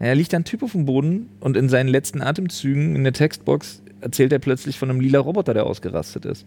Ja, 0.00 0.12
liegt 0.12 0.32
da 0.32 0.38
ein 0.38 0.44
Typ 0.44 0.62
auf 0.62 0.72
dem 0.72 0.84
Boden 0.84 1.30
und 1.40 1.56
in 1.56 1.68
seinen 1.68 1.88
letzten 1.88 2.20
Atemzügen 2.20 2.94
in 2.96 3.04
der 3.04 3.12
Textbox 3.12 3.82
erzählt 4.00 4.32
er 4.32 4.38
plötzlich 4.38 4.78
von 4.78 4.90
einem 4.90 5.00
lila 5.00 5.18
Roboter, 5.20 5.54
der 5.54 5.64
ausgerastet 5.64 6.26
ist. 6.26 6.44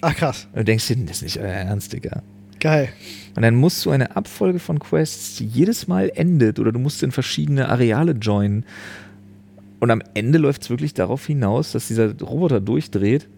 Ach 0.00 0.14
krass. 0.14 0.46
Und 0.52 0.60
du 0.60 0.64
denkst 0.64 0.86
dir, 0.86 0.96
das 0.96 1.16
ist 1.16 1.22
nicht 1.22 1.38
euer 1.38 1.48
Ernst, 1.48 1.92
Digga. 1.92 2.22
Geil. 2.60 2.88
Und 3.34 3.42
dann 3.42 3.54
musst 3.54 3.84
du 3.84 3.90
eine 3.90 4.16
Abfolge 4.16 4.58
von 4.58 4.78
Quests, 4.78 5.36
die 5.36 5.46
jedes 5.46 5.88
Mal 5.88 6.10
endet, 6.14 6.58
oder 6.58 6.72
du 6.72 6.78
musst 6.78 7.02
in 7.02 7.12
verschiedene 7.12 7.68
Areale 7.68 8.12
joinen. 8.12 8.64
Und 9.80 9.90
am 9.90 10.02
Ende 10.14 10.38
läuft 10.38 10.62
es 10.62 10.70
wirklich 10.70 10.94
darauf 10.94 11.26
hinaus, 11.26 11.72
dass 11.72 11.88
dieser 11.88 12.18
Roboter 12.20 12.60
durchdreht 12.60 13.28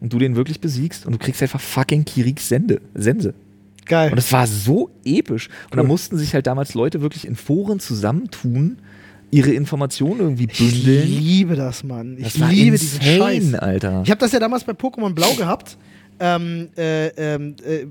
und 0.00 0.12
du 0.12 0.18
den 0.18 0.36
wirklich 0.36 0.60
besiegst 0.60 1.04
und 1.06 1.12
du 1.12 1.18
kriegst 1.18 1.42
einfach 1.42 1.60
fucking 1.60 2.04
Kiriks 2.04 2.48
Sende, 2.48 2.80
Sense. 2.94 3.34
Geil. 3.84 4.10
Und 4.10 4.18
es 4.18 4.32
war 4.32 4.46
so 4.46 4.90
episch. 5.04 5.48
Und 5.70 5.76
da 5.76 5.82
Cool. 5.82 5.88
mussten 5.88 6.16
sich 6.18 6.34
halt 6.34 6.46
damals 6.46 6.74
Leute 6.74 7.02
wirklich 7.02 7.26
in 7.26 7.36
Foren 7.36 7.78
zusammentun, 7.78 8.78
ihre 9.30 9.52
Informationen 9.52 10.20
irgendwie 10.20 10.46
bündeln. 10.46 11.02
Ich 11.04 11.20
liebe 11.20 11.56
das, 11.56 11.84
Mann. 11.84 12.16
Ich 12.18 12.24
Das 12.24 12.50
liebe 12.50 12.78
diesen 12.78 13.00
insane, 13.00 13.18
Scheiß. 13.18 13.54
Alter. 13.54 14.02
Ich 14.04 14.10
habe 14.10 14.20
das 14.20 14.32
ja 14.32 14.40
damals 14.40 14.64
bei 14.64 14.72
Pokémon 14.72 15.12
Blau 15.14 15.32
gehabt. 15.34 15.76
Ähm, 16.18 16.68
äh, 16.78 17.08
ähm, 17.08 17.54
äh, 17.64 17.86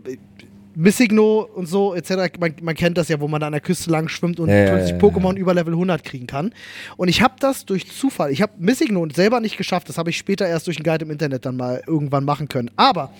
Missigno 0.76 1.42
und 1.42 1.68
so, 1.68 1.94
etc. 1.96 2.38
Man, 2.40 2.54
man 2.62 2.76
kennt 2.76 2.98
das 2.98 3.08
ja, 3.08 3.20
wo 3.20 3.28
man 3.28 3.42
da 3.42 3.48
an 3.48 3.54
der 3.54 3.62
Küste 3.62 3.90
lang 3.90 4.08
schwimmt 4.08 4.40
und 4.40 4.50
Ja, 4.50 4.66
plötzlich 4.66 4.92
ja, 4.92 4.98
Pokémon 4.98 5.34
ja. 5.34 5.40
über 5.40 5.54
Level 5.54 5.74
100 5.74 6.04
kriegen 6.04 6.28
kann. 6.28 6.54
Und 6.98 7.08
ich 7.08 7.22
habe 7.22 7.36
das 7.40 7.66
durch 7.66 7.92
Zufall, 7.92 8.32
ich 8.32 8.42
habe 8.42 8.54
Missigno 8.58 9.08
selber 9.14 9.40
nicht 9.40 9.58
geschafft, 9.58 9.90
das 9.90 9.98
habe 9.98 10.10
ich 10.10 10.18
später 10.18 10.48
erst 10.48 10.68
durch 10.68 10.78
einen 10.78 10.84
Guide 10.84 11.06
im 11.06 11.12
Internet 11.12 11.46
dann 11.46 11.58
mal 11.58 11.82
irgendwann 11.88 12.26
machen 12.26 12.50
können. 12.50 12.72
Aber 12.76 13.12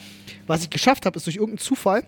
was 0.48 0.64
ich 0.64 0.70
geschafft 0.70 1.06
habe, 1.06 1.18
ist 1.18 1.26
durch 1.26 1.38
irgendeinen 1.38 1.60
Zufall, 1.60 2.04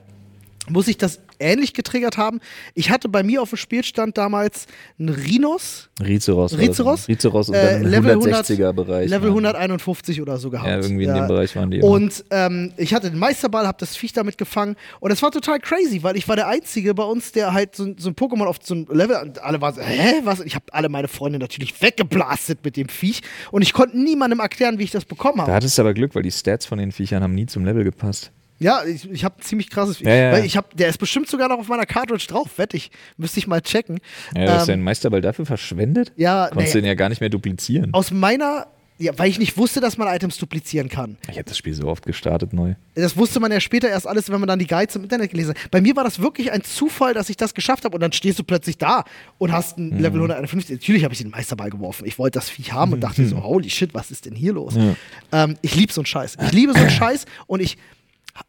muss 0.69 0.87
ich 0.87 0.97
das 0.97 1.19
ähnlich 1.39 1.73
getriggert 1.73 2.17
haben. 2.17 2.39
Ich 2.73 2.89
hatte 2.89 3.09
bei 3.09 3.21
mir 3.23 3.41
auf 3.41 3.49
dem 3.51 3.57
Spielstand 3.57 4.17
damals 4.17 4.65
einen 4.99 5.09
Rhinos, 5.09 5.89
Rizeros. 6.01 6.51
war 6.53 6.59
das. 6.59 6.67
Rizeros? 6.69 7.07
Rizeros 7.07 7.49
und 7.49 7.55
Äh, 7.55 7.73
dann 7.73 7.81
im 7.83 7.87
Level 7.89 8.15
160er-Bereich. 8.17 9.09
Level 9.09 9.29
151 9.29 10.21
oder 10.21 10.37
so 10.37 10.49
gehabt. 10.49 10.67
Ja, 10.67 10.77
irgendwie 10.79 11.05
in 11.05 11.13
dem 11.13 11.27
Bereich 11.27 11.55
waren 11.55 11.69
die. 11.71 11.77
immer. 11.77 11.87
Und 11.87 12.25
ähm, 12.31 12.73
ich 12.77 12.93
hatte 12.93 13.09
den 13.11 13.19
Meisterball, 13.19 13.67
habe 13.67 13.77
das 13.79 13.95
Viech 13.95 14.13
damit 14.13 14.37
gefangen 14.37 14.75
und 14.99 15.11
es 15.11 15.21
war 15.21 15.31
total 15.31 15.59
crazy, 15.59 16.01
weil 16.03 16.17
ich 16.17 16.27
war 16.27 16.35
der 16.35 16.47
Einzige 16.47 16.93
bei 16.95 17.03
uns, 17.03 17.31
der 17.31 17.53
halt 17.53 17.75
so, 17.75 17.93
so 17.97 18.09
ein 18.09 18.15
Pokémon 18.15 18.45
auf 18.45 18.57
so 18.63 18.73
ein 18.75 18.87
Level 18.91 19.15
und 19.21 19.39
alle 19.43 19.61
waren 19.61 19.75
so, 19.75 19.81
hä, 19.81 20.21
was? 20.23 20.39
Ich 20.41 20.55
habe 20.55 20.65
alle 20.71 20.89
meine 20.89 21.07
Freunde 21.07 21.39
natürlich 21.39 21.79
weggeblastet 21.81 22.59
mit 22.63 22.77
dem 22.77 22.89
Viech 22.89 23.21
und 23.51 23.61
ich 23.61 23.73
konnte 23.73 23.97
niemandem 23.97 24.39
erklären, 24.39 24.79
wie 24.79 24.83
ich 24.83 24.91
das 24.91 25.05
bekommen 25.05 25.37
da 25.37 25.43
habe. 25.43 25.53
hattest 25.53 25.77
du 25.77 25.81
aber 25.83 25.93
Glück, 25.93 26.15
weil 26.15 26.23
die 26.23 26.31
Stats 26.31 26.65
von 26.65 26.77
den 26.79 26.91
Viechern 26.91 27.21
haben 27.23 27.35
nie 27.35 27.45
zum 27.45 27.63
Level 27.65 27.83
gepasst. 27.83 28.31
Ja, 28.59 28.83
ich, 28.83 29.09
ich 29.09 29.23
habe 29.23 29.35
ein 29.37 29.41
ziemlich 29.41 29.69
krasses. 29.69 29.99
Ja, 29.99 30.13
ja. 30.13 30.31
Weil 30.31 30.45
ich 30.45 30.57
hab, 30.57 30.75
der 30.75 30.87
ist 30.89 30.97
bestimmt 30.97 31.27
sogar 31.29 31.47
noch 31.47 31.59
auf 31.59 31.67
meiner 31.67 31.85
Cartridge 31.85 32.25
drauf, 32.27 32.57
wette 32.57 32.75
ich. 32.77 32.89
Müsste 33.17 33.39
ich 33.39 33.47
mal 33.47 33.61
checken. 33.61 33.99
Ja, 34.35 34.45
du 34.45 34.51
hast 34.53 34.61
Ähm, 34.63 34.67
deinen 34.73 34.83
Meisterball 34.83 35.21
dafür 35.21 35.45
verschwendet? 35.45 36.11
Ja, 36.15 36.47
Konntest 36.47 36.73
nee. 36.75 36.81
den 36.81 36.87
ja 36.87 36.93
gar 36.95 37.09
nicht 37.09 37.21
mehr 37.21 37.29
duplizieren. 37.29 37.93
Aus 37.93 38.09
meiner, 38.11 38.67
ja, 38.97 39.11
weil 39.17 39.29
ich 39.29 39.37
nicht 39.37 39.57
wusste, 39.57 39.79
dass 39.79 39.97
man 39.99 40.07
Items 40.07 40.37
duplizieren 40.39 40.89
kann. 40.89 41.17
Ich 41.29 41.35
habe 41.37 41.43
das 41.43 41.55
Spiel 41.55 41.75
so 41.75 41.87
oft 41.87 42.03
gestartet 42.05 42.51
neu. 42.53 42.73
Das 42.95 43.15
wusste 43.15 43.39
man 43.39 43.51
ja 43.51 43.59
später 43.59 43.89
erst 43.89 44.07
alles, 44.07 44.31
wenn 44.31 44.39
man 44.39 44.47
dann 44.47 44.57
die 44.57 44.65
Guides 44.65 44.95
im 44.95 45.03
Internet 45.03 45.29
gelesen 45.29 45.51
hat. 45.53 45.69
Bei 45.69 45.79
mir 45.81 45.95
war 45.95 46.03
das 46.03 46.19
wirklich 46.19 46.51
ein 46.51 46.63
Zufall, 46.63 47.13
dass 47.13 47.29
ich 47.29 47.37
das 47.37 47.53
geschafft 47.53 47.85
habe 47.85 47.93
und 47.93 48.01
dann 48.01 48.11
stehst 48.11 48.39
du 48.39 48.43
plötzlich 48.43 48.79
da 48.79 49.03
und 49.37 49.51
hast 49.51 49.77
ein 49.77 49.99
Level 49.99 50.19
151. 50.19 50.79
Natürlich 50.79 51.03
habe 51.03 51.13
ich 51.13 51.19
den 51.21 51.29
Meisterball 51.29 51.69
geworfen. 51.69 52.07
Ich 52.07 52.17
wollte 52.17 52.39
das 52.39 52.49
Viech 52.49 52.73
haben 52.73 52.93
und 52.93 53.01
dachte 53.01 53.23
so, 53.27 53.43
holy 53.43 53.69
shit, 53.69 53.93
was 53.93 54.09
ist 54.09 54.25
denn 54.25 54.33
hier 54.33 54.53
los? 54.53 54.73
Ähm, 55.31 55.57
ich 55.61 55.75
liebe 55.75 55.93
so 55.93 56.01
einen 56.01 56.07
Scheiß. 56.07 56.37
Ich 56.47 56.51
liebe 56.53 56.73
so 56.73 56.79
einen 56.79 56.89
Scheiß 56.89 57.25
und 57.45 57.61
ich, 57.61 57.77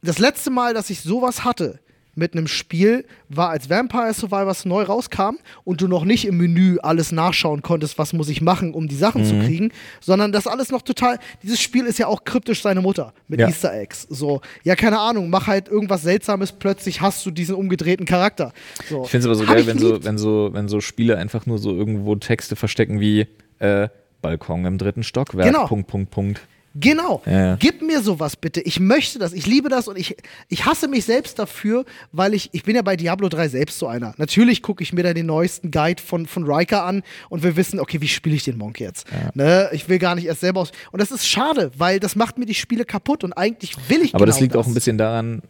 das 0.03 0.19
letzte 0.19 0.51
Mal, 0.51 0.75
dass 0.75 0.91
ich 0.91 1.01
sowas 1.01 1.45
hatte 1.45 1.81
mit 2.15 2.33
einem 2.33 2.49
Spiel, 2.49 3.05
war 3.29 3.51
als 3.51 3.71
Vampire 3.71 4.13
Survivors 4.13 4.65
neu 4.65 4.83
rauskam 4.83 5.37
und 5.63 5.81
du 5.81 5.87
noch 5.87 6.05
nicht 6.05 6.25
im 6.27 6.37
Menü 6.37 6.79
alles 6.83 7.13
nachschauen 7.13 7.63
konntest, 7.63 7.97
was 7.97 8.13
muss 8.13 8.29
ich 8.29 8.41
machen, 8.41 8.75
um 8.75 8.89
die 8.89 8.97
Sachen 8.97 9.25
zu 9.25 9.39
kriegen, 9.39 9.71
sondern 10.01 10.33
das 10.33 10.49
alles 10.49 10.73
noch 10.73 10.83
total, 10.83 11.21
dieses 11.45 11.61
Spiel 11.61 11.87
ist 11.87 11.97
ja 12.01 12.09
auch 12.09 12.25
kryptisch 12.25 12.61
seine 12.61 12.81
Mutter 12.81 13.13
mit 13.29 13.39
Ja. 13.39 13.47
Easter 13.47 13.73
Eggs. 13.73 14.05
So, 14.11 14.41
ja, 14.65 14.75
keine 14.75 14.99
Ahnung, 14.99 15.31
mach 15.31 15.47
halt 15.47 15.69
irgendwas 15.69 16.03
Seltsames, 16.03 16.51
plötzlich 16.51 17.01
hast 17.01 17.25
du 17.25 17.31
diesen 17.31 17.55
umgedrehten 17.55 18.05
Charakter. 18.05 18.53
So. 18.89 19.05
Ich 19.05 19.11
finde 19.11 19.21
es 19.21 19.27
aber 19.27 19.35
so 19.37 19.47
Hab 19.47 19.55
geil, 19.55 19.67
wenn 19.69 19.79
so, 19.79 20.03
wenn, 20.03 20.19
so, 20.19 20.51
wenn 20.53 20.69
so 20.69 20.81
Spiele 20.81 21.19
einfach 21.19 21.47
nur 21.47 21.59
so 21.59 21.73
irgendwo 21.73 22.17
Texte 22.17 22.57
verstecken 22.57 22.99
wie 22.99 23.29
äh, 23.61 23.89
Balkon 24.23 24.65
im 24.65 24.77
dritten 24.77 25.05
Stockwerk, 25.05 25.47
Genau. 25.47 25.69
Punkt, 25.69 25.87
Punkt, 25.87 26.11
Punkt. 26.11 26.41
Genau. 26.75 27.23
Ja, 27.27 27.33
ja. 27.47 27.57
Gib 27.57 27.83
mir 27.83 28.03
sowas 28.03 28.37
bitte. 28.37 28.61
Ich 28.61 28.79
möchte 28.79 29.19
das. 29.19 29.33
Ich 29.33 29.47
liebe 29.47 29.69
das 29.69 29.89
und 29.89 29.99
ich, 29.99 30.17
ich 30.49 30.65
hasse 30.67 30.87
mich 30.87 31.05
selbst 31.05 31.39
dafür, 31.39 31.85
weil 32.13 32.35
ich, 32.35 32.51
ich 32.53 32.63
bin 32.63 32.77
ja 32.77 32.83
bei 32.83 32.97
Diablo 32.97 33.29
3 33.29 33.49
selbst 33.49 33.79
so 33.79 33.87
einer. 33.89 34.15
Natürlich 34.19 34.63
gucke 34.63 34.83
ich 34.83 34.93
mir 34.93 35.03
da 35.03 35.13
den 35.15 35.27
neuesten 35.27 35.71
Guide 35.71 36.01
von, 36.03 36.27
von 36.27 36.45
Riker 36.45 36.85
an 36.85 37.03
und 37.31 37.43
wir 37.43 37.57
wissen, 37.57 37.81
okay, 37.81 38.01
wie 38.01 38.09
spiele 38.09 38.37
ich 38.37 38.45
den 38.45 38.59
Monk 38.59 38.79
jetzt? 38.81 39.07
Ne? 39.35 39.69
Ich 39.73 39.89
will 39.89 39.99
gar 39.99 40.15
nicht 40.15 40.27
erst 40.27 40.41
selber 40.41 40.61
aus. 40.61 40.71
Und 40.93 41.01
das 41.01 41.11
ist 41.11 41.27
schade, 41.27 41.73
weil 41.77 41.99
das 42.01 42.15
macht 42.17 42.39
mir 42.39 42.47
die 42.47 42.55
Spiele 42.55 42.85
kaputt 42.85 43.25
und 43.25 43.33
eigentlich 43.33 43.75
will 43.89 44.03
ich 44.03 44.15
Aber 44.15 44.25
genau 44.25 44.33
das 44.33 44.41
liegt 44.41 44.55
das. 44.55 44.65
auch 44.65 44.69
ein 44.69 44.75
bisschen 44.75 44.99
daran, 44.99 45.43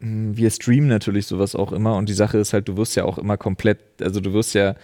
mh, 0.00 0.36
wir 0.36 0.50
streamen 0.50 0.88
natürlich 0.88 1.26
sowas 1.26 1.54
auch 1.54 1.72
immer 1.72 1.96
und 1.96 2.08
die 2.08 2.14
Sache 2.14 2.38
ist 2.38 2.52
halt, 2.52 2.68
du 2.68 2.76
wirst 2.76 2.94
ja 2.96 3.04
auch 3.04 3.16
immer 3.18 3.36
komplett, 3.36 3.78
also 4.02 4.20
du 4.20 4.32
wirst 4.32 4.54
ja, 4.54 4.74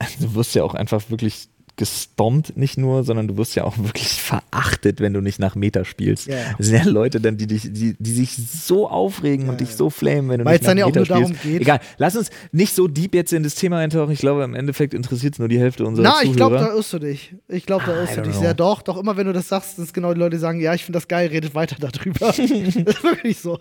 du 0.20 0.34
wirst 0.34 0.54
ja 0.54 0.64
auch 0.64 0.74
einfach 0.74 1.10
wirklich 1.10 1.48
gestompt, 1.76 2.56
nicht 2.56 2.78
nur, 2.78 3.04
sondern 3.04 3.26
du 3.28 3.36
wirst 3.36 3.54
ja 3.56 3.64
auch 3.64 3.76
wirklich 3.78 4.20
verachtet, 4.22 5.00
wenn 5.00 5.12
du 5.12 5.20
nicht 5.20 5.38
nach 5.38 5.54
Meta 5.56 5.84
spielst. 5.84 6.26
Ja, 6.26 6.36
ja. 6.36 6.42
Es 6.58 6.66
sind 6.66 6.76
ja 6.76 6.90
Leute 6.90 7.20
dann, 7.20 7.36
die, 7.36 7.46
dich, 7.46 7.62
die, 7.72 7.96
die 7.98 8.12
sich 8.12 8.36
so 8.36 8.88
aufregen 8.88 9.48
und 9.48 9.60
dich 9.60 9.74
so 9.74 9.90
flamen, 9.90 10.28
wenn 10.28 10.38
du 10.40 10.44
Weil 10.44 10.54
nicht 10.54 10.62
es 10.62 10.66
dann 10.66 10.76
nach 10.76 10.80
ja 10.80 10.84
auch 10.86 10.88
Meta 10.88 10.98
nur 11.00 11.06
darum 11.06 11.24
spielst. 11.34 11.42
geht. 11.42 11.60
Egal, 11.62 11.80
lass 11.98 12.16
uns 12.16 12.30
nicht 12.52 12.74
so 12.74 12.86
deep 12.88 13.14
jetzt 13.14 13.32
in 13.32 13.42
das 13.42 13.54
Thema 13.56 13.78
eintauchen. 13.78 14.12
Ich 14.12 14.20
glaube, 14.20 14.44
im 14.44 14.54
Endeffekt 14.54 14.94
interessiert 14.94 15.34
es 15.34 15.38
nur 15.38 15.48
die 15.48 15.58
Hälfte 15.58 15.84
unserer 15.84 16.04
Na, 16.04 16.22
ich 16.22 16.34
glaube, 16.34 16.56
Zuhörer. 16.56 16.70
da 16.70 16.76
irrst 16.76 16.92
du 16.92 16.98
dich. 17.00 17.34
Ich 17.48 17.66
glaube, 17.66 17.84
da 17.86 18.00
irrst 18.00 18.16
du 18.16 18.22
dich 18.22 18.32
know. 18.32 18.40
sehr. 18.40 18.54
Doch, 18.54 18.82
doch 18.82 18.96
immer, 18.96 19.16
wenn 19.16 19.26
du 19.26 19.32
das 19.32 19.48
sagst, 19.48 19.76
sind 19.76 19.84
es 19.84 19.92
genau 19.92 20.14
die 20.14 20.20
Leute, 20.20 20.36
die 20.36 20.40
sagen, 20.40 20.60
ja, 20.60 20.74
ich 20.74 20.84
finde 20.84 20.98
das 20.98 21.08
geil, 21.08 21.28
redet 21.28 21.54
weiter 21.54 21.76
darüber. 21.80 22.26
das 22.26 22.38
ist 22.38 23.02
wirklich 23.02 23.38
so. 23.40 23.58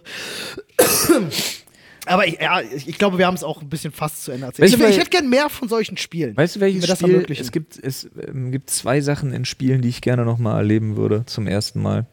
Aber 2.06 2.28
ich, 2.28 2.40
ja, 2.40 2.62
ich, 2.62 2.98
glaube, 2.98 3.18
wir 3.18 3.28
haben 3.28 3.36
es 3.36 3.44
auch 3.44 3.62
ein 3.62 3.70
bisschen 3.70 3.94
fast 3.94 4.24
zu 4.24 4.32
Ende 4.32 4.48
erzählt. 4.48 4.72
Weißt 4.72 4.82
Ich, 4.82 4.90
ich 4.90 4.98
hätte 4.98 5.10
gern 5.10 5.30
mehr 5.30 5.50
von 5.50 5.70
solchen 5.70 5.98
Spielen. 5.98 6.36
Weißt 6.36 6.58
du, 6.58 6.60
welches 6.60 6.86
das 6.86 7.00
Spiel? 7.00 7.12
ermöglichen. 7.12 7.42
Es 7.42 7.52
gibt, 7.52 7.80
es 7.82 8.10
ähm, 8.28 8.52
gibt 8.52 8.70
zwei 8.70 9.02
Sachen 9.02 9.32
in 9.32 9.46
Spielen, 9.46 9.82
die 9.82 9.90
ich 9.90 10.02
gerne 10.02 10.26
nochmal 10.26 10.58
erleben 10.58 10.98
würde, 10.98 11.26
zum 11.26 11.48
ersten 11.48 11.82
Mal. 11.82 12.06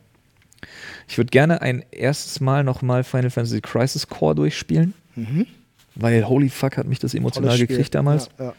Ich 1.08 1.18
würde 1.18 1.30
gerne 1.30 1.62
ein 1.62 1.84
erstes 1.90 2.40
Mal 2.40 2.62
nochmal 2.62 3.02
Final 3.02 3.30
Fantasy 3.30 3.60
Crisis 3.60 4.06
Core 4.06 4.34
durchspielen. 4.34 4.94
Weil, 5.96 6.26
holy 6.28 6.48
fuck, 6.48 6.76
hat 6.76 6.86
mich 6.86 6.98
das 6.98 7.14
emotional 7.14 7.56
Mhm. 7.56 7.66
Gekriegt 7.66 7.94
damals. 7.94 8.30
Ja, 8.38 8.44
ja. 8.46 8.54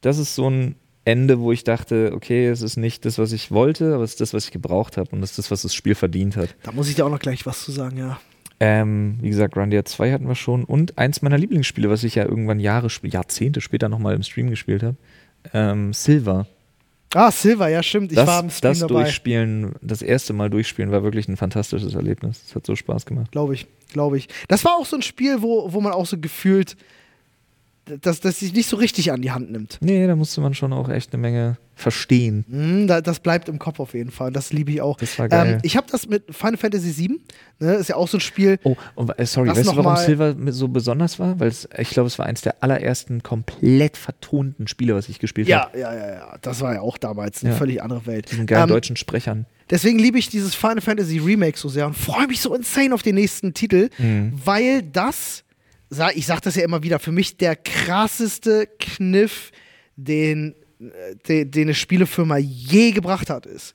Das 0.00 0.18
ist 0.18 0.34
so 0.34 0.48
ein 0.48 0.76
Ende, 1.04 1.40
wo 1.40 1.52
ich 1.52 1.64
dachte, 1.64 2.12
okay, 2.14 2.48
es 2.48 2.62
ist 2.62 2.76
nicht 2.76 3.04
das, 3.04 3.18
was 3.18 3.32
ich 3.32 3.50
wollte, 3.50 3.94
aber 3.94 4.04
es 4.04 4.12
ist 4.12 4.20
das, 4.20 4.34
was 4.34 4.46
ich 4.46 4.50
gebraucht 4.50 4.96
habe 4.96 5.10
und 5.10 5.22
es 5.22 5.30
ist 5.30 5.38
das, 5.38 5.50
was 5.50 5.62
das 5.62 5.74
Spiel 5.74 5.94
verdient 5.94 6.36
hat. 6.36 6.54
Da 6.62 6.72
muss 6.72 6.88
ich 6.88 6.94
dir 6.94 7.04
auch 7.04 7.10
noch 7.10 7.18
gleich 7.18 7.44
was 7.44 7.64
zu 7.64 7.72
sagen, 7.72 7.98
ja. 7.98 8.20
Ähm, 8.64 9.18
wie 9.20 9.30
gesagt, 9.30 9.54
Grandia 9.54 9.84
2 9.84 10.12
hatten 10.12 10.28
wir 10.28 10.36
schon 10.36 10.62
und 10.62 10.96
eins 10.96 11.20
meiner 11.20 11.36
Lieblingsspiele, 11.36 11.90
was 11.90 12.04
ich 12.04 12.14
ja 12.14 12.24
irgendwann 12.26 12.60
Jahre, 12.60 12.86
Jahrzehnte 13.02 13.60
später 13.60 13.88
nochmal 13.88 14.14
im 14.14 14.22
Stream 14.22 14.50
gespielt 14.50 14.84
habe, 14.84 14.96
ähm, 15.52 15.92
Silver. 15.92 16.46
Ah, 17.12 17.32
Silver, 17.32 17.66
ja, 17.66 17.82
stimmt. 17.82 18.12
Ich 18.12 18.16
das, 18.16 18.28
war 18.28 18.38
am 18.38 18.50
Stream 18.50 18.70
das 18.70 18.78
dabei. 18.78 19.02
Durchspielen, 19.02 19.72
das 19.82 20.00
erste 20.00 20.32
Mal 20.32 20.48
durchspielen, 20.48 20.92
war 20.92 21.02
wirklich 21.02 21.26
ein 21.26 21.36
fantastisches 21.36 21.96
Erlebnis. 21.96 22.40
Es 22.46 22.54
hat 22.54 22.64
so 22.64 22.76
Spaß 22.76 23.04
gemacht. 23.04 23.32
Glaube 23.32 23.54
ich, 23.54 23.66
glaube 23.92 24.16
ich. 24.16 24.28
Das 24.46 24.64
war 24.64 24.76
auch 24.76 24.86
so 24.86 24.94
ein 24.94 25.02
Spiel, 25.02 25.42
wo, 25.42 25.72
wo 25.72 25.80
man 25.80 25.92
auch 25.92 26.06
so 26.06 26.16
gefühlt, 26.16 26.76
dass 28.00 28.20
das 28.20 28.38
sich 28.38 28.52
nicht 28.54 28.68
so 28.68 28.76
richtig 28.76 29.10
an 29.12 29.22
die 29.22 29.32
Hand 29.32 29.50
nimmt. 29.50 29.78
Nee, 29.80 30.06
da 30.06 30.14
musste 30.14 30.40
man 30.40 30.54
schon 30.54 30.72
auch 30.72 30.88
echt 30.88 31.12
eine 31.12 31.20
Menge 31.20 31.56
verstehen. 31.74 32.44
Mhm, 32.48 32.86
da, 32.86 33.00
das 33.00 33.18
bleibt 33.18 33.48
im 33.48 33.58
Kopf 33.58 33.80
auf 33.80 33.94
jeden 33.94 34.12
Fall. 34.12 34.30
Das 34.30 34.52
liebe 34.52 34.70
ich 34.70 34.80
auch. 34.80 34.98
Das 34.98 35.18
war 35.18 35.28
geil. 35.28 35.54
Ähm, 35.54 35.58
ich 35.62 35.76
habe 35.76 35.86
das 35.90 36.06
mit 36.08 36.32
Final 36.34 36.56
Fantasy 36.58 36.96
VII. 36.96 37.20
Ne, 37.58 37.72
ist 37.74 37.88
ja 37.88 37.96
auch 37.96 38.06
so 38.06 38.18
ein 38.18 38.20
Spiel. 38.20 38.58
Oh, 38.62 38.76
und, 38.94 39.18
äh, 39.18 39.26
sorry, 39.26 39.48
weißt 39.48 39.66
du, 39.72 39.76
warum 39.76 39.96
Silver 39.96 40.34
mit 40.34 40.54
so 40.54 40.68
besonders 40.68 41.18
war? 41.18 41.40
Weil 41.40 41.52
ich 41.78 41.90
glaube, 41.90 42.06
es 42.06 42.18
war 42.20 42.26
eins 42.26 42.40
der 42.42 42.62
allerersten 42.62 43.22
komplett 43.24 43.96
vertonten 43.96 44.68
Spiele, 44.68 44.94
was 44.94 45.08
ich 45.08 45.18
gespielt 45.18 45.48
Ja, 45.48 45.64
habe. 45.64 45.78
ja, 45.80 45.92
ja, 45.92 46.08
ja. 46.14 46.38
Das 46.42 46.60
war 46.60 46.74
ja 46.74 46.80
auch 46.82 46.98
damals 46.98 47.42
eine 47.42 47.52
Ja. 47.52 47.58
völlig 47.58 47.82
andere 47.82 48.06
Welt. 48.06 48.30
Diesen 48.30 48.46
geilen 48.46 48.64
Ähm, 48.64 48.68
deutschen 48.68 48.96
Sprechern. 48.96 49.46
Deswegen 49.70 49.98
liebe 49.98 50.18
ich 50.18 50.28
dieses 50.28 50.54
Final 50.54 50.82
Fantasy 50.82 51.18
Remake 51.18 51.58
so 51.58 51.68
sehr 51.68 51.86
und 51.86 51.96
freue 51.96 52.26
mich 52.28 52.40
so 52.42 52.54
insane 52.54 52.94
auf 52.94 53.02
den 53.02 53.14
nächsten 53.16 53.54
Titel, 53.54 53.88
Mhm. 53.98 54.34
weil 54.44 54.82
das, 54.82 55.42
ich 56.14 56.26
sag 56.26 56.40
das 56.42 56.54
ja 56.56 56.64
immer 56.64 56.82
wieder, 56.82 56.98
für 56.98 57.12
mich 57.12 57.36
der 57.36 57.56
krasseste 57.56 58.68
Kniff, 58.78 59.52
den, 59.96 60.54
äh, 60.80 61.16
den, 61.28 61.50
den 61.50 61.62
eine 61.64 61.74
Spielefirma 61.74 62.38
je 62.38 62.92
gebracht 62.92 63.30
hat, 63.30 63.46
ist. 63.46 63.74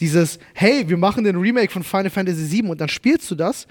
Dieses, 0.00 0.38
hey, 0.54 0.88
wir 0.88 0.96
machen 0.96 1.24
den 1.24 1.36
Remake 1.36 1.72
von 1.72 1.82
Final 1.84 2.10
Fantasy 2.10 2.50
VII 2.50 2.70
und 2.70 2.80
dann 2.80 2.88
spielst 2.88 3.30
du 3.30 3.34
das 3.34 3.66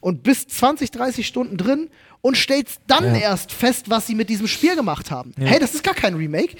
und 0.00 0.22
bist 0.22 0.50
20, 0.50 0.90
30 0.90 1.26
Stunden 1.26 1.56
drin 1.56 1.88
und 2.20 2.36
stellst 2.36 2.80
dann 2.86 3.04
Ja. 3.04 3.20
erst 3.20 3.52
fest, 3.52 3.88
was 3.88 4.06
sie 4.06 4.14
mit 4.14 4.28
diesem 4.28 4.46
Spiel 4.46 4.76
gemacht 4.76 5.10
haben. 5.10 5.32
Hey, 5.38 5.58
das 5.58 5.74
ist 5.74 5.82
gar 5.82 5.94
kein 5.94 6.14
Remake. 6.14 6.56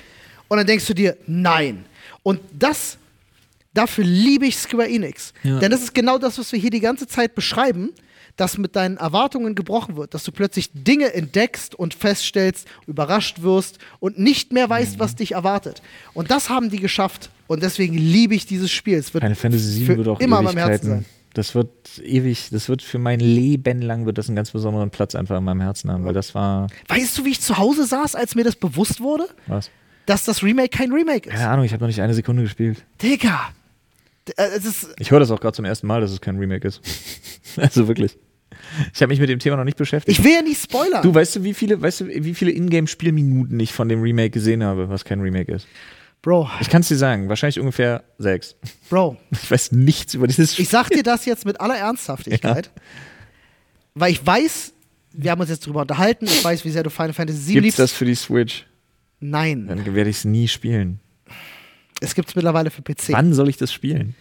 Und 0.48 0.56
dann 0.58 0.66
denkst 0.66 0.86
du 0.86 0.94
dir, 0.94 1.16
nein. 1.26 1.84
Und 2.22 2.40
das 2.52 2.98
Dafür 3.74 4.04
liebe 4.04 4.46
ich 4.46 4.56
Square 4.58 4.88
Enix. 4.88 5.32
Ja. 5.42 5.58
Denn 5.58 5.70
das 5.70 5.80
ist 5.82 5.94
genau 5.94 6.18
das, 6.18 6.38
was 6.38 6.52
wir 6.52 6.58
hier 6.58 6.70
die 6.70 6.80
ganze 6.80 7.06
Zeit 7.06 7.34
beschreiben, 7.34 7.90
dass 8.36 8.58
mit 8.58 8.76
deinen 8.76 8.96
Erwartungen 8.96 9.54
gebrochen 9.54 9.96
wird, 9.96 10.14
dass 10.14 10.24
du 10.24 10.32
plötzlich 10.32 10.70
Dinge 10.72 11.12
entdeckst 11.14 11.74
und 11.74 11.94
feststellst, 11.94 12.66
überrascht 12.86 13.42
wirst 13.42 13.78
und 14.00 14.18
nicht 14.18 14.52
mehr 14.52 14.66
Mhm. 14.66 14.70
weißt, 14.70 14.98
was 14.98 15.14
dich 15.16 15.32
erwartet. 15.32 15.82
Und 16.14 16.30
das 16.30 16.48
haben 16.50 16.70
die 16.70 16.78
geschafft. 16.80 17.30
Und 17.46 17.62
deswegen 17.62 17.94
liebe 17.98 18.34
ich 18.34 18.46
dieses 18.46 18.70
Spiel. 18.70 18.96
Es 18.98 19.12
wird 19.12 19.22
Final 19.22 19.34
Fantasy 19.36 19.80
VII 19.80 19.86
für 19.86 19.96
wird 19.98 20.08
auch 20.08 20.20
immer 20.20 20.38
in 20.38 20.44
meinem 20.44 20.56
Herzen 20.56 20.70
Ewigkeiten 20.70 20.88
sein. 20.88 21.04
Das 21.34 21.54
wird 21.54 21.70
ewig, 22.02 22.48
das 22.50 22.68
wird 22.68 22.82
für 22.82 22.98
mein 22.98 23.18
Leben 23.20 23.80
lang 23.80 24.04
wird 24.04 24.18
das 24.18 24.28
einen 24.28 24.36
ganz 24.36 24.50
besonderen 24.50 24.90
Platz 24.90 25.14
einfach 25.14 25.38
in 25.38 25.44
meinem 25.44 25.62
Herzen 25.62 25.90
haben, 25.90 26.04
weil 26.04 26.12
das 26.12 26.34
war 26.34 26.66
Weißt 26.88 27.16
du, 27.16 27.24
wie 27.24 27.30
ich 27.30 27.40
zu 27.40 27.56
Hause 27.56 27.86
saß, 27.86 28.14
als 28.16 28.34
mir 28.34 28.44
das 28.44 28.56
bewusst 28.56 29.00
wurde? 29.00 29.26
was? 29.46 29.70
Dass 30.04 30.24
das 30.24 30.42
Remake 30.42 30.68
kein 30.76 30.92
Remake 30.92 31.28
ist. 31.30 31.36
Keine 31.36 31.48
Ahnung, 31.48 31.64
ich 31.64 31.72
habe 31.72 31.82
noch 31.82 31.86
nicht 31.88 32.02
eine 32.02 32.12
Sekunde 32.12 32.42
gespielt. 32.42 32.84
Digga. 33.00 33.50
Äh, 34.36 34.48
Ich 34.98 35.10
höre 35.10 35.20
das 35.20 35.30
auch 35.30 35.40
gerade 35.40 35.54
zum 35.56 35.64
ersten 35.64 35.86
Mal, 35.86 36.00
dass 36.00 36.10
es 36.12 36.20
kein 36.20 36.38
Remake 36.38 36.66
ist. 36.66 36.80
also 37.56 37.88
wirklich. 37.88 38.16
Ich 38.94 39.02
habe 39.02 39.10
mich 39.10 39.20
mit 39.20 39.28
dem 39.28 39.38
Thema 39.38 39.56
noch 39.56 39.64
nicht 39.64 39.76
beschäftigt. 39.76 40.18
ich 40.18 40.24
will 40.24 40.32
ja 40.32 40.42
nicht 40.42 40.62
spoilern. 40.62 41.02
du 41.02 41.14
weißt 41.14 41.36
du, 41.36 41.42
wie 41.44 41.54
viele, 41.54 41.80
weißt 41.82 42.00
du, 42.02 42.06
wie 42.08 42.34
viele 42.34 42.52
Ingame-Spielminuten 42.52 43.58
ich 43.60 43.72
von 43.72 43.88
dem 43.88 44.00
Remake 44.02 44.30
gesehen 44.30 44.62
habe, 44.62 44.88
was 44.88 45.04
kein 45.04 45.20
Remake 45.20 45.50
ist? 45.52 45.66
Bro, 46.22 46.48
Ich 46.60 46.70
kann 46.70 46.82
es 46.82 46.88
dir 46.88 46.96
sagen, 46.96 47.28
wahrscheinlich 47.28 47.58
ungefähr 47.58 48.04
sechs. 48.18 48.54
Bro. 48.88 49.16
Ich 49.32 49.50
weiß 49.50 49.72
nichts 49.72 50.14
über 50.14 50.28
dieses 50.28 50.52
Spiel. 50.52 50.62
Ich 50.64 50.68
sag 50.68 50.88
dir 50.90 51.02
das 51.02 51.24
jetzt 51.24 51.44
mit 51.44 51.60
aller 51.60 51.76
Ernsthaftigkeit, 51.76 52.70
weil 53.94 54.12
ich 54.12 54.24
weiß, 54.24 54.72
wir 55.14 55.30
haben 55.32 55.40
uns 55.40 55.50
jetzt 55.50 55.66
drüber 55.66 55.80
unterhalten, 55.82 56.26
ich 56.26 56.44
weiß, 56.44 56.64
wie 56.64 56.70
sehr 56.70 56.84
du 56.84 56.90
Final 56.90 57.12
Fantasy 57.12 57.38
VII 57.40 57.52
Gibt's 57.54 57.64
liebst. 57.64 57.78
das 57.80 57.92
für 57.92 58.04
die 58.04 58.14
Switch? 58.14 58.66
Nein, 59.18 59.66
Dann 59.66 59.84
werde 59.94 60.10
ich 60.10 60.16
es 60.18 60.24
nie 60.24 60.46
spielen. 60.46 61.00
Es 62.02 62.14
gibt 62.14 62.28
es 62.28 62.34
mittlerweile 62.34 62.70
für 62.70 62.82
PC. 62.82 63.10
Wann 63.10 63.32
soll 63.32 63.48
ich 63.48 63.56
das 63.56 63.72
spielen? 63.72 64.14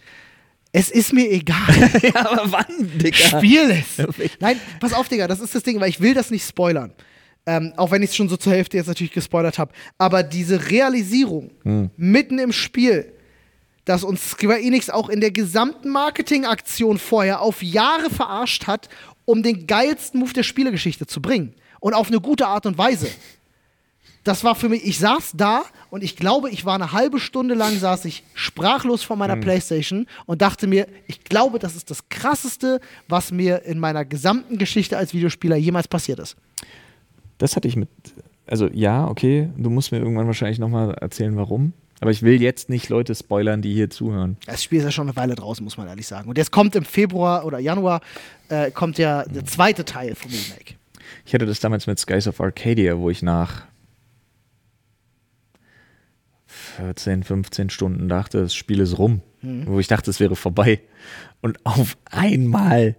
Es 0.72 0.90
ist 0.90 1.12
mir 1.12 1.30
egal. 1.30 1.58
ja, 2.02 2.30
aber 2.30 2.50
wann, 2.50 2.98
Digga? 2.98 3.38
Spiel 3.38 3.70
es. 3.70 4.06
Nein, 4.40 4.58
pass 4.80 4.92
auf, 4.92 5.08
Digga, 5.08 5.28
das 5.28 5.40
ist 5.40 5.54
das 5.54 5.62
Ding, 5.62 5.78
weil 5.80 5.90
ich 5.90 6.00
will 6.00 6.14
das 6.14 6.30
nicht 6.30 6.46
spoilern. 6.46 6.92
Ähm, 7.44 7.72
auch 7.76 7.90
wenn 7.90 8.02
ich 8.02 8.10
es 8.10 8.16
schon 8.16 8.28
so 8.28 8.36
zur 8.36 8.52
Hälfte 8.52 8.76
jetzt 8.76 8.86
natürlich 8.86 9.12
gespoilert 9.12 9.58
habe. 9.58 9.72
Aber 9.98 10.22
diese 10.22 10.70
Realisierung 10.70 11.50
mitten 11.96 12.38
im 12.38 12.52
Spiel, 12.52 13.12
dass 13.84 14.04
uns 14.04 14.30
Square 14.30 14.60
Enix 14.60 14.88
auch 14.88 15.08
in 15.08 15.20
der 15.20 15.32
gesamten 15.32 15.90
Marketingaktion 15.90 16.98
vorher 16.98 17.40
auf 17.40 17.62
Jahre 17.62 18.10
verarscht 18.10 18.66
hat, 18.66 18.88
um 19.24 19.42
den 19.42 19.66
geilsten 19.66 20.20
Move 20.20 20.32
der 20.32 20.44
Spielegeschichte 20.44 21.06
zu 21.06 21.20
bringen. 21.20 21.54
Und 21.80 21.94
auf 21.94 22.08
eine 22.08 22.20
gute 22.20 22.46
Art 22.46 22.64
und 22.64 22.78
Weise. 22.78 23.08
Das 24.24 24.44
war 24.44 24.54
für 24.54 24.68
mich, 24.68 24.84
ich 24.86 24.98
saß 24.98 25.32
da 25.34 25.64
und 25.90 26.04
ich 26.04 26.16
glaube, 26.16 26.48
ich 26.50 26.64
war 26.64 26.76
eine 26.76 26.92
halbe 26.92 27.18
Stunde 27.18 27.54
lang, 27.54 27.76
saß 27.76 28.04
ich 28.04 28.22
sprachlos 28.34 29.02
vor 29.02 29.16
meiner 29.16 29.36
Playstation 29.36 30.06
und 30.26 30.42
dachte 30.42 30.68
mir, 30.68 30.86
ich 31.08 31.24
glaube, 31.24 31.58
das 31.58 31.74
ist 31.74 31.90
das 31.90 32.08
Krasseste, 32.08 32.80
was 33.08 33.32
mir 33.32 33.62
in 33.64 33.80
meiner 33.80 34.04
gesamten 34.04 34.58
Geschichte 34.58 34.96
als 34.96 35.12
Videospieler 35.12 35.56
jemals 35.56 35.88
passiert 35.88 36.20
ist. 36.20 36.36
Das 37.38 37.56
hatte 37.56 37.66
ich 37.66 37.74
mit. 37.74 37.88
Also, 38.46 38.68
ja, 38.72 39.08
okay, 39.08 39.50
du 39.56 39.70
musst 39.70 39.90
mir 39.90 39.98
irgendwann 39.98 40.26
wahrscheinlich 40.26 40.60
nochmal 40.60 40.94
erzählen, 40.94 41.36
warum. 41.36 41.72
Aber 42.00 42.10
ich 42.10 42.22
will 42.22 42.40
jetzt 42.40 42.68
nicht 42.68 42.88
Leute 42.88 43.14
spoilern, 43.14 43.62
die 43.62 43.72
hier 43.72 43.88
zuhören. 43.88 44.36
Das 44.46 44.62
Spiel 44.62 44.78
ist 44.78 44.84
ja 44.84 44.90
schon 44.90 45.08
eine 45.08 45.16
Weile 45.16 45.34
draußen, 45.36 45.62
muss 45.62 45.76
man 45.76 45.86
ehrlich 45.86 46.06
sagen. 46.06 46.28
Und 46.28 46.36
jetzt 46.36 46.50
kommt 46.50 46.74
im 46.74 46.84
Februar 46.84 47.44
oder 47.44 47.58
Januar, 47.60 48.00
äh, 48.48 48.70
kommt 48.72 48.98
ja 48.98 49.24
der 49.24 49.44
zweite 49.44 49.84
Teil 49.84 50.14
vom 50.14 50.30
Remake. 50.30 50.74
Ich 51.24 51.34
hatte 51.34 51.46
das 51.46 51.60
damals 51.60 51.86
mit 51.86 51.98
Skies 51.98 52.26
of 52.26 52.40
Arcadia, 52.40 52.98
wo 52.98 53.08
ich 53.10 53.22
nach 53.22 53.66
14, 56.76 57.22
15 57.22 57.70
Stunden 57.70 58.08
dachte, 58.08 58.40
das 58.40 58.54
Spiel 58.54 58.80
ist 58.80 58.98
rum. 58.98 59.22
Wo 59.42 59.80
ich 59.80 59.88
dachte, 59.88 60.08
es 60.08 60.20
wäre 60.20 60.36
vorbei. 60.36 60.80
Und 61.40 61.58
auf 61.66 61.96
einmal 62.04 62.94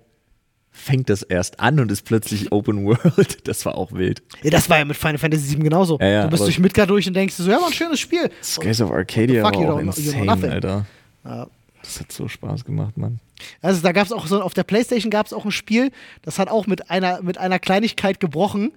fängt 0.71 1.09
das 1.09 1.21
erst 1.21 1.61
an 1.61 1.79
und 1.79 1.89
ist 1.91 2.01
plötzlich 2.01 2.51
Open 2.51 2.85
World. 2.85 3.37
Das 3.47 3.65
war 3.65 3.77
auch 3.77 3.93
wild. 3.93 4.21
Ja, 4.41 4.49
das 4.49 4.69
war 4.69 4.79
ja 4.79 4.85
mit 4.85 4.97
Final 4.97 5.19
Fantasy 5.19 5.55
VII 5.55 5.63
genauso. 5.63 5.97
Ja, 5.99 6.07
ja, 6.07 6.23
du 6.23 6.31
bist 6.31 6.43
durch 6.43 6.59
Midgard 6.59 6.89
durch 6.89 7.07
und 7.07 7.13
denkst 7.13 7.35
so, 7.35 7.49
ja, 7.49 7.61
war 7.61 7.67
ein 7.67 7.73
schönes 7.73 7.99
Spiel. 7.99 8.29
Skies 8.43 8.81
of 8.81 8.91
Arcadia 8.91 9.45
fuck, 9.45 9.55
war 9.55 9.75
auch 9.75 9.79
insane. 9.79 10.29
Alter. 10.29 10.85
Ja. 11.23 11.47
Das 11.81 11.99
hat 11.99 12.11
so 12.11 12.27
Spaß 12.27 12.65
gemacht, 12.65 12.97
Mann. 12.97 13.19
Also 13.61 13.81
da 13.81 13.91
gab 13.91 14.05
es 14.05 14.11
auch 14.11 14.27
so, 14.27 14.41
auf 14.41 14.53
der 14.53 14.63
Playstation 14.63 15.11
gab 15.11 15.27
es 15.27 15.33
auch 15.33 15.45
ein 15.45 15.51
Spiel, 15.51 15.91
das 16.21 16.39
hat 16.39 16.49
auch 16.49 16.65
mit 16.65 16.89
einer, 16.89 17.21
mit 17.21 17.37
einer 17.37 17.59
Kleinigkeit 17.59 18.19
gebrochen. 18.19 18.71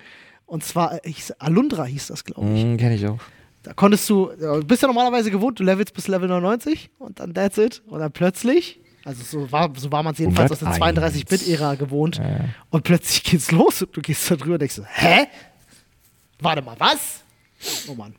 Und 0.44 0.62
zwar, 0.62 1.04
äh, 1.04 1.10
hieß, 1.10 1.32
Alundra 1.32 1.84
hieß 1.84 2.08
das, 2.08 2.24
glaube 2.24 2.48
ich. 2.54 2.64
Mhm, 2.64 2.76
Kenn 2.76 2.92
ich 2.92 3.06
auch. 3.06 3.18
Da 3.66 3.72
konntest 3.72 4.08
du, 4.08 4.30
du 4.38 4.64
bist 4.64 4.82
ja 4.82 4.86
normalerweise 4.86 5.28
gewohnt, 5.32 5.58
du 5.58 5.64
levelst 5.64 5.92
bis 5.92 6.06
Level 6.06 6.28
99 6.28 6.88
und 7.00 7.18
dann 7.18 7.34
that's 7.34 7.58
it. 7.58 7.82
Und 7.88 7.98
dann 7.98 8.12
plötzlich, 8.12 8.78
also 9.04 9.24
so 9.24 9.50
war, 9.50 9.72
so 9.76 9.90
war 9.90 10.04
man 10.04 10.12
es 10.12 10.20
jedenfalls 10.20 10.52
aus 10.52 10.60
der 10.60 10.68
101. 10.68 11.16
32-Bit-Ära 11.16 11.74
gewohnt. 11.74 12.18
Ja. 12.18 12.44
Und 12.70 12.84
plötzlich 12.84 13.24
geht's 13.24 13.50
los 13.50 13.82
und 13.82 13.96
du 13.96 14.02
gehst 14.02 14.30
da 14.30 14.36
drüber 14.36 14.52
und 14.52 14.60
denkst 14.60 14.76
so, 14.76 14.84
hä? 14.86 15.26
Warte 16.38 16.62
mal, 16.62 16.76
was? 16.78 17.24
Oh 17.88 17.94
Mann. 17.96 18.14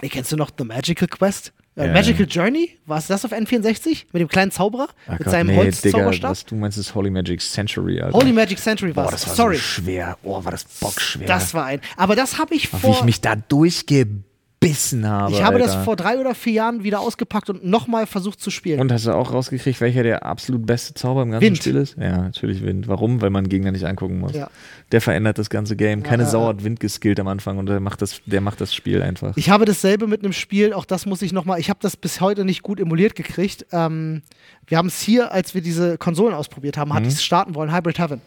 Ey, 0.00 0.08
kennst 0.08 0.32
du 0.32 0.36
noch 0.36 0.50
The 0.56 0.64
Magical 0.64 1.06
Quest? 1.06 1.52
Äh. 1.76 1.92
Magical 1.92 2.26
Journey? 2.28 2.78
War 2.86 2.98
es 2.98 3.08
das 3.08 3.24
auf 3.24 3.32
N64? 3.32 4.04
Mit 4.12 4.20
dem 4.22 4.28
kleinen 4.28 4.50
Zauberer? 4.52 4.88
Ach 5.06 5.12
mit 5.12 5.24
Gott, 5.24 5.30
seinem 5.30 5.48
nee, 5.48 5.56
Holzzauberstab? 5.56 6.30
was 6.30 6.44
du 6.44 6.54
meinst, 6.54 6.78
ist 6.78 6.94
Holy 6.94 7.10
Magic 7.10 7.40
Century, 7.40 8.00
Alter. 8.00 8.16
Holy 8.16 8.32
Magic 8.32 8.58
Century 8.58 8.94
war 8.94 9.04
Boah, 9.04 9.12
es. 9.14 9.22
das 9.22 9.28
war 9.30 9.34
Sorry. 9.34 9.56
so 9.56 9.60
schwer. 9.62 10.16
Oh, 10.22 10.44
war 10.44 10.52
das 10.52 10.64
bockschwer. 10.64 11.26
das 11.26 11.52
war 11.52 11.64
ein. 11.64 11.80
Aber 11.96 12.14
das 12.14 12.38
habe 12.38 12.54
ich 12.54 12.72
Wie 12.72 12.76
vor. 12.76 12.90
ich 12.90 13.02
mich 13.02 13.20
da 13.20 13.34
durchgebissen 13.36 15.06
habe. 15.08 15.32
ich 15.32 15.42
habe 15.42 15.56
Alter. 15.56 15.66
das 15.66 15.84
vor 15.84 15.96
drei 15.96 16.18
oder 16.18 16.34
vier 16.34 16.52
Jahren 16.54 16.84
wieder 16.84 17.00
ausgepackt 17.00 17.50
und 17.50 17.64
nochmal 17.64 18.06
versucht 18.06 18.40
zu 18.40 18.50
spielen. 18.50 18.80
Und 18.80 18.92
hast 18.92 19.06
du 19.06 19.12
auch 19.12 19.32
rausgekriegt, 19.32 19.80
welcher 19.80 20.02
der 20.04 20.24
absolut 20.24 20.64
beste 20.66 20.94
Zauber 20.94 21.22
im 21.22 21.32
ganzen 21.32 21.44
Wind. 21.44 21.58
Spiel 21.58 21.76
ist? 21.76 21.96
Ja, 21.98 22.18
natürlich 22.18 22.62
Wind. 22.62 22.88
Warum? 22.88 23.20
Weil 23.20 23.30
man 23.30 23.48
Gegner 23.48 23.72
nicht 23.72 23.84
angucken 23.84 24.20
muss. 24.20 24.32
Ja. 24.32 24.48
Der 24.94 25.00
verändert 25.00 25.38
das 25.38 25.50
ganze 25.50 25.74
Game. 25.74 26.04
Keine 26.04 26.22
Ja, 26.22 26.28
Sau 26.28 26.46
hat 26.46 26.62
Wind 26.62 26.78
geskillt 26.78 27.18
am 27.18 27.26
Anfang 27.26 27.58
und 27.58 27.66
der 27.66 27.80
macht 27.80 28.00
das, 28.00 28.20
der 28.26 28.40
macht 28.40 28.60
das 28.60 28.72
Spiel 28.72 29.02
einfach. 29.02 29.36
Ich 29.36 29.50
habe 29.50 29.64
dasselbe 29.64 30.06
mit 30.06 30.22
einem 30.22 30.32
Spiel, 30.32 30.72
auch 30.72 30.84
das 30.84 31.04
muss 31.04 31.20
ich 31.20 31.32
nochmal, 31.32 31.58
ich 31.58 31.68
habe 31.68 31.80
das 31.82 31.96
bis 31.96 32.20
heute 32.20 32.44
nicht 32.44 32.62
gut 32.62 32.78
emuliert 32.78 33.16
gekriegt. 33.16 33.66
Ähm, 33.72 34.22
wir 34.68 34.78
haben 34.78 34.86
es 34.86 35.00
hier, 35.00 35.32
als 35.32 35.52
wir 35.52 35.62
diese 35.62 35.98
Konsolen 35.98 36.32
ausprobiert 36.32 36.76
haben, 36.76 36.90
Mhm. 36.90 36.94
hatte 36.94 37.08
ich 37.08 37.14
es 37.14 37.24
starten 37.24 37.56
wollen, 37.56 37.74
Hybrid 37.74 37.98
Heaven. 37.98 38.20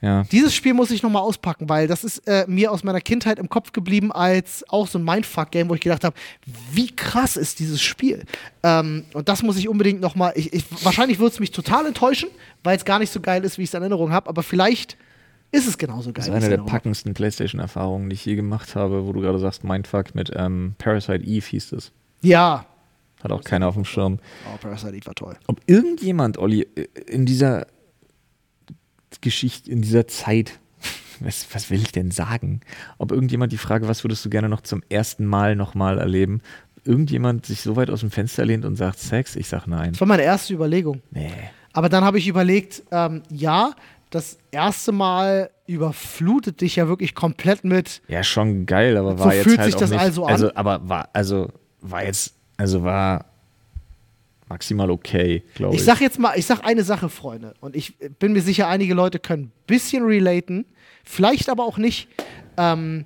ja. 0.00 0.22
Dieses 0.32 0.54
Spiel 0.54 0.72
muss 0.72 0.90
ich 0.90 1.02
nochmal 1.02 1.20
auspacken, 1.20 1.68
weil 1.68 1.86
das 1.88 2.04
ist 2.04 2.26
äh, 2.26 2.46
mir 2.48 2.72
aus 2.72 2.84
meiner 2.84 3.02
Kindheit 3.02 3.38
im 3.38 3.50
Kopf 3.50 3.72
geblieben 3.72 4.10
als 4.10 4.64
auch 4.70 4.86
so 4.88 4.98
ein 4.98 5.04
Mindfuck-Game, 5.04 5.68
wo 5.68 5.74
ich 5.74 5.82
gedacht 5.82 6.04
habe, 6.04 6.16
wie 6.72 6.88
krass 6.96 7.36
ist 7.36 7.58
dieses 7.58 7.82
Spiel? 7.82 8.24
Ähm, 8.62 9.04
und 9.12 9.28
das 9.28 9.42
muss 9.42 9.58
ich 9.58 9.68
unbedingt 9.68 10.00
nochmal, 10.00 10.32
ich, 10.36 10.54
ich, 10.54 10.64
wahrscheinlich 10.82 11.18
wird 11.18 11.34
es 11.34 11.38
mich 11.38 11.50
total 11.50 11.84
enttäuschen, 11.84 12.30
weil 12.64 12.78
es 12.78 12.86
gar 12.86 12.98
nicht 12.98 13.12
so 13.12 13.20
geil 13.20 13.44
ist, 13.44 13.58
wie 13.58 13.64
ich 13.64 13.68
es 13.68 13.74
in 13.74 13.82
Erinnerung 13.82 14.10
habe, 14.10 14.26
aber 14.30 14.42
vielleicht 14.42 14.96
ist 15.50 15.66
es 15.66 15.78
genauso 15.78 16.12
geil. 16.12 16.26
Das 16.26 16.28
ist 16.28 16.34
eine 16.34 16.56
der 16.56 16.62
packendsten 16.62 17.14
PlayStation-Erfahrungen, 17.14 18.10
die 18.10 18.14
ich 18.14 18.24
je 18.24 18.34
gemacht 18.36 18.76
habe, 18.76 19.06
wo 19.06 19.12
du 19.12 19.20
gerade 19.20 19.38
sagst, 19.38 19.64
Mindfuck 19.64 20.14
mit 20.14 20.30
ähm, 20.34 20.74
Parasite 20.78 21.24
Eve 21.24 21.46
hieß 21.46 21.72
es. 21.72 21.92
Ja. 22.22 22.66
Hat 23.22 23.32
auch 23.32 23.42
keiner 23.42 23.66
auf 23.68 23.74
dem 23.74 23.84
Schirm. 23.84 24.18
Oh, 24.52 24.56
Parasite 24.58 24.94
Eve 24.94 25.06
war 25.06 25.14
toll. 25.14 25.36
Ob 25.46 25.60
irgendjemand, 25.66 26.38
Olli, 26.38 26.66
in 27.06 27.24
dieser 27.24 27.66
Geschichte, 29.20 29.70
in 29.70 29.82
dieser 29.82 30.06
Zeit, 30.06 30.60
was, 31.20 31.46
was 31.52 31.70
will 31.70 31.80
ich 31.80 31.92
denn 31.92 32.10
sagen? 32.10 32.60
Ob 32.98 33.10
irgendjemand 33.10 33.52
die 33.52 33.58
Frage, 33.58 33.88
was 33.88 34.04
würdest 34.04 34.24
du 34.24 34.30
gerne 34.30 34.48
noch 34.48 34.60
zum 34.60 34.82
ersten 34.90 35.24
Mal 35.24 35.56
nochmal 35.56 35.98
erleben, 35.98 36.42
irgendjemand 36.84 37.46
sich 37.46 37.62
so 37.62 37.74
weit 37.76 37.90
aus 37.90 38.00
dem 38.00 38.10
Fenster 38.10 38.44
lehnt 38.44 38.64
und 38.66 38.76
sagt 38.76 38.98
Sex? 38.98 39.34
Ich 39.34 39.48
sag 39.48 39.66
nein. 39.66 39.92
Das 39.92 40.00
war 40.00 40.08
meine 40.08 40.22
erste 40.22 40.52
Überlegung. 40.52 41.00
Nee. 41.10 41.32
Aber 41.72 41.88
dann 41.88 42.04
habe 42.04 42.18
ich 42.18 42.28
überlegt, 42.28 42.82
ähm, 42.90 43.22
ja, 43.30 43.72
das 44.10 44.38
erste 44.50 44.92
Mal 44.92 45.50
überflutet 45.66 46.60
dich 46.60 46.76
ja 46.76 46.88
wirklich 46.88 47.14
komplett 47.14 47.64
mit. 47.64 48.00
Ja, 48.08 48.22
schon 48.24 48.66
geil, 48.66 48.96
aber 48.96 49.18
So 49.18 49.24
war 49.24 49.34
jetzt 49.34 49.44
fühlt 49.44 49.58
halt 49.58 49.72
sich 49.72 49.78
das 49.78 49.90
nicht, 49.90 50.00
also 50.00 50.24
an? 50.24 50.32
Also, 50.32 50.54
aber 50.54 50.88
war, 50.88 51.08
also, 51.12 51.48
war 51.80 52.04
jetzt, 52.04 52.34
also 52.56 52.82
war 52.82 53.26
maximal 54.48 54.90
okay, 54.90 55.42
glaube 55.54 55.74
ich. 55.74 55.80
Ich 55.80 55.86
sag 55.86 56.00
jetzt 56.00 56.18
mal, 56.18 56.38
ich 56.38 56.46
sag 56.46 56.64
eine 56.64 56.84
Sache, 56.84 57.08
Freunde. 57.08 57.54
Und 57.60 57.76
ich 57.76 57.96
bin 58.18 58.32
mir 58.32 58.40
sicher, 58.40 58.66
einige 58.68 58.94
Leute 58.94 59.18
können 59.18 59.44
ein 59.44 59.52
bisschen 59.66 60.04
relaten, 60.04 60.64
vielleicht 61.04 61.50
aber 61.50 61.64
auch 61.64 61.76
nicht. 61.76 62.08
Ähm, 62.56 63.04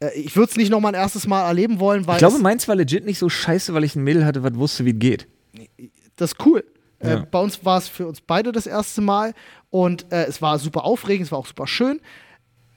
äh, 0.00 0.10
ich 0.18 0.34
würde 0.36 0.50
es 0.50 0.56
nicht 0.56 0.70
noch 0.70 0.80
mal 0.80 0.88
ein 0.88 0.94
erstes 0.94 1.26
Mal 1.26 1.46
erleben 1.46 1.78
wollen, 1.78 2.06
weil 2.06 2.14
ich 2.14 2.20
glaube, 2.20 2.38
meins 2.38 2.66
war 2.68 2.74
legit 2.74 3.04
nicht 3.04 3.18
so 3.18 3.28
scheiße, 3.28 3.74
weil 3.74 3.84
ich 3.84 3.96
ein 3.96 4.04
Mädel 4.04 4.24
hatte, 4.24 4.42
was 4.42 4.54
wusste, 4.54 4.84
wie 4.84 4.92
es 4.92 4.98
geht. 4.98 5.28
das 6.16 6.32
ist 6.32 6.46
cool. 6.46 6.64
Äh, 7.00 7.10
Ja. 7.10 7.26
bei 7.30 7.38
uns 7.40 7.64
war 7.64 7.78
es 7.78 7.88
für 7.88 8.06
uns 8.06 8.20
beide 8.20 8.52
das 8.52 8.66
erste 8.66 9.00
Mal 9.00 9.34
und 9.70 10.10
äh, 10.12 10.24
es 10.24 10.42
war 10.42 10.58
super 10.58 10.84
aufregend, 10.84 11.26
es 11.26 11.32
war 11.32 11.38
auch 11.38 11.46
super 11.46 11.66
schön. 11.66 12.00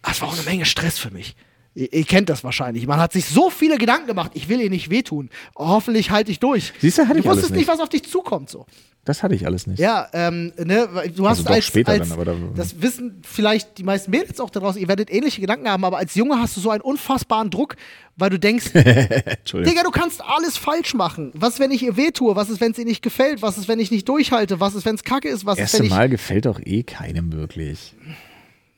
Es 0.10 0.22
war 0.22 0.30
auch 0.30 0.34
eine 0.34 0.44
Menge 0.44 0.66
Stress 0.66 0.98
für 0.98 1.12
mich. 1.12 1.36
Ihr, 1.74 1.92
ihr 1.94 2.04
kennt 2.04 2.30
das 2.30 2.44
wahrscheinlich. 2.44 2.86
Man 2.88 3.00
hat 3.00 3.14
sich 3.14 3.26
so 3.26 3.50
viele 3.50 3.78
Gedanken 3.78 4.08
gemacht, 4.08 4.32
ich 4.34 4.50
will 4.50 4.60
ihr 4.60 4.70
nicht 4.70 4.90
wehtun. 4.90 5.30
Hoffentlich 5.56 6.12
halte 6.12 6.32
ich 6.32 6.40
durch. 6.40 6.74
Siehst 6.80 6.98
du, 6.98 7.08
hatte 7.08 7.20
ich 7.20 7.24
du 7.26 7.32
wusstest 7.32 7.54
nicht, 7.56 7.68
was 7.68 7.80
auf 7.80 7.90
dich 7.90 8.04
zukommt. 8.04 8.50
So. 8.50 8.66
Das 9.06 9.24
hatte 9.24 9.34
ich 9.34 9.48
alles 9.48 9.66
nicht. 9.66 9.80
Ja, 9.80 10.08
ähm, 10.14 10.54
ne, 10.58 10.88
du 11.16 11.28
hast 11.28 11.40
Also 11.40 11.50
als, 11.54 11.66
später 11.66 11.92
als 11.94 12.10
dann, 12.10 12.12
aber 12.20 12.26
da- 12.26 12.36
das 12.56 12.82
wissen 12.84 13.22
vielleicht 13.26 13.80
die 13.80 13.84
meisten 13.84 14.12
Mädels 14.12 14.40
auch 14.40 14.52
da 14.52 14.60
draußen, 14.60 14.80
ihr 14.80 14.88
werdet 14.88 15.10
ähnliche 15.12 15.42
Gedanken 15.42 15.68
haben, 15.70 15.84
aber 15.86 15.98
als 15.98 16.14
Junge 16.14 16.38
hast 16.40 16.56
du 16.56 16.62
so 16.62 16.70
einen 16.70 16.82
unfassbaren 16.82 17.50
Druck, 17.50 17.78
weil 18.16 18.30
du 18.30 18.38
denkst. 18.38 18.66
Digga, 18.74 19.84
du 19.84 19.92
kannst 19.92 20.22
alles 20.24 20.58
falsch 20.58 20.94
machen. 20.94 21.32
Was, 21.34 21.60
wenn 21.60 21.72
ich 21.72 21.82
ihr 21.84 21.98
wehtue? 21.98 22.36
Was 22.36 22.50
ist, 22.52 22.62
wenn 22.62 22.74
es 22.74 22.78
ihr 22.78 22.86
nicht 22.86 23.02
gefällt? 23.02 23.42
Was 23.42 23.58
ist, 23.58 23.68
wenn 23.68 23.80
ich 23.80 23.90
nicht 23.90 24.08
durchhalte? 24.08 24.60
Was 24.60 24.76
ist, 24.76 24.86
wenn 24.86 24.96
es 24.96 25.04
kacke 25.04 25.30
ist? 25.30 25.46
Was 25.46 25.56
ist, 25.56 25.62
Erste 25.62 25.80
wenn 25.80 25.86
ich. 25.86 25.92
Mal 25.92 26.10
gefällt 26.10 26.46
doch 26.46 26.60
eh 26.64 26.84
keinem 26.84 27.32
wirklich. 27.32 27.96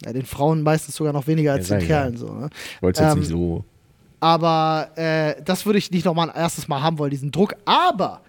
Ja, 0.06 0.14
den 0.14 0.26
Frauen 0.26 0.62
meistens 0.64 0.96
sogar 0.96 1.14
noch 1.14 1.28
weniger 1.28 1.54
als 1.54 1.70
Ja, 1.70 1.78
den 1.78 1.88
Kerlen. 1.88 2.14
ja. 2.14 2.20
So, 2.20 2.34
ne? 2.34 2.50
Es 2.82 2.82
jetzt 2.82 3.00
Ähm, 3.02 3.20
nicht 3.20 3.30
so. 3.30 3.64
Aber 4.20 4.90
äh, 4.96 5.36
das 5.44 5.66
würde 5.66 5.80
ich 5.80 5.92
nicht 5.92 6.06
nochmal 6.06 6.30
ein 6.30 6.36
erstes 6.36 6.68
Mal 6.68 6.82
haben 6.82 6.98
wollen, 6.98 7.12
diesen 7.12 7.32
Druck. 7.32 7.56
Aber 7.66 8.22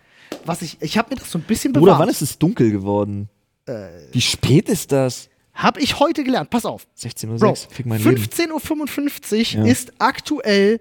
was 0.45 0.63
ich, 0.63 0.77
ich 0.81 0.99
habe 0.99 1.11
mir 1.15 1.21
das 1.21 1.31
so 1.31 1.39
ein 1.39 1.43
bisschen 1.43 1.73
bewahrt. 1.73 1.99
wann 2.01 2.09
ist 2.09 2.23
es 2.23 2.39
dunkel 2.39 2.71
geworden? 2.73 3.29
Äh. 3.67 3.87
Wie 4.13 4.21
spät 4.21 4.69
ist 4.69 4.91
das? 4.93 5.29
Habe 5.55 5.81
ich 5.81 6.01
heute 6.01 6.25
gelernt. 6.25 6.51
Pass 6.51 6.65
auf. 6.67 6.87
16.06 6.99 7.29
Uhr, 7.31 7.39
Bro, 7.39 7.55
fick 7.71 7.87
mein 7.87 8.03
Leben. 8.03 8.21
15.55 8.23 9.59
Uhr 9.59 9.65
Ja. 9.67 9.71
ist 9.71 9.93
aktuell 10.01 10.81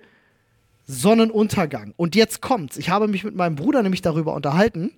Sonnenuntergang. 0.86 1.94
Und 1.96 2.16
jetzt 2.16 2.42
kommt's. 2.42 2.78
Ich 2.78 2.90
habe 2.90 3.08
mich 3.08 3.24
mit 3.24 3.36
meinem 3.36 3.56
Bruder 3.56 3.84
nämlich 3.84 4.02
darüber 4.02 4.34
unterhalten. 4.34 4.92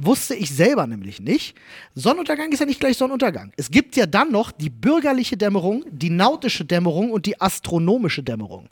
Wusste 0.00 0.34
ich 0.34 0.50
selber 0.50 0.86
nämlich 0.86 1.20
nicht. 1.20 1.54
Sonnenuntergang 1.94 2.50
ist 2.50 2.60
ja 2.60 2.66
nicht 2.66 2.80
gleich 2.80 2.96
Sonnenuntergang. 2.96 3.52
Es 3.56 3.70
gibt 3.70 3.94
ja 3.96 4.06
dann 4.06 4.32
noch 4.32 4.50
die 4.50 4.70
bürgerliche 4.70 5.36
Dämmerung, 5.36 5.84
die 5.90 6.10
nautische 6.10 6.64
Dämmerung 6.64 7.10
und 7.10 7.26
die 7.26 7.40
astronomische 7.40 8.22
Dämmerung. 8.22 8.68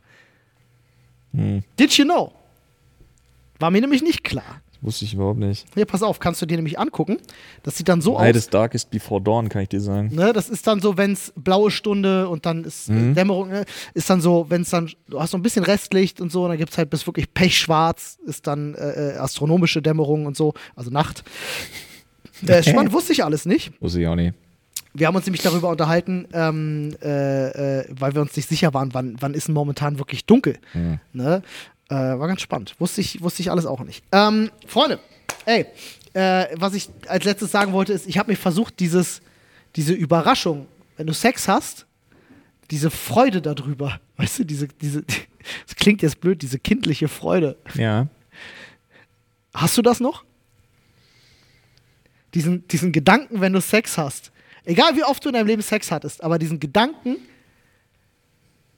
Hm. 1.34 1.62
Did 1.78 1.92
you 1.92 2.04
know? 2.04 2.32
War 3.58 3.70
mir 3.70 3.82
nämlich 3.82 4.02
nicht 4.02 4.24
klar. 4.24 4.62
Wusste 4.82 5.04
ich 5.04 5.12
überhaupt 5.12 5.38
nicht. 5.38 5.66
Hier, 5.74 5.84
pass 5.84 6.02
auf, 6.02 6.20
kannst 6.20 6.40
du 6.40 6.46
dir 6.46 6.56
nämlich 6.56 6.78
angucken. 6.78 7.18
Das 7.62 7.76
sieht 7.76 7.88
dann 7.88 8.00
so 8.00 8.18
Night 8.18 8.34
aus. 8.34 8.44
is 8.44 8.48
darkest 8.48 8.90
before 8.90 9.20
dawn, 9.20 9.50
kann 9.50 9.62
ich 9.62 9.68
dir 9.68 9.80
sagen. 9.80 10.10
Ne, 10.14 10.32
das 10.32 10.48
ist 10.48 10.66
dann 10.66 10.80
so, 10.80 10.96
wenn 10.96 11.12
es 11.12 11.34
blaue 11.36 11.70
Stunde 11.70 12.28
und 12.28 12.46
dann 12.46 12.64
ist 12.64 12.88
äh, 12.88 13.12
Dämmerung, 13.12 13.50
ne, 13.50 13.66
ist 13.92 14.08
dann 14.08 14.22
so, 14.22 14.46
wenn 14.48 14.62
es 14.62 14.70
dann, 14.70 14.90
du 15.08 15.20
hast 15.20 15.32
so 15.32 15.38
ein 15.38 15.42
bisschen 15.42 15.64
Restlicht 15.64 16.20
und 16.20 16.32
so, 16.32 16.44
und 16.44 16.48
dann 16.50 16.58
gibt 16.58 16.70
es 16.70 16.78
halt 16.78 16.88
bis 16.88 17.06
wirklich 17.06 17.32
pechschwarz, 17.34 18.18
ist 18.26 18.46
dann 18.46 18.74
äh, 18.74 19.10
äh, 19.10 19.16
astronomische 19.18 19.82
Dämmerung 19.82 20.24
und 20.24 20.36
so, 20.36 20.54
also 20.74 20.90
Nacht. 20.90 21.24
Äh, 22.46 22.62
spannend, 22.68 22.94
wusste 22.94 23.12
ich 23.12 23.22
alles 23.22 23.44
nicht. 23.44 23.72
Wusste 23.82 24.00
ich 24.00 24.06
auch 24.06 24.16
nicht. 24.16 24.34
Wir 24.92 25.06
haben 25.06 25.14
uns 25.14 25.26
nämlich 25.26 25.42
darüber 25.42 25.68
unterhalten, 25.68 26.26
ähm, 26.32 26.96
äh, 27.02 27.80
äh, 27.80 27.84
weil 27.90 28.14
wir 28.14 28.22
uns 28.22 28.34
nicht 28.34 28.48
sicher 28.48 28.74
waren, 28.74 28.92
wann, 28.92 29.16
wann 29.20 29.34
ist 29.34 29.46
denn 29.46 29.54
momentan 29.54 29.98
wirklich 29.98 30.26
dunkel. 30.26 30.58
Mhm. 30.74 30.98
Ne? 31.12 31.42
Äh, 31.91 32.18
war 32.18 32.28
ganz 32.28 32.41
spannend. 32.41 32.76
Wusste 32.78 33.01
ich, 33.01 33.20
wusste 33.20 33.43
ich 33.43 33.51
alles 33.51 33.66
auch 33.66 33.80
nicht. 33.80 34.05
Ähm, 34.12 34.53
Freunde, 34.64 35.01
ey, 35.45 35.66
äh, 36.12 36.47
was 36.55 36.74
ich 36.74 36.88
als 37.09 37.24
letztes 37.24 37.51
sagen 37.51 37.72
wollte, 37.72 37.93
ist, 37.93 38.07
ich 38.07 38.16
habe 38.16 38.30
mir 38.30 38.36
versucht, 38.36 38.78
dieses, 38.78 39.20
diese 39.74 39.93
Überraschung, 39.93 40.68
wenn 40.97 41.09
du 41.09 41.12
Sex 41.12 41.49
hast, 41.49 41.86
diese 42.70 42.91
Freude 42.91 43.43
darüber, 43.43 44.01
weißt 44.18 44.38
du, 44.38 44.45
diese, 44.45 44.68
diese, 44.68 45.03
das 45.66 45.74
klingt 45.74 46.03
jetzt 46.03 46.20
blöd, 46.20 46.41
diese 46.43 46.61
kindliche 46.61 47.09
Freude. 47.09 47.57
Ja. 47.74 48.07
Hast 49.53 49.76
du 49.76 49.82
das 49.82 49.99
noch? 49.99 50.24
Diesen, 52.34 52.68
diesen 52.68 52.93
Gedanken, 52.93 53.41
wenn 53.41 53.53
du 53.53 53.61
Sex 53.61 53.99
hast. 53.99 54.30
Egal 54.64 54.95
wie 54.95 55.03
oft 55.03 55.24
du 55.24 55.30
in 55.30 55.32
deinem 55.32 55.49
Leben 55.49 55.62
Sex 55.62 55.91
hattest, 55.91 56.22
aber 56.22 56.38
diesen 56.38 56.61
Gedanken, 56.61 57.16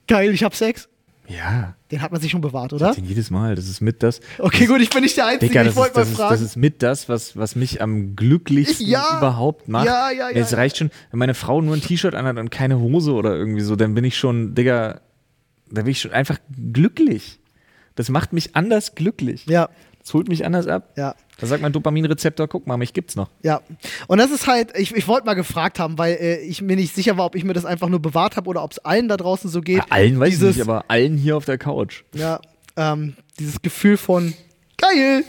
geil, 0.07 0.33
ich 0.33 0.43
hab 0.43 0.55
Sex, 0.55 0.89
Ja. 1.29 1.75
den 1.91 2.03
hat 2.03 2.13
man 2.13 2.21
sich 2.21 2.31
schon 2.31 2.41
bewahrt, 2.41 2.73
oder? 2.73 2.93
Den 2.95 3.05
jedes 3.05 3.31
Mal. 3.31 3.55
Das 3.55 3.69
ist 3.69 3.81
mit 3.81 4.03
das. 4.03 4.21
Okay, 4.39 4.67
gut, 4.67 4.81
ich 4.81 4.91
bin 4.91 5.03
nicht 5.03 5.17
der 5.17 5.27
Einzige, 5.27 5.49
Digga, 5.49 5.63
ich 5.63 5.69
das, 5.69 5.77
wollte 5.77 5.95
mal 5.95 6.01
das, 6.01 6.11
ist, 6.11 6.17
fragen. 6.17 6.35
das 6.35 6.41
ist 6.43 6.57
mit 6.57 6.83
das, 6.83 7.09
was, 7.09 7.37
was 7.37 7.55
mich 7.57 7.81
am 7.81 8.17
glücklichsten 8.17 8.87
Ja. 8.87 9.19
überhaupt 9.19 9.69
macht. 9.69 9.87
Ja, 9.87 10.11
ja, 10.11 10.31
ja, 10.31 10.37
Es 10.37 10.57
reicht 10.57 10.77
schon, 10.79 10.91
wenn 11.11 11.19
meine 11.19 11.35
Frau 11.35 11.61
nur 11.63 11.75
ein 11.75 11.81
T-Shirt 11.81 12.15
anhat 12.15 12.37
und 12.39 12.51
keine 12.51 12.79
Hose 12.81 13.13
oder 13.13 13.35
irgendwie 13.37 13.63
so, 13.63 13.77
dann 13.77 13.95
bin 13.95 14.05
ich 14.05 14.19
schon, 14.19 14.55
Digga, 14.55 15.01
da 15.71 15.83
bin 15.83 15.93
ich 15.93 16.01
schon 16.01 16.13
einfach 16.13 16.39
glücklich. 16.73 17.39
Das 17.95 18.09
macht 18.09 18.33
mich 18.33 18.57
anders 18.57 18.95
glücklich. 18.95 19.47
ja, 19.47 19.69
Das 20.03 20.15
holt 20.15 20.29
mich 20.29 20.45
anders 20.45 20.67
ab. 20.67 20.91
ja. 20.97 21.15
Da 21.39 21.47
sagt 21.49 21.61
mein 21.63 21.73
Dopaminrezeptor, 21.73 22.47
guck 22.47 22.69
mal, 22.69 22.77
mich 22.77 22.93
gibt's 22.93 23.17
noch. 23.17 23.29
Ja, 23.43 23.63
und 24.07 24.19
das 24.19 24.31
ist 24.31 24.47
halt, 24.47 24.79
ich, 24.79 24.95
ich 24.95 25.09
wollte 25.09 25.27
mal 25.27 25.35
gefragt 25.35 25.81
haben, 25.81 25.99
weil 25.99 26.15
äh, 26.15 26.37
ich 26.41 26.63
mir 26.63 26.77
nicht 26.77 26.95
sicher 26.95 27.17
war, 27.17 27.25
ob 27.25 27.35
ich 27.35 27.43
mir 27.43 27.53
das 27.53 27.65
einfach 27.65 27.89
nur 27.89 28.01
bewahrt 28.01 28.37
habe 28.37 28.49
oder 28.49 28.63
ob 28.63 28.71
es 28.71 28.79
allen 28.81 29.09
da 29.09 29.17
draußen 29.17 29.51
so 29.51 29.61
geht. 29.61 29.89
Bei 29.89 29.97
allen 29.97 30.21
weiß 30.21 30.29
Dieses- 30.31 30.51
ich 30.51 30.57
nicht, 30.59 30.69
aber 30.69 30.85
allen 30.89 31.17
hier 31.17 31.37
auf 31.37 31.45
der 31.45 31.59
Couch. 31.59 32.05
Ja, 32.15 32.41
ähm, 32.77 33.17
dieses 33.41 33.61
Gefühl 33.61 33.97
von 33.97 34.35
geil. 34.79 35.25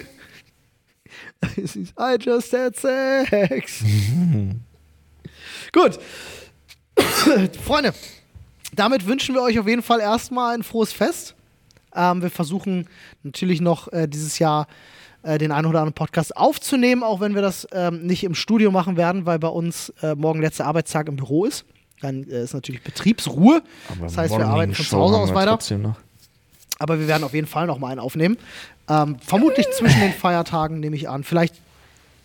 I 1.99 2.15
just 2.19 2.53
had 2.53 2.76
sex. 2.76 3.84
Gut. 5.71 5.99
Freunde, 7.65 7.93
damit 8.76 9.07
wünschen 9.07 9.34
wir 9.34 9.41
euch 9.41 9.57
auf 9.57 9.67
jeden 9.67 9.82
Fall 9.82 9.99
erstmal 9.99 10.55
ein 10.55 10.63
frohes 10.63 10.93
Fest. 10.93 11.34
Ähm, 11.96 12.22
wir 12.22 12.30
versuchen 12.30 12.88
natürlich 13.24 13.62
noch 13.62 13.91
äh, 13.91 14.08
dieses 14.08 14.39
Jahr 14.39 14.68
äh, 15.24 15.38
den 15.38 15.52
einen 15.52 15.68
oder 15.68 15.80
anderen 15.80 15.94
Podcast 15.94 16.36
aufzunehmen, 16.36 17.04
auch 17.04 17.20
wenn 17.20 17.36
wir 17.36 17.41
das 17.41 17.68
ähm, 17.72 18.06
nicht 18.06 18.24
im 18.24 18.36
Studio 18.36 18.72
machen 18.72 18.98
werden, 18.98 19.26
weil 19.26 19.39
bei 19.39 19.48
uns 19.48 19.94
äh, 20.02 20.16
morgen 20.16 20.41
letzter 20.41 20.66
Arbeitstag 20.66 21.08
im 21.08 21.16
Büro 21.16 21.46
ist. 21.46 21.66
Dann 22.02 22.24
äh, 22.30 22.44
ist 22.44 22.54
natürlich 22.54 22.84
Betriebsruhe. 22.84 23.62
das 24.02 24.18
heißt, 24.18 24.38
wir 24.38 24.46
arbeiten 24.46 24.74
von 24.74 24.86
zu 24.86 24.98
Hause 24.98 25.18
aus 25.18 25.34
weiter. 25.34 25.58
Aber 26.80 27.00
wir 27.00 27.08
werden 27.08 27.24
auf 27.24 27.34
jeden 27.34 27.48
Fall 27.48 27.68
noch 27.68 27.80
mal 27.80 27.89
einen 27.89 28.00
aufnehmen. 28.00 28.38
Ähm, 28.89 29.18
vermutlich 29.20 29.66
zwischen 29.72 30.02
den 30.02 30.12
Feiertagen, 30.20 30.80
nehme 30.80 30.96
ich 30.96 31.08
an. 31.08 31.24
Vielleicht 31.24 31.56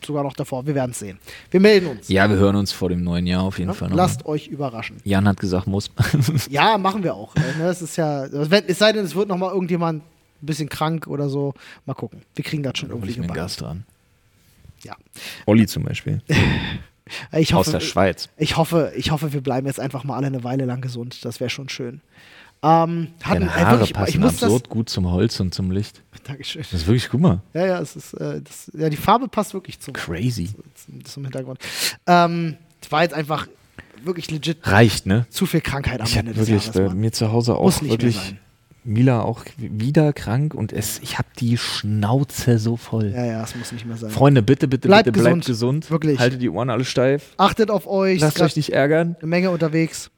sogar 0.04 0.22
noch 0.22 0.32
davor. 0.34 0.66
Wir 0.66 0.74
werden 0.74 0.90
es 0.92 0.98
sehen. 0.98 1.18
Wir 1.50 1.60
melden 1.60 1.86
uns. 1.88 2.08
Ja, 2.08 2.28
wir 2.28 2.36
hören 2.36 2.56
uns 2.56 2.72
vor 2.72 2.88
dem 2.88 3.02
neuen 3.02 3.26
Jahr 3.26 3.42
auf 3.42 3.58
jeden 3.58 3.68
Ne? 3.68 3.74
Fall 3.74 3.88
noch. 3.90 3.96
Lasst 3.96 4.24
euch 4.26 4.46
überraschen. 4.48 4.96
Jan 5.04 5.26
hat 5.28 5.38
gesagt, 5.40 5.66
muss. 5.66 5.90
Ja, 6.50 6.78
machen 6.78 7.02
wir 7.02 7.14
auch. 7.14 7.34
Äh, 7.36 7.58
ne? 7.58 7.68
Es 7.68 7.82
ist 7.82 7.96
ja, 7.96 8.24
es 8.24 8.78
sei 8.78 8.92
denn, 8.92 9.04
es 9.04 9.14
wird 9.14 9.28
noch 9.28 9.36
mal 9.38 9.52
irgendjemand 9.52 10.02
ein 10.42 10.46
bisschen 10.46 10.68
krank 10.68 11.06
oder 11.06 11.28
so. 11.28 11.54
Mal 11.86 11.94
gucken. 11.94 12.22
Wir 12.34 12.44
kriegen 12.44 12.62
das 12.62 12.78
schon 12.78 12.88
Hol 12.90 12.96
irgendwie 12.96 13.10
ich 13.10 13.16
gebacken. 13.16 13.34
Gast 13.34 13.60
dran. 13.60 13.84
Ja. 14.84 14.94
Olli 15.46 15.66
zum 15.66 15.82
Beispiel. 15.84 16.22
Ich 17.32 17.54
Aus 17.54 17.66
hoffe, 17.66 17.70
der 17.72 17.80
Schweiz. 17.80 18.28
ich 18.36 18.56
hoffe, 18.56 18.92
ich 18.94 19.10
hoffe, 19.10 19.32
wir 19.32 19.40
bleiben 19.40 19.66
jetzt 19.66 19.80
einfach 19.80 20.04
mal 20.04 20.16
alle 20.16 20.26
eine 20.26 20.44
Weile 20.44 20.66
lang 20.66 20.80
gesund. 20.80 21.24
Das 21.24 21.40
wäre 21.40 21.50
schon 21.50 21.68
schön. 21.68 22.00
Ähm, 22.60 23.08
hatten, 23.22 23.40
Deine 23.40 23.44
äh, 23.46 23.48
Haare 23.48 23.78
wirklich, 23.78 23.92
passen 23.94 24.24
absurd 24.24 24.68
gut 24.68 24.88
zum 24.88 25.10
Holz 25.10 25.38
und 25.38 25.54
zum 25.54 25.70
Licht. 25.70 26.02
das. 26.12 26.22
Dankeschön. 26.24 26.62
Das 26.62 26.72
ist 26.72 26.86
wirklich, 26.86 27.08
guck 27.08 27.20
mal, 27.20 27.40
Ja, 27.54 27.66
ja, 27.66 27.80
es 27.80 27.94
ist, 27.94 28.14
äh, 28.14 28.42
das, 28.42 28.70
ja, 28.74 28.88
die 28.90 28.96
Farbe 28.96 29.28
passt 29.28 29.54
wirklich 29.54 29.78
zum, 29.78 29.94
crazy. 29.94 30.50
zum, 30.74 31.04
zum 31.04 31.24
Hintergrund. 31.24 31.60
Ähm, 32.06 32.56
war 32.90 33.02
jetzt 33.02 33.14
einfach 33.14 33.46
wirklich 34.02 34.30
legit 34.30 34.58
Reicht, 34.66 35.06
ne? 35.06 35.26
zu 35.30 35.46
viel 35.46 35.60
Krankheit 35.60 36.00
am 36.00 36.06
Ich 36.06 36.16
Ende 36.16 36.34
wirklich 36.36 36.66
Jahres. 36.66 36.70
bei 36.72 36.86
Mann. 36.88 36.98
mir 36.98 37.12
zu 37.12 37.30
Hause 37.32 37.56
auch 37.56 37.82
wirklich. 37.82 38.34
Mila 38.84 39.20
auch 39.20 39.44
wieder 39.58 40.14
krank 40.14 40.54
und 40.54 40.72
es, 40.72 40.98
ich 41.00 41.18
habe 41.18 41.28
die 41.38 41.58
Schnauze 41.58 42.58
so 42.58 42.76
voll. 42.76 43.12
Ja, 43.14 43.24
ja, 43.26 43.42
es 43.44 43.54
muss 43.54 43.70
nicht 43.70 43.84
mehr 43.84 43.98
sein. 43.98 44.10
Freunde, 44.10 44.40
bitte, 44.42 44.66
bitte, 44.66 44.88
Bleibt 44.88 45.04
bitte, 45.04 45.18
gesund. 45.18 45.34
bleibt 45.44 45.46
gesund. 45.46 45.90
Wirklich. 45.90 46.18
Haltet 46.18 46.40
die 46.40 46.48
Ohren 46.48 46.70
alle 46.70 46.84
steif. 46.86 47.34
Achtet 47.36 47.70
auf 47.70 47.86
euch. 47.86 48.20
Lasst 48.20 48.40
euch 48.40 48.56
nicht 48.56 48.72
ärgern. 48.72 49.16
eine 49.18 49.28
Menge 49.28 49.50
unterwegs. 49.50 50.10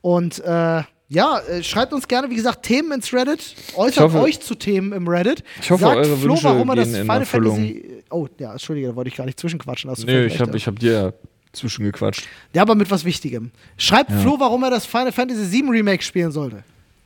Und 0.00 0.38
äh, 0.44 0.82
ja, 1.08 1.38
äh, 1.40 1.62
schreibt 1.62 1.92
uns 1.92 2.08
gerne, 2.08 2.30
wie 2.30 2.34
gesagt, 2.36 2.64
Themen 2.64 2.92
ins 2.92 3.12
Reddit. 3.12 3.54
Äußert 3.74 4.04
hoffe- 4.04 4.20
euch 4.20 4.40
zu 4.40 4.54
Themen 4.54 4.92
im 4.92 5.06
Reddit. 5.08 5.44
Ich 5.60 5.70
hoffe, 5.70 5.84
Sagt 5.84 5.96
eure 5.96 6.16
Flo, 6.16 6.30
Wünsche 6.30 6.44
warum 6.44 6.68
er 6.70 6.76
das 6.76 6.88
Final. 6.96 7.24
Fantasy. 7.24 8.02
Oh, 8.10 8.26
ja, 8.38 8.52
Entschuldige, 8.52 8.88
da 8.88 8.96
wollte 8.96 9.08
ich 9.08 9.16
gar 9.16 9.24
nicht 9.26 9.38
zwischenquatschen. 9.40 9.90
Hast 9.90 10.04
völlig 10.04 10.34
ich 10.34 10.40
habe 10.40 10.56
ich 10.56 10.66
hab 10.66 10.78
dir 10.78 10.92
ja 10.92 11.12
zwischengequatscht. 11.52 12.26
Ja, 12.54 12.62
aber 12.62 12.74
mit 12.74 12.90
was 12.90 13.04
Wichtigem. 13.04 13.50
Schreibt 13.78 14.10
Ja. 14.10 14.18
Flo, 14.18 14.36
warum 14.38 14.62
er 14.64 14.70
das 14.70 14.84
Final 14.86 15.12
Fantasy 15.12 15.50
VII 15.52 15.70
Remake 15.70 16.02
spielen 16.02 16.32
sollte. 16.32 16.64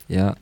Ja. 0.08 0.34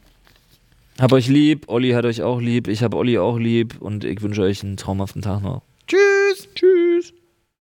Hab 1.00 1.12
euch 1.12 1.28
lieb, 1.28 1.64
Olli 1.68 1.90
hat 1.92 2.04
euch 2.04 2.22
auch 2.22 2.40
lieb, 2.40 2.66
ich 2.68 2.82
hab 2.82 2.92
Olli 2.94 3.18
auch 3.18 3.38
lieb 3.38 3.76
und 3.80 4.02
ich 4.04 4.20
wünsche 4.22 4.42
euch 4.42 4.64
einen 4.64 4.76
traumhaften 4.76 5.22
Tag 5.22 5.42
noch. 5.42 5.62
Tschüss. 5.86 6.48
Tschüss. 6.54 7.12